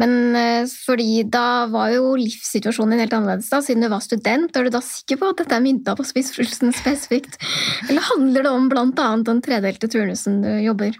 Men 0.00 0.36
eh, 0.36 0.68
fordi 0.68 1.22
da 1.32 1.66
var 1.72 1.94
jo 1.94 2.12
livssituasjonen 2.20 2.94
din 2.96 3.04
helt 3.06 3.16
annerledes 3.16 3.48
da, 3.52 3.62
siden 3.64 3.86
du 3.86 3.90
var 3.92 4.04
student. 4.04 4.52
Er 4.52 4.68
du 4.68 4.74
da 4.74 4.82
sikker 4.84 5.20
på 5.20 5.32
at 5.32 5.40
dette 5.40 5.56
er 5.56 5.64
mynta 5.64 5.96
på 5.96 6.04
spiseforstyrrelsen 6.04 6.76
spesifikt? 6.76 7.40
Eller 7.88 8.04
handler 8.12 8.44
det 8.44 8.52
om 8.52 8.70
annet 8.92 9.26
den 9.28 9.42
tredelte 9.44 9.88
turnusen 9.92 10.42
du 10.44 10.52
jobber? 10.66 10.98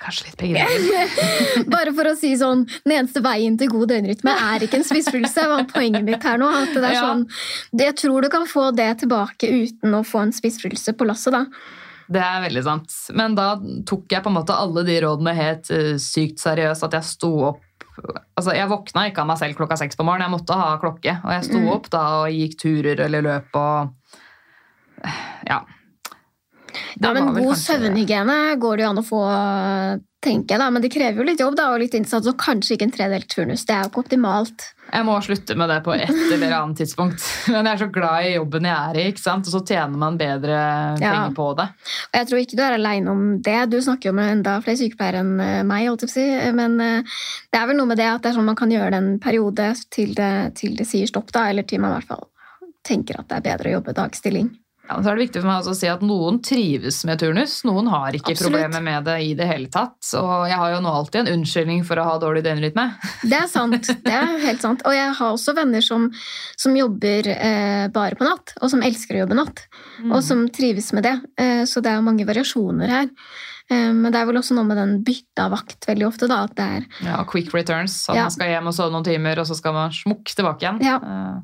Kanskje 0.00 0.28
litt 0.28 0.38
begge 0.40 0.66
deler. 0.72 1.64
Bare 1.70 1.94
for 1.96 2.10
å 2.10 2.16
si 2.18 2.32
sånn, 2.40 2.64
den 2.84 2.98
eneste 2.98 3.22
veien 3.24 3.58
til 3.60 3.70
god 3.72 3.90
døgnrytme 3.92 4.34
er 4.50 4.66
ikke 4.66 4.80
en 4.80 4.86
spiseforstyrrelse, 4.88 5.48
var 5.52 5.66
poenget 5.70 6.06
mitt 6.06 6.26
her 6.26 6.40
nå. 6.40 6.48
At 6.48 6.74
det 6.74 6.84
er 6.90 7.00
sånn, 7.00 7.26
jeg 7.76 7.96
tror 8.00 8.24
du 8.24 8.32
kan 8.32 8.46
få 8.50 8.70
det 8.76 8.92
tilbake 9.02 9.50
uten 9.52 9.98
å 9.98 10.04
få 10.06 10.26
en 10.26 10.34
spiseforstyrrelse 10.36 10.96
på 10.96 11.08
lasset 11.08 11.36
da. 11.36 11.44
Det 12.08 12.20
er 12.22 12.42
veldig 12.44 12.62
sant. 12.62 12.92
Men 13.18 13.34
da 13.34 13.56
tok 13.86 14.12
jeg 14.12 14.22
på 14.22 14.30
en 14.30 14.36
måte 14.38 14.54
alle 14.54 14.84
de 14.86 15.00
rådene 15.02 15.32
helt 15.34 15.70
uh, 15.74 15.96
sykt 15.98 16.38
seriøst. 16.38 16.84
At 16.86 16.92
jeg 17.00 17.02
sto 17.04 17.32
opp 17.52 17.62
Altså, 18.36 18.52
Jeg 18.52 18.68
våkna 18.68 19.06
ikke 19.08 19.22
av 19.22 19.26
meg 19.30 19.38
selv 19.40 19.56
klokka 19.56 19.76
seks 19.80 19.96
på 19.96 20.04
morgenen. 20.04 20.28
Jeg 20.28 20.34
måtte 20.34 20.56
ha 20.60 20.76
klokke. 20.82 21.14
Og 21.24 21.30
jeg 21.32 21.44
sto 21.48 21.56
Mm. 21.62 21.70
opp 21.72 21.86
da 21.90 22.02
og 22.20 22.28
gikk 22.28 22.58
turer 22.60 23.00
eller 23.06 23.22
løp 23.24 23.56
og 23.56 23.88
Ja. 25.48 25.62
Det 26.96 27.06
Ja, 27.08 27.12
men 27.14 27.32
god 27.32 27.54
kanskje- 27.54 27.78
søvnhygiene 27.80 28.36
går 28.60 28.76
det 28.76 28.84
jo 28.84 28.90
an 28.90 28.98
å 29.00 29.06
få, 29.06 29.22
tenker 30.26 30.56
jeg 30.56 30.60
da. 30.62 30.70
Men 30.74 30.82
det 30.84 30.90
krever 30.92 31.22
jo 31.22 31.26
litt 31.28 31.40
jobb 31.42 31.54
da, 31.58 31.70
og 31.72 31.80
litt 31.82 31.94
innsats, 31.96 32.26
og 32.28 32.36
kanskje 32.42 32.74
ikke 32.76 32.88
en 32.90 32.94
tredelt 32.96 33.28
turnus. 33.32 33.62
Det 33.68 33.74
er 33.76 33.84
jo 33.86 33.92
ikke 33.92 34.02
optimalt. 34.04 34.66
Jeg 34.86 35.02
må 35.06 35.16
slutte 35.24 35.56
med 35.58 35.70
det 35.72 35.78
på 35.82 35.94
et 35.96 36.10
eller 36.34 36.52
annet 36.60 36.78
tidspunkt. 36.78 37.22
Men 37.50 37.66
jeg 37.66 37.72
er 37.72 37.80
så 37.80 37.88
glad 37.94 38.26
i 38.28 38.34
jobben 38.36 38.68
jeg 38.68 38.76
er 38.90 38.98
i, 39.00 39.06
ikke 39.10 39.22
sant? 39.24 39.48
og 39.48 39.54
så 39.56 39.62
tjener 39.66 39.98
man 40.02 40.18
bedre 40.20 40.60
Ja. 41.02 41.14
på 41.34 41.48
det. 41.58 41.66
Og 42.12 42.20
jeg 42.20 42.28
tror 42.30 42.42
ikke 42.44 42.58
du 42.60 42.62
er 42.66 42.76
aleine 42.76 43.10
om 43.14 43.24
det. 43.42 43.56
Du 43.72 43.80
snakker 43.82 44.10
jo 44.12 44.16
med 44.18 44.30
enda 44.36 44.58
flere 44.62 44.78
sykepleiere 44.82 45.24
enn 45.24 45.32
eh, 45.42 45.62
meg, 45.66 45.88
holdt 45.90 46.06
jeg 46.06 46.12
på 46.12 46.14
å 46.14 46.18
si. 46.20 46.52
Men 46.60 46.78
eh, 46.84 47.16
det 47.50 47.62
er 47.62 47.66
vel 47.72 47.80
noe 47.80 47.90
med 47.90 47.98
det 48.02 48.10
at 48.12 48.22
det 48.22 48.30
er 48.30 48.38
sånn 48.38 48.50
man 48.52 48.58
kan 48.60 48.70
gjøre 48.76 48.92
det 48.94 49.02
en 49.02 49.18
periode 49.22 49.72
til 49.94 50.14
det, 50.18 50.32
til 50.60 50.76
det 50.78 50.86
sier 50.86 51.10
stopp, 51.10 51.32
da, 51.34 51.48
eller 51.50 51.66
til 51.66 51.82
man 51.82 51.94
i 51.96 51.98
hvert 52.00 52.12
fall 52.14 52.26
tenker 52.86 53.18
at 53.18 53.26
det 53.32 53.40
er 53.40 53.46
bedre 53.48 53.72
å 53.72 53.76
jobbe 53.80 53.96
dagstilling. 53.98 54.52
Ja, 54.86 55.00
så 55.02 55.10
er 55.10 55.16
det 55.16 55.24
viktig 55.26 55.40
for 55.42 55.48
meg 55.50 55.66
å 55.66 55.72
si 55.74 55.88
at 55.90 56.02
Noen 56.06 56.36
trives 56.46 57.00
med 57.08 57.18
turnus, 57.18 57.56
noen 57.66 57.88
har 57.90 58.14
ikke 58.14 58.30
Absolutt. 58.36 58.52
problemer 58.54 58.84
med 58.86 59.06
det 59.08 59.16
i 59.26 59.32
det 59.34 59.48
hele 59.50 59.66
tatt. 59.72 59.98
Og 60.20 60.44
jeg 60.46 60.58
har 60.60 60.74
jo 60.76 60.80
nå 60.84 60.92
alltid 60.94 61.20
en 61.24 61.30
unnskyldning 61.40 61.82
for 61.88 61.98
å 61.98 62.04
ha 62.06 62.12
dårlig 62.22 62.44
døgnrytme. 62.46 62.84
Det 63.26 63.40
er 63.40 63.48
sant. 63.50 63.90
Det 64.06 64.14
er 64.14 64.36
helt 64.44 64.62
sant. 64.62 64.84
Og 64.86 64.94
jeg 64.94 65.10
har 65.18 65.32
også 65.34 65.56
venner 65.58 65.82
som, 65.82 66.06
som 66.56 66.78
jobber 66.78 67.26
eh, 67.34 67.88
bare 67.90 68.14
på 68.20 68.28
natt, 68.28 68.54
og 68.62 68.70
som 68.70 68.84
elsker 68.86 69.18
å 69.18 69.24
jobbe 69.24 69.40
natt. 69.42 69.64
Og 70.06 70.22
som 70.22 70.46
trives 70.54 70.92
med 70.94 71.08
det. 71.08 71.16
Eh, 71.42 71.64
så 71.66 71.82
det 71.82 71.90
er 71.96 72.06
mange 72.06 72.26
variasjoner 72.28 72.94
her. 73.00 73.10
Eh, 73.66 73.90
men 73.90 74.12
det 74.14 74.20
er 74.22 74.30
vel 74.30 74.38
også 74.38 74.54
noe 74.54 74.68
med 74.70 74.78
den 74.78 74.98
bytta 75.02 75.48
vakt 75.50 75.90
veldig 75.90 76.06
ofte, 76.12 76.30
da. 76.30 76.44
At 76.46 76.54
det 76.54 76.70
er 76.78 76.86
Ja, 77.10 77.24
quick 77.26 77.50
returns. 77.58 78.04
At 78.08 78.14
Ja. 78.22 78.28
man 78.30 78.36
skal 78.38 78.54
hjem 78.54 78.70
og 78.70 78.78
sove 78.78 78.94
noen 78.94 79.04
timer, 79.10 79.42
og 79.42 79.50
så 79.50 79.58
skal 79.58 79.74
man 79.74 79.90
smukk 79.90 80.30
tilbake 80.30 80.62
igjen. 80.62 80.78
Ja. 80.86 81.00
Eh, 81.02 81.40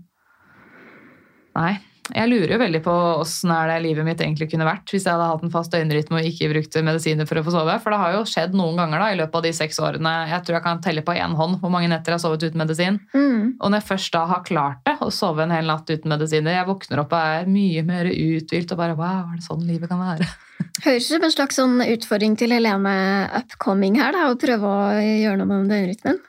Nei. 1.58 1.72
Jeg 2.10 2.28
lurer 2.28 2.50
jo 2.56 2.58
veldig 2.58 2.80
på 2.82 2.92
åssen 3.22 3.52
er 3.54 3.68
det 3.70 3.76
livet 3.84 4.06
mitt 4.06 4.20
egentlig 4.24 4.48
kunne 4.50 4.66
vært 4.66 4.90
hvis 4.90 5.04
jeg 5.06 5.14
hadde 5.14 5.28
hatt 5.30 5.44
en 5.46 5.52
fast 5.54 5.70
døgnrytme 5.72 6.18
og 6.18 6.26
ikke 6.26 6.48
brukte 6.50 6.82
medisiner 6.82 7.28
for 7.28 7.38
å 7.38 7.44
få 7.46 7.54
sove. 7.54 7.76
For 7.84 7.94
det 7.94 8.00
har 8.00 8.16
jo 8.16 8.24
skjedd 8.26 8.56
noen 8.58 8.80
ganger 8.80 9.04
da, 9.04 9.10
i 9.12 9.18
løpet 9.20 9.38
av 9.38 9.46
de 9.46 9.52
seks 9.54 9.78
årene. 9.82 10.14
Jeg 10.32 10.42
tror 10.42 10.58
jeg 10.58 10.66
kan 10.66 10.82
telle 10.82 11.04
på 11.06 11.14
én 11.14 11.36
hånd 11.38 11.60
hvor 11.62 11.72
mange 11.72 11.90
netter 11.92 12.12
jeg 12.12 12.18
har 12.18 12.24
sovet 12.24 12.48
uten 12.48 12.62
medisin. 12.64 12.98
mm, 13.14 13.44
Og 13.60 13.70
når 13.70 13.78
jeg 13.78 13.88
først 13.92 14.16
da 14.16 14.24
har 14.32 14.42
klart 14.48 14.82
det, 14.88 14.96
å 14.98 15.12
sove 15.14 15.46
en 15.46 15.54
hel 15.54 15.70
natt 15.70 15.90
uten 15.94 16.10
medisiner, 16.10 16.58
jeg 16.58 16.68
våkner 16.72 17.04
opp 17.04 17.14
og 17.14 17.36
er 17.38 17.52
mye 17.54 17.86
mer 17.86 18.10
uthvilt 18.10 18.74
og 18.74 18.82
bare 18.82 18.98
wow, 18.98 19.30
er 19.30 19.38
det 19.38 19.46
sånn 19.46 19.62
livet 19.68 19.92
kan 19.92 20.02
være? 20.02 20.26
Høres 20.84 21.06
ut 21.06 21.14
som 21.14 21.28
en 21.28 21.36
slags 21.36 21.58
sånn 21.60 21.78
utfordring 21.86 22.34
til 22.40 22.54
Helene 22.54 22.96
upcoming 23.38 24.00
her, 24.02 24.14
da, 24.16 24.26
å 24.32 24.38
prøve 24.40 24.66
å 24.66 24.84
gjøre 24.98 25.38
noe 25.38 25.50
med 25.50 25.70
døgnrytmen. 25.70 26.20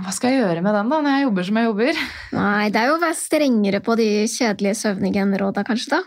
Hva 0.00 0.12
skal 0.14 0.32
jeg 0.32 0.40
gjøre 0.40 0.62
med 0.64 0.72
den 0.72 0.88
da, 0.88 0.98
når 1.04 1.16
jeg 1.16 1.24
jobber 1.26 1.46
som 1.48 1.58
jeg 1.58 1.68
jobber? 1.68 1.98
Nei, 2.32 2.70
det 2.72 2.80
er 2.80 2.88
jo 2.88 2.96
å 2.96 3.02
være 3.02 3.18
strengere 3.18 3.80
på 3.84 3.96
de 4.00 4.08
kjedelige 4.30 4.78
søvnhygienråda, 4.80 5.64
kanskje, 5.68 5.98
da. 5.98 6.00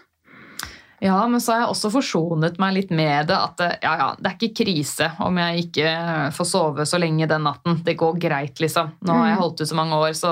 Ja, 1.03 1.17
men 1.27 1.41
så 1.43 1.51
har 1.53 1.59
jeg 1.65 1.69
også 1.73 1.89
forsonet 1.91 2.57
meg 2.61 2.73
litt 2.77 2.91
med 2.95 3.27
det. 3.27 3.35
At 3.35 3.57
det, 3.59 3.69
ja, 3.83 3.95
ja, 3.99 4.07
det 4.19 4.29
er 4.31 4.35
ikke 4.39 4.63
krise 4.63 5.09
om 5.25 5.37
jeg 5.37 5.65
ikke 5.67 5.89
får 6.37 6.47
sove 6.47 6.85
så 6.87 6.99
lenge 7.01 7.27
den 7.27 7.43
natten. 7.43 7.81
Det 7.83 7.97
går 7.99 8.19
greit, 8.23 8.59
liksom. 8.63 8.93
Nå 9.03 9.13
har 9.13 9.27
jeg 9.27 9.35
Mm. 9.35 9.41
holdt 9.41 9.61
ut 9.61 9.67
så 9.67 9.75
mange 9.75 9.93
år, 9.99 10.13
så 10.15 10.31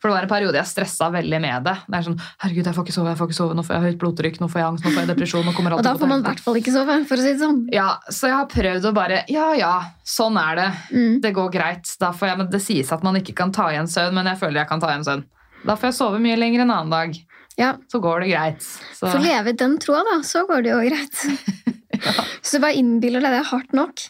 For 0.00 0.10
det 0.10 0.14
var 0.14 0.22
en 0.22 0.28
periode 0.28 0.54
jeg 0.60 0.66
stressa 0.68 1.08
veldig 1.10 1.40
med 1.40 1.64
det. 1.64 1.74
Det 1.88 1.96
er 1.96 2.02
sånn 2.06 2.20
Herregud, 2.38 2.64
jeg 2.68 2.74
får 2.76 2.84
ikke 2.84 2.92
sove, 2.94 3.08
jeg 3.08 3.18
får 3.18 3.26
ikke 3.30 3.38
sove, 3.40 3.54
nå 3.56 3.64
får 3.64 3.74
jeg 3.74 3.82
høyt 3.86 3.98
blodtrykk, 3.98 4.36
nå 4.40 4.48
får 4.52 4.60
jeg 4.60 4.66
angst, 4.68 4.84
nå 4.84 4.90
får 4.92 5.00
jeg 5.02 5.08
depresjon, 5.16 5.44
nå 5.48 5.54
kommer 5.56 5.70
alt 5.72 5.80
Og 5.80 5.84
da 5.88 5.94
får 5.96 6.08
man 6.12 6.20
i 6.20 6.26
hvert 6.28 6.40
fall 6.44 6.54
ikke 6.60 6.72
sove, 6.76 6.98
for 7.08 7.16
å 7.16 7.24
si 7.24 7.32
det 7.32 7.40
sånn. 7.40 7.62
Ja, 7.72 7.88
så 8.10 8.28
jeg 8.28 8.36
har 8.36 8.46
prøvd 8.52 8.84
å 8.84 8.94
bare 8.94 9.24
Ja, 9.28 9.52
ja, 9.54 9.72
sånn 10.04 10.36
er 10.38 10.54
det. 10.60 10.68
Mm. 10.92 11.20
Det 11.22 11.32
går 11.34 11.50
greit. 11.50 11.96
Jeg, 11.98 12.38
men 12.38 12.50
det 12.50 12.60
sies 12.62 12.92
at 12.92 13.02
man 13.02 13.16
ikke 13.16 13.34
kan 13.34 13.50
ta 13.50 13.70
igjen 13.72 13.88
søvn, 13.88 14.12
men 14.14 14.26
jeg 14.26 14.38
føler 14.38 14.60
jeg 14.62 14.68
kan 14.68 14.80
ta 14.80 14.92
igjen 14.92 15.04
søvn. 15.08 15.24
Da 15.66 15.74
får 15.74 15.88
jeg 15.90 15.94
sove 15.98 16.20
mye 16.22 16.36
lenger 16.38 16.60
en 16.62 16.70
annen 16.70 16.90
dag. 16.92 17.16
Ja, 17.56 17.70
Så 17.88 18.00
går 18.04 18.20
det 18.20 18.28
greit. 18.34 18.62
Så, 18.62 19.06
For 19.06 19.16
å 19.16 19.22
leve 19.24 19.54
den 19.56 19.78
troa, 19.80 20.02
da, 20.04 20.18
så 20.26 20.42
går 20.48 20.62
det 20.66 20.74
jo 20.74 20.80
greit. 20.84 21.22
ja. 22.06 22.12
Så 22.44 22.60
bare 22.60 22.76
innbiller 22.76 23.24
deg 23.24 23.32
det 23.38 23.44
hardt 23.48 23.72
nok. 23.76 24.02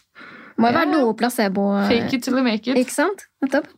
Må 0.57 0.71
jo 0.71 0.73
Ja, 0.73 0.79
være 0.81 0.91
noe 0.91 1.15
placebo. 1.15 1.67
fake 1.87 2.17
it 2.17 2.25
till 2.25 2.35
you 2.35 2.43
make 2.43 2.67
it. 2.67 2.77
Ikke 2.81 2.95
sant? 2.95 3.27
Nettopp. 3.45 3.69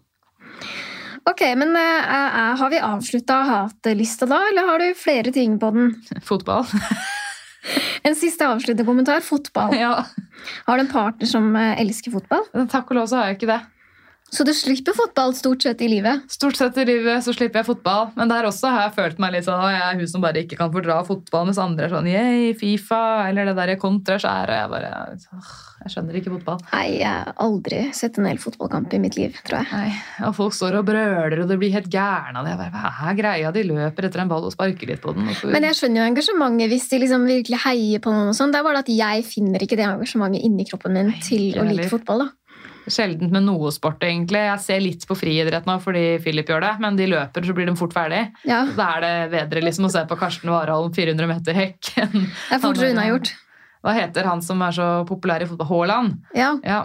Ok, 1.28 1.42
men 1.60 1.74
uh, 1.76 1.80
uh, 2.08 2.54
har 2.56 2.70
vi 2.72 2.78
avslutta 2.80 3.42
hatlista 3.44 4.24
da, 4.30 4.38
eller 4.48 4.64
har 4.70 4.80
du 4.80 4.94
flere 4.96 5.32
ting 5.34 5.58
på 5.60 5.68
den? 5.74 5.94
Fotball. 6.28 6.64
En 8.06 8.14
siste 8.16 8.46
avsluttende 8.46 8.86
kommentar. 8.86 9.20
Fotball. 9.20 9.74
ja. 9.76 9.90
Har 10.64 10.78
du 10.78 10.84
en 10.86 10.88
partner 10.88 11.28
som 11.28 11.50
eh, 11.58 11.74
elsker 11.82 12.14
fotball? 12.14 12.46
Takk 12.70 12.92
og 12.94 12.96
lov 12.96 13.08
så 13.10 13.18
har 13.18 13.26
jeg 13.28 13.36
ikke 13.36 13.48
det. 13.50 13.58
Så 14.30 14.44
du 14.44 14.50
slipper 14.52 14.92
fotball 14.92 15.32
stort 15.34 15.62
sett 15.64 15.80
i 15.80 15.88
livet? 15.88 16.26
Stort 16.30 16.58
sett 16.58 16.76
i 16.76 16.84
livet 16.84 17.24
så 17.24 17.32
slipper 17.32 17.62
jeg 17.62 17.68
fotball, 17.70 18.10
men 18.18 18.28
der 18.28 18.44
også 18.44 18.68
har 18.68 18.82
jeg 18.88 18.94
følt 18.98 19.22
meg 19.24 19.32
litt 19.32 19.46
sånn 19.46 19.62
at 19.64 19.72
jeg 19.72 19.84
er 19.86 19.96
hun 20.02 20.10
som 20.12 20.20
bare 20.24 20.42
ikke 20.44 20.58
kan 20.60 20.72
fordra 20.74 20.98
fotball, 21.06 21.46
mens 21.48 21.60
andre 21.62 21.86
er 21.86 21.94
sånn 21.94 22.08
yeah, 22.10 22.52
Fifa, 22.58 23.00
eller 23.30 23.48
det 23.48 23.54
der 23.56 23.72
kontraskjæret. 23.80 24.52
Jeg 24.58 24.72
bare 24.74 24.90
åh, 25.32 25.54
Jeg 25.78 25.92
skjønner 25.94 26.18
ikke 26.20 26.32
fotball. 26.34 26.60
Nei, 26.74 26.84
jeg 26.98 27.08
har 27.08 27.32
aldri 27.40 27.80
sett 27.96 28.18
en 28.20 28.28
hel 28.28 28.40
fotballkamp 28.42 28.92
i 28.98 29.00
mitt 29.00 29.16
liv, 29.16 29.36
tror 29.46 29.62
jeg. 29.62 29.70
Nei, 29.72 30.26
og 30.28 30.34
Folk 30.36 30.56
står 30.58 30.76
og 30.82 30.84
brøler, 30.90 31.38
og 31.42 31.48
det 31.48 31.58
blir 31.62 31.72
helt 31.72 31.88
gærne 31.92 32.36
av 32.42 32.44
det. 32.44 32.52
Jeg 32.52 32.60
bare, 32.60 32.92
Hva 32.98 33.12
er 33.12 33.18
greia? 33.22 33.52
De 33.54 33.62
løper 33.70 34.08
etter 34.10 34.24
en 34.24 34.28
ball 34.32 34.44
og 34.44 34.52
sparker 34.52 34.92
litt 34.92 35.00
på 35.00 35.14
den. 35.16 35.24
Hvorfor- 35.30 35.54
Men 35.56 35.62
jeg 35.70 35.78
skjønner 35.80 36.02
jo 36.04 36.10
engasjementet 36.12 36.68
hvis 36.74 36.88
de 36.90 37.00
liksom 37.04 37.24
virkelig 37.30 37.62
heier 37.64 37.98
på 38.04 38.12
noen. 38.12 38.28
og 38.28 38.36
sånn. 38.36 38.52
Det 38.52 38.60
er 38.60 38.68
bare 38.68 38.84
at 38.84 38.92
jeg 38.92 39.24
finner 39.24 39.58
ikke 39.64 39.78
det 39.80 39.86
engasjementet 39.88 40.44
inni 40.44 40.68
kroppen 40.68 40.92
min 40.92 41.14
til 41.22 41.54
å 41.56 41.64
like 41.64 41.88
fotball. 41.88 42.26
da. 42.26 42.28
Sjeldent 42.92 43.32
med 43.34 43.44
noe 43.46 43.70
sport, 43.74 44.02
egentlig. 44.06 44.40
Jeg 44.46 44.60
ser 44.64 44.80
litt 44.84 45.06
på 45.08 45.16
friidrett 45.18 45.66
nå 45.68 45.78
fordi 45.84 46.04
Philip 46.24 46.48
gjør 46.52 46.64
det, 46.66 46.72
men 46.84 46.96
de 46.98 47.06
løper, 47.10 47.44
så 47.46 47.54
blir 47.56 47.68
de 47.70 47.76
fort 47.78 47.92
ferdig. 47.96 48.22
Ja, 48.48 48.62
Da 48.76 48.86
er 48.96 49.04
det 49.04 49.12
bedre 49.36 49.62
liksom 49.66 49.88
å 49.88 49.92
se 49.92 50.04
på 50.08 50.18
Karsten 50.20 50.50
Warholm 50.52 50.92
400 50.96 51.28
meter 51.30 51.56
hekk. 51.58 51.92
Det 51.98 52.56
er 52.56 52.62
fortere 52.62 52.92
unnagjort. 52.94 53.34
Hva 53.84 53.92
heter 53.94 54.26
han 54.26 54.40
som 54.42 54.62
er 54.66 54.72
så 54.74 54.86
populær 55.08 55.44
i 55.44 55.46
fotball? 55.46 55.68
Haaland? 55.70 56.16
Ja. 56.34 56.56
Ja. 56.66 56.80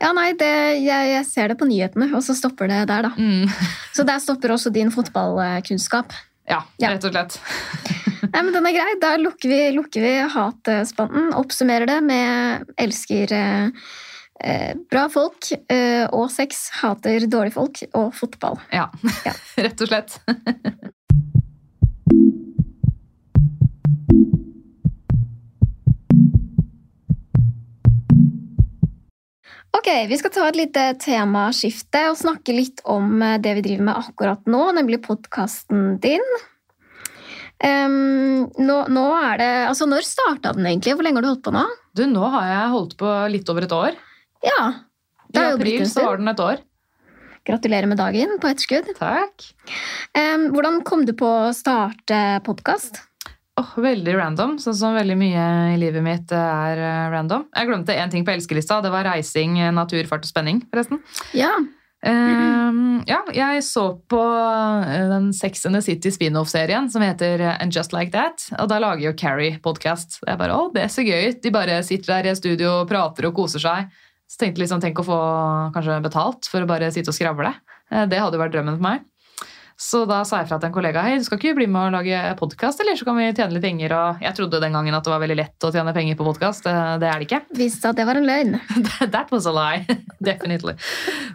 ja, 0.00 0.12
nei, 0.16 0.30
det, 0.40 0.48
jeg, 0.80 1.10
jeg 1.12 1.26
ser 1.28 1.52
det 1.52 1.58
på 1.60 1.66
nyhetene, 1.68 2.08
og 2.16 2.22
så 2.24 2.34
stopper 2.38 2.70
det 2.70 2.84
der, 2.88 3.08
da. 3.10 3.12
Mm. 3.18 3.44
Så 3.98 4.04
der 4.06 4.20
stopper 4.22 4.54
også 4.54 4.70
din 4.72 4.92
fotballkunnskap. 4.94 6.12
ja, 6.48 6.62
Ja. 6.80 6.92
rett 6.94 7.04
og 7.04 7.12
slett. 7.12 7.36
Nei, 8.32 8.42
men 8.42 8.52
den 8.54 8.66
er 8.66 8.74
grei. 8.74 8.92
Da 9.00 9.12
lukker 9.20 9.48
vi, 9.50 9.58
lukker 9.76 10.02
vi 10.02 10.12
hatspanten. 10.32 11.28
Oppsummerer 11.38 11.86
det 11.88 11.98
med 12.04 12.64
elsker 12.80 13.32
eh, 13.32 13.68
bra 14.90 15.08
folk 15.10 15.50
eh, 15.72 16.04
og 16.14 16.28
sex, 16.30 16.68
hater 16.82 17.26
dårlige 17.26 17.56
folk 17.56 17.82
og 17.92 18.12
fotball. 18.14 18.60
Ja, 18.72 18.88
Ja. 19.26 19.34
rett 19.64 19.82
og 19.82 19.90
slett. 19.90 20.20
Ok, 29.78 29.88
Vi 30.08 30.16
skal 30.18 30.32
ta 30.34 30.46
et 30.48 30.56
lite 30.58 30.84
temaskifte 31.02 32.00
og 32.10 32.18
snakke 32.18 32.54
litt 32.56 32.80
om 32.88 33.20
eh, 33.22 33.38
det 33.42 33.52
vi 33.58 33.64
driver 33.66 33.90
med 33.90 34.00
akkurat 34.00 34.48
nå, 34.50 34.62
nemlig 34.74 35.02
podkasten 35.04 35.98
din. 36.02 36.24
Um, 37.58 38.46
nå, 38.54 38.74
nå 38.86 39.04
er 39.18 39.40
det 39.40 39.48
Altså, 39.66 39.88
når 39.90 40.04
starta 40.06 40.52
den 40.54 40.68
egentlig? 40.70 40.92
Hvor 40.94 41.02
lenge 41.02 41.18
har 41.18 41.26
du 41.26 41.30
holdt 41.32 41.42
på 41.42 41.54
nå? 41.56 41.64
Du, 41.98 42.04
nå 42.06 42.28
har 42.30 42.44
jeg 42.46 42.74
holdt 42.74 42.94
på 43.00 43.14
litt 43.34 43.50
over 43.50 43.66
et 43.66 43.74
år. 43.74 43.98
Ja. 44.46 44.72
Det 45.28 45.40
I 45.40 45.44
har 45.44 45.58
april 45.58 45.84
så 45.90 46.06
var 46.06 46.20
den 46.20 46.32
et 46.32 46.40
år. 46.40 46.64
Gratulerer 47.48 47.88
med 47.88 48.00
dagen 48.00 48.36
på 48.42 48.50
etterskudd. 48.50 48.90
Takk. 48.98 49.50
Um, 50.16 50.50
hvordan 50.52 50.82
kom 50.84 51.06
du 51.08 51.14
på 51.16 51.28
å 51.28 51.52
starte 51.56 52.40
podkast? 52.46 53.00
Oh, 53.58 53.72
veldig 53.82 54.12
random, 54.14 54.52
sånn 54.62 54.76
som 54.76 54.94
veldig 54.94 55.16
mye 55.18 55.44
i 55.72 55.78
livet 55.80 56.04
mitt 56.04 56.30
er 56.30 56.78
eh, 56.78 57.08
random. 57.10 57.48
Jeg 57.56 57.66
glemte 57.66 57.96
én 57.96 58.12
ting 58.12 58.22
på 58.22 58.30
elskelista. 58.30 58.78
Det 58.84 58.92
var 58.94 59.08
reising, 59.08 59.56
eh, 59.58 59.72
natur, 59.74 60.04
fart 60.06 60.22
og 60.22 60.30
spenning, 60.30 60.60
forresten. 60.70 61.00
Ja. 61.34 61.56
Um, 61.98 63.00
ja, 63.10 63.24
jeg 63.34 63.64
så 63.66 63.88
på 64.06 64.20
eh, 64.22 65.08
den 65.10 65.32
Sex 65.34 65.66
and 65.66 65.74
the 65.74 65.82
City 65.82 66.12
spin-off-serien 66.14 66.86
som 66.92 67.02
heter 67.02 67.42
eh, 67.42 67.56
And 67.58 67.74
Just 67.74 67.96
Like 67.96 68.14
That. 68.14 68.44
Og 68.62 68.70
da 68.70 68.78
lager 68.78 69.08
jo 69.08 69.16
Carrie 69.18 69.58
podkast. 69.64 70.20
er 70.22 70.38
bare, 70.38 70.54
å, 70.54 70.68
det 70.74 70.84
er 70.84 70.94
så 70.94 71.02
gøy 71.02 71.32
ut. 71.32 71.42
De 71.42 71.54
bare 71.54 71.80
sitter 71.86 72.12
der 72.14 72.30
i 72.30 72.36
studio 72.38 72.84
og 72.84 72.92
prater 72.92 73.26
og 73.26 73.34
koser 73.40 73.64
seg. 73.64 73.90
Så 74.28 74.36
tenkte 74.42 74.60
jeg 74.60 74.66
liksom, 74.66 74.80
tenk 74.84 74.98
å 75.00 75.06
få 75.08 75.18
kanskje 75.74 76.00
betalt 76.04 76.48
for 76.52 76.60
å 76.64 76.68
bare 76.68 76.90
sitte 76.92 77.08
og 77.12 77.16
skravle. 77.16 77.54
Eh, 77.90 78.04
Det 78.10 78.20
hadde 78.20 78.40
vært 78.40 78.52
drømmen 78.52 78.76
for 78.76 78.84
meg. 78.84 79.06
Så 79.78 80.00
da 80.10 80.24
sa 80.26 80.40
jeg 80.40 80.48
fra 80.50 80.56
til 80.58 80.66
en 80.72 80.74
kollega 80.74 81.04
hei, 81.06 81.12
du 81.20 81.24
skal 81.26 81.38
ikke 81.38 81.54
bli 81.54 81.66
med 81.70 81.92
og 81.92 81.92
lage 82.00 82.18
podkast, 82.40 82.80
eller 82.82 82.96
så 82.98 83.06
kan 83.06 83.14
vi 83.14 83.28
tjene 83.30 83.54
litt 83.54 83.62
penger. 83.62 83.92
Og 83.94 84.24
jeg 84.24 84.34
trodde 84.34 84.58
den 84.64 84.74
gangen 84.74 84.96
at 84.96 85.04
det 85.06 85.12
var 85.12 85.20
veldig 85.22 85.36
lett 85.38 85.66
å 85.66 85.70
tjene 85.70 85.92
penger 85.94 86.16
på 86.18 86.24
podkast. 86.26 86.64
Det 86.66 86.72
det 86.98 87.06
er 87.06 87.20
det 87.22 87.28
ikke. 87.28 87.38
Visste 87.54 87.92
at 87.92 87.98
det 88.00 88.06
var 88.08 88.18
en 88.18 88.26
løgn. 88.26 88.56
That 89.14 89.30
was 89.30 89.46
a 89.46 89.52
lie. 89.54 89.84
Definitely. 90.28 90.74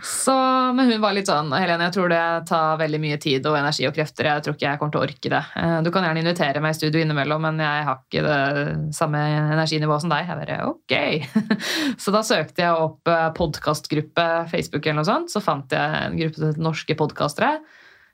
Så, 0.04 0.36
men 0.76 0.92
hun 0.92 1.00
var 1.06 1.16
litt 1.16 1.30
sånn 1.32 1.54
Helene, 1.56 1.88
jeg 1.88 1.96
tror 1.96 2.12
det 2.12 2.24
tar 2.50 2.82
veldig 2.82 3.00
mye 3.06 3.20
tid 3.24 3.48
og 3.48 3.56
energi 3.62 3.88
og 3.88 3.96
krefter. 3.96 4.28
Jeg 4.28 4.44
tror 4.44 4.58
ikke 4.58 4.68
jeg 4.68 4.82
kommer 4.82 4.96
til 4.98 5.00
å 5.00 5.06
orke 5.08 5.32
det. 5.36 5.40
Eh, 5.62 5.78
Du 5.88 5.92
kan 5.96 6.04
gjerne 6.10 6.24
invitere 6.26 6.64
meg 6.66 6.76
i 6.76 6.80
studio 6.82 7.00
innimellom, 7.06 7.48
men 7.48 7.62
jeg 7.64 7.86
har 7.88 8.02
ikke 8.02 8.26
det 8.28 8.98
samme 9.00 9.22
energinivået 9.54 10.04
som 10.04 10.12
deg. 10.12 10.28
Jeg 10.28 10.42
bare, 10.42 10.60
ok. 10.68 11.56
Så 12.04 12.12
da 12.12 12.26
søkte 12.28 12.66
jeg 12.68 12.84
opp 12.90 13.08
eh, 13.08 13.30
podkastgruppe 13.40 14.28
Facebook 14.52 14.84
eller 14.84 15.00
noe 15.00 15.08
sånt. 15.14 15.32
Så 15.32 15.40
fant 15.48 15.72
jeg 15.72 16.04
en 16.10 16.20
gruppe 16.20 16.52
Norske 16.60 17.00
podkastere. 17.00 17.54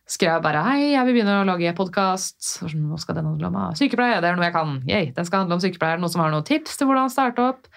Skrev 0.09 0.31
jeg 0.31 0.41
bare 0.41 0.61
hei, 0.65 0.79
jeg 0.95 1.05
vil 1.05 1.19
begynne 1.19 1.35
å 1.43 1.45
lage 1.45 1.69
podkast. 1.77 2.41
Hva 2.63 2.97
skal 2.97 3.19
den 3.19 3.27
handle 3.29 3.51
om? 3.51 3.57
Ah, 3.61 3.73
Sykepleie, 3.77 4.17
det 4.23 4.31
er 4.31 4.39
noe 4.39 4.47
jeg 4.47 4.55
kan. 4.55 4.71
Yay, 4.89 5.11
den 5.13 5.27
skal 5.27 5.43
handle 5.43 5.59
om 5.59 5.61
sykepleier. 5.61 6.01
Noen 6.01 6.09
som 6.09 6.23
har 6.23 6.33
noen 6.33 6.47
tips 6.47 6.79
til 6.79 6.89
hvordan 6.89 7.11
starte 7.13 7.45
opp? 7.45 7.69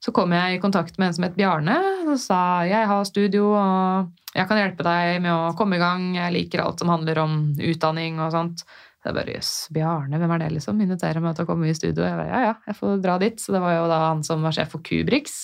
Så 0.00 0.14
kom 0.16 0.30
jeg 0.32 0.54
i 0.54 0.60
kontakt 0.62 1.00
med 1.00 1.10
en 1.10 1.16
som 1.16 1.26
het 1.26 1.34
Bjarne 1.36 1.74
og 2.06 2.14
sa 2.22 2.62
jeg 2.64 2.86
har 2.88 3.02
studio 3.04 3.50
og 3.50 4.14
jeg 4.32 4.46
kan 4.48 4.60
hjelpe 4.62 4.86
deg 4.86 5.18
med 5.26 5.34
å 5.34 5.50
komme 5.58 5.76
i 5.76 5.82
gang. 5.82 6.06
Jeg 6.14 6.32
liker 6.36 6.62
alt 6.62 6.80
som 6.80 6.92
handler 6.92 7.18
om 7.24 7.34
utdanning 7.58 8.22
og 8.22 8.30
sånt. 8.32 8.62
Så 8.62 9.10
jeg 9.10 9.16
bare, 9.16 9.34
jøss, 9.34 9.52
Bjarne, 9.74 10.22
hvem 10.22 10.36
er 10.36 10.44
det 10.44 10.52
liksom? 10.60 10.80
Inviterer 10.84 11.24
meg 11.24 11.34
til 11.34 11.46
å 11.46 11.50
komme 11.50 11.66
i 11.66 11.74
studio. 11.74 12.06
Jeg 12.06 12.20
bare, 12.22 12.30
ja, 12.30 12.40
ja, 12.52 12.54
jeg 12.70 12.78
får 12.78 13.02
dra 13.02 13.18
dit. 13.18 13.42
Så 13.42 13.56
det 13.56 13.64
var 13.64 13.74
jo 13.74 13.90
da 13.90 14.00
han 14.06 14.22
som 14.24 14.46
var 14.46 14.54
sjef 14.54 14.70
for 14.76 14.86
Kubrix. 14.86 15.40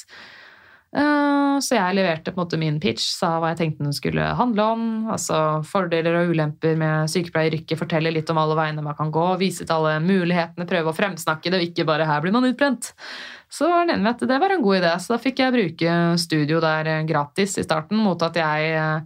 Eh, 0.97 1.33
Så 1.57 1.73
jeg 1.73 1.97
leverte 1.97 2.33
på 2.33 2.37
en 2.37 2.45
måte 2.45 2.59
min 2.61 2.77
pitch, 2.81 3.05
sa 3.17 3.39
hva 3.41 3.55
jeg 3.55 3.59
tenkte 3.63 3.85
den 3.87 3.95
skulle 3.97 4.25
handle 4.37 4.65
om. 4.75 4.83
Altså 5.13 5.63
fordeler 5.65 6.19
og 6.19 6.35
ulemper 6.35 6.77
med 6.77 7.09
sykepleieryrket, 7.09 7.79
fortelle 7.81 8.13
litt 8.13 8.29
om 8.33 8.41
alle 8.41 8.57
veiene 8.59 8.85
man 8.85 8.97
kan 8.99 9.13
gå, 9.13 9.25
vise 9.41 9.65
til 9.65 9.73
alle 9.73 9.95
mulighetene, 10.05 10.69
prøve 10.69 10.93
å 10.93 10.97
fremsnakke 10.97 11.49
det, 11.53 11.61
og 11.61 11.67
ikke 11.71 11.87
bare 11.89 12.05
'her 12.05 12.21
blir 12.21 12.33
man 12.33 12.45
utbrent'. 12.45 12.93
Så 13.49 13.69
var 13.71 13.85
enige 13.87 14.03
med 14.03 14.11
at 14.11 14.29
det 14.29 14.41
var 14.41 14.51
en 14.51 14.63
god 14.63 14.77
idé, 14.83 14.93
så 15.01 15.09
da 15.15 15.19
fikk 15.19 15.39
jeg 15.39 15.53
bruke 15.53 16.19
studio 16.19 16.61
der 16.61 16.87
eh, 16.87 17.05
gratis 17.05 17.57
i 17.59 17.63
starten, 17.65 17.97
mot 17.97 18.21
at 18.23 18.35
jeg 18.35 18.77
eh, 18.77 19.01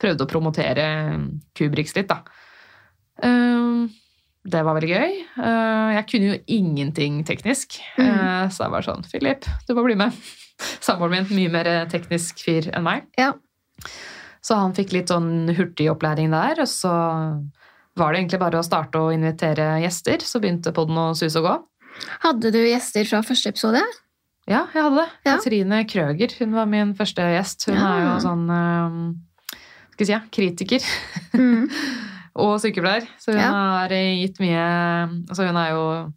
prøvde 0.00 0.24
å 0.24 0.28
promotere 0.28 1.30
Kubrix 1.54 1.94
litt, 1.94 2.08
da. 2.08 2.22
Det 4.44 4.64
var 4.64 4.74
veldig 4.74 4.88
gøy. 4.90 5.12
Jeg 5.94 6.06
kunne 6.10 6.32
jo 6.32 6.38
ingenting 6.48 7.22
teknisk, 7.24 7.78
eh, 7.96 8.48
så 8.50 8.64
jeg 8.64 8.70
var 8.72 8.82
sånn 8.82 9.04
Philip, 9.06 9.44
du 9.68 9.74
må 9.74 9.84
bli 9.84 9.94
med. 9.94 10.10
Samboeren 10.80 11.26
min, 11.28 11.36
mye 11.36 11.50
mer 11.50 11.86
teknisk 11.90 12.42
fyr 12.44 12.70
enn 12.74 12.84
meg. 12.86 13.06
Ja. 13.18 13.32
Så 14.42 14.56
han 14.58 14.74
fikk 14.74 14.92
litt 14.92 15.08
sånn 15.12 15.48
hurtig 15.54 15.88
opplæring 15.92 16.30
der, 16.34 16.60
og 16.62 16.68
så 16.70 16.90
var 17.98 18.12
det 18.12 18.22
egentlig 18.22 18.40
bare 18.42 18.58
å 18.58 18.66
starte 18.66 18.98
å 18.98 19.12
invitere 19.14 19.80
gjester. 19.84 20.22
Så 20.26 20.40
begynte 20.42 20.72
podden 20.74 20.98
å 20.98 21.12
suse 21.18 21.38
og 21.38 21.46
gå. 21.46 21.56
Hadde 22.24 22.50
du 22.54 22.58
gjester 22.64 23.04
fra 23.06 23.20
første 23.22 23.52
episode? 23.52 23.82
Ja, 24.50 24.64
jeg 24.74 24.82
hadde 24.82 24.96
det. 25.04 25.08
Ja. 25.28 25.36
Katrine 25.36 25.82
Krøger 25.86 26.32
hun 26.40 26.54
var 26.56 26.66
min 26.66 26.94
første 26.98 27.22
gjest. 27.36 27.66
Hun 27.68 27.76
Ja. 27.76 27.90
er 27.92 28.00
jo 28.06 28.14
sånn 28.24 28.46
eh, 28.50 29.58
skal 29.92 30.06
vi 30.06 30.08
si, 30.08 30.20
kritiker 30.34 30.82
Mm. 31.38 31.68
og 32.42 32.58
sykepleier. 32.60 33.06
Så 33.20 33.32
hun 33.32 33.40
Ja. 33.40 33.52
har 33.52 33.88
gitt 33.88 34.40
mye 34.40 34.64
altså 35.28 35.46
Hun 35.46 35.56
er 35.56 35.70
jo 35.70 36.12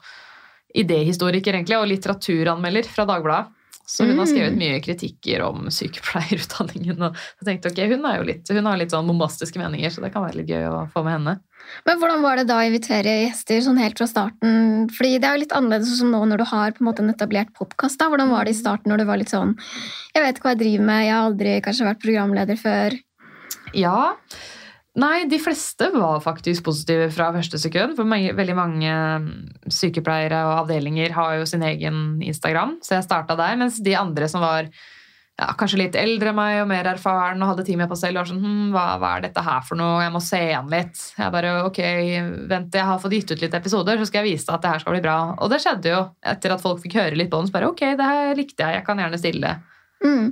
idéhistoriker 0.76 1.54
egentlig, 1.54 1.78
og 1.78 1.88
litteraturanmelder 1.88 2.84
fra 2.90 3.06
Dagbladet. 3.06 3.52
Så 3.86 4.06
hun 4.06 4.18
har 4.18 4.26
Mm. 4.26 4.34
skrevet 4.34 4.58
mye 4.58 4.80
kritikker 4.82 5.42
om 5.46 5.68
sykepleierutdanningen. 5.70 7.02
Og 7.06 7.16
jeg 7.42 7.46
tenkte, 7.62 7.72
ok, 7.72 7.82
Hun, 7.92 8.26
litt, 8.26 8.50
hun 8.50 8.66
har 8.66 8.78
litt 8.78 8.90
sånn 8.92 9.06
bombastiske 9.08 9.62
meninger, 9.62 9.90
så 9.94 10.02
det 10.02 10.12
kan 10.14 10.26
være 10.26 10.42
litt 10.42 10.50
gøy 10.50 10.66
å 10.66 10.90
få 10.92 11.04
med 11.06 11.20
henne. 11.20 11.40
Men 11.86 12.00
hvordan 12.00 12.22
var 12.22 12.36
det 12.38 12.48
da 12.48 12.60
å 12.60 12.66
invitere 12.66 13.14
gjester 13.28 13.62
sånn 13.62 13.78
helt 13.82 13.98
fra 13.98 14.08
starten? 14.10 14.90
Fordi 14.94 15.20
det 15.20 15.24
er 15.30 15.38
jo 15.38 15.44
litt 15.46 15.54
annerledes 15.58 15.98
som 15.98 16.12
nå 16.12 16.22
når 16.26 16.38
du 16.38 16.46
har 16.46 16.72
på 16.72 16.82
en 16.82 16.90
måte 16.90 17.02
en 17.06 17.14
etablert 17.14 17.54
podkast. 17.58 17.98
Hvordan 18.02 18.30
var 18.30 18.46
det 18.46 18.54
i 18.56 18.60
starten 18.60 18.92
når 18.92 18.98
du 19.02 19.06
var 19.06 19.18
litt 19.18 19.34
sånn 19.34 19.56
Jeg 20.16 20.24
vet 20.24 20.38
ikke 20.38 20.50
hva 20.50 20.56
jeg 20.56 20.64
driver 20.64 20.86
med, 20.86 21.06
jeg 21.06 21.14
har 21.14 21.30
aldri 21.30 21.62
kanskje 21.62 21.90
vært 21.90 22.04
programleder 22.04 22.58
før. 22.58 23.00
Ja. 23.74 24.16
Nei, 24.96 25.26
de 25.28 25.38
fleste 25.44 25.90
var 25.92 26.22
faktisk 26.24 26.64
positive 26.70 27.10
fra 27.12 27.28
første 27.36 27.60
sekund. 27.60 27.98
For 27.98 28.08
mange, 28.08 28.32
veldig 28.38 28.54
mange 28.56 28.92
mm, 29.26 29.32
sykepleiere 29.68 30.40
og 30.48 30.60
avdelinger 30.62 31.12
har 31.18 31.40
jo 31.42 31.48
sin 31.50 31.66
egen 31.68 32.22
Instagram, 32.24 32.78
så 32.86 32.96
jeg 32.96 33.08
starta 33.08 33.36
der. 33.36 33.58
Mens 33.60 33.82
de 33.84 33.98
andre 34.00 34.30
som 34.32 34.46
var 34.46 34.70
ja, 35.36 35.50
kanskje 35.60 35.82
litt 35.82 35.98
eldre 36.00 36.32
enn 36.32 36.38
meg 36.38 36.62
og 36.62 36.70
mer 36.70 36.88
erfaren 36.94 37.44
og 37.44 37.52
hadde 37.52 37.66
tid 37.68 37.80
med 37.82 37.92
på 37.92 37.98
selv, 38.00 38.22
var 38.22 38.30
sånn 38.30 38.40
hm, 38.40 38.70
hva, 38.72 38.86
hva 39.02 39.12
er 39.18 39.26
dette 39.28 39.44
her 39.44 39.68
for 39.68 39.80
noe? 39.82 40.00
Jeg 40.06 40.16
må 40.16 40.24
se 40.24 40.40
igjen 40.46 40.72
litt. 40.72 41.04
Jeg 41.20 41.36
bare 41.36 41.52
ok, 41.66 41.82
vent, 42.54 42.80
jeg 42.80 42.88
har 42.88 43.04
fått 43.04 43.18
gitt 43.18 43.36
ut 43.36 43.44
litt 43.44 43.60
episoder, 43.60 44.00
så 44.00 44.08
skal 44.08 44.24
jeg 44.24 44.38
vise 44.38 44.48
deg 44.48 44.56
at 44.56 44.64
det 44.64 44.74
her 44.78 44.86
skal 44.86 44.96
bli 44.96 45.04
bra. 45.04 45.18
Og 45.36 45.52
det 45.52 45.60
skjedde 45.66 45.92
jo 45.92 46.02
etter 46.36 46.56
at 46.56 46.64
folk 46.64 46.80
fikk 46.86 46.96
høre 47.02 47.20
litt 47.20 47.34
på 47.36 47.44
den. 47.44 47.52
Så 47.52 47.58
bare 47.58 47.74
ok, 47.74 47.84
det 48.00 48.12
her 48.14 48.32
likte 48.40 48.64
jeg, 48.64 48.80
jeg 48.80 48.88
kan 48.88 49.04
gjerne 49.04 49.20
stille. 49.20 49.56
Mm. 50.06 50.32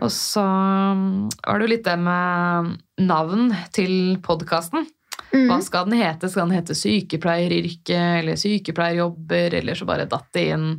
Og 0.00 0.10
så 0.14 0.42
mm, 0.44 1.28
var 1.44 1.58
det 1.60 1.66
jo 1.66 1.72
litt 1.74 1.84
det 1.84 1.96
med 2.00 2.70
navn 3.04 3.50
til 3.76 4.16
podkasten. 4.24 4.86
Hva 5.30 5.58
Mm. 5.60 5.62
skal 5.62 5.84
den 5.86 6.00
hete? 6.00 6.26
Skal 6.28 6.48
den 6.48 6.56
hete 6.56 6.74
Sykepleieryrke 6.74 7.98
eller 8.18 8.34
Sykepleierjobber? 8.40 9.54
Eller 9.60 9.74
så 9.78 9.86
bare 9.86 10.08
datt 10.10 10.26
det 10.34 10.48
inn 10.56 10.70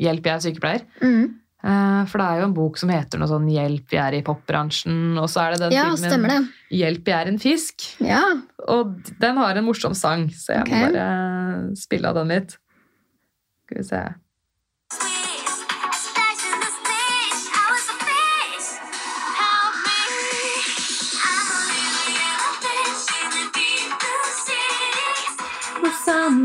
Hjelp, 0.00 0.24
jeg 0.24 0.32
er 0.36 0.42
sykepleier. 0.44 0.82
Mm. 1.02 1.34
Eh, 1.64 2.04
For 2.06 2.18
det 2.22 2.26
er 2.28 2.38
jo 2.38 2.44
en 2.46 2.54
bok 2.54 2.78
som 2.78 2.88
heter 2.94 3.18
noe 3.18 3.26
sånn 3.28 3.48
Hjelp, 3.50 3.90
jeg 3.90 4.00
er 4.00 4.16
i 4.20 4.22
popbransjen. 4.22 5.18
Og 5.18 5.26
så 5.28 5.42
er 5.42 5.56
det 5.56 5.60
den 5.66 5.72
Ja, 5.74 5.88
filmen. 5.96 6.46
Hjelp, 6.70 7.04
jeg 7.10 7.18
er 7.18 7.32
en 7.32 7.38
fisk. 7.42 7.88
Ja. 8.00 8.22
Og 8.68 8.94
den 9.18 9.36
har 9.42 9.58
en 9.58 9.66
morsom 9.66 9.94
sang, 9.98 10.28
så 10.30 10.54
jeg 10.54 10.70
må 10.70 10.92
bare 10.94 11.76
spille 11.76 12.08
av 12.08 12.14
den 12.22 12.28
litt. 12.32 12.56
Skal 13.66 13.82
vi 13.82 13.88
se. 13.90 14.04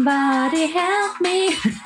Somebody 0.04 0.68
help 0.68 1.22
me. 1.22 1.56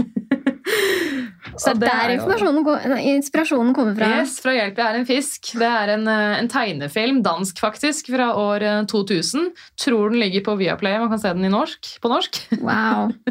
Så 1.57 1.73
det 1.79 1.89
er 1.89 2.11
er 2.11 2.17
går- 2.17 2.97
inspirasjonen 3.17 3.73
kommer 3.75 3.95
fra. 3.97 4.09
Yes, 4.19 4.39
fra 4.39 4.51
Hjelp, 4.53 4.77
jeg 4.77 4.85
er 4.85 4.99
en 4.99 5.05
fisk. 5.05 5.51
Det 5.57 5.69
er 5.69 5.89
en, 5.95 6.07
eh, 6.07 6.39
en 6.39 6.47
tegnefilm, 6.47 7.23
dansk 7.23 7.59
faktisk, 7.59 8.07
fra 8.13 8.31
år 8.35 8.61
eh, 8.61 8.83
2000. 8.85 9.51
Tror 9.77 10.09
den 10.11 10.19
ligger 10.19 10.41
på 10.45 10.57
Viaplay, 10.57 10.97
man 10.99 11.09
kan 11.09 11.19
se 11.19 11.33
den 11.33 11.45
i 11.45 11.49
norsk, 11.49 11.99
på 12.01 12.09
norsk. 12.09 12.41
Wow. 12.61 13.11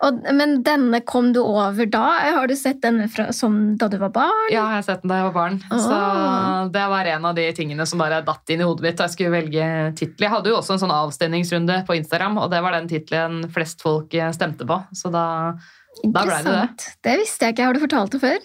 Og, 0.00 0.20
men 0.32 0.60
denne 0.62 1.00
kom 1.02 1.32
du 1.34 1.40
over 1.42 1.88
da? 1.90 2.04
Har 2.36 2.46
du 2.46 2.54
sett 2.54 2.78
denne 2.84 3.08
fra, 3.10 3.32
som 3.34 3.74
da 3.80 3.88
du 3.90 3.96
var 3.98 4.12
barn? 4.14 4.44
Ja, 4.52 4.62
jeg 4.70 4.76
har 4.78 4.84
sett 4.86 5.02
den 5.02 5.10
da 5.10 5.16
jeg 5.18 5.26
var 5.32 5.34
barn. 5.34 5.56
Så 5.72 5.90
Ah. 5.90 6.68
det 6.70 6.84
var 6.92 7.04
en 7.10 7.24
av 7.26 7.34
de 7.34 7.48
tingene 7.52 7.84
som 7.86 7.98
bare 7.98 8.20
datt 8.22 8.48
inn 8.54 8.60
i 8.62 8.68
hodet 8.68 8.80
mitt. 8.86 8.96
da 8.96 9.08
Jeg 9.08 9.16
skulle 9.16 9.34
velge 9.34 9.96
tittel. 9.98 10.22
Jeg 10.28 10.30
hadde 10.30 10.52
jo 10.52 10.56
også 10.60 10.76
en 10.76 10.84
sånn 10.84 10.94
avstemningsrunde 10.94 11.80
på 11.88 11.96
Instagram, 11.98 12.38
og 12.38 12.50
det 12.52 12.62
var 12.62 12.72
den 12.78 12.86
tittelen 12.88 13.50
flest 13.50 13.82
folk 13.82 14.14
eh, 14.14 14.30
stemte 14.30 14.64
på. 14.64 14.78
Så 14.94 15.10
da 15.10 15.26
Det 16.02 16.24
det. 16.46 16.92
Det 17.04 17.16
visste 17.20 17.48
jeg 17.48 17.56
ikke. 17.56 17.68
Har 17.68 17.76
du 17.76 17.82
fortalt 17.82 18.14
det 18.14 18.20
før? 18.22 18.38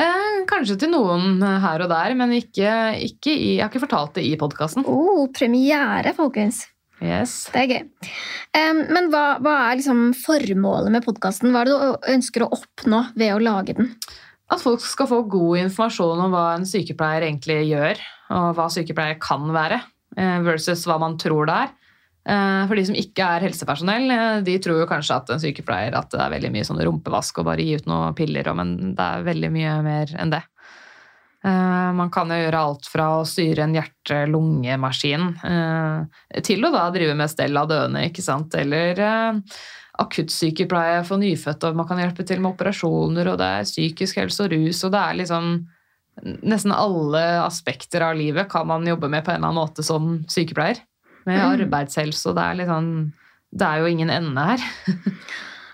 eh, 0.00 0.40
Kanskje 0.50 0.78
til 0.80 0.92
noen 0.92 1.40
her 1.42 1.84
og 1.84 1.90
der, 1.92 2.16
men 2.18 2.34
ikke, 2.36 2.74
ikke 3.10 3.32
i, 3.32 3.56
jeg 3.56 3.64
har 3.64 3.72
ikke 3.72 3.84
fortalt 3.86 4.18
det 4.18 4.26
i 4.28 4.36
podkasten. 4.40 4.86
Oh, 4.88 5.26
premiere, 5.36 6.14
folkens. 6.16 6.64
Yes. 7.00 7.46
Det 7.48 7.62
er 7.62 7.70
gøy. 7.70 8.08
Um, 8.52 8.80
men 8.92 9.06
hva, 9.12 9.38
hva 9.40 9.54
er 9.70 9.78
liksom 9.80 10.10
formålet 10.20 10.92
med 10.92 11.04
podkasten? 11.06 11.48
Hva 11.54 11.62
er 11.62 11.70
det 11.70 11.78
du 11.78 12.10
ønsker 12.12 12.44
å 12.44 12.50
oppnå 12.58 13.06
ved 13.16 13.32
å 13.32 13.40
lage 13.40 13.76
den? 13.78 13.94
At 14.52 14.60
folk 14.60 14.82
skal 14.84 15.08
få 15.08 15.22
god 15.30 15.62
informasjon 15.62 16.20
om 16.26 16.34
hva 16.34 16.44
en 16.58 16.66
sykepleier 16.68 17.24
egentlig 17.28 17.62
gjør, 17.70 18.02
og 18.36 18.48
hva 18.58 18.66
sykepleier 18.74 19.16
kan 19.22 19.46
være, 19.54 19.80
eh, 20.18 20.40
versus 20.44 20.84
hva 20.90 20.98
man 21.00 21.16
tror 21.22 21.48
det 21.48 21.56
er. 21.64 21.72
Eh, 22.30 22.62
For 22.68 22.78
de 22.78 22.84
som 22.86 22.98
ikke 22.98 23.26
er 23.26 23.46
helsepersonell, 23.48 24.06
eh, 24.14 24.38
de 24.46 24.58
tror 24.62 24.82
jo 24.82 24.90
kanskje 24.90 25.16
at 25.16 25.32
en 25.34 25.42
sykepleier 25.42 25.96
at 25.98 26.12
det 26.12 26.20
er 26.22 26.34
veldig 26.36 26.52
mye 26.54 26.68
sånn 26.68 26.82
rumpevask 26.86 27.40
og 27.40 27.48
bare 27.48 27.64
gi 27.64 27.80
ut 27.80 27.90
noen 27.90 28.14
piller, 28.18 28.52
men 28.54 28.94
det 28.94 29.06
er 29.06 29.26
veldig 29.26 29.50
mye 29.54 29.74
mer 29.86 30.14
enn 30.20 30.34
det. 30.34 30.42
Eh, 31.42 31.90
Man 31.96 32.12
kan 32.14 32.30
jo 32.30 32.38
gjøre 32.38 32.62
alt 32.68 32.86
fra 32.86 33.08
å 33.18 33.26
styre 33.26 33.64
en 33.64 33.74
hjerte-lungemaskin 33.74 35.26
til 36.46 36.64
å 36.64 36.70
da 36.70 36.84
drive 36.94 37.16
med 37.18 37.32
stell 37.32 37.56
av 37.56 37.66
døende, 37.68 38.04
ikke 38.06 38.22
sant? 38.22 38.54
Eller 38.54 39.00
akuttsykepleie 40.00 41.02
for 41.04 41.18
nyfødte, 41.18 41.68
og 41.68 41.76
man 41.76 41.88
kan 41.88 41.98
hjelpe 41.98 42.24
til 42.24 42.40
med 42.40 42.54
operasjoner, 42.54 43.32
og 43.32 43.40
det 43.40 43.48
er 43.56 43.68
psykisk 43.68 44.20
helse 44.22 44.46
og 44.46 44.54
rus, 44.54 44.84
og 44.84 44.94
det 44.94 45.02
er 45.02 45.20
liksom 45.24 45.52
Nesten 46.20 46.72
alle 46.74 47.20
aspekter 47.40 48.02
av 48.04 48.16
livet 48.18 48.48
kan 48.50 48.66
man 48.66 48.84
jobbe 48.84 49.08
med 49.08 49.24
på 49.24 49.30
en 49.30 49.38
eller 49.38 49.54
annen 49.54 49.62
måte 49.62 49.82
som 49.86 50.18
sykepleier. 50.28 50.82
Med 51.26 51.38
Mm. 51.40 51.66
arbeidshelse, 51.66 52.26
og 52.30 52.36
det 52.36 52.44
er 52.44 52.54
liksom 52.64 53.12
Det 53.52 53.66
er 53.66 53.78
jo 53.80 53.86
ingen 53.90 54.10
ende 54.10 54.38
her. 54.46 54.58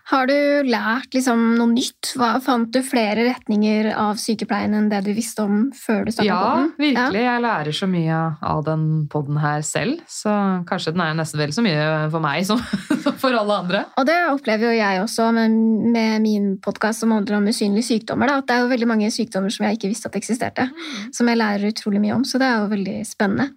Har 0.06 0.28
du 0.30 0.32
lært 0.62 1.10
liksom 1.16 1.56
noe 1.58 1.66
nytt? 1.74 2.12
Hva, 2.14 2.36
fant 2.40 2.70
du 2.70 2.78
flere 2.86 3.24
retninger 3.26 3.88
av 3.98 4.14
sykepleien 4.22 4.72
enn 4.78 4.86
det 4.88 5.00
du 5.02 5.10
visste 5.16 5.42
om 5.42 5.72
før 5.74 6.04
du 6.06 6.12
starta 6.14 6.24
Ja, 6.28 6.36
på 6.38 6.60
den? 6.60 6.68
virkelig. 6.78 7.22
Jeg 7.24 7.42
lærer 7.42 7.72
så 7.74 7.88
mye 7.90 8.18
av 8.40 8.60
den 8.68 8.84
podden 9.10 9.40
her 9.42 9.64
selv, 9.66 9.98
så 10.06 10.30
kanskje 10.64 10.92
den 10.94 11.02
er 11.02 11.18
nesten 11.18 11.42
vel 11.42 11.50
så 11.50 11.60
mye 11.66 11.88
for 12.14 12.22
meg 12.22 12.46
som 12.46 12.62
for 13.22 13.34
alle 13.34 13.58
andre. 13.58 13.80
Og 13.98 14.06
det 14.06 14.16
opplever 14.30 14.70
jo 14.70 14.76
jeg 14.78 15.02
også 15.02 15.26
med, 15.34 15.50
med 15.90 16.22
min 16.22 16.46
podkast 16.62 17.02
som 17.02 17.10
handler 17.10 17.40
om 17.40 17.50
usynlige 17.50 17.88
sykdommer. 17.90 18.30
Da, 18.30 18.38
at 18.38 18.46
det 18.46 18.54
er 18.54 18.62
jo 18.62 18.70
veldig 18.76 18.86
mange 18.94 19.10
sykdommer 19.10 19.50
som 19.50 19.66
jeg 19.66 19.80
ikke 19.80 19.90
visste 19.90 20.06
at 20.06 20.20
eksisterte. 20.22 20.70
Som 21.12 21.26
jeg 21.26 21.42
lærer 21.42 21.66
utrolig 21.74 22.00
mye 22.06 22.14
om, 22.14 22.22
så 22.22 22.38
det 22.38 22.46
er 22.46 22.62
jo 22.62 22.70
veldig 22.76 23.00
spennende. 23.10 23.50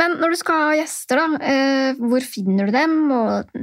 Men 0.00 0.18
når 0.20 0.34
du 0.34 0.38
skal 0.40 0.62
ha 0.64 0.74
gjester, 0.78 1.20
da, 1.22 1.26
eh, 1.52 2.00
hvor 2.00 2.24
finner 2.24 2.68
du 2.68 2.74
dem? 2.76 2.96
Og 3.14 3.62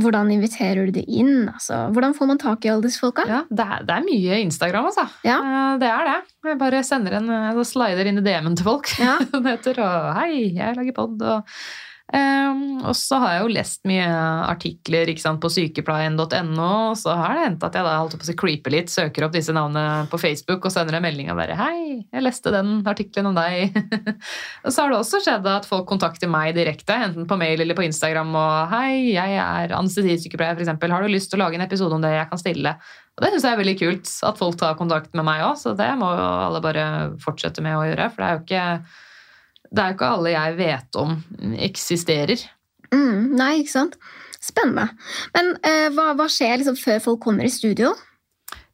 hvordan 0.00 0.30
inviterer 0.32 0.86
du 0.88 0.94
dem 0.96 1.04
inn? 1.08 1.34
Altså, 1.50 1.82
hvordan 1.94 2.14
får 2.16 2.30
man 2.30 2.40
tak 2.40 2.64
i 2.64 2.70
alle 2.72 2.86
disse 2.86 3.02
folka? 3.02 3.26
Ja, 3.28 3.42
det 3.50 3.66
er, 3.66 3.84
det 3.88 3.96
er 3.98 4.06
mye 4.06 4.40
Instagram, 4.46 4.88
altså. 4.92 5.06
Ja. 5.26 5.38
Eh, 5.40 5.78
Det 5.82 5.90
er 5.90 6.08
det. 6.10 6.16
Jeg 6.50 6.58
bare 6.60 6.82
sender 6.86 7.18
en, 7.20 7.30
slider 7.68 8.08
inn 8.08 8.18
i 8.22 8.24
DM-en 8.24 8.56
til 8.58 8.66
folk. 8.66 8.90
Ja. 9.00 9.18
det 9.32 9.44
heter, 9.46 9.82
og 9.84 10.10
hei, 10.20 10.32
jeg 10.56 10.76
lager 10.78 10.96
pod. 10.96 11.20
Og, 11.22 11.60
Ehm, 12.10 12.80
og 12.82 12.96
så 12.98 13.20
har 13.22 13.34
jeg 13.34 13.42
jo 13.44 13.52
lest 13.54 13.84
mye 13.86 14.06
artikler 14.48 15.10
ikke 15.12 15.22
sant, 15.22 15.40
på 15.42 15.50
sykepleien.no, 15.52 16.70
så 16.98 17.14
har 17.14 17.36
det 17.36 17.44
hendt 17.44 17.66
at 17.66 17.76
jeg 17.78 17.86
da 17.86 17.96
holdt 18.00 18.16
på 18.18 18.30
å 18.32 18.36
creepe 18.40 18.72
litt, 18.74 18.90
søker 18.90 19.26
opp 19.26 19.34
disse 19.36 19.54
navnene 19.54 20.08
på 20.10 20.18
Facebook 20.18 20.66
og 20.66 20.74
sender 20.74 20.98
en 20.98 21.04
melding 21.04 21.30
og 21.30 21.38
bare 21.38 21.58
'Hei, 21.58 22.00
jeg 22.02 22.24
leste 22.24 22.50
den 22.54 22.80
artikkelen 22.82 23.30
om 23.30 23.38
deg'. 23.38 23.76
og 24.64 24.72
så 24.72 24.82
har 24.82 24.90
det 24.90 24.98
også 24.98 25.22
skjedd 25.22 25.46
at 25.46 25.68
folk 25.68 25.86
kontakter 25.90 26.30
meg 26.30 26.56
direkte, 26.58 26.96
enten 26.96 27.28
på 27.30 27.38
mail 27.38 27.62
eller 27.62 27.78
på 27.78 27.86
Instagram 27.86 28.34
og 28.34 28.72
'Hei, 28.72 29.14
jeg 29.14 29.38
er 29.44 29.76
anestesisykepleier, 29.78 30.58
f.eks. 30.58 30.74
Har 30.90 31.06
du 31.06 31.12
lyst 31.14 31.30
til 31.30 31.38
å 31.38 31.44
lage 31.44 31.60
en 31.60 31.68
episode 31.68 31.94
om 31.94 32.02
det 32.02 32.16
jeg 32.16 32.32
kan 32.32 32.42
stille?' 32.42 32.74
Og 33.20 33.26
det 33.26 33.34
syns 33.34 33.44
jeg 33.44 33.52
er 33.52 33.60
veldig 33.60 33.76
kult, 33.76 34.10
at 34.24 34.38
folk 34.40 34.56
tar 34.56 34.78
kontakt 34.78 35.12
med 35.14 35.26
meg 35.28 35.42
òg, 35.44 35.58
så 35.60 35.74
det 35.76 35.90
må 36.00 36.08
jo 36.16 36.26
alle 36.48 36.62
bare 36.64 36.84
fortsette 37.20 37.60
med 37.60 37.76
å 37.76 37.84
gjøre, 37.84 38.06
for 38.08 38.22
det 38.22 38.28
er 38.28 38.36
jo 38.38 38.44
ikke 38.46 38.66
det 39.70 39.82
er 39.82 39.92
jo 39.92 39.98
ikke 39.98 40.12
alle 40.16 40.34
jeg 40.34 40.56
vet 40.58 40.98
om 40.98 41.16
eksisterer. 41.62 42.44
Mm, 42.90 43.36
nei, 43.38 43.52
ikke 43.62 43.74
sant? 43.74 43.98
Spennende. 44.42 44.88
Men 45.34 45.52
uh, 45.62 45.88
hva, 45.94 46.12
hva 46.18 46.26
skjer 46.32 46.58
liksom 46.60 46.78
før 46.80 47.02
folk 47.04 47.20
kommer 47.26 47.46
i 47.46 47.52
studio? 47.52 47.92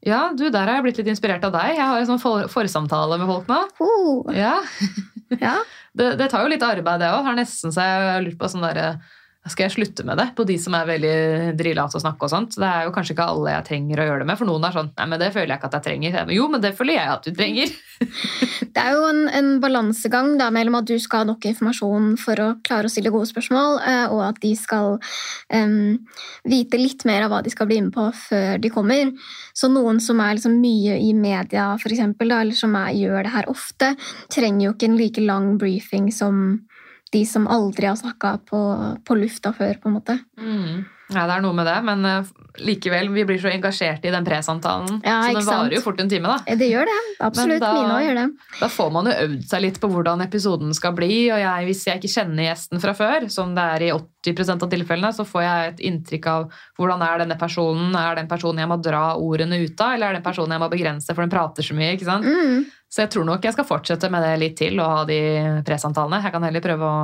Ja, 0.06 0.28
du, 0.36 0.46
der 0.54 0.68
har 0.68 0.78
jeg 0.78 0.86
blitt 0.86 1.00
litt 1.00 1.10
inspirert 1.10 1.44
av 1.48 1.54
deg. 1.56 1.74
Jeg 1.74 1.82
har 1.82 1.98
en 1.98 2.08
sånn 2.08 2.22
for 2.22 2.46
forsamtale 2.52 3.18
med 3.18 3.28
folk 3.30 3.50
nå. 3.50 3.60
Oh, 3.82 4.32
Ja, 4.34 4.60
ja. 5.40 5.58
Det, 5.96 6.10
det 6.20 6.26
tar 6.28 6.42
jo 6.44 6.50
litt 6.52 6.60
arbeid, 6.60 7.00
det 7.00 7.06
òg. 7.08 7.22
Har 7.24 7.36
nesten 7.38 7.72
så 7.72 7.80
jeg 7.80 8.00
har 8.04 8.18
lurt 8.20 8.36
på 8.36 8.50
sånn 8.52 8.66
derre 8.66 8.98
skal 9.52 9.66
jeg 9.66 9.74
slutte 9.76 10.04
med 10.06 10.18
det 10.18 10.26
på 10.36 10.44
de 10.48 10.56
som 10.60 10.74
er 10.78 10.88
veldig 10.88 11.16
drillete 11.58 11.98
å 11.98 12.02
snakke 12.02 12.26
og 12.26 12.32
sånt? 12.32 12.56
Det 12.58 12.66
er 12.66 12.86
jo 12.86 12.92
kanskje 12.94 13.14
ikke 13.14 13.28
alle 13.30 13.54
jeg 13.54 13.66
trenger 13.68 14.02
å 14.02 14.06
gjøre 14.08 14.22
det 14.22 14.28
med, 14.30 14.38
for 14.40 14.48
noen 14.48 14.66
er 14.66 14.74
sånn 14.74 14.92
Nei, 14.96 15.06
men 15.12 15.20
det 15.20 15.32
føler 15.34 15.52
jeg 15.52 15.60
ikke 15.60 15.68
at 15.68 15.76
jeg 15.76 15.84
trenger. 15.86 16.32
Jo, 16.34 16.46
men 16.50 16.62
det 16.62 16.72
føler 16.78 16.96
jeg 16.96 17.12
at 17.12 17.26
du 17.26 17.36
trenger. 17.36 17.74
Det 18.76 18.82
er 18.82 18.92
jo 18.92 19.06
en, 19.08 19.22
en 19.32 19.46
balansegang 19.60 20.34
da, 20.36 20.50
mellom 20.52 20.74
at 20.78 20.88
du 20.88 20.98
skal 21.00 21.22
ha 21.22 21.28
nok 21.30 21.46
informasjon 21.48 22.10
for 22.20 22.42
å 22.42 22.48
klare 22.66 22.90
å 22.90 22.92
stille 22.92 23.12
gode 23.14 23.28
spørsmål, 23.30 23.78
eh, 23.88 24.12
og 24.12 24.20
at 24.26 24.40
de 24.42 24.50
skal 24.58 24.98
um, 24.98 25.94
vite 26.44 26.80
litt 26.80 27.06
mer 27.08 27.24
av 27.24 27.32
hva 27.32 27.40
de 27.44 27.52
skal 27.54 27.70
bli 27.70 27.80
med 27.86 27.94
på 27.96 28.04
før 28.18 28.60
de 28.60 28.72
kommer. 28.72 29.14
Så 29.56 29.70
noen 29.72 30.00
som 30.04 30.20
er 30.20 30.36
liksom 30.36 30.58
mye 30.60 30.98
i 31.00 31.14
media, 31.16 31.70
for 31.80 31.94
eksempel, 31.94 32.34
eller 32.36 32.56
som 32.56 32.76
er, 32.76 32.92
gjør 33.00 33.24
det 33.24 33.32
her 33.32 33.48
ofte, 33.52 33.94
trenger 34.32 34.66
jo 34.66 34.76
ikke 34.76 34.90
en 34.90 35.00
like 35.00 35.24
lang 35.24 35.52
briefing 35.60 36.12
som 36.12 36.42
de 37.16 37.24
som 37.28 37.48
aldri 37.48 37.88
har 37.88 37.96
snakka 37.98 38.36
på, 38.50 38.60
på 39.08 39.16
lufta 39.24 39.54
før, 39.56 39.80
på 39.80 39.88
en 39.90 39.96
måte. 40.00 40.20
Mm. 40.36 40.84
Ja, 41.14 41.22
det 41.30 41.36
er 41.36 41.42
noe 41.44 41.54
med 41.54 41.68
det, 41.68 41.76
men 41.86 42.00
eh, 42.08 42.30
likevel, 42.66 43.06
vi 43.14 43.22
blir 43.28 43.38
så 43.38 43.46
engasjerte 43.52 44.08
i 44.08 44.10
den 44.10 44.24
presamtalen. 44.26 44.96
Ja, 45.06 45.20
så 45.22 45.36
den 45.36 45.46
varer 45.46 45.76
jo 45.76 45.82
fort 45.84 46.00
en 46.02 46.08
time, 46.10 46.32
da. 46.32 46.56
Det 46.58 46.66
gjør 46.66 46.88
det. 46.90 46.96
Absolutt. 47.22 47.60
da- 47.62 47.68
Mina 47.76 48.00
gjør 48.02 48.18
det. 48.18 48.24
Da 48.58 48.68
får 48.74 48.90
man 48.96 49.06
jo 49.06 49.14
øvd 49.26 49.44
seg 49.46 49.62
litt 49.62 49.78
på 49.82 49.90
hvordan 49.92 50.24
episoden 50.24 50.74
skal 50.74 50.96
bli, 50.98 51.12
og 51.30 51.38
jeg, 51.44 51.68
hvis 51.68 51.84
jeg 51.86 52.00
ikke 52.00 52.10
kjenner 52.16 52.48
gjesten 52.48 52.82
fra 52.82 52.96
før, 52.98 53.28
som 53.30 53.54
det 53.54 53.68
er 53.76 53.86
i 53.86 53.92
80% 53.94 54.66
av 54.66 54.72
tilfellene, 54.74 55.12
så 55.14 55.28
får 55.30 55.46
jeg 55.46 55.68
et 55.70 55.84
inntrykk 55.92 56.26
av 56.32 56.48
hvordan 56.80 57.06
er 57.06 57.22
denne 57.22 57.38
personen, 57.38 57.94
er 57.94 58.18
det 58.18 58.24
en 58.26 58.32
person 58.34 58.58
jeg 58.58 58.72
må 58.74 58.80
dra 58.82 59.04
ordene 59.14 59.62
ut 59.62 59.78
av, 59.86 59.94
eller 59.94 60.08
er 60.10 60.18
det 60.18 60.24
en 60.24 60.30
person 60.32 60.50
jeg 60.56 60.64
må 60.64 60.70
begrense, 60.74 61.14
for 61.14 61.22
den 61.22 61.30
prater 61.36 61.62
så 61.70 61.78
mye, 61.78 61.94
ikke 61.94 62.10
sant? 62.10 62.26
Mm. 62.26 62.66
Så 62.88 63.02
jeg 63.02 63.10
tror 63.12 63.24
nok 63.26 63.42
jeg 63.44 63.52
skal 63.56 63.66
fortsette 63.66 64.08
med 64.10 64.22
det 64.22 64.34
litt 64.40 64.54
til, 64.60 64.78
og 64.80 64.86
ha 64.92 65.00
de 65.08 65.16
presamtalene. 65.66 66.22
Jeg 66.22 66.32
kan 66.32 66.44
heller 66.46 66.62
prøve 66.64 66.86
å 66.86 67.00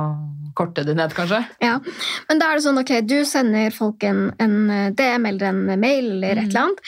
korte 0.55 0.83
de 0.85 0.93
ned, 0.95 1.11
kanskje. 1.17 1.39
Ja, 1.65 1.79
men 2.29 2.39
da 2.39 2.51
er 2.53 2.59
det 2.59 2.63
sånn, 2.65 2.77
ok, 2.77 2.91
du 3.09 3.15
sender 3.25 3.73
folk 3.73 4.03
en, 4.05 4.27
en 4.39 4.55
DM 4.95 5.25
eller 5.25 5.47
en 5.49 5.63
mail 5.81 6.11
eller 6.13 6.37
et 6.37 6.43
Mhm. 6.43 6.49
eller 6.49 6.61
annet, 6.61 6.79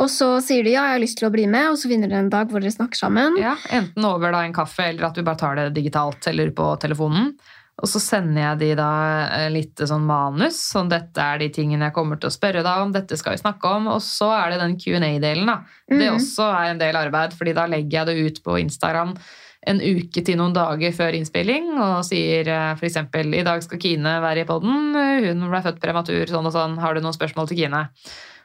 og 0.00 0.08
så 0.08 0.28
sier 0.42 0.64
de 0.64 0.72
ja, 0.72 0.86
jeg 0.88 0.96
har 0.96 1.02
lyst 1.04 1.18
til 1.20 1.28
å 1.28 1.32
bli 1.34 1.46
med, 1.46 1.68
og 1.70 1.76
så 1.76 1.88
finner 1.92 2.08
dere 2.08 2.24
en 2.24 2.30
dag 2.32 2.48
hvor 2.48 2.60
dere 2.64 2.72
snakker 2.72 2.96
sammen. 2.96 3.36
Ja, 3.38 3.54
Enten 3.70 4.04
over 4.08 4.32
da 4.32 4.40
en 4.46 4.52
kaffe, 4.56 4.88
eller 4.88 5.04
at 5.10 5.16
vi 5.20 5.22
bare 5.28 5.36
tar 5.38 5.54
det 5.60 5.74
digitalt 5.76 6.26
eller 6.32 6.50
på 6.56 6.70
telefonen. 6.80 7.34
Og 7.80 7.88
så 7.88 7.98
sender 8.04 8.42
jeg 8.42 8.58
de 8.60 8.74
da 8.78 8.88
eh, 9.32 9.46
litt 9.50 9.80
sånn 9.88 10.04
manus, 10.06 10.58
sånn 10.74 10.90
dette 10.92 11.16
er 11.24 11.38
de 11.40 11.48
tingene 11.48 11.88
jeg 11.88 11.94
kommer 11.96 12.20
til 12.20 12.28
å 12.28 12.34
spørre 12.34 12.62
deg 12.62 12.82
om, 12.84 12.92
dette 12.92 13.16
skal 13.16 13.32
vi 13.32 13.40
snakke 13.40 13.64
om, 13.78 13.88
og 13.94 14.02
så 14.04 14.28
er 14.36 14.52
det 14.52 14.60
den 14.60 14.76
Q&A-delen 14.78 15.46
da. 15.48 15.62
Det 15.88 16.10
Mhm. 16.10 16.18
også 16.20 16.50
er 16.52 16.70
en 16.70 16.78
del 16.78 16.94
arbeid, 17.00 17.32
fordi 17.32 17.54
da 17.54 17.66
legger 17.66 17.90
jeg 17.90 18.06
det 18.06 18.26
ut 18.26 18.42
på 18.44 18.58
Instagram 18.60 19.14
en 19.64 19.78
uke 19.80 20.24
til 20.26 20.36
noen 20.36 20.52
dager 20.52 20.90
før 20.92 21.14
innspilling, 21.14 21.72
og 21.78 22.04
sier 22.04 22.44
f.eks.: 22.44 22.78
for 22.80 22.86
eksempel, 22.86 23.34
i 23.34 23.42
dag 23.46 23.62
skal 23.62 23.78
Kine 23.78 24.20
være 24.20 24.40
i 24.42 24.44
podden, 24.44 24.92
hun 25.24 25.48
ble 25.50 25.62
født 25.62 25.80
prematur, 25.80 26.26
sånn 26.26 26.46
og 26.46 26.52
sånn, 26.52 26.78
har 26.78 26.94
du 26.94 27.00
noen 27.00 27.14
spørsmål 27.14 27.48
til 27.48 27.56
Kine? 27.56 27.88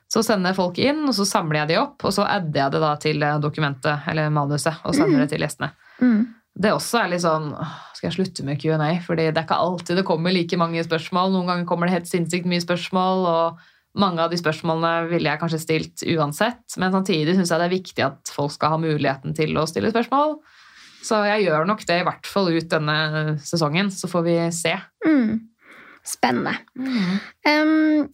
Så 0.07 0.23
sender 0.23 0.53
folk 0.53 0.77
inn, 0.79 1.03
og 1.09 1.13
så 1.13 1.25
samler 1.27 1.65
jeg 1.65 1.67
de 1.67 1.75
opp, 1.81 2.05
og 2.05 2.13
så 2.13 2.23
adder 2.23 2.61
jeg 2.61 2.71
det 2.71 2.79
da 2.81 2.95
til 2.95 3.21
eh, 3.23 3.39
dokumentet, 3.39 4.07
eller 4.07 4.29
manuset, 4.29 4.77
og 4.85 4.95
sender 4.95 5.19
det 5.25 5.29
til 5.33 5.41
gjestene. 5.41 5.71
Mm. 5.99 6.27
Det 6.57 6.73
også 6.73 7.03
er 7.03 7.11
litt 7.11 7.21
sånn 7.21 7.51
Skal 7.93 8.07
jeg 8.07 8.15
slutte 8.15 8.45
med 8.45 8.59
Q&A? 8.61 8.91
Fordi 9.05 9.29
det 9.29 9.41
er 9.41 9.45
ikke 9.45 9.59
alltid 9.61 9.99
det 9.99 10.05
kommer 10.07 10.33
like 10.33 10.57
mange 10.59 10.83
spørsmål. 10.85 11.33
Noen 11.33 11.49
ganger 11.51 11.67
kommer 11.69 11.89
det 11.89 11.97
helt 11.99 12.09
sinnssykt 12.09 12.49
mye 12.49 12.63
spørsmål, 12.63 13.25
og 13.29 13.97
mange 13.97 14.21
av 14.21 14.29
de 14.33 14.37
spørsmålene 14.37 15.09
ville 15.11 15.29
jeg 15.29 15.41
kanskje 15.41 15.61
stilt 15.63 16.05
uansett. 16.13 16.77
Men 16.77 16.93
samtidig 16.93 17.37
syns 17.37 17.53
jeg 17.53 17.61
det 17.61 17.67
er 17.67 17.73
viktig 17.73 18.05
at 18.05 18.33
folk 18.33 18.53
skal 18.53 18.75
ha 18.75 18.81
muligheten 18.81 19.33
til 19.37 19.57
å 19.57 19.65
stille 19.69 19.89
spørsmål. 19.93 20.37
Så 21.07 21.21
jeg 21.29 21.47
gjør 21.47 21.67
nok 21.69 21.83
det 21.87 22.01
i 22.01 22.05
hvert 22.05 22.29
fall 22.29 22.51
ut 22.51 22.69
denne 22.69 22.97
sesongen, 23.45 23.89
så 23.93 24.09
får 24.11 24.25
vi 24.25 24.37
se. 24.55 24.73
Mm. 25.07 25.37
Spennende. 26.07 26.55
Em, 27.47 28.07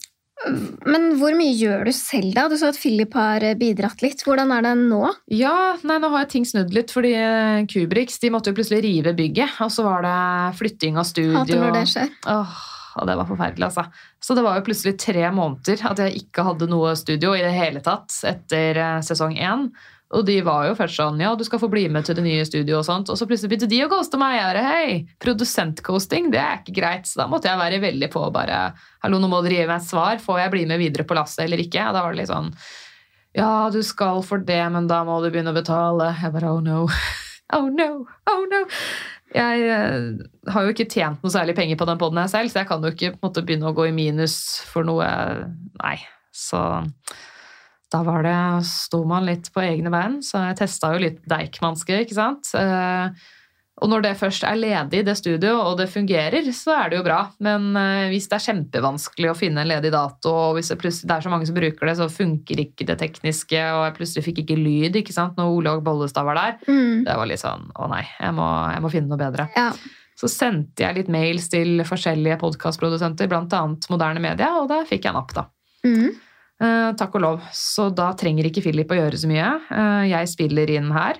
men 0.84 1.14
hvor 1.20 1.32
mye 1.38 1.54
gjør 1.56 1.86
du 1.88 1.92
selv, 1.94 2.34
da? 2.36 2.46
Du 2.50 2.56
sa 2.60 2.68
at 2.72 2.78
Philip 2.80 3.14
har 3.16 3.44
bidratt 3.60 4.02
litt. 4.04 4.24
Hvordan 4.26 4.52
er 4.52 4.66
det 4.66 4.74
nå? 4.82 5.00
Ja, 5.32 5.76
nei, 5.86 5.96
nå 6.02 6.10
har 6.12 6.28
ting 6.30 6.44
snudd 6.48 6.74
litt, 6.76 6.92
fordi 6.92 7.14
eh, 7.16 7.64
Kubriks 7.70 8.20
de 8.20 8.32
måtte 8.34 8.52
jo 8.52 8.58
plutselig 8.58 8.82
rive 8.84 9.14
bygget. 9.16 9.56
Og 9.64 9.72
så 9.72 9.86
var 9.86 10.04
det 10.04 10.18
flytting 10.60 11.00
av 11.00 11.08
studio. 11.08 11.38
Hater 11.38 11.62
når 11.62 11.76
det 11.78 11.84
skjer. 11.94 12.12
Åh, 12.34 12.58
og 12.98 13.08
det 13.08 13.16
var 13.20 13.30
forferdelig, 13.30 13.68
altså. 13.70 13.86
Så 14.22 14.36
det 14.36 14.44
var 14.44 14.58
jo 14.58 14.66
plutselig 14.66 14.96
tre 15.00 15.24
måneder 15.34 15.86
at 15.90 16.04
jeg 16.04 16.24
ikke 16.24 16.44
hadde 16.50 16.70
noe 16.70 16.92
studio 16.98 17.32
i 17.38 17.42
det 17.44 17.54
hele 17.54 17.82
tatt 17.84 18.18
etter 18.28 18.82
eh, 18.82 19.00
sesong 19.06 19.38
én. 19.38 19.68
Og 20.14 20.24
de 20.28 20.38
var 20.46 20.68
jo 20.68 20.76
først 20.78 21.00
sånn 21.00 21.20
ja, 21.22 21.32
du 21.36 21.44
skal 21.46 21.60
få 21.62 21.68
bli 21.72 21.84
med 21.92 22.06
til 22.06 22.16
det 22.18 22.24
nye 22.26 22.46
studioet 22.46 22.80
og 22.80 22.86
sånt. 22.86 23.10
Og 23.12 23.18
så 23.18 23.26
plutselig 23.28 23.52
begynte 23.52 23.70
de 23.70 23.82
å 23.84 23.90
ghoste 23.90 24.20
meg. 24.20 24.38
Jeg 24.38 24.48
bare, 24.50 24.64
hei, 24.68 24.88
produsentghosting, 25.22 26.30
det 26.34 26.40
er 26.40 26.62
ikke 26.62 26.76
greit. 26.78 27.10
Så 27.10 27.22
da 27.22 27.28
måtte 27.30 27.50
jeg 27.50 27.60
være 27.60 27.82
veldig 27.84 28.10
på 28.14 28.24
bare 28.34 28.64
hallo, 29.04 29.20
nå 29.20 29.30
må 29.30 29.42
dere 29.44 29.60
gi 29.60 29.68
meg 29.68 29.82
et 29.82 29.90
svar. 29.90 30.22
Får 30.22 30.42
jeg 30.44 30.54
bli 30.54 30.64
med 30.70 30.82
videre 30.82 31.06
på 31.08 31.18
lasset 31.18 31.44
eller 31.46 31.62
ikke? 31.64 31.90
Da 31.94 32.04
var 32.04 32.14
det 32.14 32.22
litt 32.22 32.32
sånn 32.32 32.52
ja, 33.34 33.66
du 33.74 33.80
skal 33.82 34.20
for 34.22 34.38
det, 34.46 34.62
men 34.70 34.86
da 34.86 35.00
må 35.02 35.16
du 35.18 35.26
begynne 35.26 35.50
å 35.50 35.56
betale. 35.56 36.12
Jeg 36.20 36.34
bare 36.36 36.54
oh 36.54 36.64
no. 36.64 36.86
Oh 37.52 37.66
no, 37.68 38.06
oh 38.30 38.46
no. 38.50 38.62
Jeg 39.34 39.66
eh, 39.68 40.06
har 40.50 40.64
jo 40.64 40.72
ikke 40.72 40.86
tjent 40.90 41.20
noe 41.22 41.30
særlig 41.30 41.52
penger 41.54 41.76
på 41.78 41.86
den 41.86 41.98
poden 42.00 42.18
jeg 42.22 42.32
selv, 42.32 42.50
så 42.50 42.62
jeg 42.62 42.68
kan 42.70 42.82
jo 42.82 42.90
ikke 42.94 43.10
måte, 43.20 43.42
begynne 43.44 43.68
å 43.68 43.74
gå 43.76 43.84
i 43.90 43.94
minus 43.94 44.36
for 44.70 44.86
noe 44.88 45.06
Nei. 45.76 45.98
Så 46.34 46.58
da 47.94 48.02
var 48.06 48.26
det, 48.26 48.34
sto 48.66 49.04
man 49.06 49.24
litt 49.28 49.52
på 49.54 49.62
egne 49.62 49.92
bein, 49.94 50.18
så 50.26 50.42
jeg 50.50 50.58
testa 50.64 50.90
jo 50.96 51.00
litt 51.06 51.22
Deichmanske, 51.30 52.02
ikke 52.04 52.18
sant. 52.18 52.50
Eh, 52.58 53.30
Og 53.82 53.88
når 53.90 54.04
det 54.04 54.10
først 54.20 54.44
er 54.46 54.54
ledig, 54.54 55.00
det 55.04 55.16
studio, 55.18 55.56
og 55.58 55.80
det 55.80 55.88
fungerer, 55.90 56.46
så 56.54 56.70
er 56.84 56.90
det 56.92 56.98
jo 57.00 57.02
bra. 57.08 57.16
Men 57.42 57.64
eh, 57.76 58.04
hvis 58.12 58.28
det 58.30 58.36
er 58.36 58.44
kjempevanskelig 58.44 59.32
å 59.32 59.34
finne 59.34 59.64
en 59.64 59.68
ledig 59.72 59.90
dato, 59.90 60.30
og 60.30 60.52
hvis 60.54 60.70
det 60.70 60.76
det 60.78 61.10
er 61.10 61.24
så 61.24 61.32
mange 61.32 61.48
som 61.48 61.56
bruker 61.58 61.90
det, 61.90 61.96
så 61.98 62.06
funker 62.06 62.62
ikke 62.62 62.86
det 62.86 62.96
tekniske, 63.02 63.58
og 63.74 63.82
jeg 63.88 63.96
plutselig 63.98 64.24
fikk 64.28 64.38
ikke 64.44 64.56
lyd 64.62 64.94
ikke 65.02 65.12
sant, 65.16 65.34
når 65.36 65.50
Olaug 65.58 65.82
Bollestad 65.82 66.24
var 66.24 66.38
der, 66.38 66.54
Mm. 66.70 67.02
det 67.08 67.16
var 67.18 67.26
litt 67.26 67.42
sånn 67.42 67.66
å 67.74 67.88
nei, 67.90 68.04
jeg 68.20 68.32
må, 68.38 68.46
jeg 68.76 68.82
må 68.86 68.92
finne 68.94 69.10
noe 69.10 69.18
bedre. 69.24 69.48
Ja. 69.58 69.72
Så 70.14 70.30
sendte 70.30 70.86
jeg 70.86 70.94
litt 71.00 71.10
mails 71.10 71.48
til 71.50 71.82
forskjellige 71.82 72.38
podkastprodusenter, 72.44 73.26
bl.a. 73.26 73.64
Moderne 73.90 74.22
Media, 74.22 74.52
og 74.62 74.68
da 74.70 74.84
fikk 74.86 75.10
jeg 75.10 75.18
napp, 75.18 75.34
da. 75.34 75.48
Mm. 75.84 76.14
Eh, 76.62 76.90
takk 76.98 77.16
og 77.18 77.24
lov. 77.24 77.46
Så 77.56 77.88
da 77.94 78.12
trenger 78.18 78.46
ikke 78.48 78.62
Philip 78.64 78.90
å 78.92 78.98
gjøre 78.98 79.18
så 79.18 79.30
mye. 79.30 79.48
Uh, 79.70 80.04
jeg 80.06 80.30
spiller 80.30 80.70
inn 80.70 80.92
her, 80.94 81.18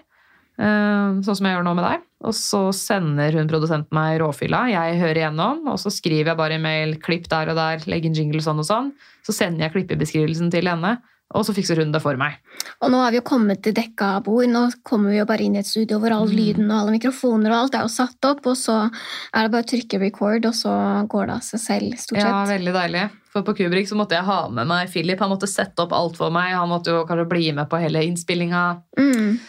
uh, 0.61 1.19
sånn 1.27 1.39
som 1.40 1.48
jeg 1.48 1.56
gjør 1.56 1.66
nå 1.66 1.73
med 1.78 1.86
deg. 1.89 2.05
Og 2.24 2.36
så 2.39 2.61
sender 2.77 3.35
hun 3.36 3.51
produsenten 3.51 3.98
meg 3.98 4.20
råfylla. 4.23 4.65
Jeg 4.73 5.01
hører 5.02 5.20
igjennom, 5.24 5.65
og 5.69 5.81
så 5.82 5.93
skriver 5.93 6.32
jeg 6.32 6.40
bare 6.40 6.56
i 6.56 6.62
mail 6.62 6.94
'klipp 7.02 7.27
der 7.28 7.51
og 7.52 7.59
der', 7.59 7.85
legg 7.90 8.06
inn 8.06 8.16
jingle 8.16 8.40
sånn 8.40 8.62
og 8.62 8.69
sånn. 8.69 8.93
Så 9.27 9.35
sender 9.35 9.66
jeg 9.66 9.74
klippebeskrivelsen 9.74 10.52
til 10.55 10.70
henne, 10.70 10.97
og 11.35 11.43
så 11.47 11.55
fikser 11.56 11.81
hun 11.82 11.90
det 11.93 12.01
for 12.05 12.16
meg. 12.20 12.36
Og 12.81 12.93
nå 12.93 13.01
har 13.02 13.11
vi 13.11 13.19
jo 13.19 13.24
kommet 13.27 13.61
til 13.65 13.74
dekka 13.74 14.23
bord. 14.24 14.47
Nå 14.51 14.69
kommer 14.86 15.11
vi 15.11 15.19
jo 15.19 15.27
bare 15.27 15.43
inn 15.43 15.56
i 15.56 15.61
et 15.65 15.66
studio 15.66 15.98
hvor 15.98 16.15
all 16.15 16.28
Mm. 16.31 16.36
lyden 16.39 16.70
og 16.70 16.77
alle 16.78 16.94
mikrofoner 16.94 17.51
og 17.51 17.59
alt 17.65 17.74
er 17.74 17.82
jo 17.89 17.89
satt 17.93 18.28
opp, 18.31 18.47
og 18.47 18.56
så 18.56 18.77
er 19.35 19.43
det 19.43 19.51
bare 19.52 19.66
å 19.66 19.70
trykke 19.73 20.01
record, 20.01 20.47
og 20.47 20.55
så 20.55 20.74
går 21.11 21.27
det 21.27 21.35
av 21.35 21.43
seg 21.43 21.61
selv, 21.61 21.98
stort 21.98 22.20
sett. 22.20 22.31
Ja, 22.31 22.44
veldig 22.47 22.73
deilig. 22.77 23.11
For 23.35 23.43
på 23.43 23.56
Kubrik 23.59 23.89
så 23.90 23.97
måtte 23.98 24.15
jeg 24.15 24.24
ha 24.24 24.48
med 24.48 24.66
meg 24.70 24.89
Philip. 24.93 25.19
Han 25.19 25.31
måtte 25.31 25.48
sette 25.51 25.82
opp 25.82 25.93
alt 25.93 26.16
for 26.16 26.31
meg. 26.31 26.52
Han 26.55 26.69
måtte 26.70 26.94
jo 26.94 27.05
kanskje 27.05 27.28
bli 27.28 27.51
med 27.52 27.69
på 27.69 27.81
hele 27.82 28.05
innspillinga. 28.06 28.82
Mm. 28.97 29.40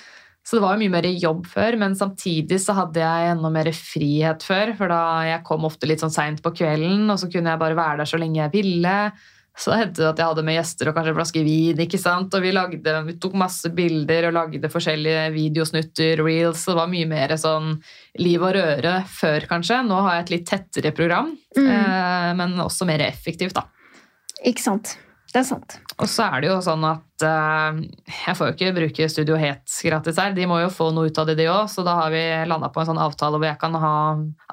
Så 0.45 0.57
det 0.57 0.61
var 0.61 0.75
jo 0.75 0.81
mye 0.83 0.93
mer 0.93 1.05
jobb 1.09 1.45
før, 1.49 1.77
men 1.81 1.95
samtidig 1.97 2.59
så 2.61 2.73
hadde 2.77 3.01
jeg 3.01 3.31
enda 3.31 3.49
mer 3.49 3.69
frihet 3.73 4.43
før. 4.45 4.75
For 4.77 4.87
da 4.87 4.99
jeg 5.25 5.43
kom 5.43 5.65
ofte 5.65 5.87
litt 5.89 6.01
sånn 6.01 6.13
seint 6.13 6.41
på 6.41 6.51
kvelden, 6.53 7.09
og 7.09 7.17
så 7.17 7.29
kunne 7.31 7.49
jeg 7.53 7.61
bare 7.61 7.77
være 7.77 7.97
der 8.03 8.05
så 8.09 8.19
lenge 8.21 8.41
jeg 8.43 8.51
ville. 8.53 9.11
Så 9.57 9.71
det 9.71 9.77
hendte 9.79 10.01
det 10.03 10.07
at 10.09 10.19
jeg 10.19 10.27
hadde 10.27 10.43
med 10.43 10.57
gjester 10.57 10.89
og 10.91 10.95
kanskje 10.97 11.11
en 11.13 11.17
flaske 11.19 11.43
vin. 11.45 11.77
ikke 11.85 11.99
sant? 12.01 12.33
Og 12.35 12.41
vi, 12.43 12.49
lagde, 12.51 12.95
vi 13.07 13.13
tok 13.23 13.37
masse 13.39 13.69
bilder 13.71 14.27
og 14.27 14.33
lagde 14.35 14.67
forskjellige 14.73 15.29
videosnutter, 15.31 16.19
reels. 16.25 16.65
Det 16.67 16.75
var 16.75 16.89
mye 16.91 17.07
mer 17.07 17.35
sånn 17.39 17.77
liv 18.19 18.43
og 18.43 18.51
røre 18.57 18.97
før, 19.07 19.47
kanskje. 19.47 19.79
Nå 19.87 20.01
har 20.03 20.17
jeg 20.17 20.25
et 20.25 20.33
litt 20.35 20.45
tettere 20.51 20.91
program, 20.95 21.31
Mm. 21.55 21.69
eh, 21.71 22.33
men 22.35 22.57
også 22.59 22.83
mer 22.85 22.99
effektivt, 22.99 23.53
da. 23.55 23.63
Ikke 24.43 24.59
sant. 24.59 24.97
Det 25.31 25.39
er 25.39 25.47
sant. 25.47 25.77
Og 25.99 26.07
så 26.07 26.25
er 26.31 26.41
det 26.43 26.49
jo 26.49 26.57
sånn 26.63 26.83
at 26.87 27.23
eh, 27.23 27.79
jeg 28.25 28.35
får 28.35 28.49
jo 28.49 28.53
ikke 28.55 28.73
bruke 28.75 29.07
Studio 29.11 29.35
Het 29.39 29.63
gratis 29.87 30.19
her. 30.19 30.33
De 30.35 30.45
må 30.47 30.59
jo 30.61 30.69
få 30.71 30.89
noe 30.95 31.07
ut 31.07 31.17
av 31.19 31.27
det, 31.27 31.35
de 31.39 31.47
òg. 31.51 31.69
Så 31.71 31.83
da 31.87 31.95
har 32.01 32.11
vi 32.11 32.21
landa 32.47 32.67
på 32.71 32.83
en 32.83 32.87
sånn 32.91 32.99
avtale 33.03 33.39
hvor 33.39 33.47
jeg 33.47 33.59
kan 33.59 33.73
ha 33.79 33.93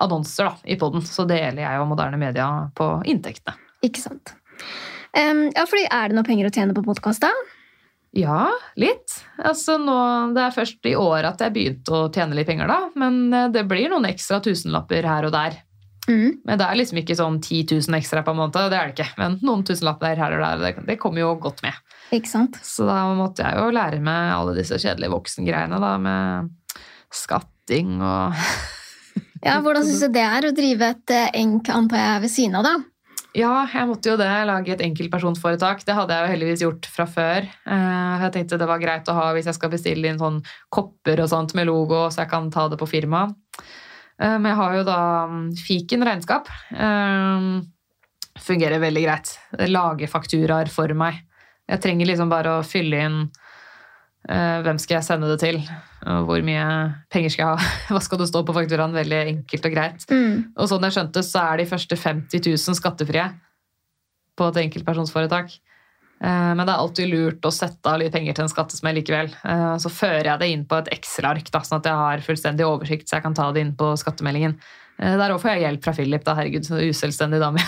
annonser 0.03 0.45
da, 0.51 0.55
i 0.67 0.79
poden. 0.79 1.03
Så 1.07 1.27
deler 1.27 1.59
jeg 1.63 1.79
jo 1.79 1.87
moderne 1.91 2.19
media 2.23 2.49
på 2.79 2.89
inntektene. 3.07 3.59
Ikke 3.83 4.03
sant. 4.03 4.35
Em, 5.13 5.51
ja, 5.53 5.67
fordi 5.69 5.85
Er 5.91 6.09
det 6.09 6.17
noe 6.17 6.27
penger 6.27 6.49
å 6.49 6.55
tjene 6.55 6.77
på 6.77 6.85
podkast, 6.87 7.25
da? 7.25 7.33
Ja, 8.17 8.51
litt. 8.77 9.15
Altså 9.41 9.79
nå, 9.81 9.97
Det 10.37 10.43
er 10.45 10.55
først 10.55 10.89
i 10.89 10.95
år 10.97 11.29
at 11.31 11.41
jeg 11.41 11.55
begynte 11.55 11.97
å 11.97 12.09
tjene 12.13 12.37
litt 12.37 12.49
penger, 12.49 12.69
da. 12.69 12.81
Men 12.97 13.33
eh, 13.33 13.51
det 13.53 13.67
blir 13.69 13.93
noen 13.93 14.09
ekstra 14.09 14.41
tusenlapper 14.45 15.09
her 15.09 15.29
og 15.29 15.35
der. 15.37 15.61
Mm. 16.11 16.43
Men 16.45 16.59
det 16.59 16.67
er 16.67 16.79
liksom 16.81 16.99
ikke 16.99 17.17
sånn 17.17 17.39
10 17.39 17.77
000 17.87 17.97
ekstra 18.01 18.25
på 18.27 18.35
en 18.35 18.41
måned. 18.41 18.57
Det 18.57 18.79
er 18.79 18.91
det 18.91 18.97
ikke. 18.97 19.09
Men 19.21 19.39
noen 19.45 19.65
tusenlapper 19.67 20.19
her 20.19 20.37
og 20.37 20.45
der, 20.45 20.63
det, 20.65 20.87
det 20.89 20.99
kommer 21.01 21.23
jo 21.23 21.33
godt 21.41 21.63
med. 21.65 21.79
Ikke 22.13 22.29
sant? 22.29 22.59
Så 22.67 22.89
da 22.89 22.99
måtte 23.17 23.47
jeg 23.47 23.57
jo 23.57 23.73
lære 23.73 24.03
meg 24.05 24.35
alle 24.35 24.57
disse 24.59 24.81
kjedelige 24.83 25.15
voksengreiene, 25.15 25.81
da, 25.81 25.97
med 26.03 26.53
skatting 27.13 27.99
og 28.01 28.37
Ja, 29.43 29.61
Hvordan 29.63 29.85
syns 29.87 30.05
du 30.05 30.13
det 30.13 30.25
er 30.27 30.49
å 30.49 30.55
drive 30.57 30.93
et 30.97 31.15
eh, 31.15 31.31
enk, 31.43 31.71
antar 31.73 32.03
jeg, 32.03 32.25
ved 32.27 32.35
siden 32.35 32.59
av, 32.61 32.69
da? 32.69 32.92
Ja, 33.33 33.63
jeg 33.73 33.89
måtte 33.89 34.11
jo 34.13 34.19
det. 34.21 34.29
Lage 34.45 34.75
et 34.75 34.83
enkeltpersonsforetak. 34.85 35.87
Det 35.89 35.95
hadde 35.97 36.13
jeg 36.17 36.25
jo 36.27 36.33
heldigvis 36.35 36.65
gjort 36.67 36.89
fra 36.93 37.07
før. 37.09 37.47
Eh, 37.65 38.25
Jeg 38.27 38.33
tenkte 38.35 38.59
det 38.61 38.69
var 38.69 38.79
greit 38.83 39.09
å 39.09 39.15
ha 39.17 39.31
hvis 39.33 39.49
jeg 39.49 39.57
skal 39.57 39.71
bestille 39.73 40.11
inn 40.11 40.21
sånn 40.21 40.43
kopper 40.71 41.23
og 41.25 41.31
sånt 41.33 41.55
med 41.57 41.67
logo, 41.71 42.05
så 42.13 42.23
jeg 42.27 42.31
kan 42.33 42.51
ta 42.53 42.67
det 42.69 42.77
på 42.81 42.89
firma. 42.91 43.23
Eh, 44.21 44.37
Men 44.37 44.51
jeg 44.53 44.59
har 44.61 44.75
jo 44.77 44.85
da 44.85 44.99
mm, 45.33 45.47
Fiken 45.57 46.05
regnskap. 46.05 46.49
Eh, 46.77 47.63
Fungerer 48.43 48.81
veldig 48.81 49.03
greit. 49.05 49.33
Lager 49.69 50.09
fakturaer 50.09 50.69
for 50.73 50.93
meg. 50.97 51.19
Jeg 51.69 51.81
trenger 51.85 52.09
liksom 52.09 52.29
bare 52.33 52.59
å 52.59 52.65
fylle 52.65 53.01
inn 53.07 53.19
hvem 54.29 54.79
skal 54.79 54.97
jeg 55.01 55.05
sende 55.09 55.27
det 55.33 55.41
til, 55.43 55.57
og 56.07 56.27
hvor 56.29 56.43
mye 56.47 56.67
penger 57.11 57.33
skal 57.35 57.43
jeg 57.43 57.57
ha, 57.59 57.73
hva 57.97 58.01
skal 58.05 58.21
det 58.23 58.29
stå 58.31 58.43
på 58.47 58.55
fakturaen. 58.55 58.95
Veldig 58.95 59.19
enkelt 59.35 59.67
og 59.67 59.75
greit. 59.75 60.05
Mm. 60.11 60.37
Og 60.57 60.69
sånn 60.71 60.85
jeg 60.87 60.95
skjønte, 60.99 61.23
så 61.27 61.43
er 61.53 61.63
de 61.63 61.67
første 61.73 61.99
50 61.99 62.45
000 62.47 62.79
skattefrie 62.79 63.27
på 64.39 64.47
et 64.53 64.61
enkeltpersonsforetak. 64.63 65.57
Eh, 66.23 66.53
Men 66.55 66.63
det 66.63 66.71
er 66.73 66.79
alltid 66.85 67.11
lurt 67.11 67.49
å 67.49 67.51
sette 67.53 67.91
av 67.91 67.99
litt 67.99 68.13
penger 68.15 68.35
til 68.39 68.45
en 68.47 68.53
skattesmell 68.53 68.95
likevel. 69.01 69.33
Eh, 69.43 69.77
Så 69.83 69.91
fører 69.91 70.31
jeg 70.31 70.39
det 70.45 70.49
inn 70.55 70.63
på 70.71 70.79
et 70.79 70.93
Excel-ark, 70.95 71.51
sånn 71.51 71.81
at 71.81 71.89
jeg 71.91 71.99
har 72.05 72.23
fullstendig 72.23 72.65
oversikt, 72.69 73.09
så 73.11 73.19
jeg 73.19 73.27
kan 73.27 73.35
ta 73.35 73.51
det 73.53 73.61
inn 73.67 73.75
på 73.75 73.91
skattemeldingen. 73.99 74.55
Eh, 75.03 75.17
Der 75.19 75.35
òg 75.35 75.41
får 75.43 75.57
jeg 75.57 75.65
hjelp 75.67 75.83
fra 75.85 75.93
Philip. 75.99 76.23
da, 76.25 76.35
Herregud, 76.39 76.65
så 76.65 76.79
uselvstendig 76.79 77.41
dame. 77.43 77.59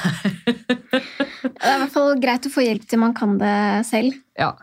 Det 1.45 1.71
er 1.71 1.77
i 1.77 1.81
hvert 1.83 1.93
fall 1.93 2.15
greit 2.23 2.47
å 2.47 2.51
få 2.53 2.63
hjelp 2.65 2.87
til 2.89 2.99
man 3.03 3.13
kan 3.17 3.37
det 3.39 3.57
selv. 3.91 4.15
ja. 4.39 4.55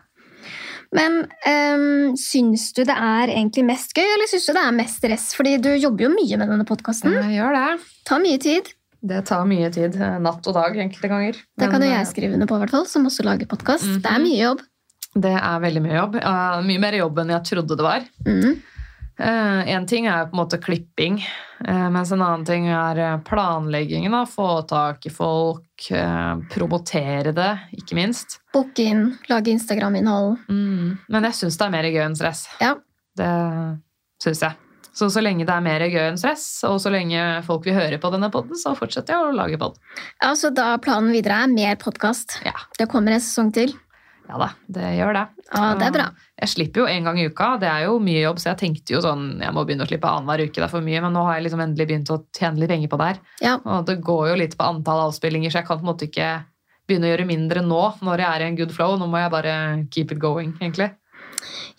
Men 0.92 1.22
um, 1.24 2.12
syns 2.20 2.66
du 2.76 2.82
det 2.84 2.92
er 2.96 3.30
egentlig 3.32 3.64
mest 3.64 3.94
gøy, 3.96 4.04
eller 4.04 4.28
syns 4.28 4.44
du 4.48 4.52
det 4.52 4.62
er 4.66 4.74
mest 4.76 4.98
stress? 5.00 5.30
Fordi 5.38 5.54
du 5.64 5.70
jobber 5.80 6.04
jo 6.04 6.10
mye 6.12 6.36
med 6.40 6.50
denne 6.52 6.66
podkasten. 6.68 7.14
Gjør 7.32 7.56
det. 7.56 7.68
Tar 8.08 8.20
mye 8.24 8.40
tid. 8.42 8.68
Det 9.02 9.22
tar 9.26 9.46
mye 9.48 9.70
tid. 9.74 9.96
eh, 9.98 10.18
Natt 10.22 10.46
og 10.46 10.54
dag 10.54 10.76
enkelte 10.84 11.08
ganger. 11.10 11.38
Det 11.58 11.70
kan 11.72 11.82
jo 11.82 11.88
eh, 11.88 11.96
jeg 11.96 12.10
skrive 12.12 12.36
under 12.36 12.46
på, 12.50 12.58
hvert 12.60 12.70
fall, 12.76 12.84
som 12.86 13.08
også 13.08 13.24
lager 13.26 13.48
podkast. 13.50 13.88
Mhm. 13.88 14.02
Det 14.04 14.12
er 14.12 14.22
mye 14.26 14.42
jobb. 14.42 14.60
Det 15.12 15.32
er 15.36 15.58
veldig 15.64 15.80
mye 15.84 15.96
jobb. 15.96 16.14
Uh, 16.24 16.60
Mye 16.64 16.80
mer 16.80 16.94
jobb 16.96 17.18
enn 17.20 17.32
jeg 17.34 17.44
trodde 17.50 17.76
det 17.76 17.84
var. 17.84 18.04
Mm. 18.28 18.54
En 19.22 19.86
ting 19.86 20.06
er 20.10 20.24
på 20.26 20.34
en 20.34 20.40
måte 20.40 20.58
klipping, 20.58 21.20
eh, 21.66 21.90
mens 21.94 22.10
en 22.12 22.22
annen 22.22 22.46
ting 22.48 22.66
er 22.66 22.98
eh, 22.98 23.18
planleggingen. 23.26 24.12
da, 24.12 24.24
Få 24.26 24.62
tak 24.66 25.06
i 25.06 25.12
folk, 25.14 25.90
eh, 25.90 26.32
promotere 26.50 27.32
det, 27.36 27.52
ikke 27.78 27.98
minst. 27.98 28.40
Booke 28.52 28.82
inn, 28.82 29.04
lage 29.30 29.54
Instagram-innhold. 29.54 30.36
Mm. 30.48 30.98
Men 31.08 31.28
jeg 31.30 31.38
syns 31.38 31.60
det 31.60 31.68
er 31.68 31.74
mer 31.76 31.90
gøy 31.92 32.02
enn 32.08 32.18
stress. 32.18 32.48
Ja. 32.60 32.74
Det 33.16 33.30
syns 34.24 34.42
jeg. 34.42 34.58
Så 34.92 35.08
så 35.08 35.22
lenge 35.24 35.46
det 35.48 35.54
er 35.54 35.64
mer 35.64 35.86
gøy 35.86 36.02
enn 36.10 36.18
stress, 36.20 36.44
og 36.68 36.76
så 36.82 36.90
lenge 36.92 37.20
folk 37.46 37.64
vil 37.64 37.78
høre 37.78 38.00
på 38.00 38.10
denne 38.12 38.28
podden, 38.32 38.58
så 38.60 38.74
fortsetter 38.76 39.14
jeg 39.14 39.30
å 39.30 39.36
lage 39.36 39.56
pod. 39.60 39.78
Ja, 40.20 40.34
så 40.36 40.50
da 40.52 40.74
planen 40.84 41.14
videre 41.14 41.44
er 41.46 41.52
mer 41.52 41.78
podkast. 41.80 42.40
Ja. 42.44 42.56
Det 42.78 42.90
kommer 42.92 43.16
en 43.16 43.24
sesong 43.24 43.54
til. 43.56 43.72
Ja 44.28 44.38
da, 44.38 44.48
det 44.70 44.90
gjør 44.96 45.16
det. 45.16 45.24
Ja, 45.50 45.62
det 45.78 45.86
er 45.88 45.94
bra. 45.96 46.04
Jeg 46.42 46.50
slipper 46.52 46.82
jo 46.82 46.86
en 46.88 47.08
gang 47.08 47.18
i 47.20 47.26
uka. 47.28 47.48
Det 47.60 47.68
er 47.68 47.86
jo 47.86 47.98
mye 48.02 48.22
jobb, 48.22 48.38
så 48.40 48.52
jeg 48.52 48.60
tenkte 48.62 48.94
jo 48.94 49.02
sånn 49.04 49.26
Jeg 49.42 49.52
må 49.54 49.64
begynne 49.66 49.84
å 49.84 49.90
slippe 49.90 50.08
annenhver 50.08 50.46
uke, 50.46 50.56
det 50.56 50.64
er 50.66 50.72
for 50.72 50.84
mye, 50.86 51.02
men 51.04 51.14
nå 51.16 51.24
har 51.26 51.36
jeg 51.36 51.48
liksom 51.48 51.64
endelig 51.64 51.88
begynt 51.90 52.14
å 52.14 52.22
tjene 52.38 52.62
litt 52.62 52.72
penger 52.72 52.92
på 52.92 53.00
det 53.00 53.10
her. 53.10 53.20
Ja. 53.44 53.58
Og 53.60 53.84
det 53.90 53.98
går 54.06 54.32
jo 54.32 54.40
litt 54.40 54.56
på 54.58 54.70
antall 54.70 55.04
avspillinger, 55.08 55.52
så 55.52 55.60
jeg 55.60 55.68
kan 55.68 55.80
på 55.80 55.86
en 55.86 55.92
måte 55.92 56.08
ikke 56.08 56.30
begynne 56.88 57.08
å 57.08 57.12
gjøre 57.12 57.28
mindre 57.28 57.62
nå 57.66 57.82
når 58.02 58.24
jeg 58.24 58.28
er 58.30 58.44
i 58.44 58.48
en 58.50 58.58
good 58.58 58.74
flow. 58.74 58.96
Nå 59.00 59.08
må 59.10 59.20
jeg 59.22 59.34
bare 59.34 59.54
keep 59.92 60.14
it 60.14 60.22
going, 60.22 60.54
egentlig. 60.62 60.92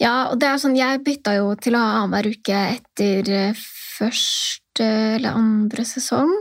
Ja, 0.02 0.30
og 0.32 0.40
det 0.42 0.50
er 0.50 0.60
sånn, 0.62 0.78
Jeg 0.78 1.04
bytta 1.06 1.38
jo 1.38 1.54
til 1.62 1.78
å 1.78 1.82
ha 1.82 2.04
annenhver 2.04 2.34
uke 2.34 2.60
etter 2.76 3.56
første 3.58 4.90
eller 5.18 5.38
andre 5.38 5.86
sesong. 5.88 6.32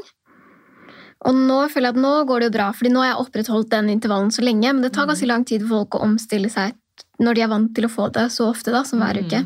Og 1.29 1.35
nå 1.39 1.59
føler 1.71 1.91
jeg 1.91 1.95
at 1.97 2.03
nå 2.03 2.13
går 2.27 2.41
det 2.43 2.49
jo 2.51 2.55
bra, 2.59 2.69
fordi 2.75 2.91
nå 2.93 3.03
har 3.05 3.13
jeg 3.13 3.21
opprettholdt 3.23 3.71
den 3.71 3.91
intervallen 3.93 4.31
så 4.35 4.43
lenge. 4.43 4.73
Men 4.73 4.83
det 4.83 4.93
tar 4.97 5.07
ganske 5.07 5.29
lang 5.31 5.45
tid 5.47 5.63
for 5.63 5.77
folk 5.85 5.95
å 5.99 6.05
omstille 6.09 6.51
seg 6.51 6.75
når 7.23 7.35
de 7.39 7.43
er 7.45 7.51
vant 7.53 7.71
til 7.77 7.87
å 7.87 7.91
få 7.93 8.09
det 8.13 8.25
så 8.35 8.49
ofte 8.51 8.73
da, 8.75 8.83
som 8.85 8.99
hver 9.03 9.21
Mm. 9.21 9.27
uke. 9.27 9.41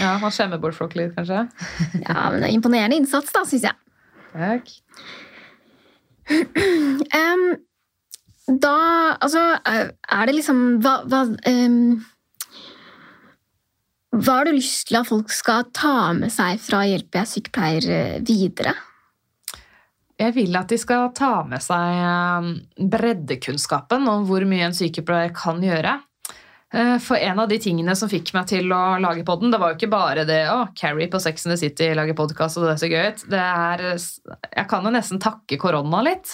Ja, 0.00 0.18
Man 0.18 0.30
skjemmer 0.32 0.58
bort 0.60 0.74
folk 0.76 0.94
litt, 0.96 1.14
kanskje. 1.16 1.46
Ja, 2.08 2.30
men 2.30 2.40
det 2.42 2.48
er 2.50 2.54
Imponerende 2.56 2.96
innsats, 2.96 3.32
da, 3.32 3.44
syns 3.48 3.64
jeg. 3.68 3.76
Takk. 4.32 4.68
Um, 7.16 7.42
da 8.60 9.16
Altså, 9.22 9.42
er 9.66 9.92
er 10.10 10.26
det 10.26 10.34
liksom 10.34 10.80
Hva, 10.82 10.96
hva 11.06 11.20
um, 11.46 12.00
Hva 14.16 14.38
har 14.40 14.48
du 14.48 14.56
lyst 14.56 14.88
til 14.88 14.98
at 14.98 15.06
folk 15.06 15.30
skal 15.34 15.66
ta 15.76 16.12
med 16.18 16.32
seg 16.34 16.58
fra 16.62 16.80
Hjelp 16.88 17.14
jeg 17.20 17.30
sykepleier 17.30 17.86
eh, 17.92 18.18
videre? 18.26 18.72
Jeg 20.16 20.32
vil 20.32 20.56
at 20.56 20.72
de 20.72 20.78
skal 20.80 21.10
ta 21.16 21.42
med 21.48 21.60
seg 21.60 22.00
eh, 22.00 22.50
breddekunnskapen 22.92 24.06
om 24.08 24.24
hvor 24.28 24.46
mye 24.48 24.70
en 24.70 24.76
sykepleier 24.76 25.34
kan 25.36 25.60
gjøre. 25.60 25.98
Eh, 26.74 26.96
For 27.04 27.20
en 27.20 27.38
av 27.42 27.50
de 27.50 27.58
tingene 27.62 27.94
som 27.96 28.08
fikk 28.10 28.32
meg 28.34 28.48
til 28.50 28.72
å 28.72 28.96
lage 29.02 29.26
podden, 29.28 29.52
det 29.52 29.60
var 29.60 29.72
jo 29.72 29.78
ikke 29.78 29.92
bare 29.92 30.24
det 30.28 30.40
å 30.50 30.66
Carrie 30.76 31.10
på 31.12 31.20
Sex 31.22 31.46
and 31.46 31.54
the 31.54 31.60
City 31.60 31.90
lager 31.94 32.16
podkast, 32.18 32.58
og 32.58 32.66
det 32.66 32.72
er 32.74 32.80
så 32.80 32.90
gøy 32.90 33.08
ut. 33.12 33.24
Det 33.32 33.42
er 33.44 33.84
Jeg 33.92 34.66
kan 34.70 34.88
jo 34.88 34.94
nesten 34.94 35.20
takke 35.22 35.58
korona 35.60 36.00
litt. 36.06 36.32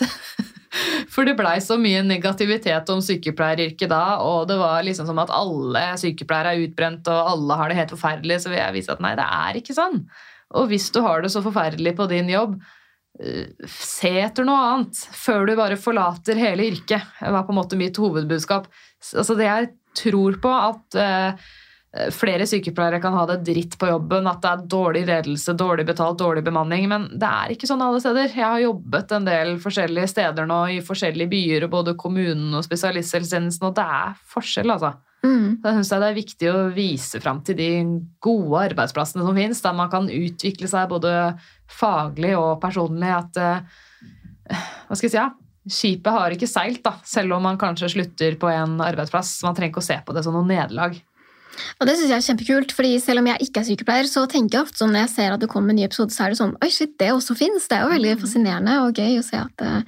For 1.13 1.29
det 1.29 1.35
blei 1.37 1.59
så 1.61 1.77
mye 1.77 2.01
negativitet 2.07 2.89
om 2.95 3.03
sykepleieryrket 3.05 3.91
da, 3.93 4.21
og 4.25 4.47
det 4.49 4.57
var 4.63 4.87
liksom 4.87 5.11
som 5.11 5.21
at 5.21 5.35
alle 5.35 5.83
sykepleiere 6.01 6.55
er 6.55 6.69
utbrent, 6.69 7.11
og 7.13 7.33
alle 7.35 7.59
har 7.61 7.69
det 7.69 7.81
helt 7.83 7.97
forferdelig, 7.97 8.45
så 8.45 8.53
vil 8.55 8.63
jeg 8.63 8.77
vise 8.79 8.95
at 8.95 9.03
nei, 9.05 9.13
det 9.19 9.27
er 9.27 9.59
ikke 9.59 9.77
sånn. 9.77 10.05
Og 10.57 10.71
hvis 10.71 10.89
du 10.95 11.03
har 11.05 11.21
det 11.21 11.33
så 11.35 11.43
forferdelig 11.45 11.93
på 11.99 12.07
din 12.09 12.31
jobb, 12.33 12.57
se 13.69 14.13
etter 14.23 14.47
noe 14.49 14.61
annet 14.71 14.99
før 15.15 15.45
du 15.47 15.57
bare 15.59 15.77
forlater 15.81 16.39
hele 16.41 16.71
yrket. 16.73 17.11
Det 17.21 17.33
var 17.35 17.45
på 17.47 17.53
en 17.55 17.61
måte 17.61 17.79
mitt 17.79 17.99
hovedbudskap. 18.01 18.71
Altså 19.13 19.37
det 19.39 19.49
jeg 19.49 19.69
tror 19.99 20.39
på, 20.41 20.53
at 20.53 20.97
eh, 20.99 21.51
flere 22.15 22.47
sykepleiere 22.49 23.03
kan 23.03 23.15
ha 23.19 23.27
det 23.29 23.43
dritt 23.45 23.77
på 23.79 23.91
jobben, 23.91 24.27
at 24.31 24.41
det 24.43 24.51
er 24.53 24.65
dårlig 24.75 25.05
ledelse, 25.11 25.53
dårlig 25.59 25.85
betalt, 25.91 26.19
dårlig 26.23 26.45
bemanning, 26.47 26.89
men 26.89 27.07
det 27.13 27.29
er 27.29 27.53
ikke 27.53 27.69
sånn 27.69 27.85
alle 27.85 28.01
steder. 28.01 28.33
Jeg 28.33 28.47
har 28.47 28.65
jobbet 28.65 29.13
en 29.13 29.29
del 29.29 29.57
forskjellige 29.63 30.13
steder 30.15 30.49
nå, 30.49 30.63
i 30.73 30.83
forskjellige 30.85 31.33
byer, 31.33 31.69
både 31.73 31.97
kommunen 32.01 32.57
og 32.57 32.65
spesialisthelsetjenesten, 32.65 33.69
og 33.69 33.77
det 33.77 33.89
er 34.01 34.21
forskjell, 34.33 34.73
altså. 34.73 34.95
Mm. 35.23 35.61
Da 35.63 35.75
synes 35.77 35.93
jeg 35.93 36.03
det 36.03 36.09
er 36.09 36.17
viktig 36.19 36.49
å 36.51 36.63
vise 36.75 37.21
fram 37.23 37.43
til 37.47 37.59
de 37.59 37.69
gode 38.23 38.65
arbeidsplassene 38.73 39.23
som 39.23 39.39
finnes, 39.39 39.63
der 39.63 39.77
man 39.79 39.93
kan 39.93 40.11
utvikle 40.11 40.71
seg 40.71 40.91
både 40.91 41.13
faglig 41.71 42.35
og 42.39 42.57
personlig. 42.63 43.13
At 43.15 43.39
eh, 43.39 44.59
Hva 44.89 44.99
skal 44.99 45.09
jeg 45.09 45.15
si? 45.15 45.21
Ja? 45.21 45.31
Skipet 45.63 46.11
har 46.11 46.35
ikke 46.35 46.51
seilt, 46.51 46.83
da, 46.83 46.97
selv 47.07 47.37
om 47.37 47.45
man 47.47 47.59
kanskje 47.61 47.93
slutter 47.93 48.35
på 48.35 48.51
en 48.51 48.81
arbeidsplass. 48.83 49.37
Man 49.47 49.55
trenger 49.55 49.77
ikke 49.77 49.85
å 49.85 49.91
se 49.93 49.99
på 50.03 50.17
det 50.17 50.25
som 50.27 50.35
noe 50.35 50.49
nederlag. 50.49 50.99
Og 51.79 51.87
det 51.87 51.95
synes 51.99 52.11
jeg 52.11 52.17
er 52.17 52.27
kjempekult, 52.27 52.75
fordi 52.75 52.93
selv 53.03 53.23
om 53.23 53.29
jeg 53.29 53.47
ikke 53.47 53.61
er 53.63 53.69
sykepleier, 53.69 54.09
så 54.11 54.25
tenker 54.31 54.59
jeg 54.59 54.67
ofte 54.67 54.81
sånn 54.83 54.95
når 54.95 55.05
jeg 55.05 55.13
ser 55.15 55.35
at 55.37 55.43
det 55.43 55.51
kommer 55.53 55.71
en 55.71 55.79
ny 55.79 55.87
episode, 55.87 56.15
så 56.15 56.27
er 56.27 56.33
det 56.33 56.41
sånn 56.41 56.57
Oi, 56.65 56.71
shit, 56.73 56.95
det 56.99 57.13
også 57.15 57.37
fins! 57.39 57.69
Det 57.71 57.79
er 57.79 57.85
jo 57.85 57.93
veldig 57.93 58.15
fascinerende 58.25 58.79
og 58.83 58.99
gøy 58.99 59.21
å 59.21 59.27
se 59.27 59.39
at 59.39 59.65
eh, 59.67 59.83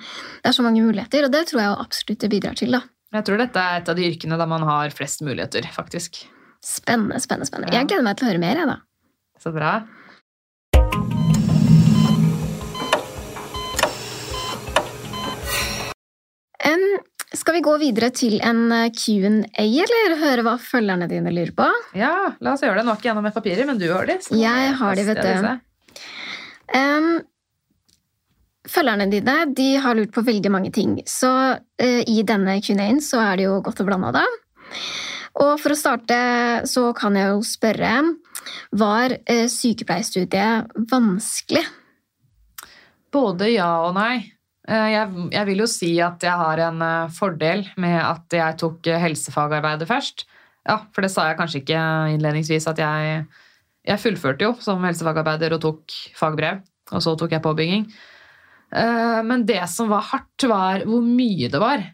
det 0.44 0.50
er 0.50 0.56
så 0.56 0.66
mange 0.66 0.84
muligheter, 0.84 1.26
og 1.26 1.34
det 1.34 1.46
tror 1.50 1.62
jeg 1.62 1.78
absolutt 1.86 2.22
det 2.22 2.30
bidrar 2.36 2.60
til, 2.60 2.76
da. 2.76 2.84
Jeg 3.14 3.22
tror 3.28 3.38
dette 3.38 3.62
er 3.62 3.78
et 3.78 3.88
av 3.92 3.94
de 3.94 4.06
yrkene 4.08 4.36
der 4.40 4.48
man 4.50 4.64
har 4.66 4.90
flest 4.90 5.20
muligheter, 5.22 5.62
faktisk. 5.70 6.24
Spennende, 6.64 7.20
spennende, 7.22 7.46
spennende. 7.46 7.70
Jeg 7.76 7.86
gleder 7.86 8.02
meg 8.02 8.16
til 8.18 8.26
å 8.26 8.30
høre 8.32 8.40
mer, 8.42 8.58
jeg, 8.58 8.66
da. 8.66 8.80
Så 9.38 9.52
bra. 9.54 9.74
Um, 16.64 16.82
skal 17.38 17.54
vi 17.54 17.62
gå 17.62 17.76
videre 17.84 18.08
til 18.16 18.40
en 18.42 18.64
eh, 18.74 18.90
Q&A, 18.90 19.62
eller 19.62 20.16
høre 20.18 20.46
hva 20.48 20.56
følgerne 20.58 21.06
dine 21.12 21.30
lurer 21.36 21.54
på? 21.54 21.68
Ja, 21.94 22.16
la 22.42 22.56
oss 22.56 22.66
gjøre 22.66 22.80
det. 22.80 22.86
Nå 22.88 22.96
er 22.96 22.98
ikke 22.98 23.12
jeg 23.12 23.18
noe 23.20 23.28
med 23.28 23.36
papirer, 23.38 23.70
men 23.70 23.78
du 23.78 23.86
har 23.92 24.10
de. 24.10 24.18
så 24.26 24.34
Jeg 24.40 24.74
har 24.80 24.98
de, 24.98 25.06
vet 25.12 25.22
du. 25.22 25.30
disse. 25.30 25.54
Følgerne 28.74 29.06
dine 29.12 29.36
de 29.54 29.68
har 29.78 29.94
lurt 29.94 30.12
på 30.14 30.24
veldig 30.26 30.50
mange 30.50 30.72
ting, 30.74 30.96
så 31.06 31.30
eh, 31.78 32.02
i 32.10 32.24
denne 32.26 32.56
Q&A-en 32.64 33.00
så 33.04 33.20
er 33.22 33.38
det 33.38 33.46
jo 33.46 33.60
godt 33.62 33.82
og 33.84 33.90
blanda, 33.90 34.10
da. 34.16 34.24
Og 35.44 35.56
for 35.62 35.74
å 35.74 35.78
starte 35.78 36.16
så 36.70 36.88
kan 36.94 37.16
jeg 37.18 37.32
jo 37.32 37.40
spørre 37.46 37.94
Var 38.78 39.16
eh, 39.30 39.46
sykepleierstudiet 39.50 40.74
vanskelig? 40.90 41.64
Både 43.14 43.48
ja 43.52 43.70
og 43.86 43.94
nei. 43.96 44.30
Eh, 44.68 44.88
Jeg, 44.94 45.28
jeg 45.34 45.48
vil 45.50 45.64
jo 45.64 45.68
si 45.70 45.90
at 46.02 46.22
jeg 46.24 46.38
har 46.40 46.62
en 46.68 46.82
eh, 46.82 47.14
fordel 47.14 47.66
med 47.80 47.98
at 48.00 48.38
jeg 48.38 48.58
tok 48.62 48.90
eh, 48.90 49.00
helsefagarbeidet 49.02 49.88
først. 49.90 50.26
Ja, 50.64 50.80
for 50.94 51.04
det 51.04 51.12
sa 51.12 51.28
jeg 51.28 51.38
kanskje 51.38 51.60
ikke 51.60 51.80
innledningsvis 52.14 52.70
at 52.70 52.78
jeg 52.80 53.26
Jeg 53.84 54.00
fullførte 54.00 54.46
jo 54.46 54.54
som 54.64 54.80
helsefagarbeider 54.80 55.52
og 55.52 55.60
tok 55.60 55.94
fagbrev, 56.16 56.62
og 56.90 57.02
så 57.04 57.12
tok 57.20 57.34
jeg 57.36 57.44
påbygging. 57.44 57.82
Eh, 58.74 59.22
Men 59.22 59.46
det 59.46 59.68
som 59.70 59.88
var 59.88 60.02
hardt, 60.10 60.48
var 60.50 60.84
hvor 60.88 61.02
mye 61.04 61.48
det 61.50 61.60
var. 61.62 61.84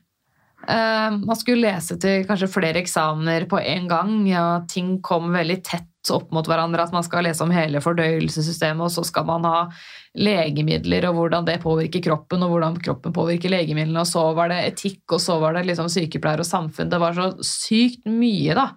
Eh, 0.69 1.11
Man 1.21 1.37
skulle 1.37 1.69
lese 1.69 1.99
til 2.01 2.27
kanskje 2.29 2.51
flere 2.53 2.81
eksamener 2.83 3.47
på 3.49 3.61
en 3.61 3.89
gang. 3.89 4.27
Ja, 4.29 4.65
ting 4.69 5.01
kom 5.03 5.33
veldig 5.33 5.63
tett 5.65 5.87
opp 6.11 6.31
mot 6.33 6.47
hverandre. 6.49 6.83
At 6.83 6.93
man 6.93 7.05
skal 7.05 7.25
lese 7.25 7.45
om 7.45 7.51
hele 7.53 7.83
fordøyelsessystemet, 7.85 8.87
og 8.87 8.91
så 8.91 9.05
skal 9.05 9.27
man 9.29 9.45
ha 9.45 9.69
legemidler 10.17 11.05
og 11.11 11.19
hvordan 11.19 11.45
det 11.45 11.59
påvirker 11.63 12.03
kroppen, 12.03 12.43
og 12.43 12.55
hvordan 12.55 12.79
kroppen 12.81 13.13
påvirker 13.13 13.53
legemidlene. 13.53 14.01
Og 14.01 14.09
så 14.09 14.25
var 14.35 14.49
det 14.49 14.63
etikk, 14.73 15.05
og 15.13 15.21
så 15.21 15.39
var 15.43 15.55
det 15.55 15.67
liksom 15.69 15.91
sykepleier 15.93 16.41
og 16.41 16.49
samfunn. 16.49 16.91
Det 16.91 17.01
var 17.03 17.13
så 17.19 17.35
sykt 17.45 18.09
mye, 18.09 18.57
da. 18.57 18.71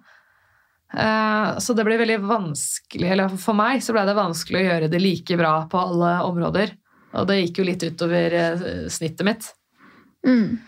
Eh, 0.94 1.58
Så 1.58 1.74
det 1.74 1.84
ble 1.86 1.96
veldig 1.98 2.20
vanskelig, 2.28 3.10
eller 3.10 3.28
for 3.40 3.54
meg 3.54 3.80
så 3.82 3.92
ble 3.96 4.04
det 4.06 4.14
vanskelig 4.14 4.60
å 4.60 4.68
gjøre 4.68 4.90
det 4.92 5.00
like 5.00 5.36
bra 5.40 5.66
på 5.70 5.80
alle 5.80 6.20
områder. 6.28 6.76
Og 7.14 7.26
det 7.30 7.40
gikk 7.40 7.60
jo 7.60 7.66
litt 7.68 7.84
utover 7.86 8.38
eh, 8.38 8.64
snittet 8.92 9.26
mitt. 9.26 9.50
Mm. 10.26 10.58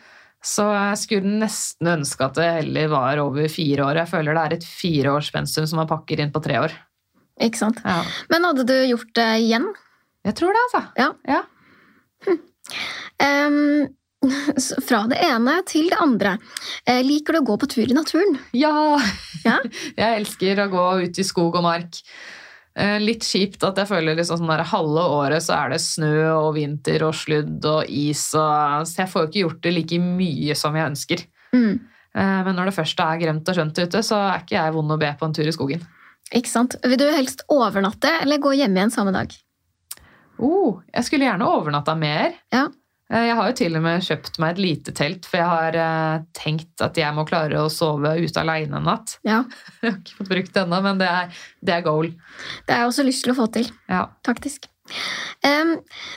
Så 0.47 0.66
jeg 0.70 0.98
skulle 1.01 1.39
nesten 1.40 1.90
ønske 1.97 2.27
at 2.28 2.36
det 2.39 2.51
heller 2.60 2.90
var 2.93 3.23
over 3.24 3.48
fire 3.51 3.89
år. 3.89 4.02
Jeg 4.02 4.12
føler 4.12 4.36
det 4.36 4.44
er 4.44 4.56
et 4.59 4.68
fireårspensum 4.68 5.66
som 5.66 5.82
man 5.82 5.90
pakker 5.90 6.23
inn 6.23 6.35
på 6.35 6.43
tre 6.44 6.60
år. 6.62 6.77
Ikke 7.43 7.60
sant? 7.60 7.82
Ja. 7.85 7.98
Men 8.32 8.47
hadde 8.48 8.64
du 8.68 8.77
gjort 8.86 9.10
det 9.18 9.28
igjen? 9.43 9.66
Jeg 10.27 10.39
tror 10.39 10.55
det, 10.55 10.62
altså. 10.68 10.82
Ja. 11.02 11.10
Ja. 11.28 11.43
Hm. 12.27 12.39
Um, 13.27 13.97
fra 14.89 15.02
det 15.10 15.18
ene 15.27 15.59
til 15.68 15.90
det 15.93 15.98
andre. 16.02 16.36
Eh, 16.86 17.02
liker 17.06 17.36
du 17.36 17.43
å 17.43 17.47
gå 17.51 17.59
på 17.62 17.70
tur 17.77 17.90
i 17.90 17.97
naturen? 17.97 18.39
Ja! 18.56 18.97
Ja? 19.44 19.59
Jeg 19.98 20.23
elsker 20.23 20.64
å 20.64 20.70
gå 20.73 20.86
ut 21.05 21.20
i 21.20 21.27
skog 21.27 21.59
og 21.59 21.66
mark. 21.66 22.01
Eh, 22.77 22.98
Litt 23.01 23.24
kjipt 23.24 23.65
at 23.65 23.78
jeg 23.81 23.89
føler 23.89 24.19
liksom 24.19 24.43
sånn 24.43 24.53
der 24.53 24.66
halve 24.69 25.05
året 25.16 25.44
så 25.44 25.55
er 25.57 25.73
det 25.73 25.81
snø 25.81 26.12
og 26.35 26.51
vinter 26.59 27.07
og 27.07 27.15
sludd 27.16 27.65
og 27.65 27.89
is, 27.89 28.28
og, 28.36 28.85
så 28.85 29.03
jeg 29.05 29.12
får 29.12 29.23
jo 29.24 29.31
ikke 29.31 29.44
gjort 29.47 29.62
det 29.65 29.73
like 29.78 30.01
mye 30.03 30.57
som 30.59 30.77
jeg 30.77 30.90
ønsker. 30.93 31.24
Mm. 31.57 31.74
Eh, 32.16 32.40
Men 32.44 32.55
når 32.59 32.70
det 32.70 32.77
først 32.77 33.01
er 33.01 33.23
grønt 33.23 33.48
og 33.48 33.57
skjønt 33.57 33.81
ute, 33.81 34.03
så 34.05 34.20
er 34.28 34.44
ikke 34.44 34.59
jeg 34.59 34.77
vond 34.77 34.93
å 34.93 35.01
be 35.01 35.12
på 35.16 35.28
en 35.28 35.36
tur 35.36 35.48
i 35.48 35.55
skogen. 35.57 35.86
Ikke 36.35 36.51
sant? 36.51 36.77
Vil 36.85 36.98
du 37.01 37.07
helst 37.15 37.44
overnatte 37.48 38.11
eller 38.20 38.43
gå 38.43 38.53
hjem 38.59 38.77
igjen 38.77 38.93
samme 38.93 39.12
dag? 39.15 39.32
Oh, 40.43 40.82
jeg 40.93 41.07
skulle 41.07 41.24
gjerne 41.24 41.48
overnatta 41.48 41.94
mer. 41.97 42.35
Ja. 42.53 42.66
Eh, 43.12 43.27
Jeg 43.28 43.37
har 43.39 43.51
jo 43.51 43.57
til 43.61 43.77
og 43.78 43.83
med 43.85 44.03
kjøpt 44.03 44.39
meg 44.43 44.55
et 44.57 44.62
lite 44.65 44.95
telt, 44.99 45.27
for 45.31 45.39
jeg 45.39 45.47
har 45.51 45.77
eh, 45.83 46.24
tenkt 46.35 46.83
at 46.83 46.97
jeg 46.99 47.15
må 47.15 47.24
klare 47.28 47.61
å 47.62 47.69
sove 47.73 48.16
ute 48.19 48.41
aleine 48.43 48.81
en 48.81 48.89
natt. 48.89 49.19
Ja. 49.27 49.45
Jeg 49.83 49.93
har 49.93 49.99
ikke 50.01 50.16
fått 50.20 50.33
brukt 50.33 50.55
det 50.57 50.62
ennå, 50.65 50.81
men 50.83 50.99
det 51.03 51.11
er, 51.11 51.37
det 51.62 51.74
er 51.77 51.85
goal. 51.87 52.09
Det 52.66 52.74
har 52.74 52.83
jeg 52.85 52.91
også 52.95 53.05
lyst 53.07 53.23
til 53.27 53.35
å 53.35 53.39
få 53.39 53.47
til, 53.55 53.69
Ja. 53.93 54.07
taktisk. 54.27 54.66
Um, 55.43 55.73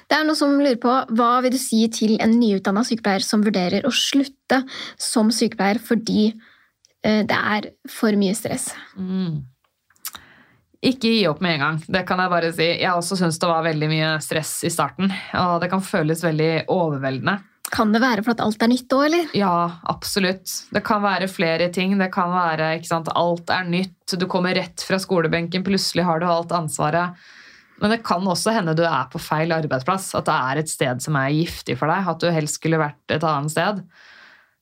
det 0.09 0.13
er 0.17 0.25
noen 0.27 0.37
som 0.37 0.51
lurer 0.61 0.77
på 0.81 0.91
hva 1.17 1.29
vil 1.41 1.55
du 1.55 1.57
si 1.61 1.79
til 1.93 2.15
en 2.21 2.35
nyutdanna 2.37 2.83
sykepleier 2.85 3.23
som 3.25 3.41
vurderer 3.41 3.85
å 3.89 3.91
slutte 3.93 4.59
som 5.01 5.31
sykepleier 5.33 5.79
fordi 5.81 6.27
uh, 6.35 7.23
det 7.25 7.33
er 7.39 7.69
for 7.89 8.13
mye 8.21 8.35
stress? 8.37 8.67
Mm. 8.97 9.39
Ikke 10.79 11.11
gi 11.11 11.23
opp 11.27 11.41
med 11.43 11.57
en 11.57 11.63
gang, 11.65 11.77
det 11.91 12.05
kan 12.07 12.21
jeg 12.23 12.31
bare 12.31 12.49
si. 12.55 12.67
Jeg 12.79 12.95
også 12.95 13.17
syns 13.19 13.39
det 13.41 13.49
var 13.49 13.65
veldig 13.65 13.89
mye 13.91 14.11
stress 14.23 14.61
i 14.63 14.71
starten, 14.71 15.11
og 15.35 15.57
det 15.59 15.67
kan 15.73 15.83
føles 15.83 16.23
veldig 16.23 16.51
overveldende. 16.71 17.39
Kan 17.69 17.91
det 17.93 17.99
være 18.01 18.23
for 18.25 18.33
at 18.33 18.41
alt 18.41 18.63
er 18.65 18.71
nytt 18.71 18.93
òg, 18.95 19.03
eller? 19.09 19.33
Ja, 19.37 19.55
absolutt. 19.91 20.49
Det 20.73 20.81
kan 20.87 21.03
være 21.03 21.27
flere 21.29 21.67
ting. 21.73 21.97
Det 21.99 22.07
kan 22.13 22.31
være 22.33 22.71
ikke 22.79 22.89
sant, 22.89 23.11
alt 23.13 23.51
er 23.53 23.67
nytt. 23.67 24.15
Du 24.17 24.25
kommer 24.31 24.57
rett 24.57 24.81
fra 24.87 24.97
skolebenken, 25.01 25.65
plutselig 25.67 26.07
har 26.07 26.23
du 26.23 26.25
alt 26.25 26.55
ansvaret. 26.55 27.19
Men 27.79 27.93
det 27.93 28.01
kan 28.07 28.25
også 28.27 28.55
hende 28.55 28.73
du 28.75 28.83
er 28.87 29.05
på 29.11 29.21
feil 29.21 29.53
arbeidsplass. 29.55 30.09
At 30.17 30.27
det 30.27 30.35
er 30.35 30.61
et 30.63 30.71
sted 30.71 31.03
som 31.03 31.19
er 31.19 31.35
giftig 31.35 31.77
for 31.79 31.91
deg. 31.91 32.09
At 32.11 32.23
du 32.23 32.31
helst 32.33 32.59
skulle 32.59 32.81
vært 32.81 33.13
et 33.13 33.23
annet 33.23 33.53
sted. 33.53 33.83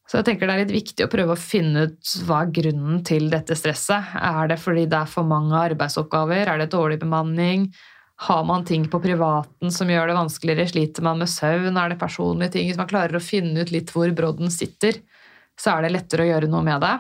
Så 0.08 0.22
jeg 0.22 0.28
tenker 0.30 0.48
det 0.48 0.56
er 0.56 0.64
litt 0.64 0.76
viktig 0.76 1.04
å 1.04 1.12
prøve 1.12 1.36
å 1.36 1.40
finne 1.40 1.88
ut 1.90 2.12
hva 2.28 2.46
er 2.46 2.54
grunnen 2.56 3.02
til 3.08 3.28
dette 3.32 3.58
stresset. 3.60 4.14
Er 4.16 4.48
det 4.48 4.56
fordi 4.62 4.86
det 4.88 5.02
er 5.02 5.12
for 5.12 5.28
mange 5.28 5.58
arbeidsoppgaver? 5.60 6.48
Er 6.48 6.62
det 6.62 6.70
dårlig 6.72 7.02
bemanning? 7.02 7.68
Har 8.24 8.46
man 8.48 8.64
ting 8.66 8.88
på 8.90 9.02
privaten 9.04 9.74
som 9.74 9.92
gjør 9.92 10.08
det 10.10 10.16
vanskeligere? 10.18 10.70
Sliter 10.72 11.04
man 11.06 11.20
med 11.20 11.30
søvn? 11.30 11.76
Er 11.76 11.92
det 11.92 12.00
personlige 12.00 12.56
ting? 12.56 12.72
Hvis 12.72 12.80
man 12.80 12.90
klarer 12.90 13.20
å 13.20 13.24
finne 13.24 13.62
ut 13.62 13.74
litt 13.76 13.92
hvor 13.94 14.10
brodden 14.16 14.50
sitter, 14.54 15.04
så 15.60 15.76
er 15.76 15.86
det 15.86 15.94
lettere 15.98 16.24
å 16.24 16.32
gjøre 16.32 16.50
noe 16.50 16.64
med 16.66 16.82
det. 16.88 16.96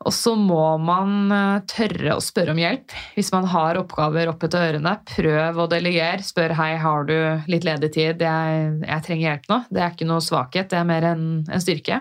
Og 0.00 0.14
så 0.16 0.32
må 0.32 0.64
man 0.80 1.32
eh, 1.34 1.62
tørre 1.68 2.14
å 2.16 2.22
spørre 2.24 2.54
om 2.54 2.60
hjelp. 2.60 2.94
Hvis 3.18 3.32
man 3.34 3.48
har 3.52 3.76
oppgaver 3.76 4.30
oppe 4.32 4.48
til 4.48 4.62
ørene, 4.70 4.94
prøv 5.10 5.60
å 5.60 5.66
delegere. 5.68 6.24
Spør 6.24 6.54
hei, 6.56 6.70
har 6.80 7.04
du 7.08 7.16
litt 7.52 7.66
ledig 7.68 7.92
tid, 7.98 8.24
jeg, 8.24 8.70
jeg 8.86 9.04
trenger 9.06 9.26
hjelp 9.26 9.50
nå. 9.52 9.58
Det 9.68 9.82
er 9.84 9.92
ikke 9.92 10.08
noe 10.08 10.24
svakhet, 10.24 10.70
det 10.72 10.78
er 10.80 10.88
mer 10.88 11.10
en, 11.12 11.26
en 11.44 11.64
styrke. 11.64 12.00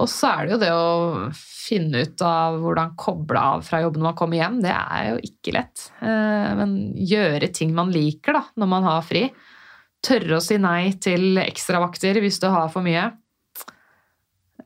Og 0.00 0.06
så 0.08 0.30
er 0.30 0.46
det 0.46 0.54
jo 0.54 0.60
det 0.62 0.70
å 0.72 1.30
finne 1.34 2.04
ut 2.06 2.22
av 2.24 2.60
hvordan 2.62 2.94
koble 2.98 3.40
av 3.42 3.64
fra 3.66 3.82
jobben 3.82 4.00
når 4.00 4.12
man 4.12 4.18
kommer 4.18 4.38
hjem. 4.38 4.60
Det 4.62 4.74
er 4.74 5.08
jo 5.10 5.18
ikke 5.26 5.54
lett. 5.58 5.88
Eh, 5.98 6.50
Men 6.60 6.76
gjøre 6.94 7.50
ting 7.54 7.74
man 7.76 7.90
liker 7.94 8.38
da, 8.38 8.44
når 8.54 8.70
man 8.70 8.86
har 8.86 9.02
fri. 9.06 9.26
Tørre 10.06 10.38
å 10.38 10.44
si 10.44 10.56
nei 10.62 10.94
til 11.02 11.42
ekstravakter 11.42 12.22
hvis 12.22 12.38
du 12.40 12.48
har 12.48 12.70
for 12.72 12.86
mye. 12.86 13.10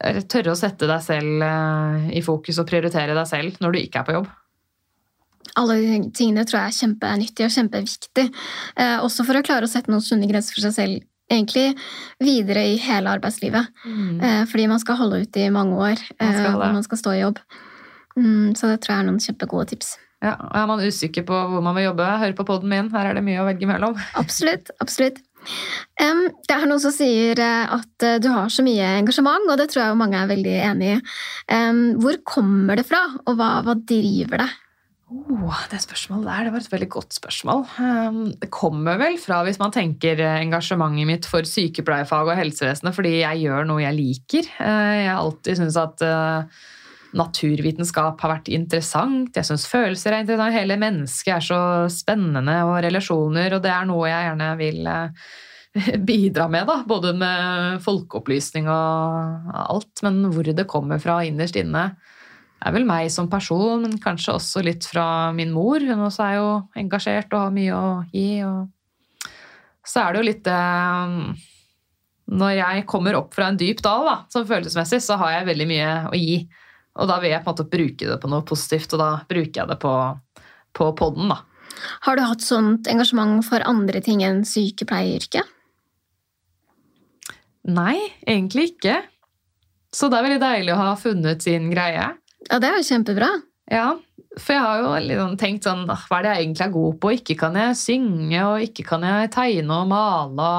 Eller 0.05 0.27
Tørre 0.29 0.53
å 0.53 0.59
sette 0.59 0.89
deg 0.91 1.05
selv 1.05 1.45
eh, 1.47 2.09
i 2.19 2.23
fokus 2.25 2.61
og 2.61 2.69
prioritere 2.69 3.17
deg 3.17 3.29
selv 3.31 3.61
når 3.65 3.75
du 3.75 3.81
ikke 3.81 4.03
er 4.03 4.09
på 4.09 4.17
jobb. 4.19 4.29
Alle 5.61 5.77
de 5.79 5.99
tingene 6.17 6.45
tror 6.49 6.61
jeg 6.63 6.73
er 6.73 6.79
kjempenyttig 6.83 7.47
og 7.47 7.57
kjempeviktig. 7.57 8.29
Eh, 8.81 8.97
også 9.05 9.27
for 9.27 9.39
å 9.39 9.45
klare 9.47 9.69
å 9.69 9.71
sette 9.71 9.93
noen 9.93 10.05
sunne 10.05 10.29
grenser 10.31 10.57
for 10.57 10.67
seg 10.67 10.77
selv 10.77 11.03
egentlig 11.31 11.73
videre 12.23 12.65
i 12.69 12.79
hele 12.81 13.13
arbeidslivet. 13.17 13.71
Eh, 13.87 14.43
fordi 14.51 14.67
man 14.71 14.83
skal 14.83 14.99
holde 15.01 15.23
ut 15.25 15.37
i 15.41 15.51
mange 15.53 15.77
år, 15.79 16.03
Man 16.21 16.41
eh, 16.41 16.49
og 16.55 16.67
man 16.79 16.87
skal 16.87 17.01
stå 17.01 17.15
i 17.15 17.23
jobb. 17.23 17.39
Mm, 18.17 18.55
så 18.55 18.71
det 18.71 18.83
tror 18.83 18.95
jeg 18.95 19.05
er 19.05 19.09
noen 19.09 19.23
kjempegode 19.23 19.71
tips. 19.73 19.95
Ja, 20.25 20.37
og 20.41 20.57
Er 20.57 20.67
man 20.71 20.81
usikker 20.81 21.25
på 21.29 21.37
hvor 21.37 21.63
man 21.65 21.75
vil 21.77 21.89
jobbe, 21.91 22.07
hør 22.21 22.35
på 22.37 22.47
poden 22.49 22.71
min. 22.73 22.91
Her 22.93 23.11
er 23.11 23.19
det 23.19 23.25
mye 23.27 23.43
å 23.43 23.49
velge 23.49 23.69
mellom. 23.69 23.99
Absolutt. 24.17 24.71
absolutt. 24.81 25.21
Em, 26.01 26.27
det 26.49 26.57
er 26.57 26.67
noen 26.69 26.83
som 26.83 26.95
sier 26.95 27.39
eh, 27.43 27.77
at 27.77 28.07
eh, 28.07 28.19
du 28.23 28.31
har 28.33 28.51
så 28.53 28.65
mye 28.67 28.91
engasjement, 29.01 29.49
og 29.51 29.61
det 29.61 29.69
tror 29.71 29.85
jeg 29.85 30.01
mange 30.01 30.19
er 30.21 30.31
veldig 30.31 30.59
enig 30.71 30.91
i. 30.97 30.99
Um, 31.53 31.81
hvor 32.03 32.21
kommer 32.27 32.81
det 32.81 32.87
fra, 32.89 33.03
og 33.25 33.39
hva, 33.39 33.57
hva 33.67 33.77
driver 33.79 34.45
det? 34.45 34.51
Oh, 35.15 35.59
det 35.71 35.79
spørsmålet 35.85 36.27
der, 36.27 36.47
det 36.47 36.53
var 36.55 36.65
et 36.65 36.73
veldig 36.73 36.89
godt 36.91 37.17
spørsmål. 37.17 37.67
Um, 37.79 38.23
Det 38.41 38.51
kommer 38.55 38.99
vel 38.99 39.19
fra, 39.23 39.43
hvis 39.47 39.61
man 39.63 39.75
tenker 39.75 40.19
eh, 40.19 40.39
engasjementet 40.43 41.11
mitt 41.11 41.29
for 41.31 41.47
sykepleierfag 41.47 42.33
og 42.33 42.41
helsevesenet, 42.41 42.97
fordi 42.97 43.19
jeg 43.21 43.45
gjør 43.45 43.69
noe 43.71 43.85
jeg 43.85 43.99
liker. 44.01 44.49
Jeg 44.59 45.11
har 45.11 45.21
alltid 45.21 45.61
syntes 45.61 45.79
at 45.79 46.09
naturvitenskap 47.15 48.21
har 48.23 48.33
vært 48.37 48.51
interessant. 48.53 49.35
Jeg 49.37 49.47
syns 49.49 49.67
følelser 49.71 50.15
er 50.15 50.25
interessant. 50.25 50.57
Hele 50.57 50.79
mennesket 50.81 51.37
er 51.37 51.45
så 51.47 51.61
spennende, 51.93 52.61
og 52.67 52.79
relasjoner, 52.85 53.57
og 53.57 53.65
det 53.65 53.73
er 53.73 53.89
noe 53.89 54.11
jeg 54.11 54.29
gjerne 54.29 54.49
vil 54.61 54.91
eh, 54.91 55.29
bidra 56.11 56.49
med, 56.51 56.67
da. 56.71 56.81
Både 56.89 57.15
med 57.19 57.81
folkeopplysning 57.85 58.69
og 58.71 59.55
alt. 59.65 60.05
Men 60.07 60.25
hvor 60.35 60.51
det 60.51 60.69
kommer 60.71 61.03
fra 61.03 61.21
innerst 61.27 61.59
inne, 61.61 61.89
er 62.65 62.73
vel 62.73 62.87
meg 62.89 63.11
som 63.13 63.29
person, 63.31 63.83
men 63.85 63.99
kanskje 64.03 64.37
også 64.39 64.63
litt 64.65 64.87
fra 64.89 65.33
min 65.37 65.53
mor. 65.55 65.85
Hun 65.85 66.07
også 66.07 66.29
er 66.29 66.37
jo 66.39 66.51
engasjert 66.81 67.33
og 67.35 67.47
har 67.47 67.55
mye 67.55 67.79
å 67.79 67.89
gi. 68.15 68.29
Og 68.45 69.35
så 69.85 70.01
er 70.05 70.15
det 70.15 70.23
jo 70.23 70.29
litt 70.31 70.47
eh, 70.49 71.17
Når 72.41 72.53
jeg 72.57 72.87
kommer 72.89 73.19
opp 73.19 73.35
fra 73.37 73.51
en 73.51 73.61
dyp 73.61 73.83
dal, 73.85 74.07
da, 74.09 74.19
som 74.33 74.47
følelsesmessig, 74.49 75.03
så 75.05 75.19
har 75.21 75.39
jeg 75.39 75.51
veldig 75.53 75.71
mye 75.71 75.91
å 76.09 76.19
gi. 76.19 76.39
Og 76.95 77.09
da 77.11 77.17
vil 77.23 77.33
jeg 77.33 77.43
på 77.43 77.51
en 77.51 77.57
måte 77.57 77.71
bruke 77.71 78.07
det 78.11 78.19
på 78.23 78.31
noe 78.31 78.45
positivt, 78.47 78.93
og 78.95 79.03
da 79.03 79.09
bruker 79.31 79.61
jeg 79.63 79.71
det 79.73 79.79
på, 79.83 79.95
på 80.79 80.91
podden, 80.99 81.33
da. 81.33 81.41
Har 82.07 82.17
du 82.17 82.23
hatt 82.23 82.45
sånt 82.45 82.87
engasjement 82.91 83.43
for 83.47 83.65
andre 83.67 84.01
ting 84.05 84.23
enn 84.23 84.45
sykepleieryrket? 84.47 85.51
Nei, 87.75 87.97
egentlig 88.29 88.75
ikke. 88.75 89.01
Så 89.95 90.11
det 90.11 90.19
er 90.19 90.27
veldig 90.29 90.43
deilig 90.43 90.75
å 90.75 90.81
ha 90.83 90.93
funnet 91.01 91.43
sin 91.45 91.71
greie. 91.73 92.11
Ja, 92.51 92.59
det 92.61 92.69
er 92.71 92.79
jo 92.79 92.87
kjempebra. 92.87 93.31
Ja, 93.73 93.87
for 94.37 94.53
jeg 94.53 94.61
har 94.67 94.81
jo 94.83 94.89
liksom 95.07 95.37
tenkt 95.41 95.65
sånn 95.65 95.87
«Ah, 95.89 96.03
Hva 96.11 96.19
er 96.19 96.27
det 96.27 96.33
jeg 96.35 96.45
egentlig 96.45 96.65
er 96.67 96.75
god 96.75 96.99
på? 97.01 97.13
Ikke 97.17 97.37
kan 97.41 97.57
jeg 97.57 97.79
synge, 97.81 98.41
og 98.45 98.65
ikke 98.67 98.85
kan 98.91 99.07
jeg 99.07 99.31
tegne 99.35 99.79
og 99.81 99.89
male. 99.89 100.51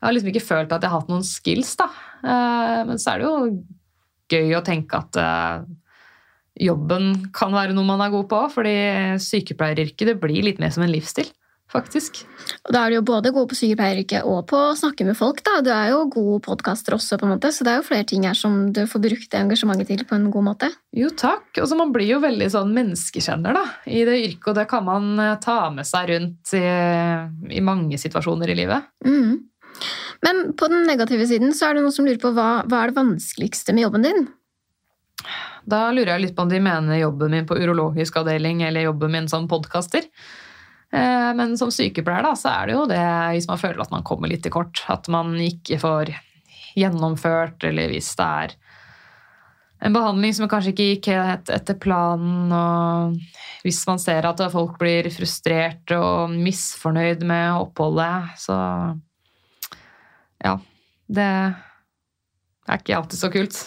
Jeg 0.00 0.08
har 0.08 0.16
liksom 0.16 0.32
ikke 0.32 0.44
følt 0.48 0.72
at 0.74 0.82
jeg 0.82 0.90
har 0.90 1.02
hatt 1.04 1.12
noen 1.12 1.26
skills, 1.26 1.76
da. 1.78 1.86
Eh, 2.24 2.80
Men 2.88 2.98
så 2.98 3.12
er 3.14 3.22
det 3.22 3.28
jo 3.28 3.36
gøy 4.32 4.56
å 4.58 4.64
tenke 4.66 4.98
at 4.98 5.20
eh, 5.20 5.68
jobben 6.60 7.14
kan 7.34 7.54
være 7.54 7.76
noe 7.76 7.88
man 7.88 8.02
er 8.04 8.12
god 8.12 8.28
på, 8.30 8.40
fordi 8.58 8.74
sykepleieryrket 9.22 10.12
det 10.12 10.18
blir 10.20 10.44
litt 10.44 10.60
mer 10.62 10.72
som 10.74 10.84
en 10.84 10.92
livsstil, 10.92 11.30
faktisk. 11.72 12.20
Og 12.66 12.74
da 12.74 12.82
er 12.82 12.92
du 12.92 12.98
jo 12.98 13.04
både 13.08 13.32
god 13.32 13.48
på 13.48 13.56
sykepleieryrket 13.56 14.26
og 14.28 14.44
på 14.50 14.58
å 14.60 14.74
snakke 14.76 15.06
med 15.08 15.16
folk. 15.16 15.40
da. 15.46 15.60
Du 15.64 15.70
er 15.72 15.92
jo 15.94 16.02
god 16.12 16.42
podkaster 16.44 16.96
også, 16.98 17.16
på 17.20 17.26
en 17.26 17.34
måte, 17.34 17.52
så 17.54 17.64
det 17.64 17.72
er 17.72 17.80
jo 17.80 17.86
flere 17.86 18.08
ting 18.08 18.26
her 18.28 18.36
som 18.36 18.66
du 18.76 18.82
får 18.90 19.04
brukt 19.06 19.30
det 19.32 19.40
engasjementet 19.40 19.88
til 19.88 20.04
på 20.08 20.18
en 20.18 20.28
god 20.34 20.48
måte. 20.50 20.72
Jo, 20.92 21.08
takk. 21.16 21.48
Og 21.56 21.68
så 21.68 21.78
Man 21.78 21.94
blir 21.94 22.10
jo 22.10 22.20
veldig 22.22 22.50
sånn 22.52 22.74
menneskekjenner 22.76 23.56
da, 23.56 23.64
i 23.88 24.04
det 24.08 24.18
yrket, 24.26 24.50
og 24.52 24.60
det 24.60 24.66
kan 24.70 24.84
man 24.88 25.14
eh, 25.16 25.38
ta 25.40 25.70
med 25.72 25.88
seg 25.88 26.12
rundt 26.12 26.52
i, 26.58 26.66
i 27.56 27.64
mange 27.64 28.00
situasjoner 28.00 28.52
i 28.52 28.58
livet. 28.60 28.92
Mm. 29.08 29.40
Men 30.22 30.52
på 30.58 30.68
den 30.70 30.86
negative 30.86 31.26
siden 31.26 31.54
så 31.56 31.68
er 31.68 31.76
det 31.76 31.84
noen 31.84 31.94
som 31.94 32.06
lurer 32.06 32.20
på 32.22 32.30
hva, 32.36 32.62
hva 32.68 32.82
er 32.82 32.92
det 32.92 33.00
vanskeligste 33.00 33.74
med 33.74 33.86
jobben 33.88 34.06
din? 34.06 34.24
Da 35.68 35.84
lurer 35.94 36.16
jeg 36.16 36.24
litt 36.26 36.36
på 36.36 36.44
om 36.46 36.50
de 36.50 36.60
mener 36.62 36.98
jobben 37.00 37.34
min 37.34 37.46
på 37.46 37.58
urologisk 37.58 38.16
avdeling 38.22 38.64
eller 38.66 38.88
jobben 38.88 39.12
min 39.14 39.28
som 39.30 39.48
podkaster. 39.50 40.08
Eh, 40.92 41.30
Men 41.38 41.56
som 41.58 41.70
sykepleier 41.70 42.26
da, 42.26 42.34
så 42.38 42.50
er 42.52 42.68
det 42.68 42.76
jo 42.76 42.88
det 42.90 43.04
hvis 43.36 43.48
man 43.50 43.60
føler 43.60 43.84
at 43.84 43.94
man 43.94 44.06
kommer 44.06 44.30
litt 44.30 44.42
til 44.46 44.54
kort. 44.54 44.84
At 44.92 45.08
man 45.12 45.34
ikke 45.40 45.78
får 45.82 46.12
gjennomført, 46.78 47.62
eller 47.68 47.92
hvis 47.92 48.10
det 48.18 48.26
er 48.26 48.56
en 49.82 49.94
behandling 49.94 50.34
som 50.34 50.48
kanskje 50.50 50.72
ikke 50.72 50.88
gikk 50.92 51.08
helt 51.10 51.50
etter 51.50 51.76
planen, 51.82 52.52
og 52.54 53.64
hvis 53.64 53.80
man 53.88 53.98
ser 53.98 54.28
at 54.28 54.42
folk 54.52 54.76
blir 54.80 55.08
frustrert 55.10 55.90
og 55.96 56.30
misfornøyd 56.36 57.24
med 57.26 57.58
oppholdet, 57.58 58.36
så 58.38 58.56
ja. 60.44 60.56
Det 61.12 61.28
er 61.28 62.80
ikke 62.80 62.98
alltid 62.98 63.18
så 63.20 63.30
kult. 63.32 63.60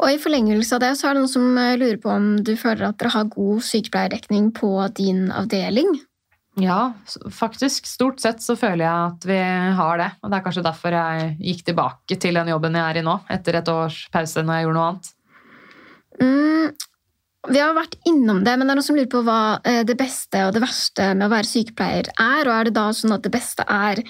Og 0.00 0.14
i 0.14 0.20
forlengelse 0.20 0.76
av 0.76 0.82
det 0.82 0.94
så 0.96 1.10
er 1.10 1.16
det 1.16 1.24
noen 1.24 1.32
som 1.32 1.58
eh, 1.60 1.76
lurer 1.80 1.98
på 2.00 2.12
om 2.12 2.30
du 2.44 2.54
føler 2.58 2.88
at 2.88 3.00
dere 3.00 3.12
har 3.14 3.32
god 3.32 3.64
sykepleierdekning 3.66 4.48
på 4.56 4.72
din 4.96 5.28
avdeling? 5.34 5.98
Ja, 6.60 6.92
faktisk. 7.32 7.86
Stort 7.86 8.20
sett 8.20 8.42
så 8.42 8.56
føler 8.58 8.84
jeg 8.84 9.10
at 9.12 9.26
vi 9.28 9.38
har 9.78 10.00
det. 10.00 10.10
Og 10.20 10.32
det 10.32 10.38
er 10.38 10.44
kanskje 10.44 10.66
derfor 10.66 10.96
jeg 10.96 11.32
gikk 11.38 11.64
tilbake 11.68 12.18
til 12.20 12.40
den 12.40 12.50
jobben 12.52 12.76
jeg 12.76 12.84
er 12.84 13.00
i 13.00 13.06
nå, 13.06 13.16
etter 13.30 13.60
et 13.60 13.72
års 13.72 14.02
pause 14.12 14.44
når 14.44 14.58
jeg 14.58 14.66
gjorde 14.66 14.78
noe 14.78 14.88
annet. 14.88 15.10
Mm, 16.20 16.74
vi 17.54 17.62
har 17.62 17.76
vært 17.76 17.96
innom 18.08 18.42
det, 18.44 18.56
men 18.56 18.66
det 18.66 18.74
er 18.74 18.80
noen 18.80 18.88
som 18.88 18.98
lurer 18.98 19.12
på 19.12 19.22
hva 19.24 19.40
eh, 19.68 19.82
det 19.88 19.96
beste 20.00 20.42
og 20.48 20.56
det 20.56 20.64
verste 20.64 21.12
med 21.14 21.28
å 21.28 21.32
være 21.32 21.52
sykepleier 21.52 22.10
er. 22.16 22.42
Og 22.44 22.54
er 22.56 22.68
det 22.68 22.76
da 22.76 22.88
sånn 22.96 23.16
at 23.16 23.24
det 23.24 23.32
beste 23.36 23.64
er 23.64 24.02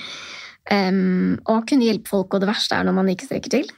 em, 0.73 1.37
å 1.45 1.61
kunne 1.67 1.87
hjelpe 1.87 2.11
folk, 2.11 2.35
og 2.35 2.43
det 2.43 2.51
verste 2.51 2.79
er 2.79 2.89
når 2.89 2.97
man 2.97 3.13
ikke 3.13 3.29
strekker 3.29 3.55
til? 3.59 3.71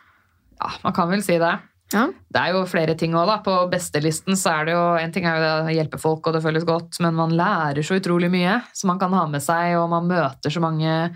Ja, 0.61 0.73
man 0.85 0.95
kan 0.97 1.11
vel 1.11 1.25
si 1.27 1.39
det. 1.43 1.53
Ja. 1.93 2.07
Det 2.33 2.41
er 2.41 2.55
jo 2.55 2.63
flere 2.69 2.95
ting 2.99 3.13
òg, 3.19 3.27
da. 3.29 3.39
På 3.45 3.57
bestelisten 3.73 4.39
så 4.39 4.55
er 4.55 4.69
det 4.69 4.77
jo 4.77 4.85
En 4.97 5.13
ting 5.13 5.27
er 5.29 5.37
jo 5.37 5.43
det 5.45 5.53
å 5.53 5.77
hjelpe 5.77 6.01
folk, 6.01 6.27
og 6.27 6.37
det 6.37 6.43
føles 6.45 6.67
godt, 6.69 6.99
men 7.05 7.17
man 7.19 7.35
lærer 7.37 7.85
så 7.85 7.99
utrolig 8.01 8.31
mye 8.33 8.61
som 8.77 8.93
man 8.93 9.01
kan 9.03 9.13
ha 9.17 9.27
med 9.29 9.45
seg, 9.45 9.77
og 9.81 9.91
man 9.93 10.09
møter 10.09 10.53
så 10.53 10.63
mange 10.63 11.13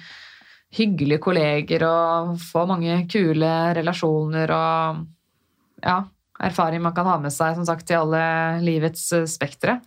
hyggelige 0.77 1.23
kolleger 1.23 1.87
og 1.87 2.37
får 2.43 2.69
mange 2.69 2.97
kule 3.09 3.53
relasjoner 3.79 4.51
og 4.53 5.05
ja, 5.85 6.01
erfaring 6.43 6.83
man 6.85 6.95
kan 6.97 7.09
ha 7.09 7.17
med 7.23 7.33
seg 7.33 7.55
som 7.57 7.65
sagt 7.69 7.91
i 7.93 7.97
alle 7.97 8.23
livets 8.65 9.09
spektre. 9.31 9.79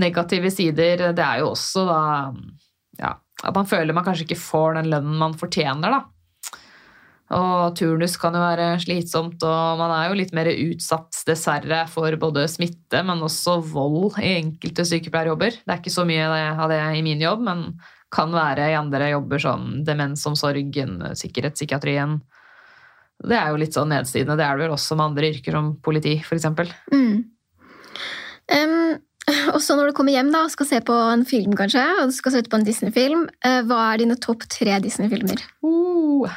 Negative 0.00 0.50
sider, 0.54 1.10
det 1.14 1.24
er 1.24 1.42
jo 1.42 1.52
også 1.52 1.84
da 1.86 2.02
ja, 2.98 3.14
at 3.40 3.56
man 3.56 3.68
føler 3.68 3.96
man 3.96 4.06
kanskje 4.06 4.26
ikke 4.28 4.40
får 4.40 4.80
den 4.80 4.90
lønnen 4.92 5.20
man 5.20 5.36
fortjener, 5.38 5.96
da. 5.96 6.00
Og 7.30 7.76
turnus 7.78 8.16
kan 8.18 8.34
jo 8.34 8.42
være 8.42 8.72
slitsomt, 8.82 9.38
og 9.46 9.78
man 9.78 9.92
er 9.94 10.08
jo 10.08 10.16
litt 10.18 10.32
mer 10.34 10.50
utsatt, 10.50 11.14
dessverre, 11.28 11.84
for 11.90 12.16
både 12.18 12.48
smitte, 12.50 13.04
men 13.06 13.22
også 13.22 13.60
vold 13.70 14.18
i 14.18 14.32
enkelte 14.40 14.86
sykepleierjobber. 14.88 15.60
Det 15.62 15.70
er 15.70 15.78
ikke 15.78 15.94
så 15.94 16.06
mye 16.08 16.26
av 16.26 16.66
det 16.72 16.80
i 16.98 17.04
min 17.06 17.22
jobb, 17.22 17.44
men 17.46 17.64
kan 18.10 18.34
være 18.34 18.72
i 18.72 18.74
andre 18.74 19.12
jobber 19.12 19.42
som 19.42 19.68
demensomsorgen, 19.86 20.98
sikkerhetspsykiatrien. 21.20 22.18
Det 23.20 23.36
er 23.36 23.52
jo 23.52 23.60
litt 23.60 23.76
sånn 23.76 23.92
nedsidende. 23.92 24.34
Det 24.40 24.48
er 24.48 24.58
det 24.58 24.66
vel 24.66 24.74
også 24.74 24.96
med 24.98 25.12
andre 25.12 25.30
yrker 25.30 25.54
som 25.54 25.74
politi, 25.84 26.16
f.eks. 26.18 26.48
Mm. 26.90 27.20
Og 29.54 29.60
så 29.64 29.76
når 29.78 29.90
du 29.90 29.96
kommer 29.96 30.14
hjem 30.14 30.30
da, 30.34 30.44
og 30.46 30.52
skal 30.52 30.68
se 30.68 30.80
på 30.86 30.96
en 31.12 31.24
film, 31.28 31.54
kanskje, 31.58 31.82
og 32.00 32.10
du 32.10 32.16
skal 32.16 32.36
se 32.36 32.44
på 32.46 32.60
en 32.60 32.66
Disney-film, 32.66 33.26
eh, 33.46 33.60
hva 33.68 33.82
er 33.90 34.02
dine 34.02 34.18
topp 34.20 34.46
tre 34.50 34.78
Disney-filmer? 34.84 35.42
Uh, 35.64 36.30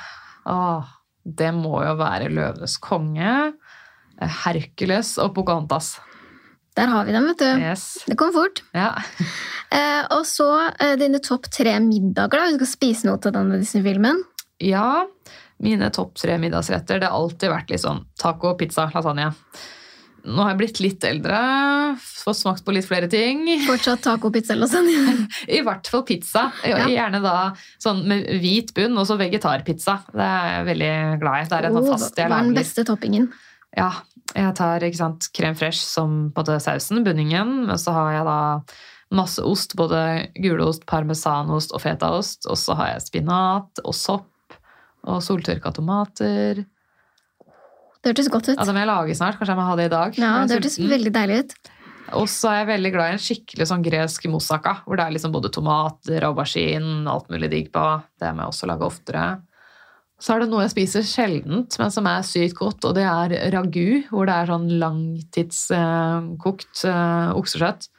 ah, 0.50 0.94
det 1.24 1.52
må 1.56 1.78
jo 1.86 1.94
være 2.00 2.32
Løvenes 2.34 2.78
konge, 2.84 3.36
eh, 4.20 4.42
Hercules 4.44 5.16
og 5.24 5.34
Pocahontas. 5.38 5.96
Der 6.74 6.90
har 6.90 7.06
vi 7.06 7.14
dem, 7.14 7.28
vet 7.30 7.42
du. 7.42 7.50
Yes. 7.62 7.86
Det 8.10 8.18
kom 8.20 8.34
fort. 8.36 8.64
Ja. 8.76 8.94
Eh, 9.74 10.04
og 10.14 10.28
så 10.30 10.46
eh, 10.70 10.92
dine 11.02 11.18
topp 11.18 11.48
tre 11.50 11.72
middager, 11.82 12.38
da. 12.38 12.52
Du 12.52 12.60
skal 12.60 12.70
spise 12.70 13.08
noe 13.08 13.18
til 13.18 13.34
denne 13.34 13.58
Disney-filmen. 13.58 14.20
ja, 14.62 15.08
mine 15.64 15.90
topp 15.96 16.20
tre 16.22 16.36
middagsretter 16.38 17.02
det 17.02 17.10
har 17.10 17.18
alltid 17.18 17.50
vært 17.50 17.74
litt 17.74 17.82
sånn 17.82 18.04
taco, 18.22 18.54
pizza, 18.60 18.86
lasagne. 18.94 19.32
Nå 20.24 20.40
har 20.40 20.54
jeg 20.54 20.60
blitt 20.62 20.80
litt 20.80 21.04
eldre, 21.04 21.38
fått 22.00 22.38
smakt 22.40 22.64
på 22.64 22.72
litt 22.76 22.88
flere 22.88 23.10
ting. 23.12 23.41
Fortsatt 23.68 24.06
taco, 24.06 24.30
pizza 24.32 24.54
eller 24.56 24.70
sånn? 24.72 24.88
I 25.52 25.60
hvert 25.66 25.90
fall 25.91 26.06
pizza. 26.08 26.45
Ja. 26.64 26.86
Gjerne 26.88 27.20
da 27.24 27.34
sånn 27.84 28.06
med 28.08 28.30
hvit 28.40 28.72
bunn 28.78 28.95
og 29.00 29.10
så 29.10 29.18
vegetarpizza. 29.20 29.98
Det 30.14 30.24
er 30.24 30.48
jeg 30.54 30.70
veldig 30.72 30.94
glad 31.24 31.41
i. 31.41 31.50
Det 31.52 31.60
er 31.60 31.68
en 31.68 31.82
Oh, 31.82 31.90
fast 31.91 32.22
jeg 32.22 32.32
hva 32.32 32.40
er 32.40 32.48
den 32.48 32.56
beste 32.56 32.86
toppingen? 32.88 33.28
Ja, 33.76 33.90
jeg 34.32 34.56
tar 34.56 34.86
ikke 34.86 35.02
sant, 35.02 35.28
crème 35.36 35.58
fraîche 35.60 35.82
som 35.84 36.30
både 36.36 36.60
sausen, 36.64 37.04
bunningen, 37.04 37.66
og 37.74 37.80
så 37.82 37.91
har 37.95 38.12
jeg 38.20 38.28
da 38.30 38.40
masse 39.14 39.44
ost, 39.45 39.76
både 39.78 40.00
gulost, 40.41 40.86
parmesanost 40.90 41.74
og 41.76 41.82
fetaost, 41.84 42.48
og 42.48 42.58
så 42.58 42.78
har 42.80 42.94
jeg 42.94 43.08
spinat 43.10 43.82
og 43.84 43.98
sopp 43.98 44.30
og 45.04 45.20
soltørka 45.26 45.74
tomater. 45.76 46.64
Det 48.04 48.12
hørtes 48.12 48.28
godt 48.32 48.50
ut. 48.52 48.58
Ja, 48.58 48.66
det 48.68 48.74
må 48.76 48.82
jeg 48.84 48.90
lage 48.90 49.16
snart, 49.16 49.38
kanskje 49.40 49.54
jeg 49.54 49.60
må 49.62 49.70
ha 49.70 49.76
det 49.80 49.88
i 49.88 49.94
dag. 49.94 50.18
Ja, 50.20 50.34
det 50.44 50.58
hørtes 50.58 50.76
veldig 50.82 51.14
deilig 51.16 51.38
ut. 51.40 51.56
Og 52.20 52.28
så 52.28 52.50
er 52.52 52.58
jeg 52.60 52.68
veldig 52.74 52.92
glad 52.94 53.08
i 53.08 53.16
en 53.16 53.22
skikkelig 53.24 53.66
sånn 53.70 53.86
gresk 53.86 54.28
moussaka, 54.28 54.74
hvor 54.84 55.00
det 55.00 55.06
er 55.06 55.14
liksom 55.16 55.32
både 55.34 55.52
tomater, 55.56 56.26
aubergine, 56.28 57.08
alt 57.10 57.32
mulig 57.32 57.50
digg 57.54 57.72
på. 57.74 57.86
Det 58.20 58.30
må 58.36 58.44
jeg 58.44 58.52
også 58.52 58.68
lage 58.70 58.90
oftere. 58.90 59.24
Så 60.24 60.36
er 60.36 60.44
det 60.44 60.50
noe 60.52 60.64
jeg 60.66 60.74
spiser 60.76 61.04
sjeldent, 61.08 61.80
men 61.80 61.90
som 61.96 62.06
er 62.12 62.28
sykt 62.28 62.60
godt, 62.60 62.86
og 62.88 62.94
det 63.00 63.08
er 63.08 63.34
ragu, 63.56 64.04
hvor 64.12 64.28
det 64.28 64.36
er 64.36 64.52
sånn 64.52 64.70
langtidskokt 64.84 66.76
uh, 66.88 67.32
oksekjøtt. 67.40 67.90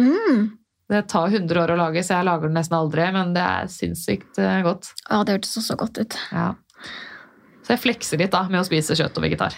Mm. 0.00 0.56
Det 0.92 1.04
tar 1.08 1.28
100 1.32 1.62
år 1.62 1.70
å 1.72 1.78
lage, 1.78 2.02
så 2.04 2.18
jeg 2.18 2.28
lager 2.28 2.46
det 2.50 2.56
nesten 2.58 2.76
aldri, 2.76 3.04
men 3.14 3.32
det 3.36 3.44
er 3.44 3.70
sinnssykt 3.72 4.40
eh, 4.42 4.60
godt. 4.66 4.90
Ja, 5.06 5.22
det 5.24 5.38
hørtes 5.38 5.56
også 5.62 5.76
godt 5.80 5.96
ut. 6.02 6.12
Ja. 6.34 6.50
Jeg 7.72 7.80
flekser 7.80 8.20
litt 8.20 8.32
da, 8.34 8.44
med 8.52 8.60
å 8.60 8.66
spise 8.68 8.96
kjøtt 8.98 9.16
og 9.16 9.24
vegetar. 9.24 9.54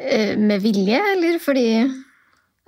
Eh, 0.00 0.36
Med 0.40 0.62
vilje, 0.64 1.00
eller 1.14 1.36
fordi 1.42 1.66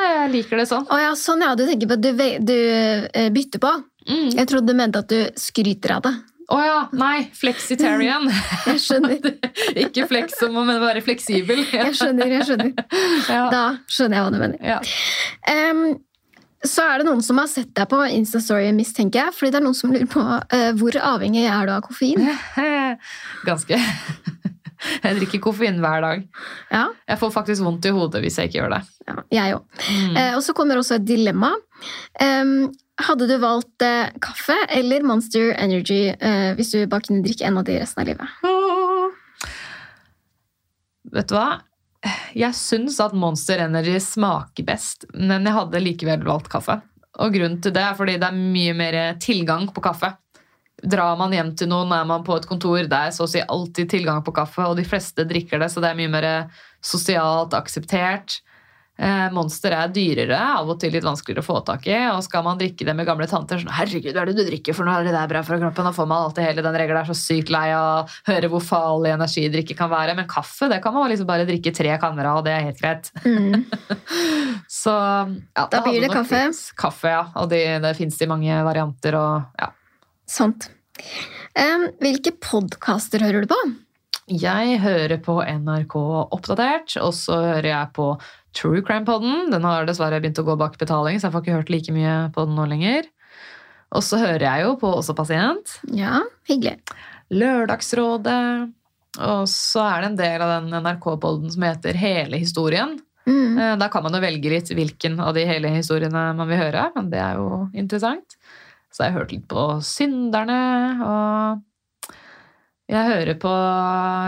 Jeg 0.02 0.28
liker 0.32 0.60
det 0.60 0.66
sånn. 0.68 0.84
Å 0.90 0.98
ja, 1.00 1.14
sånn 1.16 1.44
ja, 1.44 1.54
du 1.56 1.64
tenker 1.68 1.88
på 1.88 1.96
at 1.96 2.02
du, 2.04 2.10
du 2.42 2.56
eh, 2.58 3.30
bytter 3.32 3.62
på. 3.62 3.72
Mm. 4.08 4.28
Jeg 4.34 4.48
trodde 4.50 4.72
du 4.72 4.76
mente 4.76 5.00
at 5.00 5.08
du 5.12 5.20
skryter 5.38 5.96
av 5.96 6.04
det. 6.08 6.12
Å 6.52 6.58
ja, 6.60 6.78
nei, 6.98 7.28
flexitarian. 7.38 8.26
Jeg 8.68 8.80
skjønner. 8.82 9.28
Ikke 9.86 10.08
flex 10.10 10.36
som 10.42 10.56
å 10.58 10.64
være 10.66 11.00
fleksibel. 11.06 11.62
Jeg 11.70 11.94
skjønner, 11.96 12.34
jeg 12.34 12.48
skjønner. 12.50 12.72
Ja. 13.32 13.44
Da 13.52 13.62
skjønner 13.88 14.18
jeg 14.18 14.24
hva 14.26 14.32
du 14.34 14.40
mener. 14.42 14.58
Ja. 14.66 14.80
Em, 15.48 15.84
så 16.66 16.84
er 16.86 17.00
det 17.00 17.08
noen 17.08 17.22
som 17.24 17.40
har 17.40 17.48
sett 17.50 17.72
deg 17.74 17.88
på 17.90 17.98
Instastory, 18.06 18.68
mistenker 18.76 19.26
jeg. 19.26 19.34
Fordi 19.38 19.50
det 19.54 19.60
er 19.60 19.66
noen 19.66 19.78
som 19.78 19.92
lurer 19.94 20.08
på 20.10 20.22
uh, 20.22 20.70
hvor 20.78 20.98
avhengig 21.14 21.46
er 21.48 21.66
du 21.68 21.74
av 21.74 21.82
koffein. 21.86 22.28
Ganske. 23.48 23.80
Jeg 24.82 25.18
drikker 25.20 25.42
koffein 25.42 25.78
hver 25.82 26.02
dag. 26.02 26.22
Ja, 26.72 26.86
Jeg 27.06 27.18
får 27.20 27.30
faktisk 27.36 27.62
vondt 27.62 27.86
i 27.86 27.92
hodet 27.94 28.22
hvis 28.24 28.38
jeg 28.40 28.50
ikke 28.50 28.58
gjør 28.58 28.72
det. 28.74 28.80
ja 29.06 29.44
jeg 29.44 29.54
òg. 29.54 29.82
Mm. 29.86 30.16
Eh, 30.16 30.32
og 30.36 30.42
så 30.42 30.54
kommer 30.58 30.80
også 30.80 30.96
et 30.98 31.06
dilemma. 31.06 31.52
Um, 32.18 32.72
hadde 33.02 33.28
du 33.30 33.36
valgt 33.42 33.82
eh, 33.86 34.10
kaffe 34.22 34.56
eller 34.74 35.06
Monster 35.06 35.52
Energy 35.54 36.12
eh, 36.12 36.52
hvis 36.58 36.74
du 36.74 36.82
bare 36.90 37.06
kunne 37.06 37.22
drikke 37.24 37.46
en 37.46 37.58
av 37.62 37.66
de 37.68 37.78
resten 37.80 38.02
av 38.02 38.10
livet? 38.10 38.26
Vet 41.12 41.30
du 41.30 41.36
hva? 41.36 41.48
Jeg 42.34 42.56
syns 42.58 42.98
at 43.02 43.14
Monster 43.14 43.60
Energy 43.62 43.98
smaker 44.02 44.66
best, 44.66 45.06
men 45.14 45.46
jeg 45.46 45.54
hadde 45.54 45.82
likevel 45.82 46.24
valgt 46.26 46.50
kaffe. 46.52 46.80
Og 47.22 47.34
grunnen 47.34 47.60
til 47.62 47.74
det 47.74 47.82
er 47.84 47.96
fordi 47.98 48.16
det 48.18 48.28
er 48.28 48.42
mye 48.56 48.74
mer 48.76 48.98
tilgang 49.22 49.68
på 49.74 49.84
kaffe. 49.84 50.14
Drar 50.82 51.14
man 51.20 51.34
hjem 51.34 51.52
til 51.54 51.70
noen, 51.70 51.92
er 51.94 52.06
man 52.08 52.24
på 52.26 52.34
et 52.34 52.48
kontor, 52.48 52.80
det 52.90 52.98
er 52.98 53.12
så 53.14 53.28
å 53.28 53.30
si 53.30 53.42
alltid 53.42 53.90
tilgang 53.92 54.24
på 54.26 54.34
kaffe, 54.34 54.64
og 54.66 54.80
de 54.80 54.86
fleste 54.88 55.26
drikker 55.28 55.62
det, 55.62 55.68
så 55.70 55.82
det 55.84 55.92
er 55.92 56.00
mye 56.00 56.10
mer 56.10 56.28
sosialt 56.82 57.54
akseptert. 57.54 58.40
Eh, 59.00 59.28
Monster 59.32 59.72
er 59.72 59.88
dyrere, 59.88 60.36
av 60.36 60.68
og 60.68 60.76
til 60.82 60.92
litt 60.92 61.04
vanskeligere 61.06 61.40
å 61.40 61.46
få 61.46 61.60
tak 61.64 61.86
i. 61.88 61.96
Og 62.12 62.20
skal 62.26 62.44
man 62.44 62.58
drikke 62.60 62.84
det 62.84 62.94
med 62.96 63.08
gamle 63.08 63.26
tanter, 63.26 63.58
sånn 63.58 63.72
'herregud, 63.72 64.12
hva 64.12 64.22
er 64.22 64.30
det 64.30 64.36
du 64.36 64.44
drikker 64.50 64.76
for 64.76 64.84
noe? 64.84 65.00
Er 65.00 65.08
det 65.08 65.14
der 65.16 65.30
bra 65.30 65.42
for 65.42 65.56
kroppen?' 65.56 65.88
Da 65.88 65.92
får 65.96 66.08
man 66.08 66.26
alltid 66.26 66.44
hele 66.44 66.62
den 66.62 66.76
regelen. 66.76 67.00
Er 67.00 67.08
så 67.08 67.16
sykt 67.16 67.48
lei 67.50 67.72
av 67.72 68.04
å 68.04 68.08
høre 68.28 68.50
hvor 68.52 68.60
farlig 68.60 69.14
energidrikke 69.16 69.76
kan 69.76 69.90
være. 69.90 70.14
Men 70.14 70.28
kaffe 70.28 70.68
det 70.68 70.82
kan 70.82 70.92
man 70.94 71.08
liksom 71.08 71.26
bare 71.26 71.48
drikke 71.48 71.74
tre 71.74 71.96
kanner 71.98 72.28
av, 72.28 72.38
og 72.38 72.44
det 72.44 72.52
er 72.52 72.66
helt 72.68 72.80
greit. 72.80 73.10
Mm. 73.24 73.64
Så 74.82 74.92
ja, 74.92 75.66
Da 75.66 75.80
blir 75.82 76.00
det 76.00 76.12
kaffe. 76.12 76.52
Kaffe, 76.76 77.08
ja. 77.08 77.24
Og 77.36 77.48
det, 77.48 77.80
det 77.82 77.96
fins 77.96 78.20
i 78.20 78.26
mange 78.28 78.52
varianter. 78.62 79.16
og 79.16 79.42
ja. 79.58 79.72
Sant. 80.28 80.68
Um, 81.56 81.88
hvilke 82.00 82.32
podkaster 82.40 83.24
hører 83.24 83.42
du 83.42 83.48
på? 83.48 83.58
Jeg 84.30 84.78
hører 84.80 85.18
på 85.18 85.40
NRK 85.42 85.96
Oppdatert, 86.32 86.94
og 87.02 87.10
så 87.16 87.40
hører 87.42 87.68
jeg 87.72 87.90
på 87.96 88.06
True 88.56 88.82
Crime-podden. 88.84 89.50
Den 89.52 89.64
har 89.64 89.86
dessverre 89.88 90.20
begynt 90.20 90.40
å 90.42 90.46
gå 90.46 90.56
bak 90.60 90.76
betaling, 90.80 91.18
så 91.18 91.28
jeg 91.28 91.34
får 91.34 91.44
ikke 91.44 91.56
hørt 91.60 91.72
like 91.72 91.94
mye 91.96 92.16
på 92.34 92.44
den 92.46 92.56
nå 92.58 92.66
lenger. 92.70 93.08
Og 93.92 94.04
så 94.04 94.20
hører 94.20 94.44
jeg 94.46 94.66
jo 94.66 94.76
på 94.80 94.90
Også 94.98 95.14
Pasient. 95.16 95.78
Ja, 95.92 96.20
hyggelig. 96.48 96.78
Lørdagsrådet. 97.32 98.72
Og 99.20 99.42
så 99.52 99.82
er 99.84 100.00
det 100.04 100.10
en 100.10 100.20
del 100.20 100.44
av 100.44 100.52
den 100.54 100.76
NRK-podden 100.84 101.52
som 101.52 101.66
heter 101.66 101.98
Hele 102.00 102.40
historien. 102.40 102.94
Mm. 103.28 103.58
Eh, 103.58 103.74
Da 103.78 103.88
kan 103.92 104.02
man 104.02 104.16
jo 104.16 104.22
velge 104.24 104.50
litt 104.50 104.72
hvilken 104.72 105.20
av 105.20 105.34
de 105.36 105.44
hele 105.46 105.68
historiene 105.76 106.32
man 106.34 106.48
vil 106.48 106.58
høre, 106.62 106.88
men 106.96 107.10
det 107.12 107.20
er 107.20 107.36
jo 107.40 107.66
interessant. 107.74 108.38
Så 108.92 109.04
jeg 109.04 109.12
har 109.12 109.20
hørt 109.22 109.32
litt 109.32 109.44
på 109.48 109.66
Synderne, 109.84 110.56
og 111.04 111.62
jeg 112.92 113.08
hører 113.08 113.36
på 113.40 113.50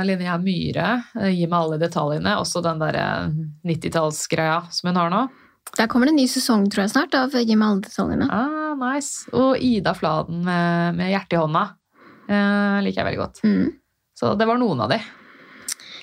Linnea 0.08 0.36
Myhre, 0.40 0.90
eh, 1.20 1.32
Gi 1.36 1.46
meg 1.46 1.58
alle 1.58 1.78
detaljene, 1.82 2.36
også 2.40 2.62
den 2.64 2.82
der 2.82 2.98
eh, 3.00 3.32
90-tallsgreia 3.68 4.62
som 4.72 4.90
hun 4.90 5.00
har 5.00 5.12
nå. 5.12 5.24
Der 5.74 5.88
kommer 5.90 6.06
det 6.06 6.14
en 6.14 6.20
ny 6.22 6.26
sesong 6.30 6.68
tror 6.70 6.84
jeg 6.84 6.94
snart 6.94 7.16
av 7.18 7.34
Gi 7.34 7.56
meg 7.56 7.66
alle 7.68 7.84
detaljene. 7.84 8.28
Ah, 8.32 8.72
nice. 8.80 9.26
Og 9.34 9.58
Ida 9.58 9.94
Fladen 9.96 10.44
med, 10.46 11.00
med 11.00 11.12
hjertet 11.12 11.36
i 11.36 11.42
hånda. 11.42 11.66
Eh, 12.28 12.78
liker 12.86 13.02
jeg 13.02 13.08
veldig 13.10 13.20
godt. 13.20 13.42
Mm. 13.44 13.68
Så 14.14 14.32
det 14.38 14.48
var 14.48 14.60
noen 14.60 14.80
av 14.84 14.94
de. 14.94 15.00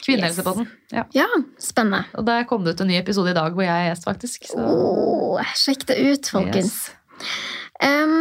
Kvinnehelsepodden. 0.02 0.68
Ja. 0.92 1.06
Ja, 1.16 1.28
spennende. 1.62 2.04
Og 2.18 2.26
der 2.28 2.46
kom 2.50 2.66
det 2.66 2.76
ut 2.76 2.82
en 2.84 2.90
ny 2.92 2.98
episode 3.00 3.34
i 3.34 3.38
dag 3.38 3.54
hvor 3.56 3.66
jeg 3.66 3.74
er 3.74 3.92
gjest, 3.92 4.08
faktisk. 4.10 4.48
Så. 4.50 4.62
Åh, 4.66 5.54
sjekk 5.58 5.86
det 5.92 5.98
ut, 6.02 6.32
folkens. 6.34 6.74
Yes. 6.90 7.32
Em, 7.86 8.16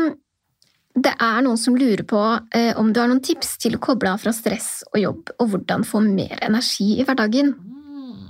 det 0.94 1.12
er 1.22 1.42
noen 1.46 1.58
som 1.60 1.76
lurer 1.78 2.02
på 2.08 2.20
eh, 2.56 2.72
om 2.78 2.90
du 2.92 2.98
har 3.00 3.10
noen 3.10 3.22
tips 3.22 3.54
til 3.62 3.76
å 3.76 3.82
koble 3.82 4.10
av 4.10 4.22
fra 4.22 4.32
stress 4.34 4.82
og 4.90 4.98
jobb, 4.98 5.34
og 5.38 5.52
hvordan 5.52 5.86
få 5.86 6.02
mer 6.02 6.40
energi 6.42 6.96
i 6.98 7.06
hverdagen. 7.06 7.52
Mm. 7.54 8.24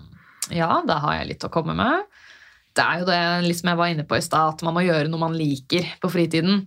Ja, 0.53 0.83
da 0.87 0.99
har 1.05 1.21
jeg 1.21 1.31
litt 1.33 1.47
å 1.47 1.53
komme 1.53 1.77
med. 1.79 2.05
Det 2.77 2.85
er 2.85 3.01
jo 3.01 3.09
det 3.09 3.21
liksom 3.49 3.73
jeg 3.73 3.81
var 3.81 3.93
inne 3.93 4.07
på 4.07 4.19
i 4.19 4.25
stad, 4.25 4.55
at 4.55 4.65
man 4.67 4.77
må 4.77 4.85
gjøre 4.85 5.09
noe 5.11 5.25
man 5.25 5.37
liker 5.37 5.89
på 6.03 6.11
fritiden. 6.13 6.65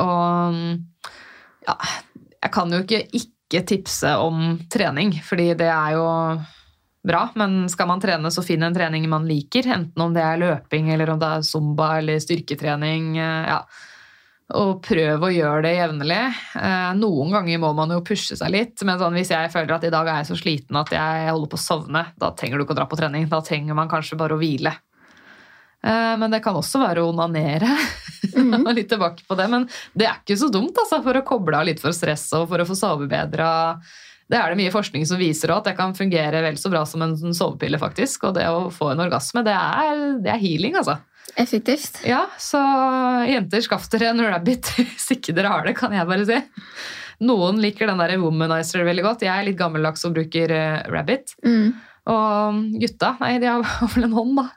Og 0.00 0.60
ja, 1.66 1.76
jeg 2.38 2.52
kan 2.54 2.72
jo 2.72 2.84
ikke 2.84 3.04
ikke 3.12 3.64
tipse 3.68 4.14
om 4.18 4.58
trening, 4.72 5.12
fordi 5.24 5.50
det 5.58 5.68
er 5.68 5.96
jo 5.98 6.06
bra. 7.04 7.24
Men 7.38 7.66
skal 7.72 7.90
man 7.90 8.02
trene, 8.02 8.30
så 8.32 8.44
finn 8.46 8.64
en 8.64 8.76
trening 8.76 9.04
man 9.10 9.26
liker. 9.28 9.68
Enten 9.76 10.06
om 10.06 10.14
det 10.14 10.22
er 10.24 10.40
løping, 10.40 10.88
eller 10.94 11.12
om 11.12 11.20
det 11.20 11.32
er 11.34 11.44
zumba 11.46 11.96
eller 11.98 12.22
styrketrening. 12.22 13.18
eh, 13.18 13.50
ja. 13.50 13.60
Og 14.52 14.82
prøv 14.84 15.22
å 15.24 15.30
gjøre 15.32 15.62
det 15.64 15.70
jevnlig. 15.78 16.20
Eh, 16.60 16.90
Noen 17.00 17.30
ganger 17.32 17.60
må 17.62 17.70
man 17.74 17.94
jo 17.94 18.02
pushe 18.04 18.36
seg 18.36 18.52
litt. 18.52 18.82
Men 18.84 18.98
sånn, 19.00 19.16
hvis 19.16 19.30
jeg 19.32 19.52
føler 19.54 19.72
at 19.78 19.86
i 19.88 19.92
dag 19.94 20.06
er 20.10 20.18
jeg 20.20 20.28
så 20.28 20.36
sliten 20.36 20.76
at 20.76 20.92
jeg 20.92 21.30
holder 21.30 21.48
på 21.54 21.56
å 21.56 21.62
sovne, 21.64 22.02
da 22.20 22.28
trenger 22.36 22.60
du 22.60 22.66
ikke 22.66 22.76
å 22.76 22.80
dra 22.82 22.86
på 22.90 22.98
trening. 23.00 23.24
Da 23.32 23.40
trenger 23.40 23.78
man 23.78 23.88
kanskje 23.88 24.18
bare 24.20 24.36
å 24.36 24.40
hvile. 24.42 24.74
Eh, 25.84 26.14
Men 26.20 26.30
det 26.30 26.42
kan 26.44 26.56
også 26.60 26.82
være 26.84 27.04
å 27.04 27.12
onanere. 27.14 27.72
Mm. 28.34 28.64
Litt 28.74 28.88
tilbake 28.88 29.22
på 29.28 29.36
det. 29.36 29.44
Men 29.52 29.66
det 29.94 30.06
er 30.08 30.16
ikke 30.16 30.34
så 30.40 30.48
dumt 30.50 30.74
altså, 30.80 30.96
for 31.04 31.14
å 31.14 31.20
koble 31.28 31.58
av 31.58 31.66
litt 31.68 31.78
for 31.78 31.92
stress 31.94 32.22
og 32.34 32.48
for 32.50 32.58
å 32.58 32.64
få 32.66 32.74
sove 32.74 33.04
bedre. 33.06 33.46
Det 34.26 34.38
er 34.40 34.48
det 34.50 34.56
mye 34.58 34.72
forskning 34.72 35.04
som 35.06 35.20
viser 35.20 35.52
også, 35.52 35.60
at 35.60 35.68
det 35.68 35.74
kan 35.78 35.92
fungere 35.94 36.40
vel 36.42 36.56
så 36.58 36.72
bra 36.72 36.80
som 36.88 37.04
en 37.04 37.12
sovepille. 37.36 37.78
faktisk. 37.78 38.24
Og 38.26 38.34
det 38.38 38.46
å 38.48 38.70
få 38.74 38.88
en 38.94 39.04
orgasme, 39.04 39.44
det 39.46 39.52
er, 39.54 40.00
det 40.24 40.32
er 40.32 40.40
healing, 40.40 40.74
altså. 40.80 40.96
Effektivt. 41.40 42.00
Ja, 42.06 42.26
så 42.38 42.60
jenter, 43.28 43.62
skaff 43.64 43.88
dere 43.92 44.12
en 44.12 44.22
rabbit 44.22 44.70
hvis 44.76 45.10
ikke 45.16 45.34
dere 45.36 45.50
har 45.52 45.66
det, 45.66 45.76
kan 45.78 45.94
jeg 45.94 46.08
bare 46.08 46.26
si. 46.28 46.38
Noen 47.24 47.60
liker 47.62 47.90
den 47.90 48.00
der 48.02 48.16
womanizer 48.22 48.84
veldig 48.86 49.04
godt. 49.06 49.26
Jeg 49.26 49.34
er 49.34 49.46
litt 49.46 49.58
gammeldags 49.58 50.04
og 50.06 50.16
bruker 50.16 50.54
eh, 50.54 50.80
rabbit. 50.90 51.36
Mm. 51.46 51.74
Og 52.10 52.64
gutta, 52.82 53.14
nei, 53.22 53.36
de 53.42 53.50
har 53.50 53.64
vel 53.94 54.08
en 54.08 54.18
hånd, 54.18 54.36
da. 54.42 54.48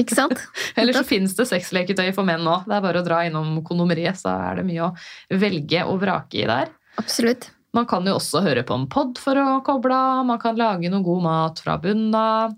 Ikke 0.00 0.16
sant? 0.16 0.40
Eller 0.78 0.96
så 0.96 1.04
finnes 1.06 1.34
det 1.38 1.48
sexleketøy 1.50 2.08
for 2.16 2.26
menn 2.26 2.46
òg. 2.46 2.68
Det 2.68 2.76
er 2.76 2.84
bare 2.84 3.02
å 3.02 3.06
dra 3.06 3.24
innom 3.26 3.58
kondomeriet, 3.66 4.18
så 4.20 4.34
er 4.50 4.60
det 4.60 4.68
mye 4.68 4.88
å 4.88 4.94
velge 5.40 5.84
og 5.88 6.00
vrake 6.02 6.42
i 6.42 6.48
der. 6.50 6.72
Absolutt. 7.00 7.50
Man 7.74 7.88
kan 7.90 8.06
jo 8.06 8.14
også 8.20 8.44
høre 8.44 8.62
på 8.66 8.76
en 8.78 8.86
pod 8.90 9.18
for 9.18 9.38
å 9.40 9.58
koble 9.66 9.96
av. 9.96 10.22
Man 10.28 10.38
kan 10.42 10.58
lage 10.58 10.90
noe 10.92 11.02
god 11.02 11.24
mat 11.24 11.62
fra 11.64 11.74
bunnen 11.82 12.14
av. 12.14 12.54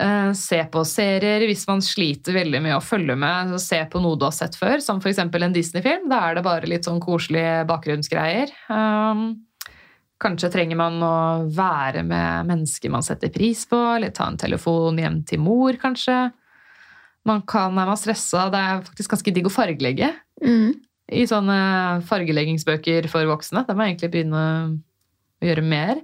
Eh, 0.00 0.32
se 0.32 0.62
på 0.72 0.80
serier 0.88 1.42
hvis 1.44 1.66
man 1.68 1.82
sliter 1.84 2.32
veldig 2.38 2.62
med 2.64 2.76
å 2.76 2.80
følge 2.84 3.16
med. 3.20 3.52
Se 3.60 3.82
på 3.90 4.00
noe 4.00 4.16
du 4.16 4.24
har 4.24 4.32
sett 4.36 4.56
før, 4.56 4.80
som 4.80 5.00
f.eks. 5.02 5.18
en 5.20 5.52
Disney-film. 5.56 6.06
Da 6.08 6.22
er 6.30 6.38
det 6.38 6.44
bare 6.46 6.68
litt 6.70 6.88
sånn 6.88 7.02
koselige 7.04 7.66
bakgrunnsgreier. 7.68 8.52
Um, 8.72 9.42
kanskje 10.20 10.50
trenger 10.54 10.78
man 10.80 10.96
å 11.04 11.14
være 11.52 12.04
med 12.06 12.48
mennesker 12.48 12.92
man 12.92 13.04
setter 13.04 13.32
pris 13.34 13.66
på, 13.68 13.76
eller 13.96 14.14
ta 14.16 14.30
en 14.30 14.40
telefon 14.40 15.00
hjem 15.00 15.20
til 15.28 15.42
mor, 15.44 15.76
kanskje. 15.82 16.30
Man 17.28 17.42
kan, 17.44 17.76
er 17.76 17.90
man 17.90 18.00
stressa, 18.00 18.46
det 18.52 18.60
er 18.60 18.86
faktisk 18.86 19.12
ganske 19.16 19.34
digg 19.36 19.50
å 19.50 19.52
fargelegge 19.52 20.14
Mm. 20.40 20.72
i 21.12 21.26
sånne 21.28 21.56
fargeleggingsbøker 22.08 23.10
for 23.12 23.28
voksne. 23.28 23.66
Der 23.68 23.76
må 23.76 23.84
jeg 23.84 23.98
egentlig 23.98 24.12
begynne 24.14 24.40
å 24.40 25.44
gjøre 25.44 25.64
mer. 25.66 26.00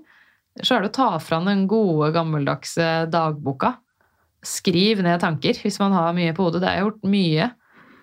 Så 0.60 0.77
er 0.77 0.85
det 0.85 0.90
å 0.90 0.97
ta 0.98 1.06
fram 1.24 1.48
den 1.48 1.64
gode, 1.70 2.10
gammeldagse 2.12 3.06
dagboka. 3.09 3.78
Skriv 4.47 5.02
ned 5.05 5.20
tanker 5.23 5.59
hvis 5.62 5.81
man 5.82 5.94
har 5.97 6.14
mye 6.16 6.35
på 6.36 6.47
hodet. 6.47 6.62
Det 6.62 6.73
jeg 6.74 6.86
gjort 6.86 7.06
mye. 7.10 7.51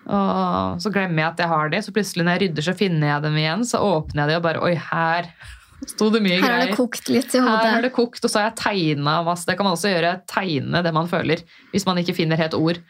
Og 0.04 0.82
så 0.84 0.90
glemmer 0.92 1.22
jeg 1.22 1.30
at 1.30 1.38
jeg 1.40 1.48
har 1.48 1.70
de, 1.72 1.80
så 1.80 1.92
plutselig 1.96 2.24
når 2.26 2.34
jeg 2.34 2.42
rydder, 2.42 2.66
så 2.66 2.74
finner 2.76 3.08
jeg 3.08 3.24
dem 3.24 3.38
igjen. 3.40 3.62
Så 3.68 3.80
åpner 3.80 4.24
jeg 4.24 4.32
de 4.32 4.40
og 4.40 4.44
bare 4.44 4.64
Oi, 4.64 4.74
her 4.90 5.30
sto 5.88 6.08
det 6.12 6.20
mye 6.24 6.40
Her 6.40 6.58
har 6.58 6.66
det 6.66 6.76
kokt 6.76 7.08
litt 7.12 7.32
i 7.32 7.40
hodet. 7.40 7.64
Her 7.64 7.78
har 7.78 7.86
det 7.86 7.94
kokt, 7.96 8.20
og 8.24 8.32
så 8.32 8.40
har 8.40 8.50
jeg 8.50 8.58
tegna 8.60 9.16
masse. 9.26 9.48
Det 9.48 9.56
kan 9.58 9.68
man 9.68 9.78
også 9.78 9.94
gjøre. 9.94 10.18
Tegne 10.30 10.84
det 10.84 10.92
man 10.96 11.08
føler, 11.10 11.42
hvis 11.72 11.88
man 11.88 12.00
ikke 12.00 12.16
finner 12.20 12.40
helt 12.40 12.56
ord. 12.58 12.82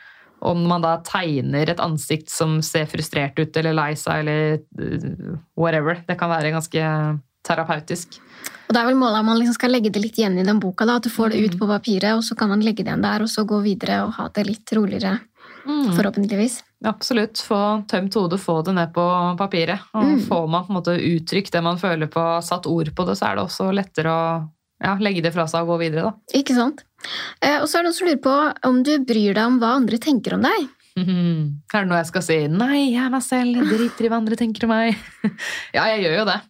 Om 0.45 0.67
man 0.69 0.83
da 0.85 0.97
tegner 1.07 1.71
et 1.71 1.81
ansikt 1.81 2.33
som 2.33 2.59
ser 2.67 2.91
frustrert 2.91 3.39
ut 3.39 3.55
eller 3.57 3.77
lei 3.77 3.93
seg 3.97 4.25
eller 4.25 4.59
uh, 4.83 5.39
whatever. 5.57 6.03
Det 6.05 6.19
kan 6.21 6.33
være 6.33 6.53
ganske 6.53 6.91
terapeutisk. 7.47 8.19
Og 8.69 8.73
det 8.75 8.81
er 8.81 8.87
vel 8.89 8.97
målet 8.97 9.21
at 9.21 9.27
man 9.29 9.39
liksom 9.39 9.55
skal 9.59 9.71
legge 9.75 9.91
det 9.93 10.01
litt 10.03 10.17
igjen 10.19 10.39
i 10.41 10.45
den 10.47 10.61
boka. 10.61 10.87
da, 10.87 10.97
At 10.97 11.03
du 11.05 11.11
får 11.11 11.31
det 11.31 11.41
Mm. 11.41 11.45
ut 11.51 11.59
på 11.61 11.67
papiret, 11.69 12.15
og 12.17 12.23
så 12.25 12.37
kan 12.37 12.49
man 12.49 12.61
legge 12.61 12.85
det 12.85 12.87
igjen 12.93 13.03
der, 13.03 13.23
og 13.23 13.29
så 13.29 13.45
gå 13.47 13.63
videre 13.63 14.05
og 14.07 14.13
ha 14.15 14.29
det 14.29 14.47
litt 14.47 14.67
roligere. 14.73 15.21
Mm. 15.67 15.95
Forhåpentligvis. 15.97 16.63
Absolutt. 16.85 17.35
Få 17.41 17.87
tømt 17.89 18.13
hodet, 18.15 18.39
få 18.41 18.63
det 18.65 18.75
ned 18.75 18.93
på 18.93 19.37
papiret. 19.39 19.81
Og 19.95 20.05
Mm. 20.05 20.21
får 20.29 20.49
man 20.49 20.65
på 20.65 20.71
en 20.71 20.77
måte 20.83 20.99
uttrykt 21.01 21.51
det 21.53 21.63
man 21.63 21.77
føler 21.79 22.07
på, 22.09 22.43
satt 22.43 22.67
ord 22.67 22.95
på 22.95 23.07
det, 23.07 23.17
så 23.17 23.31
er 23.33 23.37
det 23.37 23.45
også 23.45 23.73
lettere 23.75 24.07
å 24.11 24.49
ja, 24.83 24.97
legge 24.97 25.23
det 25.23 25.33
fra 25.33 25.47
seg 25.47 25.63
og 25.63 25.69
gå 25.69 25.79
videre, 25.91 26.03
da. 26.03 26.13
Ikke 26.35 26.55
sant? 26.55 26.85
Eh, 27.41 27.61
og 27.61 27.69
så 27.69 27.79
er 27.79 27.83
det 27.83 27.93
noen 27.93 27.95
som 27.95 28.09
lurer 28.09 28.21
på 28.23 28.55
om 28.69 28.83
du 28.83 28.99
bryr 28.99 29.35
deg 29.35 29.45
om 29.47 29.59
hva 29.61 29.77
andre 29.77 29.97
tenker 29.99 30.35
om 30.35 30.43
deg. 30.43 30.69
Mhm. 30.97 31.61
Er 31.75 31.81
det 31.81 31.89
noe 31.89 31.99
jeg 31.99 32.07
skal 32.07 32.23
si? 32.23 32.49
Nei, 32.49 32.93
jeg 32.93 33.05
er 33.05 33.11
meg 33.11 33.23
selv, 33.23 33.55
jeg 33.57 33.65
driter 33.67 34.05
i 34.05 34.09
hva 34.09 34.17
andre 34.17 34.37
tenker 34.37 34.65
om 34.65 34.69
meg. 34.71 34.97
ja, 35.75 35.85
jeg 35.87 36.05
gjør 36.05 36.19
jo 36.19 36.25
det. 36.27 36.41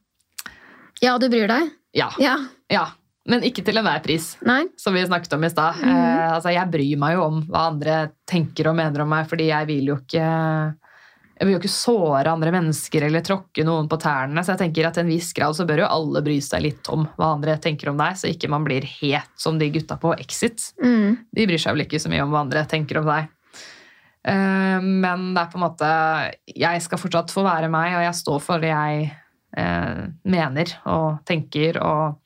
Ja, 1.03 1.19
du 1.19 1.29
bryr 1.29 1.47
deg? 1.49 1.71
Ja. 1.95 2.11
Ja. 2.19 2.37
ja. 2.73 2.85
Men 3.31 3.45
ikke 3.47 3.63
til 3.65 3.79
enhver 3.81 4.03
pris. 4.05 4.35
Nei? 4.45 4.67
som 4.77 4.93
vi 4.93 5.05
snakket 5.07 5.33
om 5.37 5.45
i 5.47 5.51
stad. 5.53 5.79
Mhm. 5.81 5.91
eh, 5.91 6.33
altså, 6.35 6.53
jeg 6.53 6.71
bryr 6.73 6.99
meg 7.01 7.15
jo 7.17 7.27
om 7.29 7.43
hva 7.49 7.69
andre 7.73 7.99
tenker 8.29 8.69
og 8.69 8.77
mener 8.77 9.05
om 9.05 9.13
meg, 9.15 9.29
fordi 9.31 9.49
jeg 9.53 9.71
vil 9.71 9.93
jo 9.95 10.01
ikke 10.03 10.25
jeg 11.35 11.49
vil 11.49 11.57
jo 11.57 11.59
ikke 11.59 11.73
såre 11.73 12.31
andre 12.31 12.53
mennesker 12.55 13.09
eller 13.09 13.23
tråkke 13.27 13.65
noen 13.67 13.89
på 13.91 13.97
tærne. 13.99 14.45
Så 14.47 14.53
jeg 14.55 14.61
tenker 14.61 14.87
at 14.87 14.95
til 14.95 15.03
en 15.03 15.11
viss 15.11 15.33
grad 15.35 15.57
så 15.59 15.65
bør 15.67 15.83
jo 15.83 15.89
alle 15.91 16.23
bry 16.23 16.37
seg 16.45 16.63
litt 16.63 16.91
om 16.95 17.09
hva 17.19 17.33
andre 17.35 17.57
tenker 17.59 17.91
om 17.91 17.99
deg, 17.99 18.15
så 18.21 18.31
ikke 18.31 18.51
man 18.53 18.63
blir 18.67 18.87
het 18.87 19.33
som 19.41 19.59
de 19.59 19.67
gutta 19.75 19.97
på 19.99 20.13
Exit. 20.15 20.69
Mm. 20.79 21.17
De 21.35 21.47
bryr 21.51 21.59
seg 21.59 21.75
vel 21.75 21.87
ikke 21.89 21.99
så 21.99 22.13
mye 22.13 22.23
om 22.23 22.31
hva 22.31 22.45
andre 22.45 22.63
tenker 22.71 23.01
om 23.03 23.09
deg. 23.11 23.27
Eh, 24.25 24.79
Men 24.85 25.35
det 25.35 25.43
er 25.43 25.51
på 25.53 25.59
en 25.59 25.65
måte 25.67 25.89
Jeg 26.55 26.81
skal 26.87 27.01
fortsatt 27.03 27.35
få 27.35 27.43
være 27.45 27.69
meg, 27.69 27.93
og 27.99 28.07
jeg 28.07 28.21
står 28.23 28.41
for 28.41 28.63
det 28.63 28.71
jeg 28.71 29.11
mener 29.55 30.71
og 30.91 31.23
tenker. 31.29 31.79
og 31.79 32.21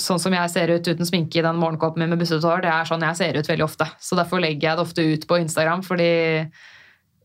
Sånn 0.00 0.20
som 0.22 0.32
jeg 0.32 0.52
ser 0.52 0.70
ut 0.70 0.86
uten 0.86 1.08
sminke 1.08 1.40
i 1.40 1.44
den 1.44 1.58
morgenkåpen 1.60 2.00
min 2.00 2.12
med 2.12 2.20
bussete 2.22 2.46
hår, 2.46 2.62
det 2.64 2.70
er 2.72 2.88
sånn 2.88 3.04
jeg 3.04 3.18
ser 3.18 3.36
ut 3.36 3.48
veldig 3.50 3.66
ofte. 3.66 3.88
Så 4.00 4.18
derfor 4.18 4.42
legger 4.42 4.70
jeg 4.70 4.78
det 4.78 4.84
ofte 4.84 5.06
ut 5.14 5.26
på 5.28 5.40
Instagram, 5.42 5.82
fordi 5.84 6.12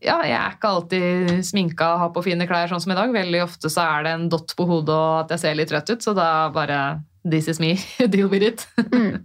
ja, 0.04 0.18
jeg 0.26 0.36
er 0.36 0.56
ikke 0.56 0.70
alltid 0.70 1.30
sminka 1.46 1.88
og 1.94 2.00
har 2.02 2.10
på 2.14 2.24
fine 2.26 2.46
klær 2.48 2.68
sånn 2.70 2.82
som 2.82 2.92
i 2.92 2.98
dag. 2.98 3.12
Veldig 3.14 3.42
ofte 3.46 3.70
så 3.72 3.86
er 3.86 4.06
det 4.06 4.14
en 4.16 4.26
dott 4.32 4.52
på 4.58 4.66
hodet 4.68 4.94
og 4.94 5.20
at 5.24 5.34
jeg 5.34 5.44
ser 5.44 5.58
litt 5.58 5.70
trøtt 5.72 5.92
ut, 5.94 6.04
så 6.04 6.16
da 6.16 6.30
bare 6.54 6.80
This 7.26 7.48
is 7.50 7.58
me. 7.58 7.74
Deal 8.12 8.28
with 8.30 8.44
it. 8.46 8.66
Mm. 8.78 9.24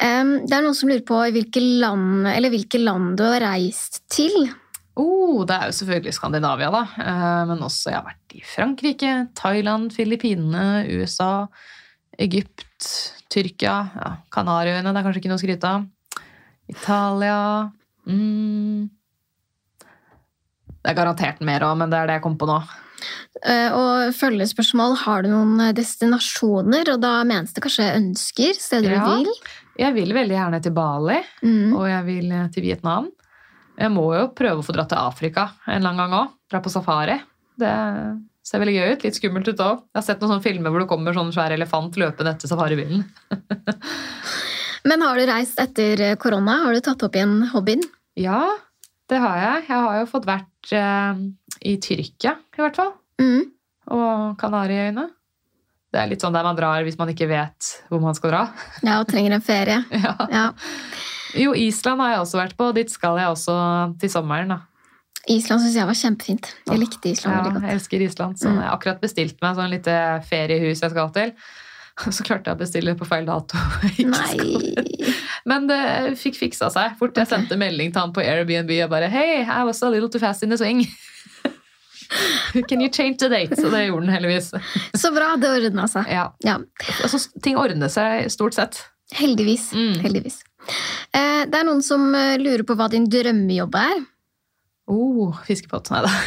um, 0.00 0.30
det 0.46 0.54
er 0.56 0.62
noen 0.64 0.76
som 0.76 0.88
lurer 0.88 1.04
på 1.04 1.18
hvilke 1.34 1.60
land, 1.60 2.24
eller 2.30 2.52
hvilke 2.54 2.80
land 2.80 3.18
du 3.18 3.26
har 3.26 3.44
reist 3.44 4.00
til. 4.12 4.48
Oh, 4.96 5.44
det 5.44 5.52
er 5.56 5.66
jo 5.68 5.74
selvfølgelig 5.76 6.14
Skandinavia, 6.16 6.70
da. 6.72 6.82
Eh, 6.96 7.44
Men 7.50 7.58
også 7.66 7.90
jeg 7.92 7.98
har 7.98 8.06
vært 8.06 8.36
i 8.38 8.40
Frankrike, 8.48 9.10
Thailand, 9.36 9.90
Filippinene, 9.92 10.86
USA, 10.96 11.46
Egypt, 12.18 12.86
Tyrkia, 13.28 13.74
ja, 13.94 14.10
Kanariøyene, 14.32 14.92
det 14.94 15.00
er 15.02 15.04
kanskje 15.04 15.20
ikke 15.20 15.28
noe 15.32 15.40
å 15.40 15.44
skryte 15.44 15.68
av. 15.68 15.86
Italia 16.72 17.70
mm. 18.08 18.88
Det 20.82 20.92
er 20.92 20.98
garantert 20.98 21.40
mer 21.44 21.60
òg, 21.66 21.76
men 21.80 21.90
det 21.90 21.98
er 21.98 22.06
det 22.10 22.16
jeg 22.20 22.24
kom 22.24 22.36
på 22.38 22.46
nå. 22.48 22.56
Eh, 23.44 23.68
Og 23.74 24.14
følgespørsmål, 24.16 24.96
har 25.02 25.22
du 25.26 25.28
noen 25.32 25.74
destinasjoner? 25.76 26.88
Og 26.94 27.00
da 27.02 27.18
menes 27.26 27.52
det 27.52 27.62
kanskje 27.66 27.90
ønsker, 27.98 28.54
steder 28.54 28.94
Ja. 28.96 29.04
du 29.04 29.24
vil? 29.26 29.34
Jeg 29.78 29.92
vil 29.98 30.14
veldig 30.16 30.36
gjerne 30.38 30.62
til 30.62 30.72
Bali, 30.72 31.18
Mm. 31.42 31.74
og 31.76 31.86
jeg 31.90 32.04
vil 32.06 32.32
eh, 32.32 32.48
til 32.48 32.62
Vietnam. 32.62 33.10
Jeg 33.76 33.92
må 33.92 34.06
jo 34.16 34.28
prøve 34.36 34.62
å 34.62 34.64
få 34.64 34.74
dra 34.76 34.86
til 34.88 35.00
Afrika 35.00 35.50
en 35.66 35.78
eller 35.78 35.92
annen 35.92 36.02
gang 36.04 36.16
òg. 36.22 36.34
Dra 36.50 36.62
på 36.64 36.72
safari. 36.72 37.18
Det 37.60 37.72
ser 38.46 38.62
veldig 38.62 38.76
gøy 38.76 38.92
ut. 38.94 39.04
Litt 39.06 39.18
skummelt 39.18 39.50
ut 39.50 39.62
òg. 39.64 39.82
Jeg 39.90 40.00
har 40.00 40.06
sett 40.06 40.22
noen 40.22 40.36
sånne 40.36 40.46
filmer 40.46 40.72
hvor 40.72 40.84
det 40.84 40.90
kommer 40.90 41.16
sånn 41.16 41.32
svær 41.34 41.54
elefant 41.56 41.98
løpende 42.00 42.32
etter 42.36 42.50
safaribilen. 42.50 43.04
Men 44.88 45.02
har 45.02 45.18
du 45.18 45.26
reist 45.26 45.58
etter 45.58 46.02
eh, 46.12 46.16
korona? 46.22 46.60
Har 46.64 46.76
du 46.76 46.84
tatt 46.84 47.02
opp 47.02 47.18
igjen 47.18 47.40
hobbyen? 47.50 47.82
Ja, 48.16 48.44
det 49.10 49.18
har 49.22 49.40
jeg. 49.42 49.66
Jeg 49.66 49.82
har 49.88 49.98
jo 50.00 50.08
fått 50.12 50.28
vært 50.28 50.72
eh, 50.78 51.20
i 51.66 51.74
Tyrkia, 51.82 52.36
i 52.54 52.62
hvert 52.62 52.78
fall. 52.78 52.94
Mm. 53.20 53.50
Og 53.96 54.36
Kanariøyene. 54.40 55.08
Det 55.92 56.02
er 56.02 56.10
litt 56.10 56.22
sånn 56.22 56.34
der 56.34 56.46
man 56.46 56.56
drar 56.58 56.84
hvis 56.86 56.98
man 57.00 57.10
ikke 57.12 57.28
vet 57.30 57.70
hvor 57.90 58.02
man 58.02 58.16
skal 58.16 58.32
dra. 58.32 58.40
Ja, 58.84 59.00
og 59.00 59.10
trenger 59.10 59.36
en 59.36 59.44
ferie. 59.44 59.82
Ja. 60.06 60.14
Ja. 60.30 60.46
Jo, 61.34 61.52
Island 61.54 62.00
har 62.00 62.10
jeg 62.10 62.20
også 62.20 62.38
vært 62.38 62.56
på. 62.56 62.72
Dit 62.74 62.90
skal 62.90 63.16
jeg 63.18 63.26
også 63.28 63.98
til 64.00 64.08
sommeren. 64.10 64.48
da. 64.48 64.58
Island 65.28 65.60
syns 65.60 65.74
jeg 65.74 65.86
var 65.86 65.94
kjempefint. 65.98 66.54
Jeg 66.70 66.78
likte 66.78 67.08
Island 67.10 67.34
Ja, 67.36 67.42
veldig 67.42 67.52
godt. 67.54 67.64
jeg 67.66 67.74
elsker 67.80 68.00
Island. 68.02 68.36
Så 68.38 68.48
Mm. 68.48 68.54
jeg 68.60 68.68
har 68.68 68.76
akkurat 68.78 69.00
bestilt 69.00 69.42
meg 69.42 69.56
sånn 69.56 69.70
lite 69.70 70.22
feriehus 70.30 70.80
jeg 70.80 70.90
skal 70.90 71.10
til. 71.10 71.32
Så 72.12 72.22
klarte 72.22 72.44
jeg 72.46 72.56
å 72.56 72.60
bestille 72.60 72.94
på 72.94 73.06
feil 73.08 73.24
dato. 73.26 73.56
Nei 73.98 74.74
Men 75.46 75.66
det 75.66 76.16
fikk 76.20 76.36
fiksa 76.36 76.70
seg. 76.70 76.96
Fort 76.98 77.14
jeg 77.16 77.26
sendte 77.26 77.56
melding 77.56 77.90
til 77.92 78.00
han 78.02 78.12
på 78.12 78.20
Airbnb 78.22 78.70
og 78.84 78.90
bare 78.90 79.08
Hey, 79.08 79.42
I 79.42 79.64
was 79.64 79.82
a 79.82 79.88
little 79.90 80.08
too 80.08 80.18
fast 80.20 80.42
in 80.42 80.50
the 80.50 80.58
swing. 80.58 80.84
Can 82.68 82.80
you 82.80 82.88
change 82.88 83.18
the 83.18 83.28
date? 83.28 83.56
Så 83.56 83.68
det 83.70 83.86
gjorde 83.88 84.06
den 84.06 84.14
heldigvis. 84.14 84.52
Så 84.94 85.10
bra, 85.14 85.32
det 85.40 85.48
ordna 85.50 85.86
seg. 85.90 86.06
Ja. 86.12 86.28
Ja, 86.44 86.58
Altså, 87.02 87.18
ting 87.42 87.56
ordner 87.58 87.88
seg 87.90 88.28
stort 88.30 88.54
sett. 88.54 88.84
heldigvis. 89.14 89.72
Mm. 89.72 89.98
heldigvis. 90.02 90.40
Eh, 91.14 91.44
Det 91.46 91.58
er 91.60 91.66
noen 91.68 91.82
som 91.84 92.08
eh, 92.14 92.36
lurer 92.42 92.64
på 92.66 92.76
hva 92.78 92.88
din 92.92 93.08
drømmejobb 93.10 93.78
er. 93.80 94.04
Oh, 94.90 95.34
fiskepott. 95.46 95.90
Nei 95.94 96.02
da. 96.06 96.12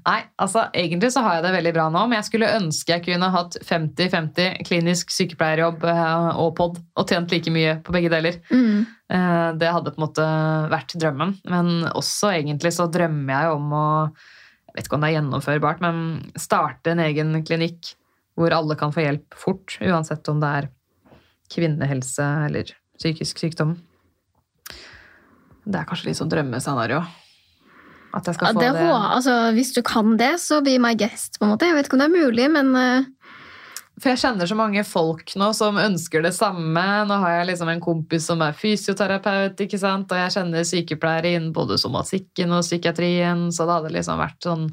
Nei, 0.00 0.20
altså 0.40 0.62
egentlig 0.72 1.10
så 1.12 1.20
har 1.24 1.36
jeg 1.36 1.44
det 1.44 1.52
veldig 1.58 1.72
bra 1.76 1.84
nå, 1.92 2.06
men 2.08 2.16
jeg 2.16 2.26
skulle 2.30 2.48
ønske 2.56 2.94
jeg 2.94 3.02
kunne 3.04 3.28
hatt 3.34 3.58
50-50 3.68 4.62
klinisk 4.64 5.12
sykepleierjobb 5.12 5.84
eh, 5.92 6.28
og 6.40 6.54
pod, 6.56 6.80
og 6.96 7.08
tjent 7.12 7.32
like 7.34 7.52
mye 7.52 7.76
på 7.84 7.94
begge 7.96 8.12
deler. 8.12 8.40
Mm. 8.48 8.88
Det 9.60 9.66
hadde 9.74 9.90
på 9.90 9.98
en 9.98 10.04
måte 10.04 10.24
vært 10.70 10.92
drømmen. 11.02 11.32
Men 11.50 11.70
også 11.90 12.30
egentlig 12.30 12.70
så 12.76 12.86
drømmer 12.86 13.32
jeg 13.34 13.56
om 13.56 13.72
å 13.74 13.86
Jeg 14.70 14.76
vet 14.76 14.86
ikke 14.86 14.94
om 14.94 15.02
det 15.02 15.08
er 15.08 15.16
gjennomførbart, 15.16 15.80
men 15.82 15.96
starte 16.38 16.92
en 16.92 17.02
egen 17.02 17.32
klinikk 17.42 17.88
hvor 18.38 18.54
alle 18.54 18.76
kan 18.78 18.92
få 18.94 19.02
hjelp 19.02 19.34
fort, 19.34 19.74
uansett 19.82 20.28
om 20.30 20.38
det 20.40 20.50
er 20.60 20.68
kvinnehelse 21.50 22.28
eller 22.46 22.70
psykisk 23.00 23.40
sykdom. 23.40 23.78
Det 25.64 25.78
er 25.80 25.88
kanskje 25.88 26.10
litt 26.10 26.18
sånn 26.20 26.30
drømmescenario. 26.32 27.02
At 28.16 28.26
jeg 28.26 28.34
skal 28.36 28.48
Ja, 28.48 28.52
få 28.56 28.60
det, 28.64 28.70
det, 28.74 28.90
altså, 28.90 29.34
hvis 29.54 29.72
du 29.76 29.82
kan 29.86 30.16
det, 30.18 30.32
så 30.42 30.58
be 30.66 30.78
my 30.82 30.94
guest. 30.98 31.38
på 31.38 31.46
en 31.46 31.52
måte. 31.52 31.68
Jeg 31.68 31.76
vet 31.76 31.86
ikke 31.86 31.94
om 31.98 32.02
det 32.02 32.08
er 32.10 32.24
mulig, 32.26 32.48
men 32.50 32.72
eh, 32.76 33.04
For 34.00 34.10
jeg 34.10 34.18
kjenner 34.22 34.48
så 34.48 34.56
mange 34.56 34.82
folk 34.88 35.34
nå 35.36 35.50
som 35.54 35.76
ønsker 35.78 36.24
det 36.24 36.32
samme. 36.34 36.84
Nå 37.06 37.18
har 37.22 37.36
jeg 37.38 37.50
liksom 37.52 37.68
en 37.70 37.82
kompis 37.84 38.26
som 38.26 38.40
er 38.42 38.56
fysioterapeut, 38.56 39.60
ikke 39.60 39.78
sant? 39.78 40.10
og 40.10 40.18
jeg 40.18 40.32
kjenner 40.38 40.64
sykepleiere 40.66 41.34
innen 41.36 41.52
både 41.52 41.76
somatikken 41.78 42.50
og 42.56 42.64
psykiatrien, 42.64 43.50
så 43.52 43.66
det 43.68 43.76
hadde 43.76 43.94
liksom 43.98 44.18
vært 44.18 44.48
sånn 44.48 44.66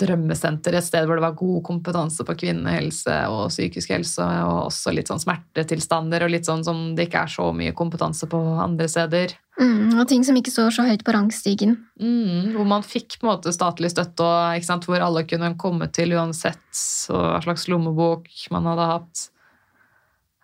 drømmesenter, 0.00 0.74
et 0.74 0.84
sted 0.86 1.06
hvor 1.06 1.18
det 1.18 1.24
var 1.24 1.36
god 1.38 1.60
kompetanse 1.66 2.24
på 2.26 2.34
kvinnehelse 2.40 3.14
og 3.30 3.46
psykisk 3.52 3.92
helse, 3.94 4.24
og 4.46 4.68
også 4.68 4.94
litt 4.94 5.10
sånn 5.10 5.22
smertetilstander, 5.22 6.24
og 6.26 6.32
litt 6.34 6.48
sånn 6.48 6.64
som 6.66 6.80
det 6.98 7.06
ikke 7.08 7.24
er 7.26 7.34
så 7.34 7.50
mye 7.54 7.74
kompetanse 7.78 8.26
på 8.30 8.40
andre 8.64 8.88
steder. 8.90 9.36
mm, 9.60 9.94
Og 10.00 10.08
ting 10.10 10.24
som 10.26 10.34
ikke 10.36 10.50
står 10.50 10.74
så 10.74 10.86
høyt 10.88 11.04
på 11.06 11.14
rangstigen. 11.14 11.76
Mm, 12.00 12.56
hvor 12.56 12.66
man 12.66 12.82
fikk 12.82 13.20
på 13.20 13.28
en 13.28 13.32
måte 13.36 13.54
statlig 13.54 13.92
støtte, 13.94 14.26
og 14.26 14.66
sant, 14.66 14.88
hvor 14.88 14.98
alle 14.98 15.22
kunne 15.30 15.54
komme 15.56 15.90
til 15.92 16.16
uansett 16.18 16.82
hva 17.08 17.38
slags 17.44 17.68
lommebok 17.70 18.26
man 18.50 18.66
hadde 18.72 18.90
hatt. 18.90 19.28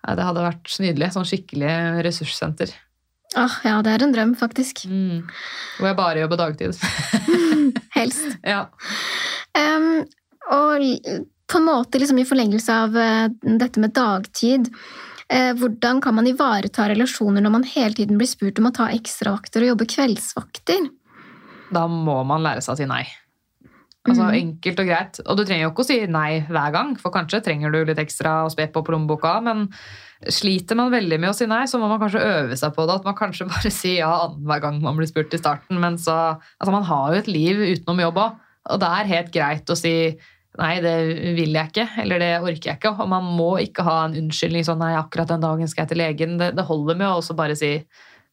Det 0.00 0.24
hadde 0.24 0.46
vært 0.46 0.78
nydelig. 0.80 1.10
Sånn 1.12 1.26
skikkelig 1.28 1.74
ressurssenter. 2.06 2.72
Ah, 3.38 3.60
ja, 3.62 3.76
det 3.84 3.92
er 3.92 4.02
en 4.02 4.14
drøm, 4.14 4.32
faktisk. 4.34 4.86
Mm. 4.90 5.26
Hvor 5.78 5.86
jeg 5.86 5.98
bare 5.98 6.22
jobber 6.24 6.40
dagtid. 6.40 6.78
Helst. 7.98 8.24
ja. 8.54 8.64
Em, 9.58 9.88
og 10.50 10.84
på 11.50 11.58
en 11.58 11.66
måte 11.66 12.00
liksom 12.00 12.20
i 12.22 12.26
forlengelse 12.28 12.74
av 12.84 12.98
eh, 12.98 13.30
dette 13.42 13.82
med 13.82 13.94
dagtid, 13.96 14.70
eh, 15.28 15.50
hvordan 15.58 16.02
kan 16.04 16.14
man 16.18 16.28
ivareta 16.30 16.86
relasjoner 16.90 17.42
når 17.42 17.56
man 17.56 17.66
hele 17.72 17.96
tiden 17.98 18.20
blir 18.20 18.30
spurt 18.30 18.60
om 18.62 18.70
å 18.70 18.74
ta 18.76 18.90
ekstravakter 18.94 19.66
og 19.66 19.74
jobbe 19.74 19.88
kveldsvakter? 19.90 20.86
Da 21.74 21.86
må 21.90 22.20
man 22.26 22.46
lære 22.46 22.62
seg 22.64 22.76
å 22.76 22.80
si 22.80 22.90
nei. 22.90 23.04
Altså 24.08 24.24
mm. 24.24 24.36
Enkelt 24.38 24.78
og 24.80 24.86
greit. 24.88 25.18
Og 25.26 25.36
du 25.36 25.42
trenger 25.44 25.66
jo 25.66 25.72
ikke 25.74 25.84
å 25.84 25.88
si 25.90 25.98
nei 26.08 26.30
hver 26.48 26.72
gang, 26.72 26.94
for 27.00 27.12
kanskje 27.12 27.42
trenger 27.44 27.74
du 27.74 27.82
litt 27.84 28.00
ekstra 28.00 28.44
å 28.46 28.52
spe 28.52 28.70
på 28.72 28.82
på 28.84 28.94
lommeboka, 28.94 29.34
men 29.44 29.66
sliter 30.32 30.76
man 30.76 30.92
veldig 30.92 31.18
med 31.20 31.32
å 31.32 31.36
si 31.36 31.48
nei, 31.48 31.66
så 31.68 31.80
må 31.80 31.88
man 31.90 32.00
kanskje 32.00 32.22
øve 32.24 32.56
seg 32.56 32.72
på 32.76 32.86
det. 32.88 32.96
At 33.00 33.08
man 33.08 33.18
kanskje 33.18 33.48
bare 33.50 33.72
sier 33.80 34.02
ja 34.02 34.12
annenhver 34.26 34.64
gang 34.64 34.80
man 34.84 34.96
blir 34.96 35.10
spurt 35.10 35.36
i 35.36 35.40
starten. 35.42 35.80
Men 35.82 36.00
så 36.00 36.16
Altså, 36.20 36.72
man 36.72 36.88
har 36.88 37.12
jo 37.12 37.20
et 37.20 37.30
liv 37.30 37.60
utenom 37.60 38.00
jobb 38.06 38.22
òg, 38.24 38.40
og 38.70 38.80
det 38.82 38.90
er 38.90 39.10
helt 39.14 39.32
greit 39.34 39.72
å 39.72 39.78
si 39.78 39.94
Nei, 40.58 40.80
det 40.82 40.92
vil 41.38 41.54
jeg 41.54 41.70
ikke, 41.70 41.84
eller 42.02 42.18
det 42.20 42.30
orker 42.42 42.72
jeg 42.72 42.78
ikke. 42.80 42.90
Og 42.98 43.08
man 43.08 43.28
må 43.38 43.52
ikke 43.62 43.84
ha 43.86 44.00
en 44.08 44.16
unnskyldning 44.18 44.64
sånn 44.66 44.80
nei, 44.82 44.96
akkurat 44.98 45.30
den 45.30 45.44
dagen 45.44 45.70
skal 45.70 45.84
jeg 45.84 45.92
til 45.92 46.00
legen. 46.02 46.32
Det, 46.40 46.48
det 46.58 46.64
holder 46.66 46.98
med 46.98 47.06
å 47.06 47.20
også 47.20 47.36
bare 47.38 47.54
si 47.56 47.76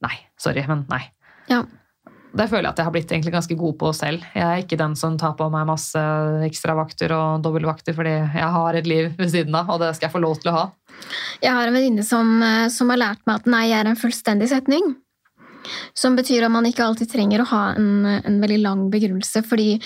nei, 0.03 0.15
sorry, 0.41 0.63
men 0.67 0.81
nei. 0.89 1.03
Ja. 1.47 1.61
Det 2.37 2.49
føler 2.49 2.67
jeg 2.67 2.73
at 2.73 2.81
jeg 2.81 2.87
har 2.89 2.93
blitt 2.93 3.11
egentlig 3.13 3.33
ganske 3.37 3.57
god 3.57 3.77
på 3.79 3.91
selv. 3.95 4.25
Jeg 4.35 4.43
er 4.43 4.61
ikke 4.61 4.79
den 4.81 4.97
som 4.99 5.15
tar 5.17 5.37
på 5.39 5.47
meg 5.53 5.69
masse 5.69 6.01
ekstravakter 6.45 7.13
og 7.15 7.45
dobbeltvakter 7.45 7.95
fordi 7.97 8.13
jeg 8.17 8.51
har 8.57 8.77
et 8.77 8.89
liv 8.89 9.13
ved 9.17 9.31
siden 9.31 9.55
av, 9.57 9.71
og 9.73 9.81
det 9.81 9.93
skal 9.95 10.09
jeg 10.09 10.15
få 10.17 10.21
lov 10.25 10.37
til 10.41 10.51
å 10.51 10.57
ha. 10.57 10.65
Jeg 11.41 11.53
har 11.53 11.69
en 11.69 11.77
venninne 11.77 12.05
som, 12.05 12.33
eh, 12.43 12.67
som 12.73 12.89
har 12.93 13.01
lært 13.01 13.23
meg 13.29 13.41
at 13.41 13.51
nei 13.53 13.65
er 13.77 13.89
en 13.89 13.99
fullstendig 13.99 14.49
setning. 14.51 14.95
Som 15.97 16.17
betyr 16.17 16.45
at 16.47 16.53
man 16.53 16.67
ikke 16.69 16.85
alltid 16.85 17.11
trenger 17.11 17.43
å 17.43 17.49
ha 17.51 17.63
en, 17.77 18.05
en 18.17 18.39
veldig 18.43 18.59
lang 18.63 18.85
begrunnelse. 18.93 19.43
Fordi 19.47 19.77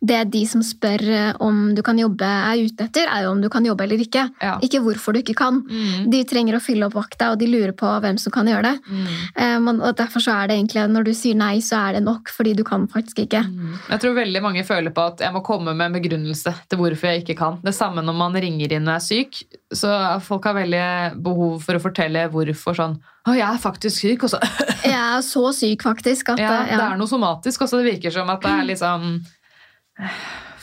det 0.00 0.22
de 0.34 0.42
som 0.48 0.62
spør 0.64 1.04
eh, 1.10 1.32
om 1.44 1.74
du 1.76 1.82
kan 1.86 1.98
jobbe, 2.00 2.26
er 2.26 2.64
ute 2.66 2.88
etter, 2.88 3.10
er 3.10 3.26
jo 3.26 3.34
om 3.34 3.42
du 3.42 3.50
kan 3.52 3.66
jobbe 3.66 3.86
eller 3.86 4.02
ikke. 4.02 4.26
Ja. 4.42 4.56
Ikke 4.64 4.82
hvorfor 4.84 5.16
du 5.16 5.22
ikke 5.22 5.36
kan. 5.38 5.62
Mm. 5.66 6.08
De 6.12 6.22
trenger 6.28 6.58
å 6.58 6.62
fylle 6.62 6.88
opp 6.88 6.96
vakta, 6.98 7.32
og 7.34 7.40
de 7.40 7.50
lurer 7.50 7.74
på 7.76 7.90
hvem 8.02 8.20
som 8.20 8.34
kan 8.34 8.48
gjøre 8.50 8.70
det. 8.70 8.76
Mm. 8.86 9.12
Eh, 9.42 9.58
og 9.76 9.92
Derfor 9.96 10.22
så 10.22 10.34
er 10.36 10.50
det 10.50 10.58
egentlig 10.58 10.86
når 10.92 11.08
du 11.08 11.12
sier 11.16 11.38
nei, 11.38 11.56
så 11.64 11.80
er 11.88 11.98
det 11.98 12.04
nok, 12.06 12.30
fordi 12.32 12.54
du 12.56 12.64
kan 12.66 12.86
faktisk 12.90 13.24
ikke. 13.26 13.42
Mm. 13.46 13.76
Jeg 13.90 14.02
tror 14.02 14.18
veldig 14.18 14.42
mange 14.44 14.64
føler 14.66 14.94
på 14.94 15.06
at 15.12 15.22
jeg 15.24 15.34
må 15.34 15.42
komme 15.46 15.74
med 15.74 15.90
en 15.90 15.98
begrunnelse 15.98 16.52
til 16.66 16.80
hvorfor 16.80 17.12
jeg 17.12 17.24
ikke 17.24 17.38
kan. 17.38 17.60
Det 17.64 17.74
samme 17.76 18.04
når 18.04 18.18
man 18.18 18.36
ringer 18.46 18.76
inn 18.76 18.88
og 18.88 18.96
er 18.96 19.04
syk. 19.04 19.42
Så 19.74 19.90
folk 20.22 20.44
har 20.46 20.54
veldig 20.54 20.86
behov 21.26 21.58
for 21.64 21.74
å 21.74 21.82
fortelle 21.82 22.28
hvorfor 22.30 22.76
sånn 22.78 22.92
Å, 23.26 23.32
jeg 23.34 23.46
er 23.48 23.58
faktisk 23.58 23.98
syk. 23.98 24.26
Også. 24.28 24.38
Jeg 24.86 24.94
er 24.94 25.22
så 25.26 25.42
syk, 25.56 25.82
faktisk, 25.82 26.30
at 26.36 26.38
Ja, 26.38 26.52
ja. 26.68 26.76
det 26.78 26.84
er 26.84 27.00
noe 27.00 27.10
somatisk. 27.10 27.64
Også 27.66 27.80
det 27.80 27.88
virker 27.88 28.14
som 28.14 28.30
at 28.30 28.44
det 28.44 28.52
er 28.52 28.68
liksom 28.68 29.16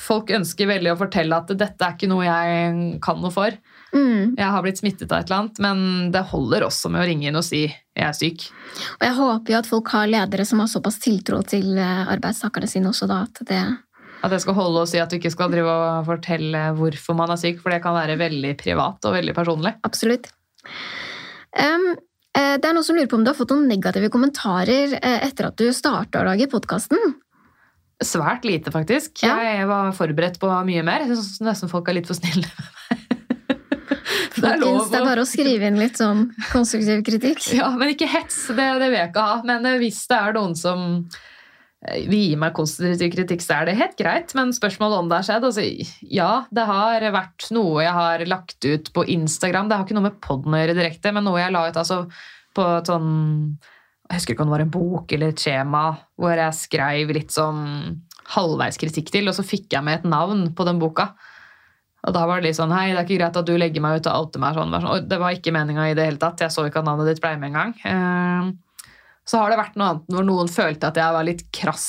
Folk 0.03 0.31
ønsker 0.35 0.67
veldig 0.69 0.93
å 0.93 0.99
fortelle 0.99 1.35
at 1.35 1.51
dette 1.57 1.87
er 1.87 1.95
ikke 1.95 2.09
noe 2.11 2.25
jeg 2.25 2.97
kan 3.03 3.21
noe 3.23 3.31
for. 3.33 3.55
Mm. 3.95 4.33
Jeg 4.35 4.49
har 4.55 4.63
blitt 4.65 4.81
smittet 4.81 5.11
av 5.11 5.21
et 5.21 5.29
eller 5.29 5.43
annet, 5.43 5.61
men 5.63 6.11
det 6.13 6.25
holder 6.33 6.65
også 6.67 6.91
med 6.91 7.03
å 7.03 7.07
ringe 7.07 7.29
inn 7.29 7.39
og 7.39 7.45
si 7.47 7.63
jeg 7.63 8.03
er 8.03 8.17
syk. 8.17 8.47
Og 8.97 9.05
jeg 9.07 9.15
håper 9.19 9.53
jo 9.53 9.59
at 9.61 9.69
folk 9.69 9.93
har 9.95 10.11
ledere 10.11 10.45
som 10.49 10.59
har 10.63 10.71
såpass 10.71 10.99
tiltro 11.03 11.39
til 11.47 11.77
eh, 11.77 12.03
arbeidstakerne 12.11 12.69
sine 12.69 12.91
også, 12.91 13.07
da, 13.09 13.21
at 13.29 13.43
det 13.47 13.61
At 14.23 14.31
jeg 14.31 14.45
skal 14.45 14.55
holde 14.55 14.85
og 14.85 14.89
si 14.89 15.01
at 15.03 15.11
du 15.11 15.17
ikke 15.17 15.33
skal 15.33 15.51
drive 15.51 15.67
og 15.67 16.07
fortelle 16.07 16.69
hvorfor 16.77 17.17
man 17.19 17.33
er 17.33 17.39
syk, 17.41 17.59
for 17.59 17.73
det 17.73 17.81
kan 17.83 17.95
være 17.97 18.15
veldig 18.21 18.53
privat 18.61 19.03
og 19.09 19.17
veldig 19.17 19.35
personlig. 19.35 19.73
Absolutt. 19.83 20.29
Eh, 22.33 22.55
det 22.57 22.65
er 22.65 22.73
noen 22.73 22.85
som 22.85 22.97
lurer 22.97 23.09
på 23.11 23.19
om 23.19 23.25
du 23.25 23.29
har 23.29 23.37
fått 23.37 23.51
noen 23.53 23.67
negative 23.69 24.09
kommentarer 24.13 24.95
eh, 24.97 25.19
etter 25.27 25.51
at 25.51 25.59
du 25.59 25.67
starta 25.75 26.23
å 26.23 26.27
lage 26.31 26.49
podkasten. 26.49 27.17
Svært 28.03 28.47
lite, 28.47 28.71
faktisk. 28.73 29.21
Ja. 29.23 29.35
Jeg 29.45 29.67
var 29.69 29.93
forberedt 29.95 30.39
på 30.41 30.49
mye 30.67 30.83
mer. 30.85 31.05
Jeg 31.05 31.13
synes 31.13 31.43
nesten 31.45 31.71
folk 31.71 31.91
er 31.91 31.99
litt 31.99 32.09
for 32.09 32.17
snille 32.17 32.47
med 32.47 32.71
meg. 32.71 33.03
Det 34.33 34.49
er 34.49 34.57
lov 34.59 34.89
det 34.91 34.97
er 34.97 35.05
bare 35.05 35.23
å 35.23 35.27
skrive 35.29 35.67
inn 35.69 35.77
litt 35.79 35.99
sånn 36.01 36.25
konstruktiv 36.49 37.03
kritikk. 37.07 37.39
Ja, 37.55 37.69
men 37.77 37.93
ikke 37.93 38.09
hets. 38.11 38.41
Det, 38.49 38.65
det 38.81 38.89
vil 38.89 38.97
jeg 38.97 39.11
ikke 39.11 39.23
ha. 39.23 39.35
Men 39.47 39.67
hvis 39.79 40.01
det 40.09 40.17
er 40.17 40.35
noen 40.35 40.55
som 40.59 40.81
vil 41.83 42.29
gi 42.29 42.35
meg 42.39 42.53
konstruktiv 42.55 43.11
kritikk, 43.11 43.43
så 43.43 43.57
er 43.57 43.67
det 43.67 43.77
helt 43.79 43.97
greit. 43.99 44.31
Men 44.37 44.53
spørsmålet 44.55 45.01
om 45.01 45.09
det 45.11 45.19
har 45.19 45.27
skjedd 45.27 45.47
altså, 45.49 45.65
Ja, 46.07 46.31
det 46.53 46.67
har 46.69 47.07
vært 47.15 47.49
noe 47.55 47.83
jeg 47.83 47.95
har 47.97 48.23
lagt 48.29 48.63
ut 48.63 48.93
på 48.95 49.05
Instagram. 49.17 49.69
Det 49.69 49.79
har 49.79 49.87
ikke 49.87 49.97
noe 49.97 50.07
med 50.07 50.21
podden 50.23 50.55
å 50.55 50.63
gjøre 50.63 50.77
direkte, 50.79 51.11
men 51.15 51.27
noe 51.27 51.41
jeg 51.41 51.53
la 51.55 51.67
ut 51.67 51.81
altså, 51.81 52.05
på 52.55 52.69
et 52.77 52.89
sånn 52.91 53.11
Jeg 54.07 54.19
husker 54.19 54.35
ikke 54.35 54.45
om 54.45 54.51
det 54.51 54.57
var 54.57 54.65
en 54.65 54.73
bok 54.73 55.13
eller 55.15 55.33
et 55.33 55.43
skjema 55.43 55.83
hvor 56.19 56.37
jeg 56.37 56.59
skrev 56.59 57.13
litt 57.17 57.35
sånn 57.35 57.61
halvveis 58.33 58.79
kritikk 58.79 59.11
til, 59.11 59.27
og 59.27 59.35
så 59.35 59.43
fikk 59.43 59.73
jeg 59.75 59.83
med 59.83 59.99
et 59.99 60.07
navn 60.07 60.47
på 60.55 60.65
den 60.67 60.79
boka. 60.79 61.11
Og 62.03 62.15
da 62.15 62.25
var 62.27 62.39
det 62.39 62.49
litt 62.49 62.59
sånn 62.59 62.71
Hei, 62.75 62.91
det 62.91 62.99
er 62.99 63.07
ikke 63.07 63.19
greit 63.19 63.39
at 63.39 63.47
du 63.47 63.55
legger 63.57 63.83
meg 63.83 63.99
ut 63.99 64.07
og 64.11 64.25
outer 64.25 64.43
meg 64.43 64.55
sånn. 64.55 64.75
Og 64.75 65.07
det 65.07 65.19
var 65.19 65.35
ikke 65.35 65.53
meninga 65.55 65.89
i 65.89 65.95
det 65.97 66.07
hele 66.07 66.19
tatt. 66.21 66.43
Jeg 66.43 66.51
så 66.51 66.67
ikke 66.67 66.83
at 66.83 66.87
navnet 66.87 67.11
ditt 67.11 67.23
ble 67.23 67.35
med 67.39 67.51
engang. 67.51 67.75
Eh, 67.87 68.51
Så 69.25 69.39
har 69.39 69.49
det 69.53 69.59
vært 69.61 69.77
noe 69.79 69.87
annet 69.93 70.09
hvor 70.11 70.25
noen 70.27 70.49
følte 70.51 70.89
at 70.89 70.97
jeg 70.99 71.15
var 71.15 71.23
litt 71.27 71.45
krass 71.55 71.87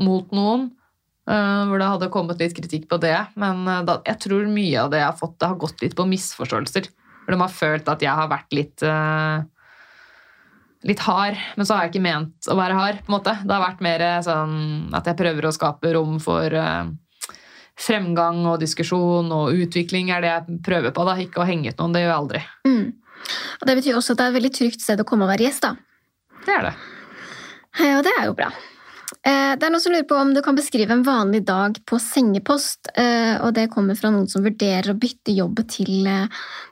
mot 0.00 0.30
noen. 0.32 0.70
eh, 1.28 1.64
Hvor 1.68 1.78
det 1.78 1.88
hadde 1.92 2.08
kommet 2.12 2.40
litt 2.40 2.54
kritikk 2.56 2.88
på 2.88 2.98
det. 3.02 3.16
Men 3.36 3.66
eh, 3.68 3.96
jeg 4.08 4.20
tror 4.24 4.46
mye 4.48 4.78
av 4.86 4.90
det 4.94 5.02
jeg 5.02 5.10
har 5.10 5.18
fått, 5.18 5.38
det 5.40 5.50
har 5.52 5.60
gått 5.60 5.82
litt 5.84 5.96
på 5.98 6.06
misforståelser. 6.08 6.88
Hvor 7.24 7.32
de 7.36 7.40
har 7.40 7.52
følt 7.52 7.88
at 7.88 8.02
jeg 8.04 8.12
har 8.20 8.28
vært 8.32 8.52
litt 8.56 8.82
eh, 8.84 9.42
Litt 10.84 11.00
hard, 11.00 11.38
men 11.56 11.64
så 11.64 11.78
har 11.78 11.86
jeg 11.86 11.94
ikke 11.94 12.04
ment 12.04 12.44
å 12.52 12.58
være 12.58 12.74
hard. 12.76 12.98
på 13.06 13.08
en 13.08 13.14
måte. 13.14 13.32
Det 13.40 13.54
har 13.54 13.62
vært 13.62 13.78
mer 13.80 14.02
sånn 14.20 14.90
at 14.92 15.06
jeg 15.08 15.16
prøver 15.16 15.46
å 15.48 15.52
skape 15.56 15.92
rom 15.96 16.18
for 16.20 16.52
uh, 16.52 16.90
fremgang 17.80 18.42
og 18.50 18.58
diskusjon 18.60 19.30
og 19.32 19.56
utvikling 19.64 20.10
er 20.12 20.20
det 20.20 20.28
jeg 20.34 20.58
prøver 20.66 20.92
på. 20.92 21.06
da, 21.08 21.14
Ikke 21.24 21.40
å 21.40 21.46
henge 21.48 21.72
ut 21.72 21.80
noen. 21.80 21.94
Det 21.96 22.02
gjør 22.04 22.10
jeg 22.12 22.18
aldri. 22.18 22.42
Mm. 22.68 22.84
Og 23.62 23.64
det 23.70 23.76
betyr 23.80 23.96
også 23.96 24.12
at 24.12 24.20
det 24.20 24.26
er 24.26 24.34
et 24.34 24.36
veldig 24.36 24.52
trygt 24.60 24.84
sted 24.84 25.00
å 25.00 25.06
komme 25.08 25.24
og 25.24 25.32
være 25.32 25.46
gjest. 25.48 25.64
da. 25.64 25.72
Det 26.44 26.54
er 26.54 26.70
det. 26.70 26.74
Ja, 27.80 27.98
det 28.06 28.12
er 28.20 28.28
jo 28.28 28.34
bra. 28.38 28.50
Eh, 29.24 29.54
Det 29.56 29.66
er 29.66 29.70
noen 29.72 29.80
som 29.82 29.92
lurer 29.94 30.06
på 30.08 30.16
om 30.20 30.32
du 30.34 30.40
kan 30.44 30.56
beskrive 30.56 30.92
en 30.92 31.04
vanlig 31.06 31.44
dag 31.46 31.78
på 31.88 31.98
sengepost. 32.02 32.88
eh, 32.94 33.40
Og 33.42 33.54
det 33.54 33.70
kommer 33.70 33.96
fra 33.96 34.10
noen 34.10 34.28
som 34.28 34.44
vurderer 34.44 34.92
å 34.92 34.98
bytte 34.98 35.34
jobb 35.34 35.66
til, 35.68 36.06
eh, 36.06 36.26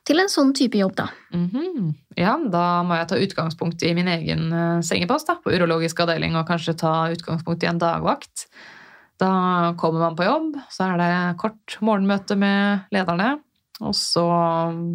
til 0.04 0.20
en 0.20 0.28
sånn 0.28 0.52
type 0.54 0.74
jobb, 0.78 0.94
da. 0.96 1.08
Mhm. 1.32 1.94
Ja, 2.16 2.36
da 2.36 2.82
må 2.82 2.96
jeg 2.98 3.08
ta 3.08 3.16
utgangspunkt 3.16 3.82
i 3.82 3.94
min 3.94 4.06
egen 4.08 4.50
sengepost 4.82 5.26
da, 5.26 5.36
på 5.36 5.50
urologisk 5.50 5.96
avdeling, 6.00 6.36
og 6.36 6.46
kanskje 6.46 6.76
ta 6.76 7.08
utgangspunkt 7.08 7.62
i 7.62 7.68
en 7.68 7.78
dagvakt. 7.78 8.46
Da 9.18 9.72
kommer 9.78 10.00
man 10.00 10.16
på 10.16 10.24
jobb, 10.24 10.56
så 10.68 10.92
er 10.92 10.98
det 10.98 11.38
kort 11.38 11.78
morgenmøte 11.80 12.36
med 12.36 12.84
lederne, 12.92 13.40
og 13.80 13.94
så 13.94 14.26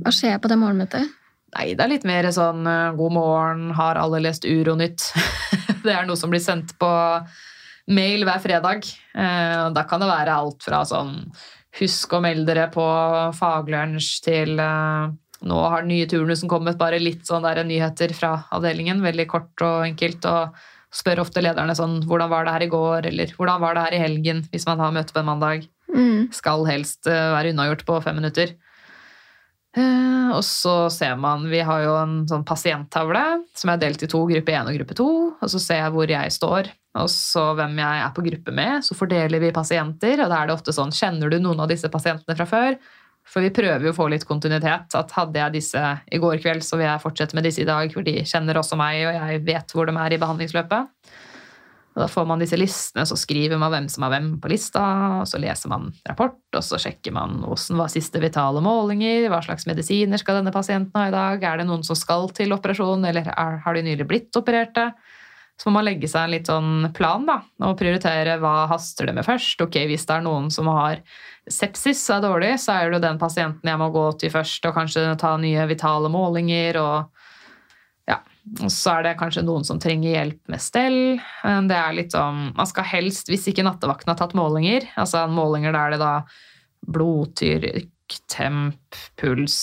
Hva 0.04 0.12
skjer 0.12 0.38
på 0.40 0.48
det 0.50 0.58
morgenmøtet? 0.60 1.10
Nei, 1.56 1.74
det 1.78 1.84
er 1.86 1.92
litt 1.94 2.04
mer 2.08 2.28
sånn 2.36 2.66
eh, 2.68 2.96
god 2.98 3.14
morgen, 3.16 3.70
har 3.78 3.96
alle 4.02 4.20
lest 4.26 4.44
Uronytt? 4.46 5.12
det 5.86 5.94
er 5.94 6.08
noe 6.08 6.20
som 6.20 6.32
blir 6.34 6.44
sendt 6.44 6.74
på 6.82 6.90
mail 7.88 8.26
hver 8.28 8.42
fredag. 8.44 8.84
Eh, 9.16 9.70
Da 9.76 9.84
kan 9.88 10.04
det 10.04 10.10
være 10.12 10.34
alt 10.36 10.66
fra 10.66 10.82
sånn 10.88 11.14
husk 11.78 12.14
å 12.18 12.20
melde 12.24 12.48
dere 12.50 12.68
på 12.74 12.84
faglunsj 13.38 14.10
til 14.26 14.60
eh, 14.60 15.08
nå 15.48 15.58
har 15.70 15.84
den 15.86 15.92
nye 15.94 16.08
turnusen 16.10 16.50
kommet, 16.50 16.80
bare 16.82 16.98
litt 17.00 17.28
sånn 17.30 17.46
der 17.46 17.62
nyheter 17.64 18.12
fra 18.18 18.32
avdelingen. 18.52 19.04
Veldig 19.06 19.28
kort 19.30 19.64
og 19.64 19.86
enkelt. 19.86 20.26
og 20.26 20.58
spør 20.98 21.20
ofte 21.22 21.42
lederne 21.44 21.76
sånn 21.78 22.00
hvordan 22.08 22.30
var 22.32 22.46
det 22.48 22.54
her 22.56 22.64
i 22.64 22.70
går, 22.72 23.06
eller 23.10 23.32
hvordan 23.38 23.60
var 23.62 23.76
det 23.76 23.82
her 23.84 23.96
i 23.98 24.00
helgen, 24.02 24.40
hvis 24.54 24.66
man 24.66 24.80
har 24.82 24.94
møte 24.96 25.14
på 25.14 25.20
en 25.24 25.28
mandag 25.32 25.68
Mm. 25.88 26.28
skal 26.36 26.66
helst 26.68 27.06
være 27.08 27.52
unnagjort 27.54 27.84
på 27.88 27.96
fem 28.04 28.16
minutter. 28.20 28.50
Eh, 29.78 30.30
og 30.34 30.42
så 30.46 30.88
ser 30.94 31.18
man 31.22 31.46
Vi 31.52 31.60
har 31.66 31.84
jo 31.86 31.94
en 32.00 32.18
sånn 32.30 32.46
pasienttavle 32.48 33.24
som 33.58 33.72
er 33.72 33.82
delt 33.82 34.04
i 34.04 34.10
to, 34.10 34.24
gruppe 34.30 34.54
1 34.54 34.72
og 34.72 34.78
gruppe 34.80 34.98
2. 34.98 35.08
Og 35.38 35.54
så 35.54 35.62
ser 35.62 35.84
jeg 35.84 35.96
hvor 35.96 36.14
jeg 36.14 36.34
står, 36.34 36.72
og 36.98 37.10
så 37.14 37.50
hvem 37.58 37.78
jeg 37.84 38.06
er 38.06 38.14
på 38.16 38.26
gruppe 38.26 38.56
med. 38.56 38.86
Så 38.86 38.98
fordeler 38.98 39.44
vi 39.44 39.56
pasienter, 39.56 40.24
og 40.24 40.32
da 40.32 40.42
er 40.42 40.50
det 40.50 40.58
ofte 40.58 40.76
sånn 40.76 40.96
Kjenner 40.96 41.32
du 41.32 41.40
noen 41.44 41.62
av 41.62 41.70
disse 41.72 41.92
pasientene 41.94 42.38
fra 42.40 42.50
før? 42.50 42.80
For 43.28 43.44
vi 43.44 43.52
prøver 43.52 43.84
jo 43.84 43.92
å 43.92 43.96
få 43.98 44.08
litt 44.12 44.24
kontinuitet. 44.28 44.96
At 44.96 45.12
hadde 45.18 45.42
jeg 45.42 45.58
disse 45.58 45.82
i 45.84 46.20
går 46.22 46.40
kveld, 46.44 46.64
så 46.64 46.80
vil 46.80 46.88
jeg 46.88 47.04
fortsette 47.04 47.36
med 47.36 47.44
disse 47.44 47.60
i 47.64 47.68
dag, 47.68 47.92
for 47.92 48.08
de 48.08 48.22
kjenner 48.24 48.60
også 48.60 48.80
meg, 48.80 49.02
og 49.04 49.18
jeg 49.18 49.42
vet 49.50 49.76
hvor 49.76 49.90
de 49.90 49.98
er 50.00 50.16
i 50.16 50.22
behandlingsløpet. 50.22 50.94
Og 51.98 52.04
da 52.04 52.08
får 52.14 52.28
man 52.30 52.38
disse 52.38 52.58
listene, 52.60 53.08
så 53.10 53.16
skriver 53.18 53.58
man 53.58 53.72
hvem 53.74 53.88
som 53.90 54.04
har 54.06 54.12
hvem 54.14 54.28
på 54.38 54.52
lista, 54.52 54.82
og 55.18 55.24
så 55.26 55.40
leser 55.42 55.72
man 55.72 55.88
rapport, 56.06 56.38
og 56.54 56.62
så 56.62 56.78
sjekker 56.78 57.16
man 57.16 57.40
hvordan 57.42 57.80
var 57.82 57.90
siste 57.90 58.22
vitale 58.22 58.62
målinger, 58.62 59.26
hva 59.34 59.40
slags 59.42 59.66
medisiner 59.66 60.22
skal 60.22 60.38
denne 60.38 60.54
pasienten 60.54 60.94
ha 60.94 61.08
i 61.10 61.16
dag, 61.16 61.42
er 61.42 61.58
det 61.58 61.66
noen 61.66 61.82
som 61.88 61.98
skal 61.98 62.30
til 62.38 62.54
operasjon, 62.54 63.08
eller 63.10 63.32
er, 63.34 63.58
har 63.66 63.74
de 63.74 63.84
nylig 63.88 64.06
blitt 64.06 64.38
opererte? 64.38 64.92
Så 65.58 65.72
må 65.72 65.80
man 65.80 65.88
legge 65.88 66.06
seg 66.06 66.28
en 66.28 66.36
litt 66.36 66.52
sånn 66.52 66.92
plan 66.94 67.26
da, 67.26 67.40
og 67.66 67.80
prioritere 67.80 68.38
hva 68.38 68.68
haster 68.70 69.10
det 69.10 69.16
med 69.18 69.26
først. 69.26 69.58
Ok, 69.66 69.80
Hvis 69.90 70.06
det 70.06 70.20
er 70.20 70.28
noen 70.28 70.52
som 70.54 70.70
har 70.70 71.02
sepsis 71.50 72.04
og 72.12 72.20
er 72.20 72.26
dårlig, 72.28 72.52
så 72.62 72.76
er 72.76 72.92
det 72.92 73.00
jo 73.00 73.06
den 73.08 73.18
pasienten 73.18 73.72
jeg 73.72 73.82
må 73.82 73.90
gå 73.90 74.06
til 74.22 74.36
først, 74.38 74.70
og 74.70 74.78
kanskje 74.78 75.08
ta 75.18 75.34
nye 75.42 75.66
vitale 75.66 76.14
målinger. 76.14 76.78
og 76.78 77.17
og 78.62 78.72
så 78.72 78.98
er 78.98 79.06
det 79.06 79.18
kanskje 79.20 79.44
noen 79.46 79.66
som 79.68 79.80
trenger 79.82 80.14
hjelp 80.14 80.40
med 80.52 80.64
stell. 80.64 81.20
Det 81.44 81.78
er 81.78 81.96
litt 81.98 82.16
sånn, 82.16 82.54
Man 82.58 82.70
skal 82.70 82.88
helst, 82.88 83.30
hvis 83.32 83.48
ikke 83.52 83.66
nattevakten 83.68 84.14
har 84.14 84.20
tatt 84.20 84.36
målinger, 84.38 84.88
altså 84.96 85.26
målinger 85.32 85.76
der 85.76 85.96
det 85.96 86.02
da 86.02 86.14
blodtrykk, 86.88 88.20
temp, 88.32 89.00
puls, 89.20 89.58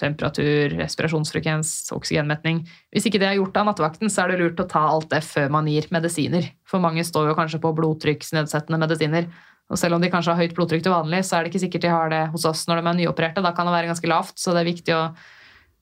temperatur, 0.00 0.76
respirasjonsfrekvens, 0.76 1.88
oksygenmetning 1.96 2.60
Hvis 2.92 3.08
ikke 3.08 3.20
det 3.22 3.30
er 3.30 3.38
gjort 3.38 3.56
av 3.56 3.70
nattevakten, 3.70 4.12
så 4.12 4.24
er 4.24 4.32
det 4.34 4.40
lurt 4.42 4.60
å 4.60 4.68
ta 4.68 4.84
alt 4.90 5.08
det 5.10 5.22
før 5.24 5.50
man 5.56 5.68
gir 5.70 5.88
medisiner. 5.94 6.50
For 6.68 6.82
mange 6.84 7.04
står 7.06 7.30
jo 7.30 7.36
kanskje 7.38 7.62
på 7.62 7.72
blodtrykksnedsettende 7.78 8.80
medisiner. 8.82 9.30
Og 9.72 9.80
selv 9.80 9.96
om 9.96 10.04
de 10.04 10.12
kanskje 10.12 10.34
har 10.34 10.44
høyt 10.44 10.54
blodtrykk 10.54 10.84
til 10.84 10.94
vanlig, 10.94 11.24
så 11.26 11.38
er 11.38 11.44
det 11.44 11.50
ikke 11.50 11.64
sikkert 11.64 11.86
de 11.88 11.94
har 11.94 12.12
det 12.12 12.22
hos 12.34 12.44
oss 12.46 12.66
når 12.68 12.82
de 12.82 12.90
er 12.92 12.98
nyopererte. 13.00 13.42
Da 13.42 13.50
kan 13.56 13.66
det 13.66 13.74
være 13.74 13.90
ganske 13.90 14.12
lavt, 14.12 14.36
så 14.38 14.54
det 14.54 14.62
er 14.62 14.70
viktig 14.70 14.94
å 14.94 15.02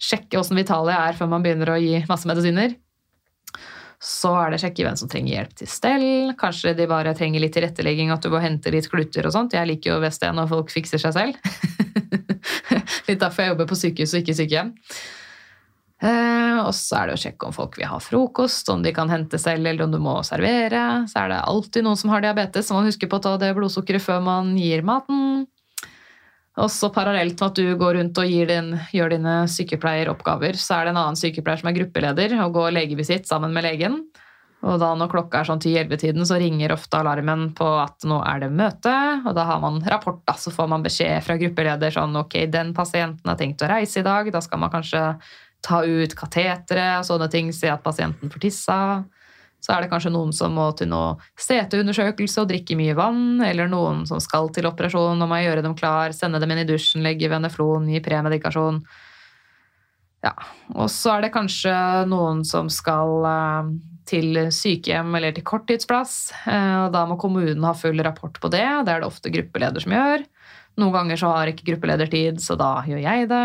sjekke 0.04 0.40
åssen 0.40 0.58
Vitalia 0.58 1.06
er 1.08 1.18
før 1.18 1.30
man 1.32 1.44
begynner 1.44 1.72
å 1.74 1.80
gi 1.80 2.02
masse 2.10 2.28
medisiner. 2.28 2.76
Så 4.04 4.34
er 4.36 4.52
det 4.52 4.60
sjekke 4.60 4.84
hvem 4.84 4.96
som 5.00 5.08
trenger 5.08 5.32
hjelp 5.32 5.52
til 5.56 5.70
stell. 5.70 6.06
Kanskje 6.40 6.74
de 6.76 6.86
bare 6.90 7.14
trenger 7.16 7.40
litt 7.40 7.54
tilrettelegging, 7.56 8.10
at 8.12 8.24
du 8.24 8.28
må 8.32 8.42
hente 8.42 8.72
litt 8.74 8.90
kluter 8.92 9.24
og 9.24 9.32
sånt. 9.32 9.56
Jeg 9.56 9.70
liker 9.70 9.94
jo 9.94 10.00
best 10.02 10.20
det 10.20 10.32
når 10.36 10.50
folk 10.50 10.72
fikser 10.74 11.00
seg 11.00 11.14
selv. 11.16 11.38
litt 13.08 13.22
derfor 13.22 13.44
jeg 13.44 13.54
jobber 13.54 13.70
på 13.70 13.78
sykehus 13.80 14.12
og 14.12 14.20
ikke 14.20 14.36
sykehjem. 14.42 14.74
Eh, 16.04 16.58
og 16.60 16.74
så 16.76 16.98
er 16.98 17.08
det 17.08 17.16
å 17.16 17.22
sjekke 17.22 17.48
om 17.48 17.54
folk 17.56 17.78
vil 17.78 17.88
ha 17.88 18.00
frokost, 18.02 18.68
om 18.72 18.82
de 18.84 18.92
kan 18.92 19.08
hente 19.12 19.40
selv, 19.40 19.64
eller 19.70 19.86
om 19.86 19.94
du 19.94 20.00
må 20.02 20.18
servere. 20.26 20.82
Så 21.08 21.22
er 21.22 21.32
det 21.32 21.40
alltid 21.40 21.86
noen 21.86 22.00
som 22.00 22.12
har 22.12 22.24
diabetes, 22.24 22.68
så 22.68 22.76
man 22.76 22.88
husker 22.90 23.08
på 23.08 23.20
å 23.20 23.24
ta 23.24 23.36
det 23.40 23.54
blodsukkeret 23.56 24.04
før 24.04 24.20
man 24.26 24.52
gir 24.60 24.84
maten. 24.84 25.46
Og 26.62 26.70
så 26.70 26.90
parallelt 26.94 27.40
med 27.40 27.48
at 27.48 27.58
du 27.58 27.78
går 27.78 27.96
rundt 27.98 28.18
og 28.22 28.34
din, 28.50 28.74
gjør 28.94 29.16
dine 29.16 29.38
sykepleieroppgaver, 29.50 30.54
så 30.54 30.76
er 30.76 30.86
det 30.86 30.92
en 30.94 31.00
annen 31.00 31.18
sykepleier 31.18 31.58
som 31.58 31.70
er 31.70 31.78
gruppeleder 31.80 32.36
og 32.44 32.54
går 32.54 32.76
legevisitt 32.76 33.26
sammen 33.26 33.54
med 33.56 33.66
legen. 33.66 33.98
Og 34.64 34.78
da 34.80 34.92
når 34.96 35.10
klokka 35.12 35.42
er 35.42 35.48
sånn 35.48 35.60
10-11-tiden, 35.60 36.24
så 36.24 36.38
ringer 36.40 36.72
ofte 36.72 36.96
alarmen 36.96 37.50
på 37.58 37.66
at 37.82 38.06
nå 38.08 38.20
er 38.24 38.44
det 38.46 38.52
møte. 38.54 38.94
Og 39.26 39.34
da 39.36 39.44
har 39.50 39.60
man 39.60 39.82
rapport, 39.84 40.22
da, 40.24 40.36
så 40.40 40.52
får 40.54 40.70
man 40.72 40.86
beskjed 40.86 41.26
fra 41.26 41.36
gruppeleder 41.40 41.92
sånn 41.92 42.16
ok, 42.22 42.38
den 42.52 42.72
pasienten 42.76 43.28
har 43.28 43.36
tenkt 43.40 43.64
å 43.64 43.68
reise 43.68 44.00
i 44.00 44.06
dag. 44.06 44.30
Da 44.32 44.40
skal 44.44 44.62
man 44.62 44.72
kanskje 44.72 45.02
ta 45.64 45.82
ut 45.84 46.16
kateteret 46.16 47.02
og 47.02 47.08
sånne 47.10 47.28
ting, 47.32 47.52
se 47.56 47.68
at 47.72 47.84
pasienten 47.84 48.32
får 48.32 48.46
tissa. 48.46 48.78
Så 49.64 49.72
er 49.72 49.80
det 49.80 49.88
kanskje 49.88 50.12
noen 50.12 50.32
som 50.36 50.52
må 50.52 50.66
til 50.76 50.90
noe 50.92 51.14
CT-undersøkelse 51.40 52.42
og 52.42 52.50
drikke 52.50 52.76
mye 52.76 52.96
vann, 52.98 53.40
eller 53.40 53.70
noen 53.72 54.02
som 54.08 54.20
skal 54.20 54.50
til 54.52 54.68
operasjon 54.68 55.24
og 55.24 55.30
må 55.30 55.40
gjøre 55.40 55.64
dem 55.64 55.76
klar, 55.78 56.12
sende 56.12 56.40
dem 56.42 56.52
inn 56.52 56.60
i 56.66 56.68
dusjen, 56.68 57.00
legge 57.06 57.30
veneflon, 57.32 57.88
gi 57.88 58.02
premedikasjon. 58.04 58.82
Ja, 60.24 60.32
Og 60.72 60.88
så 60.92 61.16
er 61.16 61.26
det 61.26 61.34
kanskje 61.34 61.72
noen 62.08 62.44
som 62.48 62.70
skal 62.72 63.26
eh, 63.28 63.72
til 64.08 64.38
sykehjem 64.52 65.16
eller 65.18 65.34
til 65.36 65.44
korttidsplass. 65.44 66.32
eh, 66.48 66.76
og 66.86 66.92
Da 66.92 67.04
må 67.08 67.18
kommunen 67.20 67.64
ha 67.64 67.74
full 67.76 68.00
rapport 68.04 68.40
på 68.40 68.52
det. 68.52 68.64
Det 68.84 68.92
er 68.94 69.00
det 69.00 69.08
ofte 69.08 69.32
gruppeleder 69.32 69.84
som 69.84 69.92
gjør. 69.92 70.24
Noen 70.80 70.94
ganger 70.96 71.20
så 71.20 71.32
har 71.32 71.52
ikke 71.52 71.68
gruppeleder 71.72 72.08
tid, 72.10 72.40
så 72.42 72.56
da 72.58 72.82
gjør 72.88 73.02
jeg 73.04 73.28
det. 73.30 73.44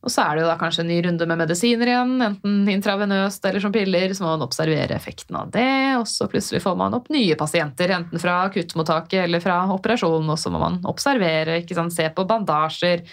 Og 0.00 0.12
så 0.12 0.24
er 0.24 0.36
det 0.36 0.44
jo 0.44 0.48
da 0.48 0.56
kanskje 0.60 0.80
en 0.84 0.88
ny 0.88 0.98
runde 1.04 1.26
med 1.28 1.42
medisiner 1.42 1.90
igjen, 1.92 2.14
enten 2.24 2.68
intravenøst 2.72 3.44
eller 3.44 3.60
som 3.60 3.72
piller, 3.74 4.14
så 4.16 4.24
må 4.24 4.30
man 4.32 4.46
observere 4.46 4.96
effekten 4.96 5.36
av 5.36 5.50
det, 5.52 5.96
og 5.98 6.06
så 6.08 6.28
plutselig 6.30 6.62
får 6.64 6.78
man 6.80 6.96
opp 6.96 7.10
nye 7.12 7.36
pasienter, 7.40 7.92
enten 7.98 8.22
fra 8.22 8.38
akuttmottaket 8.46 9.26
eller 9.26 9.44
fra 9.44 9.60
operasjon, 9.74 10.32
og 10.32 10.40
så 10.40 10.52
må 10.52 10.62
man 10.62 10.80
observere, 10.88 11.60
se 11.92 12.08
på 12.16 12.26
bandasjer, 12.30 13.04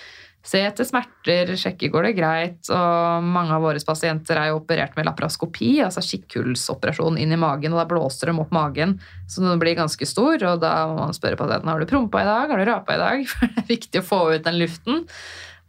se 0.48 0.62
etter 0.64 0.88
smerter, 0.88 1.50
sjekke 1.60 1.90
går 1.92 2.08
det 2.08 2.14
greit, 2.16 2.70
og 2.72 3.26
mange 3.26 3.52
av 3.52 3.66
våre 3.66 3.82
pasienter 3.84 4.40
er 4.40 4.54
jo 4.54 4.62
operert 4.62 4.96
med 4.96 5.10
laparoskopi, 5.10 5.74
altså 5.84 6.04
kikkhullsoperasjon 6.06 7.20
inn 7.20 7.36
i 7.36 7.40
magen, 7.42 7.76
og 7.76 7.82
da 7.82 7.88
blåser 7.90 8.32
de 8.32 8.38
opp 8.40 8.54
magen, 8.56 8.96
så 9.28 9.44
den 9.44 9.60
blir 9.60 9.76
ganske 9.76 10.08
stor, 10.08 10.40
og 10.54 10.64
da 10.64 10.72
må 10.88 11.02
man 11.02 11.18
spørre 11.18 11.40
pasienten, 11.40 11.74
har 11.74 11.84
du 11.84 11.90
prompa 11.90 12.24
i 12.24 12.30
dag, 12.30 12.54
har 12.54 12.64
du 12.64 12.70
rapa 12.72 12.96
i 12.96 13.04
dag, 13.04 13.28
for 13.34 13.52
det 13.52 13.66
er 13.66 13.70
viktig 13.74 14.04
å 14.04 14.08
få 14.08 14.22
ut 14.38 14.48
den 14.48 14.62
luften, 14.62 15.04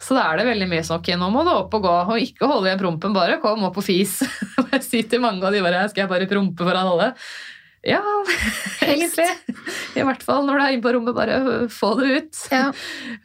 så 0.00 0.14
da 0.14 0.24
er 0.30 0.38
det 0.40 0.46
veldig 0.46 0.68
mye 0.70 0.84
sånn 0.86 1.00
ok, 1.00 1.08
nå 1.18 1.28
må 1.34 1.42
du 1.46 1.50
opp 1.52 1.74
og 1.74 1.82
gå, 1.84 1.92
og 2.14 2.22
ikke 2.22 2.46
holde 2.50 2.68
igjen 2.70 2.80
prompen, 2.82 3.14
bare 3.16 3.40
kom 3.42 3.64
opp 3.66 3.78
og 3.80 3.84
fis. 3.86 4.20
Jeg 4.72 4.82
sier 4.86 5.08
til 5.10 5.22
mange 5.24 5.42
av 5.46 5.54
de 5.54 5.62
bare, 5.64 5.84
skal 5.90 6.04
jeg 6.04 6.10
bare 6.12 6.28
prompe 6.30 6.66
foran 6.66 6.86
alle? 6.92 7.12
Ja, 7.86 8.00
egentlig. 8.82 9.24
I 9.96 10.02
hvert 10.04 10.22
fall 10.26 10.42
når 10.44 10.58
du 10.58 10.62
er 10.64 10.72
inne 10.74 10.82
på 10.84 10.92
rommet, 10.96 11.14
bare 11.16 11.36
få 11.72 11.92
det 12.00 12.08
ut. 12.18 12.40
Ja. 12.52 12.64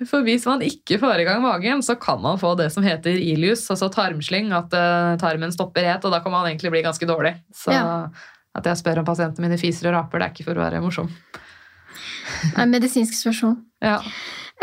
For 0.08 0.22
hvis 0.26 0.45
man 0.50 0.62
ikke 0.66 1.00
får 1.02 1.24
i 1.24 1.26
gang 1.28 1.41
magen, 1.44 1.82
så 1.86 1.95
kan 2.00 2.22
man 2.24 2.38
få 2.41 2.54
det 2.60 2.70
som 2.74 2.86
heter 2.86 3.18
ilius, 3.18 3.66
altså 3.74 3.90
tarmslyng, 3.94 4.52
at 4.56 4.74
eh, 4.78 5.16
tarmen 5.22 5.52
stopper 5.54 5.90
helt, 5.90 6.06
og 6.06 6.14
da 6.14 6.22
kan 6.24 6.32
man 6.36 6.48
egentlig 6.52 6.72
bli 6.74 6.84
ganske 6.86 7.10
dårlig. 7.10 7.34
Så 7.54 7.74
Ja. 7.74 8.08
at 8.56 8.70
jeg 8.70 8.78
spør 8.84 9.02
om 9.02 9.10
pasientene 9.10 9.48
mine 9.50 9.58
fiser 9.60 9.90
og 9.90 9.98
raper, 9.98 10.22
det 10.22 10.30
er 10.30 10.36
ikke 10.38 10.48
for 10.52 10.62
å 10.62 10.66
være 10.68 10.82
morsom. 10.86 11.10
En 12.58 12.72
medisinsk 12.72 13.18
spørsmål. 13.18 13.58
Ja. 13.84 13.98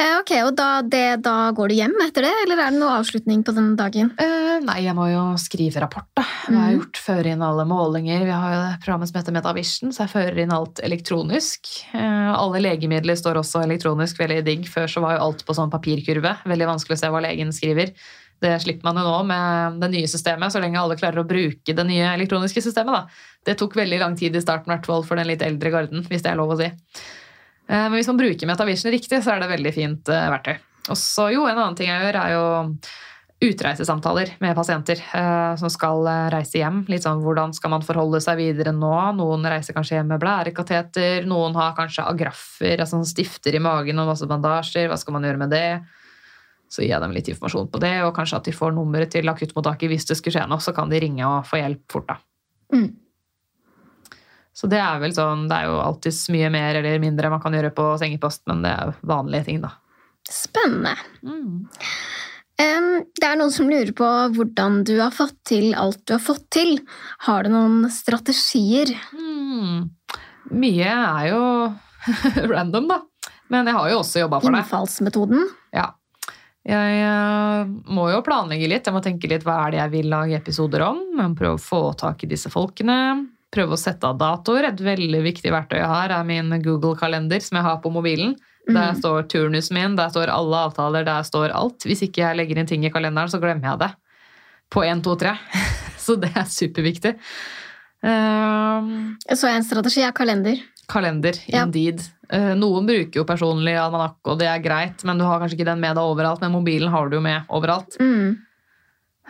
Eh, 0.00 0.14
ok, 0.16 0.30
og 0.46 0.54
da, 0.56 0.66
det, 0.80 1.20
da 1.26 1.50
går 1.52 1.68
du 1.68 1.74
hjem 1.76 1.96
etter 2.06 2.24
det, 2.24 2.30
eller 2.46 2.60
er 2.62 2.70
det 2.72 2.80
noe 2.80 2.94
avslutning 3.02 3.42
på 3.44 3.52
den 3.52 3.74
dagen? 3.76 4.08
Eh, 4.22 4.54
nei, 4.64 4.78
jeg 4.86 4.94
må 4.96 5.10
jo 5.10 5.24
skrive 5.40 5.82
rapport, 5.82 6.06
da. 6.16 6.24
Jeg 6.48 6.56
har 6.56 6.70
Mhm. 6.70 6.78
gjort 6.78 7.00
før 7.04 7.26
inn 7.28 7.42
alle 7.44 7.66
målinger. 7.68 8.24
Vi 8.24 8.30
har 8.32 8.54
jo 8.54 8.62
programmet 8.80 9.10
som 9.10 9.20
heter 9.20 9.32
Metavision, 9.36 9.92
så 9.92 10.06
jeg 10.06 10.12
fører 10.14 10.38
inn 10.40 10.52
alt 10.56 10.80
elektronisk. 10.80 11.68
Eh, 11.92 12.32
alle 12.32 12.62
legemidler 12.64 13.12
står 13.20 13.42
også 13.42 13.60
elektronisk, 13.66 14.16
veldig 14.16 14.42
digg. 14.44 14.64
Før 14.72 14.88
så 14.88 15.02
var 15.02 15.18
jo 15.18 15.24
alt 15.26 15.44
på 15.44 15.52
sånn 15.54 15.70
papirkurve. 15.70 16.38
Veldig 16.46 16.66
vanskelig 16.72 16.96
å 16.96 16.98
se 17.04 17.06
hva 17.12 17.20
legen 17.20 17.52
skriver. 17.52 17.92
Det 18.40 18.56
slipper 18.62 18.84
man 18.84 18.96
jo 18.96 19.04
nå 19.04 19.26
med 19.26 19.80
det 19.82 19.90
nye 19.90 20.08
systemet, 20.08 20.48
så 20.50 20.62
lenge 20.62 20.80
alle 20.80 20.96
klarer 20.96 21.20
å 21.20 21.28
bruke 21.28 21.76
det 21.76 21.86
nye 21.86 22.16
elektroniske 22.16 22.62
systemet. 22.64 22.92
da. 22.94 23.06
Det 23.44 23.58
tok 23.58 23.74
veldig 23.74 23.98
lang 24.00 24.16
tid 24.16 24.34
i 24.34 24.40
starten, 24.40 24.72
i 24.72 24.76
hvert 24.78 24.86
fall 24.86 25.02
for 25.02 25.16
den 25.16 25.26
litt 25.26 25.42
eldre 25.42 25.70
garden, 25.70 26.02
hvis 26.08 26.22
det 26.22 26.32
er 26.32 26.36
lov 26.36 26.56
å 26.56 26.56
si. 26.56 26.72
Eh, 27.70 27.86
Men 27.86 27.98
hvis 27.98 28.10
man 28.10 28.18
bruker 28.18 28.50
Metavision 28.50 28.90
riktig, 28.92 29.22
så 29.22 29.34
er 29.34 29.44
det 29.44 29.52
veldig 29.52 29.74
fint 29.76 30.10
eh, 30.10 30.26
verktøy. 30.34 30.56
Og 30.90 30.98
så 30.98 31.28
jo, 31.34 31.46
en 31.46 31.58
annen 31.58 31.78
ting 31.78 31.90
jeg 31.90 32.02
gjør, 32.02 32.18
er 32.18 32.34
jo 32.34 32.44
utreisesamtaler 33.40 34.34
med 34.42 34.56
pasienter 34.58 35.00
eh, 35.16 35.52
som 35.56 35.70
skal 35.72 36.04
reise 36.34 36.58
hjem. 36.60 36.82
Litt 36.92 37.06
sånn, 37.06 37.22
Hvordan 37.24 37.54
skal 37.56 37.72
man 37.72 37.86
forholde 37.86 38.20
seg 38.20 38.40
videre 38.40 38.74
nå? 38.76 38.90
Noen 39.16 39.46
reiser 39.48 39.76
kanskje 39.76 39.96
hjem 39.96 40.10
med 40.12 40.20
blærekateter, 40.20 41.24
noen 41.30 41.56
har 41.56 41.76
kanskje 41.78 42.04
agraffer, 42.10 42.74
altså 42.74 42.98
sånn 42.98 43.08
stifter 43.08 43.56
i 43.56 43.62
magen 43.62 44.02
og 44.02 44.10
masse 44.10 44.28
bandasjer. 44.28 44.90
Hva 44.90 44.98
skal 45.00 45.16
man 45.16 45.28
gjøre 45.28 45.40
med 45.40 45.54
det? 45.54 45.68
Så 46.70 46.84
gir 46.84 46.92
jeg 46.92 47.02
dem 47.02 47.14
litt 47.14 47.30
informasjon 47.32 47.70
på 47.70 47.80
det, 47.82 47.96
og 48.06 48.12
kanskje 48.14 48.42
at 48.42 48.50
de 48.50 48.54
får 48.54 48.74
nummeret 48.76 49.10
til 49.14 49.30
akuttmottaket 49.30 49.90
hvis 49.90 50.06
det 50.10 50.18
skulle 50.18 50.36
skje 50.36 50.50
noe, 50.50 50.62
så 50.62 50.74
kan 50.76 50.90
de 50.92 51.00
ringe 51.02 51.24
og 51.26 51.48
få 51.48 51.62
hjelp 51.62 51.86
fort, 51.90 52.12
da. 52.12 52.20
Mm. 52.76 52.92
Så 54.56 54.68
det 54.70 54.80
er 54.82 54.98
vel 55.02 55.14
sånn, 55.14 55.46
det 55.50 55.56
er 55.60 55.70
jo 55.70 55.78
alltids 55.82 56.24
mye 56.32 56.50
mer 56.52 56.80
eller 56.80 56.98
mindre 57.02 57.30
man 57.32 57.42
kan 57.42 57.54
gjøre 57.54 57.70
på 57.74 57.92
sengepost, 58.00 58.42
men 58.50 58.64
det 58.64 58.72
er 58.74 58.90
jo 58.90 59.10
vanlige 59.12 59.46
ting, 59.46 59.60
da. 59.62 59.74
Spennende. 60.30 60.96
Mm. 61.24 61.62
Um, 62.60 62.88
det 63.16 63.24
er 63.24 63.38
noen 63.40 63.52
som 63.54 63.70
lurer 63.70 63.92
på 63.96 64.08
hvordan 64.34 64.82
du 64.84 64.96
har 64.98 65.14
fått 65.16 65.38
til 65.48 65.70
alt 65.78 66.02
du 66.04 66.16
har 66.16 66.22
fått 66.22 66.44
til. 66.52 66.74
Har 67.24 67.46
du 67.46 67.54
noen 67.54 67.86
strategier? 67.94 68.92
Mm. 69.16 69.88
Mye 70.50 70.90
er 70.90 71.30
jo 71.30 71.44
random, 72.52 72.90
da. 72.90 73.00
Men 73.50 73.66
jeg 73.66 73.78
har 73.78 73.88
jo 73.90 74.02
også 74.02 74.22
jobba 74.24 74.42
for 74.42 74.52
det. 74.52 74.62
Innfallsmetoden? 74.62 75.48
Ja. 75.74 75.88
Jeg 76.68 77.00
eh, 77.00 77.70
må 77.88 78.10
jo 78.12 78.20
planlegge 78.26 78.68
litt. 78.68 78.86
Jeg 78.86 78.94
må 78.94 79.00
tenke 79.02 79.30
litt 79.30 79.46
hva 79.46 79.56
er 79.64 79.72
det 79.72 79.80
jeg 79.80 79.92
vil 79.96 80.10
lage 80.12 80.36
episoder 80.38 80.84
om. 80.86 81.00
Jeg 81.16 81.32
må 81.32 81.38
prøve 81.38 81.56
å 81.56 81.62
få 81.64 81.82
tak 81.98 82.26
i 82.26 82.30
disse 82.30 82.52
folkene. 82.52 82.98
Prøve 83.50 83.74
å 83.74 83.78
sette 83.78 84.04
av 84.06 84.18
datoer. 84.18 84.68
Et 84.68 84.80
veldig 84.80 85.22
viktig 85.24 85.50
verktøy 85.50 85.78
jeg 85.80 85.86
har, 85.90 86.10
er 86.14 86.24
min 86.24 86.50
Google-kalender 86.62 87.40
som 87.42 87.56
jeg 87.58 87.64
har 87.66 87.78
på 87.82 87.90
mobilen. 87.92 88.36
Der 88.68 88.92
Mhm. 88.92 89.00
står 89.00 89.22
turnusen 89.28 89.72
min, 89.74 89.96
der 89.96 90.08
står 90.12 90.28
alle 90.30 90.56
avtaler, 90.68 91.04
der 91.04 91.22
står 91.22 91.50
alt. 91.50 91.78
Hvis 91.82 92.02
ikke 92.06 92.22
jeg 92.22 92.36
legger 92.36 92.58
inn 92.58 92.66
ting 92.66 92.84
i 92.84 92.90
kalenderen, 92.90 93.28
så 93.28 93.40
glemmer 93.40 93.70
jeg 93.72 93.78
det. 93.80 93.90
På 94.70 94.84
1, 94.86 95.02
2, 95.02 95.16
3. 95.18 95.32
Så 95.98 96.14
det 96.20 96.30
er 96.36 96.44
superviktig. 96.46 97.16
Um, 98.02 99.16
Så 99.28 99.48
en 99.48 99.62
strategi 99.64 100.02
er 100.02 100.12
kalender. 100.12 100.56
kalender, 100.88 101.34
Ja. 101.48 101.64
indeed. 101.64 102.00
Eh, 102.30 102.54
Noen 102.54 102.86
bruker 102.86 103.12
jo 103.20 103.24
personlig 103.24 103.74
almanakk, 103.76 104.16
og 104.24 104.38
det 104.38 104.46
er 104.48 104.58
greit, 104.62 105.04
men 105.04 105.18
du 105.18 105.24
har 105.24 105.40
kanskje 105.40 105.58
ikke 105.58 105.64
den 105.66 105.80
med 105.80 105.96
deg 105.96 106.02
overalt. 106.04 106.40
Men 106.40 106.52
mobilen 106.52 106.88
har 106.90 107.08
du 107.08 107.16
jo 107.16 107.20
med 107.20 107.42
overalt. 107.48 107.96
Mm. 107.98 108.38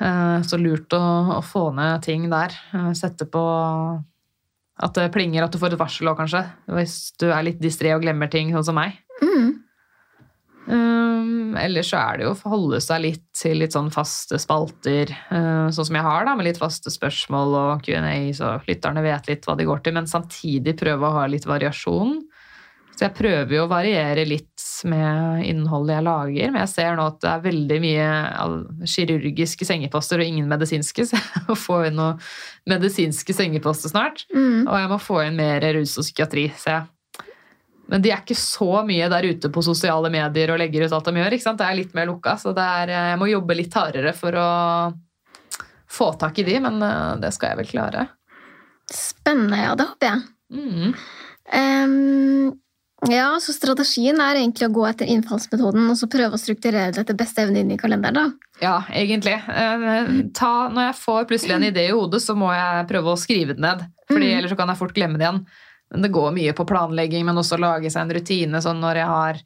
Eh, 0.00 0.40
Så 0.42 0.58
lurt 0.60 0.88
å, 0.90 1.38
å 1.38 1.42
få 1.42 1.74
ned 1.74 2.02
ting 2.02 2.28
der. 2.30 2.50
Eh, 2.74 2.92
Sette 2.92 3.26
på 3.30 4.04
at 4.80 4.96
det 4.96 5.10
plinger, 5.12 5.44
at 5.44 5.52
du 5.52 5.60
får 5.60 5.74
et 5.74 5.80
varsel 5.80 6.08
òg, 6.08 6.20
kanskje. 6.22 6.44
Hvis 6.72 6.96
du 7.20 7.28
er 7.28 7.44
litt 7.44 7.60
distré 7.60 7.92
og 7.94 8.04
glemmer 8.04 8.30
ting, 8.32 8.52
sånn 8.54 8.70
som 8.70 8.78
meg. 8.80 8.96
Mm. 9.20 9.50
Um, 10.70 11.56
ellers 11.58 11.90
så 11.90 11.98
er 11.98 12.18
det 12.18 12.26
jo 12.26 12.32
å 12.34 12.38
forholde 12.38 12.78
seg 12.84 13.02
litt 13.02 13.24
til 13.36 13.58
litt 13.60 13.74
sånn 13.74 13.90
faste 13.92 14.38
spalter, 14.40 15.12
uh, 15.32 15.68
sånn 15.72 15.88
som 15.88 15.98
jeg 15.98 16.06
har, 16.06 16.26
da, 16.28 16.36
med 16.38 16.46
litt 16.46 16.60
faste 16.60 16.92
spørsmål 16.92 17.56
og 17.58 17.84
Q&A, 17.84 18.14
så 18.36 18.54
lytterne 18.68 19.04
vet 19.04 19.30
litt 19.30 19.48
hva 19.48 19.56
de 19.58 19.66
går 19.68 19.82
til, 19.84 19.96
men 19.96 20.08
samtidig 20.10 20.76
prøve 20.80 21.08
å 21.08 21.16
ha 21.18 21.26
litt 21.28 21.48
variasjon. 21.48 22.20
Så 23.00 23.06
jeg 23.06 23.16
prøver 23.16 23.54
jo 23.54 23.62
å 23.64 23.70
variere 23.70 24.26
litt 24.28 24.64
med 24.84 25.46
innholdet 25.48 25.94
jeg 25.94 26.04
lager, 26.04 26.50
men 26.52 26.60
jeg 26.60 26.68
ser 26.74 26.98
nå 26.98 27.06
at 27.08 27.22
det 27.22 27.30
er 27.30 27.46
veldig 27.46 27.78
mye 27.80 28.08
kirurgiske 28.92 29.64
sengeposter 29.64 30.20
og 30.20 30.28
ingen 30.28 30.50
medisinske, 30.50 31.06
så 31.08 31.16
jeg 31.16 31.46
må 31.46 31.56
få 31.56 31.78
inn 31.88 31.96
noen 31.96 32.20
medisinske 32.68 33.32
sengeposter 33.38 33.94
snart. 33.94 34.26
Mm. 34.36 34.66
Og 34.66 34.76
jeg 34.76 34.92
må 34.92 35.00
få 35.00 35.16
inn 35.24 35.40
mer 35.40 35.64
rus 35.78 35.96
og 35.96 36.04
psykiatri, 36.04 36.50
ser 36.60 36.76
jeg. 36.76 37.24
Men 37.88 38.04
de 38.04 38.12
er 38.12 38.20
ikke 38.20 38.36
så 38.36 38.84
mye 38.84 39.08
der 39.16 39.30
ute 39.32 39.48
på 39.56 39.64
sosiale 39.64 40.12
medier 40.12 40.52
og 40.52 40.60
legger 40.60 40.84
ut 40.84 41.00
alt 41.00 41.08
de 41.08 41.24
gjør. 41.24 41.40
ikke 41.40 41.48
sant? 41.48 41.64
Det 41.64 41.72
er 41.72 41.80
litt 41.80 41.96
mer 41.96 42.12
lukka, 42.12 42.36
så 42.44 42.52
det 42.52 42.70
er, 42.84 42.96
jeg 42.98 43.18
må 43.24 43.32
jobbe 43.32 43.56
litt 43.62 43.80
hardere 43.80 44.12
for 44.12 44.44
å 44.44 44.50
få 45.88 46.12
tak 46.20 46.44
i 46.44 46.50
de, 46.52 46.60
men 46.68 46.76
eh, 46.84 47.14
det 47.24 47.32
skal 47.32 47.54
jeg 47.54 47.64
vel 47.64 47.72
klare. 47.78 48.10
Spennende, 48.92 49.64
ja. 49.64 49.72
Det 49.72 49.88
håper 49.88 50.12
jeg. 50.12 50.26
Mm. 50.52 50.92
Em, 51.56 52.52
ja, 53.08 53.30
så 53.40 53.54
strategien 53.56 54.20
er 54.20 54.36
egentlig 54.42 54.68
å 54.68 54.74
gå 54.74 54.84
etter 54.90 55.08
innfallsmetoden 55.08 55.88
og 55.88 55.96
så 55.96 56.08
prøve 56.10 56.36
å 56.36 56.40
strukturere 56.40 56.92
det 56.92 57.00
etter 57.04 57.16
beste 57.16 57.40
evne 57.46 57.62
inn 57.62 57.70
i 57.72 57.78
kalenderen. 57.80 58.14
da. 58.14 58.48
Ja, 58.60 58.74
egentlig. 58.92 59.38
Eh, 59.48 60.28
Ta, 60.36 60.68
når 60.68 60.90
jeg 60.90 60.98
får 61.00 61.24
plutselig 61.30 61.56
en 61.56 61.68
idé 61.70 61.86
i 61.88 61.94
hodet, 61.96 62.20
så 62.20 62.36
må 62.36 62.50
jeg 62.52 62.86
prøve 62.90 63.14
å 63.14 63.18
skrive 63.18 63.54
den 63.56 63.64
ned. 63.64 63.86
Fordi 64.10 64.26
Mm. 64.28 64.36
ellers 64.38 64.50
så 64.52 64.56
kan 64.58 64.68
jeg 64.68 64.76
fort 64.78 64.94
glemme 64.94 65.16
det 65.18 65.24
igjen. 65.28 65.46
Men 65.92 66.02
det 66.02 66.12
går 66.12 66.32
mye 66.36 66.52
på 66.52 66.66
planlegging, 66.68 67.24
men 67.24 67.36
også 67.36 67.58
lage 67.58 67.90
seg 67.90 68.02
en 68.02 68.14
rutine. 68.14 68.60
sånn 68.62 68.80
når 68.80 68.94
jeg 68.96 69.06
har 69.06 69.40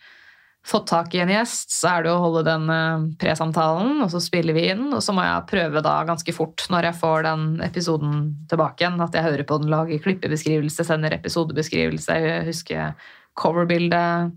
fått 0.66 0.86
tak 0.89 1.14
i 1.14 1.18
en 1.20 1.28
gjest, 1.28 1.68
så 1.70 1.98
er 1.98 2.02
det 2.05 2.10
å 2.10 2.20
holde 2.20 2.43
den 2.44 2.68
eh, 2.70 3.16
presamtalen, 3.20 4.02
og 4.02 4.10
så 4.10 4.20
spiller 4.20 4.55
vi 4.55 4.70
inn. 4.70 4.93
Og 4.94 5.01
så 5.05 5.12
må 5.14 5.22
jeg 5.22 5.47
prøve 5.47 5.82
da 5.82 6.02
ganske 6.05 6.32
fort, 6.35 6.66
når 6.70 6.82
jeg 6.90 6.94
får 7.01 7.22
den 7.22 7.60
episoden 7.60 8.47
tilbake 8.48 8.81
igjen, 8.81 9.01
at 9.01 9.12
jeg 9.12 9.22
hører 9.22 9.44
på 9.44 9.60
den, 9.60 9.68
lager 9.70 9.98
klippebeskrivelse, 10.01 10.85
sender 10.85 11.10
episodebeskrivelse, 11.12 12.44
husker 12.47 12.94
coverbildet. 13.35 14.32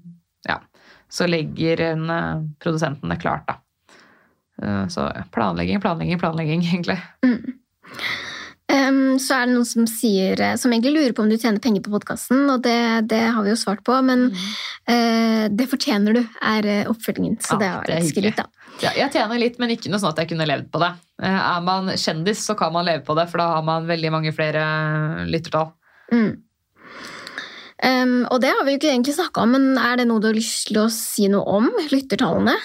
Ja. 0.48 0.61
Så 1.10 1.28
legger 1.28 1.82
en, 1.82 2.10
eh, 2.10 2.41
produsenten 2.60 3.10
det 3.10 3.22
klart, 3.22 3.48
da. 3.48 3.60
Eh, 4.64 4.88
Så 4.88 5.11
planlegging, 5.32 5.82
planlegging, 5.82 6.19
planlegging, 6.19 6.61
egentlig. 6.72 6.99
Em, 8.68 9.19
så 9.19 9.38
er 9.38 9.45
det 9.48 9.53
noen 9.56 9.65
som 9.65 9.86
sier 9.88 10.41
eh, 10.44 10.56
Som 10.60 10.74
egentlig 10.74 10.91
lurer 10.91 11.14
på 11.15 11.24
om 11.24 11.30
du 11.32 11.38
tjener 11.38 11.61
penger 11.64 11.86
på 11.86 11.94
podkasten, 11.94 12.49
og 12.52 12.65
det, 12.65 13.07
det 13.07 13.22
har 13.32 13.45
vi 13.45 13.53
jo 13.53 13.60
svart 13.60 13.80
på, 13.88 13.95
men 14.03 14.26
uh, 14.34 15.45
det 15.48 15.69
fortjener 15.72 16.18
du, 16.18 16.22
er 16.44 16.68
oppfølgingen. 16.91 17.38
Så 17.40 17.56
Ja, 17.56 17.60
det 17.61 17.69
var 17.72 17.88
det 17.88 17.94
er 17.95 18.02
litt 18.03 18.11
hyggelig. 18.11 18.34
da. 18.36 18.45
Ja, 18.84 18.91
jeg 18.94 19.14
tjener 19.15 19.40
litt, 19.40 19.56
men 19.57 19.72
ikke 19.74 19.90
noe 19.90 20.02
sånn 20.03 20.11
at 20.11 20.19
jeg 20.22 20.34
kunne 20.34 20.45
levd 20.45 20.68
på 20.74 20.82
det. 20.84 20.91
Er 21.24 21.64
man 21.65 21.88
kjendis, 21.95 22.44
så 22.45 22.53
kan 22.60 22.76
man 22.76 22.86
leve 22.86 23.02
på 23.07 23.15
det, 23.18 23.26
for 23.32 23.41
da 23.41 23.48
har 23.56 23.64
man 23.65 23.88
veldig 23.88 24.11
mange 24.14 24.34
flere 24.36 24.65
lyttertall. 25.32 25.72
Mm. 26.11 26.36
Em, 27.83 28.25
og 28.31 28.41
det 28.41 28.49
har 28.55 28.63
vi 28.65 28.73
jo 28.73 28.79
ikke 28.79 28.89
egentlig 28.93 29.13
snakka 29.17 29.43
om, 29.43 29.51
men 29.53 29.77
er 29.77 29.97
det 29.97 30.07
noe 30.09 30.19
du 30.19 30.27
har 30.31 30.33
lyst 30.37 30.67
til 30.71 30.79
å 30.81 30.87
si 30.89 31.27
noe 31.29 31.43
om? 31.59 31.69
Lyttertallene? 31.91 32.55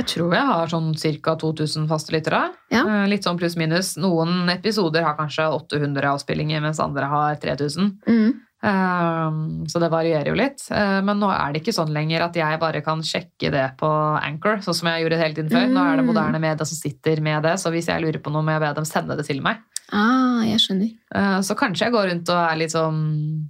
Jeg 0.00 0.06
tror 0.14 0.32
jeg 0.32 0.46
har 0.48 0.66
sånn 0.72 0.92
ca. 1.22 1.34
2000 1.36 1.86
faste 1.88 2.12
lyttere. 2.14 2.50
Ja. 2.72 2.84
Eh, 2.88 3.06
Litt 3.08 3.24
sånn 3.24 3.36
pluss-minus. 3.40 3.98
Noen 4.00 4.48
episoder 4.48 5.02
har 5.04 5.16
kanskje 5.18 5.44
800 5.52 6.14
avspillinger, 6.14 6.60
mens 6.64 6.80
andre 6.80 7.04
har 7.10 7.34
3000. 7.36 7.98
Mm. 8.08 8.30
Um, 8.62 9.36
Så 9.68 9.80
det 9.80 9.88
varierer 9.92 10.28
jo 10.28 10.34
litt. 10.36 10.60
Eh, 10.70 11.00
Men 11.02 11.18
nå 11.20 11.28
er 11.32 11.52
det 11.52 11.62
ikke 11.62 11.72
sånn 11.76 11.92
lenger 11.92 12.22
at 12.26 12.34
jeg 12.36 12.60
bare 12.60 12.80
kan 12.84 13.00
sjekke 13.00 13.50
det 13.52 13.66
på 13.80 13.88
Anchor, 14.22 14.60
sånn 14.64 14.74
som 14.76 14.88
jeg 14.88 15.04
gjorde 15.04 15.18
hele 15.20 15.34
tiden 15.34 15.50
før. 15.50 15.68
Nå 15.68 15.80
er 15.92 15.96
det 15.96 16.04
Mm. 16.04 16.12
moderne 16.14 16.40
media 16.40 16.64
som 16.66 16.76
sitter 16.76 17.20
med 17.20 17.42
det, 17.42 17.54
så 17.60 17.70
hvis 17.70 17.86
jeg 17.88 18.00
lurer 18.02 18.20
på 18.20 18.30
noe, 18.32 18.42
må 18.42 18.52
jeg 18.52 18.60
be 18.60 18.74
dem 18.74 18.84
sende 18.84 19.16
det 19.16 19.26
til 19.26 19.40
meg. 19.42 19.56
Ah, 19.92 20.42
jeg 20.44 20.58
skjønner. 20.60 20.92
Uh, 21.14 21.40
Så 21.40 21.54
kanskje 21.56 21.84
jeg 21.88 21.92
går 21.92 22.08
rundt 22.10 22.28
og 22.28 22.50
er 22.52 22.56
litt 22.56 22.70
sånn 22.72 23.48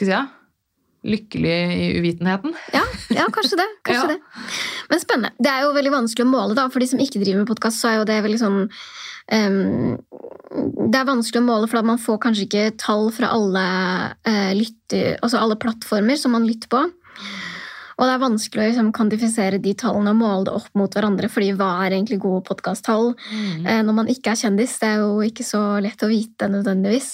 skal 0.00 0.06
jeg 0.06 0.10
si? 0.10 0.16
Ja? 0.16 0.26
Lykkelig 1.00 1.52
i 1.72 1.84
uvitenheten. 1.96 2.52
Ja, 2.74 2.82
ja 3.16 3.26
kanskje 3.32 3.56
det. 3.60 3.68
Kanskje 3.88 4.00
Ja. 4.10 4.16
det. 4.16 4.48
Men 4.90 5.00
spennende. 5.00 5.30
Det 5.40 5.52
er 5.52 5.62
jo 5.64 5.76
veldig 5.76 5.92
vanskelig 5.94 6.26
å 6.26 6.32
måle, 6.32 6.56
da. 6.58 6.66
For 6.72 6.82
de 6.82 6.90
som 6.90 7.00
ikke 7.00 7.22
driver 7.22 7.40
med 7.40 7.48
podkast, 7.48 7.80
så 7.80 7.88
er 7.88 8.00
jo 8.00 8.08
det 8.08 8.18
veldig 8.24 8.40
sånn 8.40 8.58
um, 8.66 9.94
Det 10.90 10.98
er 11.00 11.08
vanskelig 11.08 11.40
å 11.40 11.46
måle, 11.46 11.70
for 11.70 11.88
man 11.88 12.00
får 12.00 12.20
kanskje 12.24 12.48
ikke 12.48 12.66
tall 12.80 13.08
fra 13.16 13.32
alle, 13.32 13.64
uh, 14.28 14.50
lytter, 14.56 15.16
altså 15.22 15.40
alle 15.40 15.56
plattformer 15.60 16.20
som 16.20 16.36
man 16.36 16.48
lytter 16.48 16.68
på. 16.72 16.84
Og 18.00 18.08
det 18.08 18.12
er 18.14 18.22
vanskelig 18.22 18.62
å 18.62 18.68
liksom, 18.70 18.92
kvantifisere 18.96 19.58
de 19.60 19.74
tallene 19.76 20.14
og 20.14 20.20
måle 20.20 20.44
det 20.48 20.54
opp 20.56 20.70
mot 20.78 20.94
hverandre, 20.96 21.28
fordi 21.32 21.50
hva 21.52 21.74
er 21.84 21.92
egentlig 21.92 22.16
gode 22.22 22.40
podkasttall 22.48 23.10
eh, 23.68 23.82
når 23.84 23.92
man 23.98 24.08
ikke 24.08 24.32
er 24.32 24.40
kjendis? 24.40 24.78
Det 24.80 24.88
er 24.88 25.02
jo 25.02 25.18
ikke 25.26 25.44
så 25.44 25.60
lett 25.84 26.00
å 26.00 26.08
vite 26.08 26.48
nødvendigvis. 26.48 27.10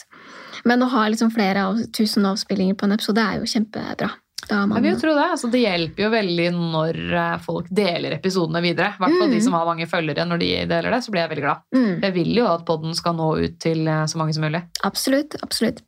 Men 0.64 0.82
å 0.82 0.90
ha 0.92 1.06
liksom 1.08 1.32
flere 1.34 1.66
av, 1.68 1.82
tusen 1.96 2.26
avspillinger 2.26 2.78
på 2.78 2.86
en 2.86 2.96
episode 2.96 3.22
er 3.22 3.40
jo 3.40 3.50
kjempebra. 3.50 4.10
Har 4.48 4.68
Jeg 4.76 4.82
vil 4.82 4.92
jo 4.94 5.00
tro 5.00 5.14
det. 5.16 5.24
Altså, 5.34 5.50
det 5.50 5.60
hjelper 5.64 6.02
jo 6.04 6.10
veldig 6.10 6.48
når 6.54 6.98
eh, 7.20 7.38
folk 7.44 7.66
deler 7.70 8.14
episodene 8.18 8.62
videre. 8.62 8.92
I 8.94 9.02
hvert 9.02 9.18
fall 9.18 9.30
de 9.30 9.36
Mm. 9.40 9.42
som 9.46 9.52
har 9.58 9.66
mange 9.66 9.86
følgere. 9.90 10.26
Når 10.28 10.38
de 10.38 10.50
deler 10.70 10.90
det, 10.90 11.00
så 11.04 11.10
blir 11.10 11.20
jeg 11.24 11.30
veldig 11.30 11.44
glad. 11.46 11.62
mm. 11.74 12.02
Jeg 12.02 12.12
vil 12.14 12.34
jo 12.36 12.46
at 12.46 12.64
podden 12.66 12.94
skal 12.94 13.14
nå 13.18 13.28
ut 13.44 13.58
til 13.60 13.86
eh, 13.88 14.04
så 14.06 14.16
mange 14.20 14.34
som 14.34 14.42
mulig. 14.46 14.62
Absolutt. 14.84 15.34
absolutt. 15.42 15.80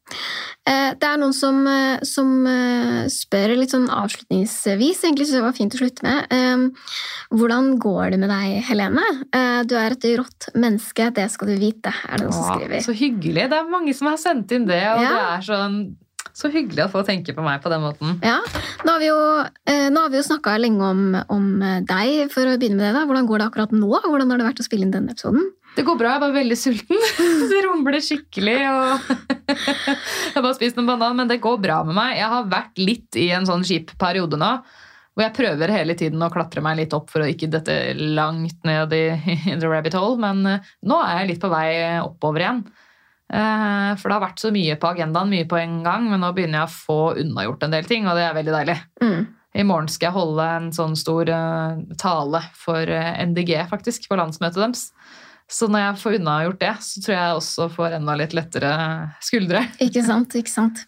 Eh, 0.67 0.95
Det 0.99 1.05
er 1.09 1.17
noen 1.19 1.33
som, 1.35 1.65
som 2.03 2.45
spør 3.09 3.57
litt 3.59 3.71
sånn 3.71 3.89
avslutningsvis, 3.89 5.05
egentlig 5.05 5.27
så 5.29 5.39
det 5.39 5.45
var 5.47 5.53
fint 5.57 5.75
å 5.75 5.81
slutte 5.81 6.03
med. 6.03 6.27
Eh, 6.31 6.67
Hvordan 7.39 7.79
går 7.79 8.11
det 8.15 8.19
med 8.23 8.31
deg, 8.33 8.63
Helene? 8.65 9.05
Du 9.69 9.75
er 9.77 9.93
et 9.93 10.05
rått 10.19 10.49
menneske, 10.57 11.11
det 11.15 11.31
skal 11.31 11.49
du 11.53 11.57
vite, 11.61 11.93
er 12.09 12.17
det 12.19 12.27
noen 12.27 12.33
som 12.33 12.59
skriver. 12.59 12.81
så 12.85 12.95
hyggelig. 12.97 13.49
Det 13.51 13.59
er 13.59 13.69
mange 13.71 13.95
som 13.95 14.09
har 14.09 14.17
sendt 14.21 14.53
inn 14.53 14.67
det, 14.67 14.83
og 14.89 15.01
Ja. 15.03 15.09
det 15.13 15.25
er 15.39 15.43
sånn 15.53 15.97
så 16.39 16.51
hyggelig 16.53 16.85
å 16.85 16.91
få 16.93 17.03
tenke 17.07 17.35
på 17.35 17.43
meg 17.43 17.63
på 17.65 17.71
den 17.73 17.83
måten. 17.83 18.19
Ja, 18.23 18.39
Nå 18.87 18.95
har 18.95 19.03
vi 19.03 19.09
jo, 19.11 19.19
eh, 19.67 19.89
vi 19.91 20.21
jo 20.21 20.27
snakka 20.27 20.55
lenge 20.61 20.87
om, 20.87 21.01
om 21.35 21.47
eh, 21.67 21.81
deg, 21.87 22.31
for 22.31 22.47
å 22.47 22.55
begynne 22.61 22.79
med 22.79 22.87
det. 22.87 22.95
da. 22.95 23.07
Hvordan 23.09 23.27
går 23.27 23.43
det 23.43 23.49
akkurat 23.49 23.75
nå? 23.75 23.91
Hvordan 24.07 24.31
har 24.31 24.41
det 24.41 24.47
vært 24.47 24.63
å 24.63 24.67
spille 24.67 24.87
inn 24.87 24.95
denne 24.95 25.17
episoden? 25.17 25.49
Det 25.75 25.85
går 25.87 25.99
bra, 25.99 26.15
jeg 26.15 26.23
var 26.25 26.37
veldig 26.37 26.59
sulten. 26.59 27.03
Det 27.53 27.63
rumler 27.67 27.99
skikkelig. 28.05 28.59
og 28.71 29.11
Jeg 29.49 30.37
har 30.37 30.45
bare 30.45 30.57
spist 30.59 30.79
en 30.79 30.89
banan, 30.89 31.19
men 31.19 31.31
det 31.31 31.43
går 31.43 31.59
bra 31.63 31.83
med 31.87 31.99
meg. 31.99 32.17
Jeg 32.21 32.33
har 32.35 32.51
vært 32.55 32.83
litt 32.83 33.19
i 33.19 33.31
en 33.35 33.49
sånn 33.49 33.67
kjip 33.67 33.97
periode 33.99 34.39
nå. 34.39 34.55
Hvor 35.19 35.27
jeg 35.27 35.35
prøver 35.35 35.73
hele 35.75 35.97
tiden 35.99 36.23
å 36.23 36.31
klatre 36.31 36.63
meg 36.63 36.79
litt 36.79 36.93
opp 36.95 37.09
for 37.11 37.25
å 37.25 37.31
ikke 37.31 37.51
dette 37.51 37.75
langt 37.99 38.63
ned 38.69 38.95
i, 38.95 39.07
i 39.51 39.57
the 39.59 39.67
rabbit 39.67 39.99
hole. 39.99 40.21
Men 40.23 40.47
eh, 40.47 40.75
nå 40.87 41.03
er 41.03 41.25
jeg 41.25 41.33
litt 41.35 41.43
på 41.43 41.51
vei 41.51 41.73
oppover 41.99 42.47
igjen. 42.47 42.69
Eh, 43.33 43.91
For 44.01 44.09
det 44.09 44.17
har 44.19 44.25
vært 44.29 44.41
så 44.41 44.51
mye 44.55 44.77
på 44.81 44.89
agendaen, 44.93 45.29
mye 45.33 45.49
på 45.49 45.59
en 45.61 45.83
gang. 45.85 46.09
Men 46.11 46.21
nå 46.25 46.33
begynner 46.37 46.63
jeg 46.63 46.69
å 46.71 46.77
få 46.77 46.99
unnagjort 47.25 47.67
en 47.69 47.75
del 47.77 47.85
ting, 47.89 48.07
og 48.09 48.17
det 48.17 48.25
er 48.29 48.37
veldig 48.39 48.55
deilig. 48.57 48.79
Mm. 49.05 49.27
I 49.59 49.65
morgen 49.67 49.89
skal 49.89 50.11
jeg 50.11 50.17
holde 50.19 50.45
en 50.59 50.69
sånn 50.77 50.95
stor 50.97 51.29
eh, 51.33 51.81
tale 52.01 52.43
for 52.57 52.83
eh, 52.89 53.25
NDG, 53.27 53.55
faktisk, 53.71 54.09
på 54.09 54.17
landsmøtet 54.21 54.61
deres. 54.63 54.85
Så 55.49 55.65
når 55.73 55.81
jeg 55.81 56.01
får 56.03 56.15
unnagjort 56.19 56.59
det, 56.61 56.73
så 56.85 57.01
tror 57.01 57.15
jeg 57.17 57.37
også 57.39 57.67
får 57.73 57.95
enda 57.97 58.15
litt 58.21 58.35
lettere 58.37 58.73
skuldre. 59.25 59.63
Ikke 59.87 60.03
sant, 60.05 60.35
ikke 60.37 60.53
sant. 60.53 60.83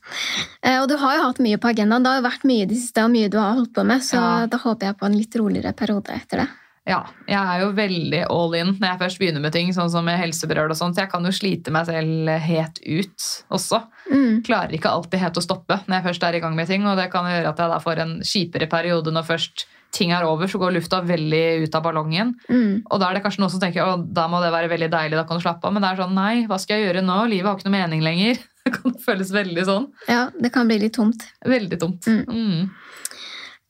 Og 0.69 0.85
du 0.91 0.99
har 1.01 1.15
jo 1.17 1.23
hatt 1.31 1.41
mye 1.41 1.57
på 1.57 1.71
agendaen. 1.71 2.05
Det 2.05 2.12
har 2.12 2.19
jo 2.21 2.27
vært 2.29 2.45
mye 2.45 2.67
i 2.67 2.69
det 2.69 2.77
siste, 2.77 3.07
og 3.07 3.15
mye 3.15 3.31
du 3.33 3.39
har 3.41 3.55
holdt 3.57 3.73
på 3.73 3.87
med, 3.89 4.05
så 4.05 4.19
Ja. 4.21 4.47
da 4.53 4.61
håper 4.61 4.91
jeg 4.91 4.99
på 5.01 5.09
en 5.09 5.17
litt 5.17 5.39
roligere 5.41 5.73
periode 5.73 6.12
etter 6.12 6.43
det. 6.43 6.49
Ja, 6.91 7.01
jeg 7.31 7.39
er 7.39 7.62
jo 7.62 7.71
veldig 7.77 8.23
all 8.35 8.57
in 8.59 8.73
når 8.75 8.89
jeg 8.89 9.01
først 9.05 9.23
begynner 9.23 9.45
med 9.45 9.55
ting, 9.55 9.71
sånn 9.77 9.91
som 9.93 10.07
med 10.07 10.19
helsebrød 10.19 10.75
og 10.75 10.79
sånt. 10.79 10.99
Jeg 10.99 11.11
kan 11.12 11.27
jo 11.27 11.35
slite 11.35 11.73
meg 11.75 11.87
selv 11.89 12.31
helt 12.45 12.81
ut 12.85 13.29
også. 13.55 13.85
Mm. 14.11 14.41
Klarer 14.47 14.75
ikke 14.75 14.91
alltid 14.91 15.23
helt 15.23 15.39
å 15.39 15.45
stoppe 15.45 15.81
når 15.87 16.01
jeg 16.01 16.09
først 16.09 16.27
er 16.27 16.39
i 16.39 16.43
gang 16.43 16.57
med 16.59 16.71
ting, 16.71 16.87
og 16.89 16.99
det 16.99 17.11
kan 17.12 17.29
gjøre 17.31 17.53
at 17.53 17.62
jeg 17.62 17.75
da 17.75 17.83
får 17.85 18.03
en 18.05 18.17
kjipere 18.27 18.71
periode 18.71 19.15
når 19.15 19.29
først 19.29 19.69
ting 19.95 20.12
er 20.15 20.27
over, 20.27 20.47
så 20.47 20.59
går 20.61 20.77
lufta 20.77 21.01
veldig 21.03 21.65
ut 21.65 21.75
av 21.75 21.83
ballongen. 21.83 22.35
Mm. 22.49 22.83
Og 22.87 23.01
da 23.03 23.09
er 23.09 23.19
det 23.19 23.25
kanskje 23.25 23.43
noen 23.43 23.53
som 23.55 23.62
tenker 23.62 23.83
å, 23.83 23.97
da 23.99 24.29
må 24.31 24.39
det 24.43 24.53
være 24.55 24.71
veldig 24.71 24.91
deilig, 24.93 25.19
da 25.19 25.27
kan 25.27 25.41
du 25.41 25.45
slappe 25.45 25.67
av. 25.67 25.75
Men 25.75 25.85
det 25.85 25.91
er 25.91 26.03
sånn, 26.03 26.15
nei, 26.17 26.35
hva 26.51 26.61
skal 26.62 26.79
jeg 26.79 26.89
gjøre 26.89 27.03
nå? 27.07 27.19
Livet 27.33 27.51
har 27.51 27.59
ikke 27.59 27.71
noe 27.71 27.79
mening 27.79 28.05
lenger. 28.07 28.41
Det 28.61 28.75
kan 28.75 28.93
føles 29.01 29.31
veldig 29.33 29.62
sånn. 29.65 29.87
Ja, 30.05 30.27
det 30.37 30.51
kan 30.53 30.69
bli 30.69 30.77
litt 30.83 30.93
tomt. 30.93 31.23
Veldig 31.49 31.79
tomt. 31.81 32.05
Mm. 32.07 32.69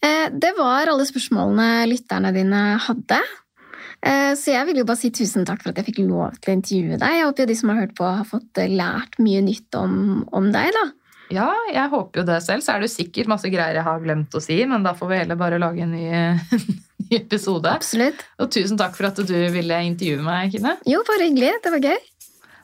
Eh, 0.03 0.29
Det 0.33 0.53
var 0.59 0.89
alle 0.89 1.05
spørsmålene 1.09 1.87
lytterne 1.91 2.33
dine 2.35 2.61
hadde. 2.81 3.19
Eh, 4.03 4.33
Så 4.35 4.53
jeg 4.55 4.67
vil 4.67 4.79
jo 4.81 4.85
bare 4.89 4.97
si 4.97 5.11
tusen 5.11 5.45
takk 5.45 5.63
for 5.63 5.71
at 5.71 5.77
jeg 5.83 5.91
fikk 5.91 5.99
lov 6.09 6.39
til 6.41 6.55
å 6.55 6.57
intervjue 6.57 6.99
deg. 6.99 7.19
Jeg 7.19 7.27
håper 7.27 7.45
jo 7.45 7.51
de 7.51 7.57
som 7.59 7.69
har 7.73 7.81
hørt 7.83 7.95
på, 7.99 8.05
har 8.09 8.25
fått 8.25 8.59
eh, 8.63 8.69
lært 8.73 9.19
mye 9.21 9.43
nytt 9.45 9.75
om, 9.77 10.25
om 10.33 10.51
deg. 10.53 10.73
da. 10.73 10.87
Ja, 11.31 11.51
jeg 11.71 11.91
håper 11.93 12.21
jo 12.23 12.27
det 12.27 12.41
selv. 12.43 12.65
Så 12.65 12.73
er 12.75 12.81
det 12.83 12.91
sikkert 12.91 13.29
masse 13.31 13.51
greier 13.53 13.77
jeg 13.79 13.85
har 13.87 14.01
glemt 14.03 14.35
å 14.35 14.41
si, 14.43 14.57
men 14.67 14.83
da 14.83 14.95
får 14.99 15.09
vi 15.13 15.19
heller 15.21 15.37
bare 15.39 15.61
lage 15.63 15.85
en 15.85 15.93
ny, 15.93 16.09
ny 17.05 17.19
episode. 17.21 17.71
Absolutt. 17.71 18.25
Og 18.41 18.51
tusen 18.51 18.81
takk 18.81 18.97
for 18.97 19.07
at 19.13 19.21
du 19.21 19.37
ville 19.53 19.83
intervjue 19.87 20.25
meg, 20.25 20.51
Kine. 20.57 20.79
Jo, 20.89 21.05
bare 21.07 21.29
hyggelig. 21.29 21.53
Det 21.63 21.71
var 21.77 21.85
gøy. 21.93 22.01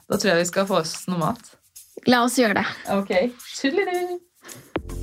Da 0.09 0.17
tror 0.17 0.33
jeg 0.33 0.41
vi 0.41 0.49
skal 0.49 0.65
få 0.67 0.81
oss 0.81 0.97
noe 1.07 1.19
mat. 1.21 1.53
La 2.07 2.23
oss 2.25 2.35
gjøre 2.39 2.57
det. 2.59 2.65
Ok. 2.97 3.13
Tudelidu. 3.59 4.17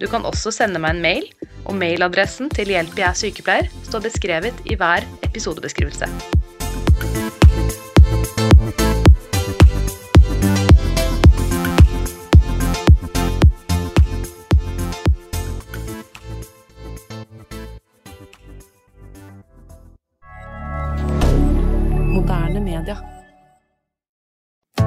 Du 0.00 0.06
kan 0.10 0.26
også 0.28 0.52
sende 0.52 0.80
meg 0.82 0.96
en 0.96 1.04
mail, 1.04 1.28
og 1.64 1.76
mailadressen 1.78 2.50
til 2.52 2.68
Hjelp 2.74 2.98
jeg 3.00 3.08
er 3.08 3.16
sykepleier 3.16 3.70
står 3.86 4.04
beskrevet 4.10 4.66
i 4.68 4.76
hver 4.78 5.06
episodebeskrivelse. 5.26 6.10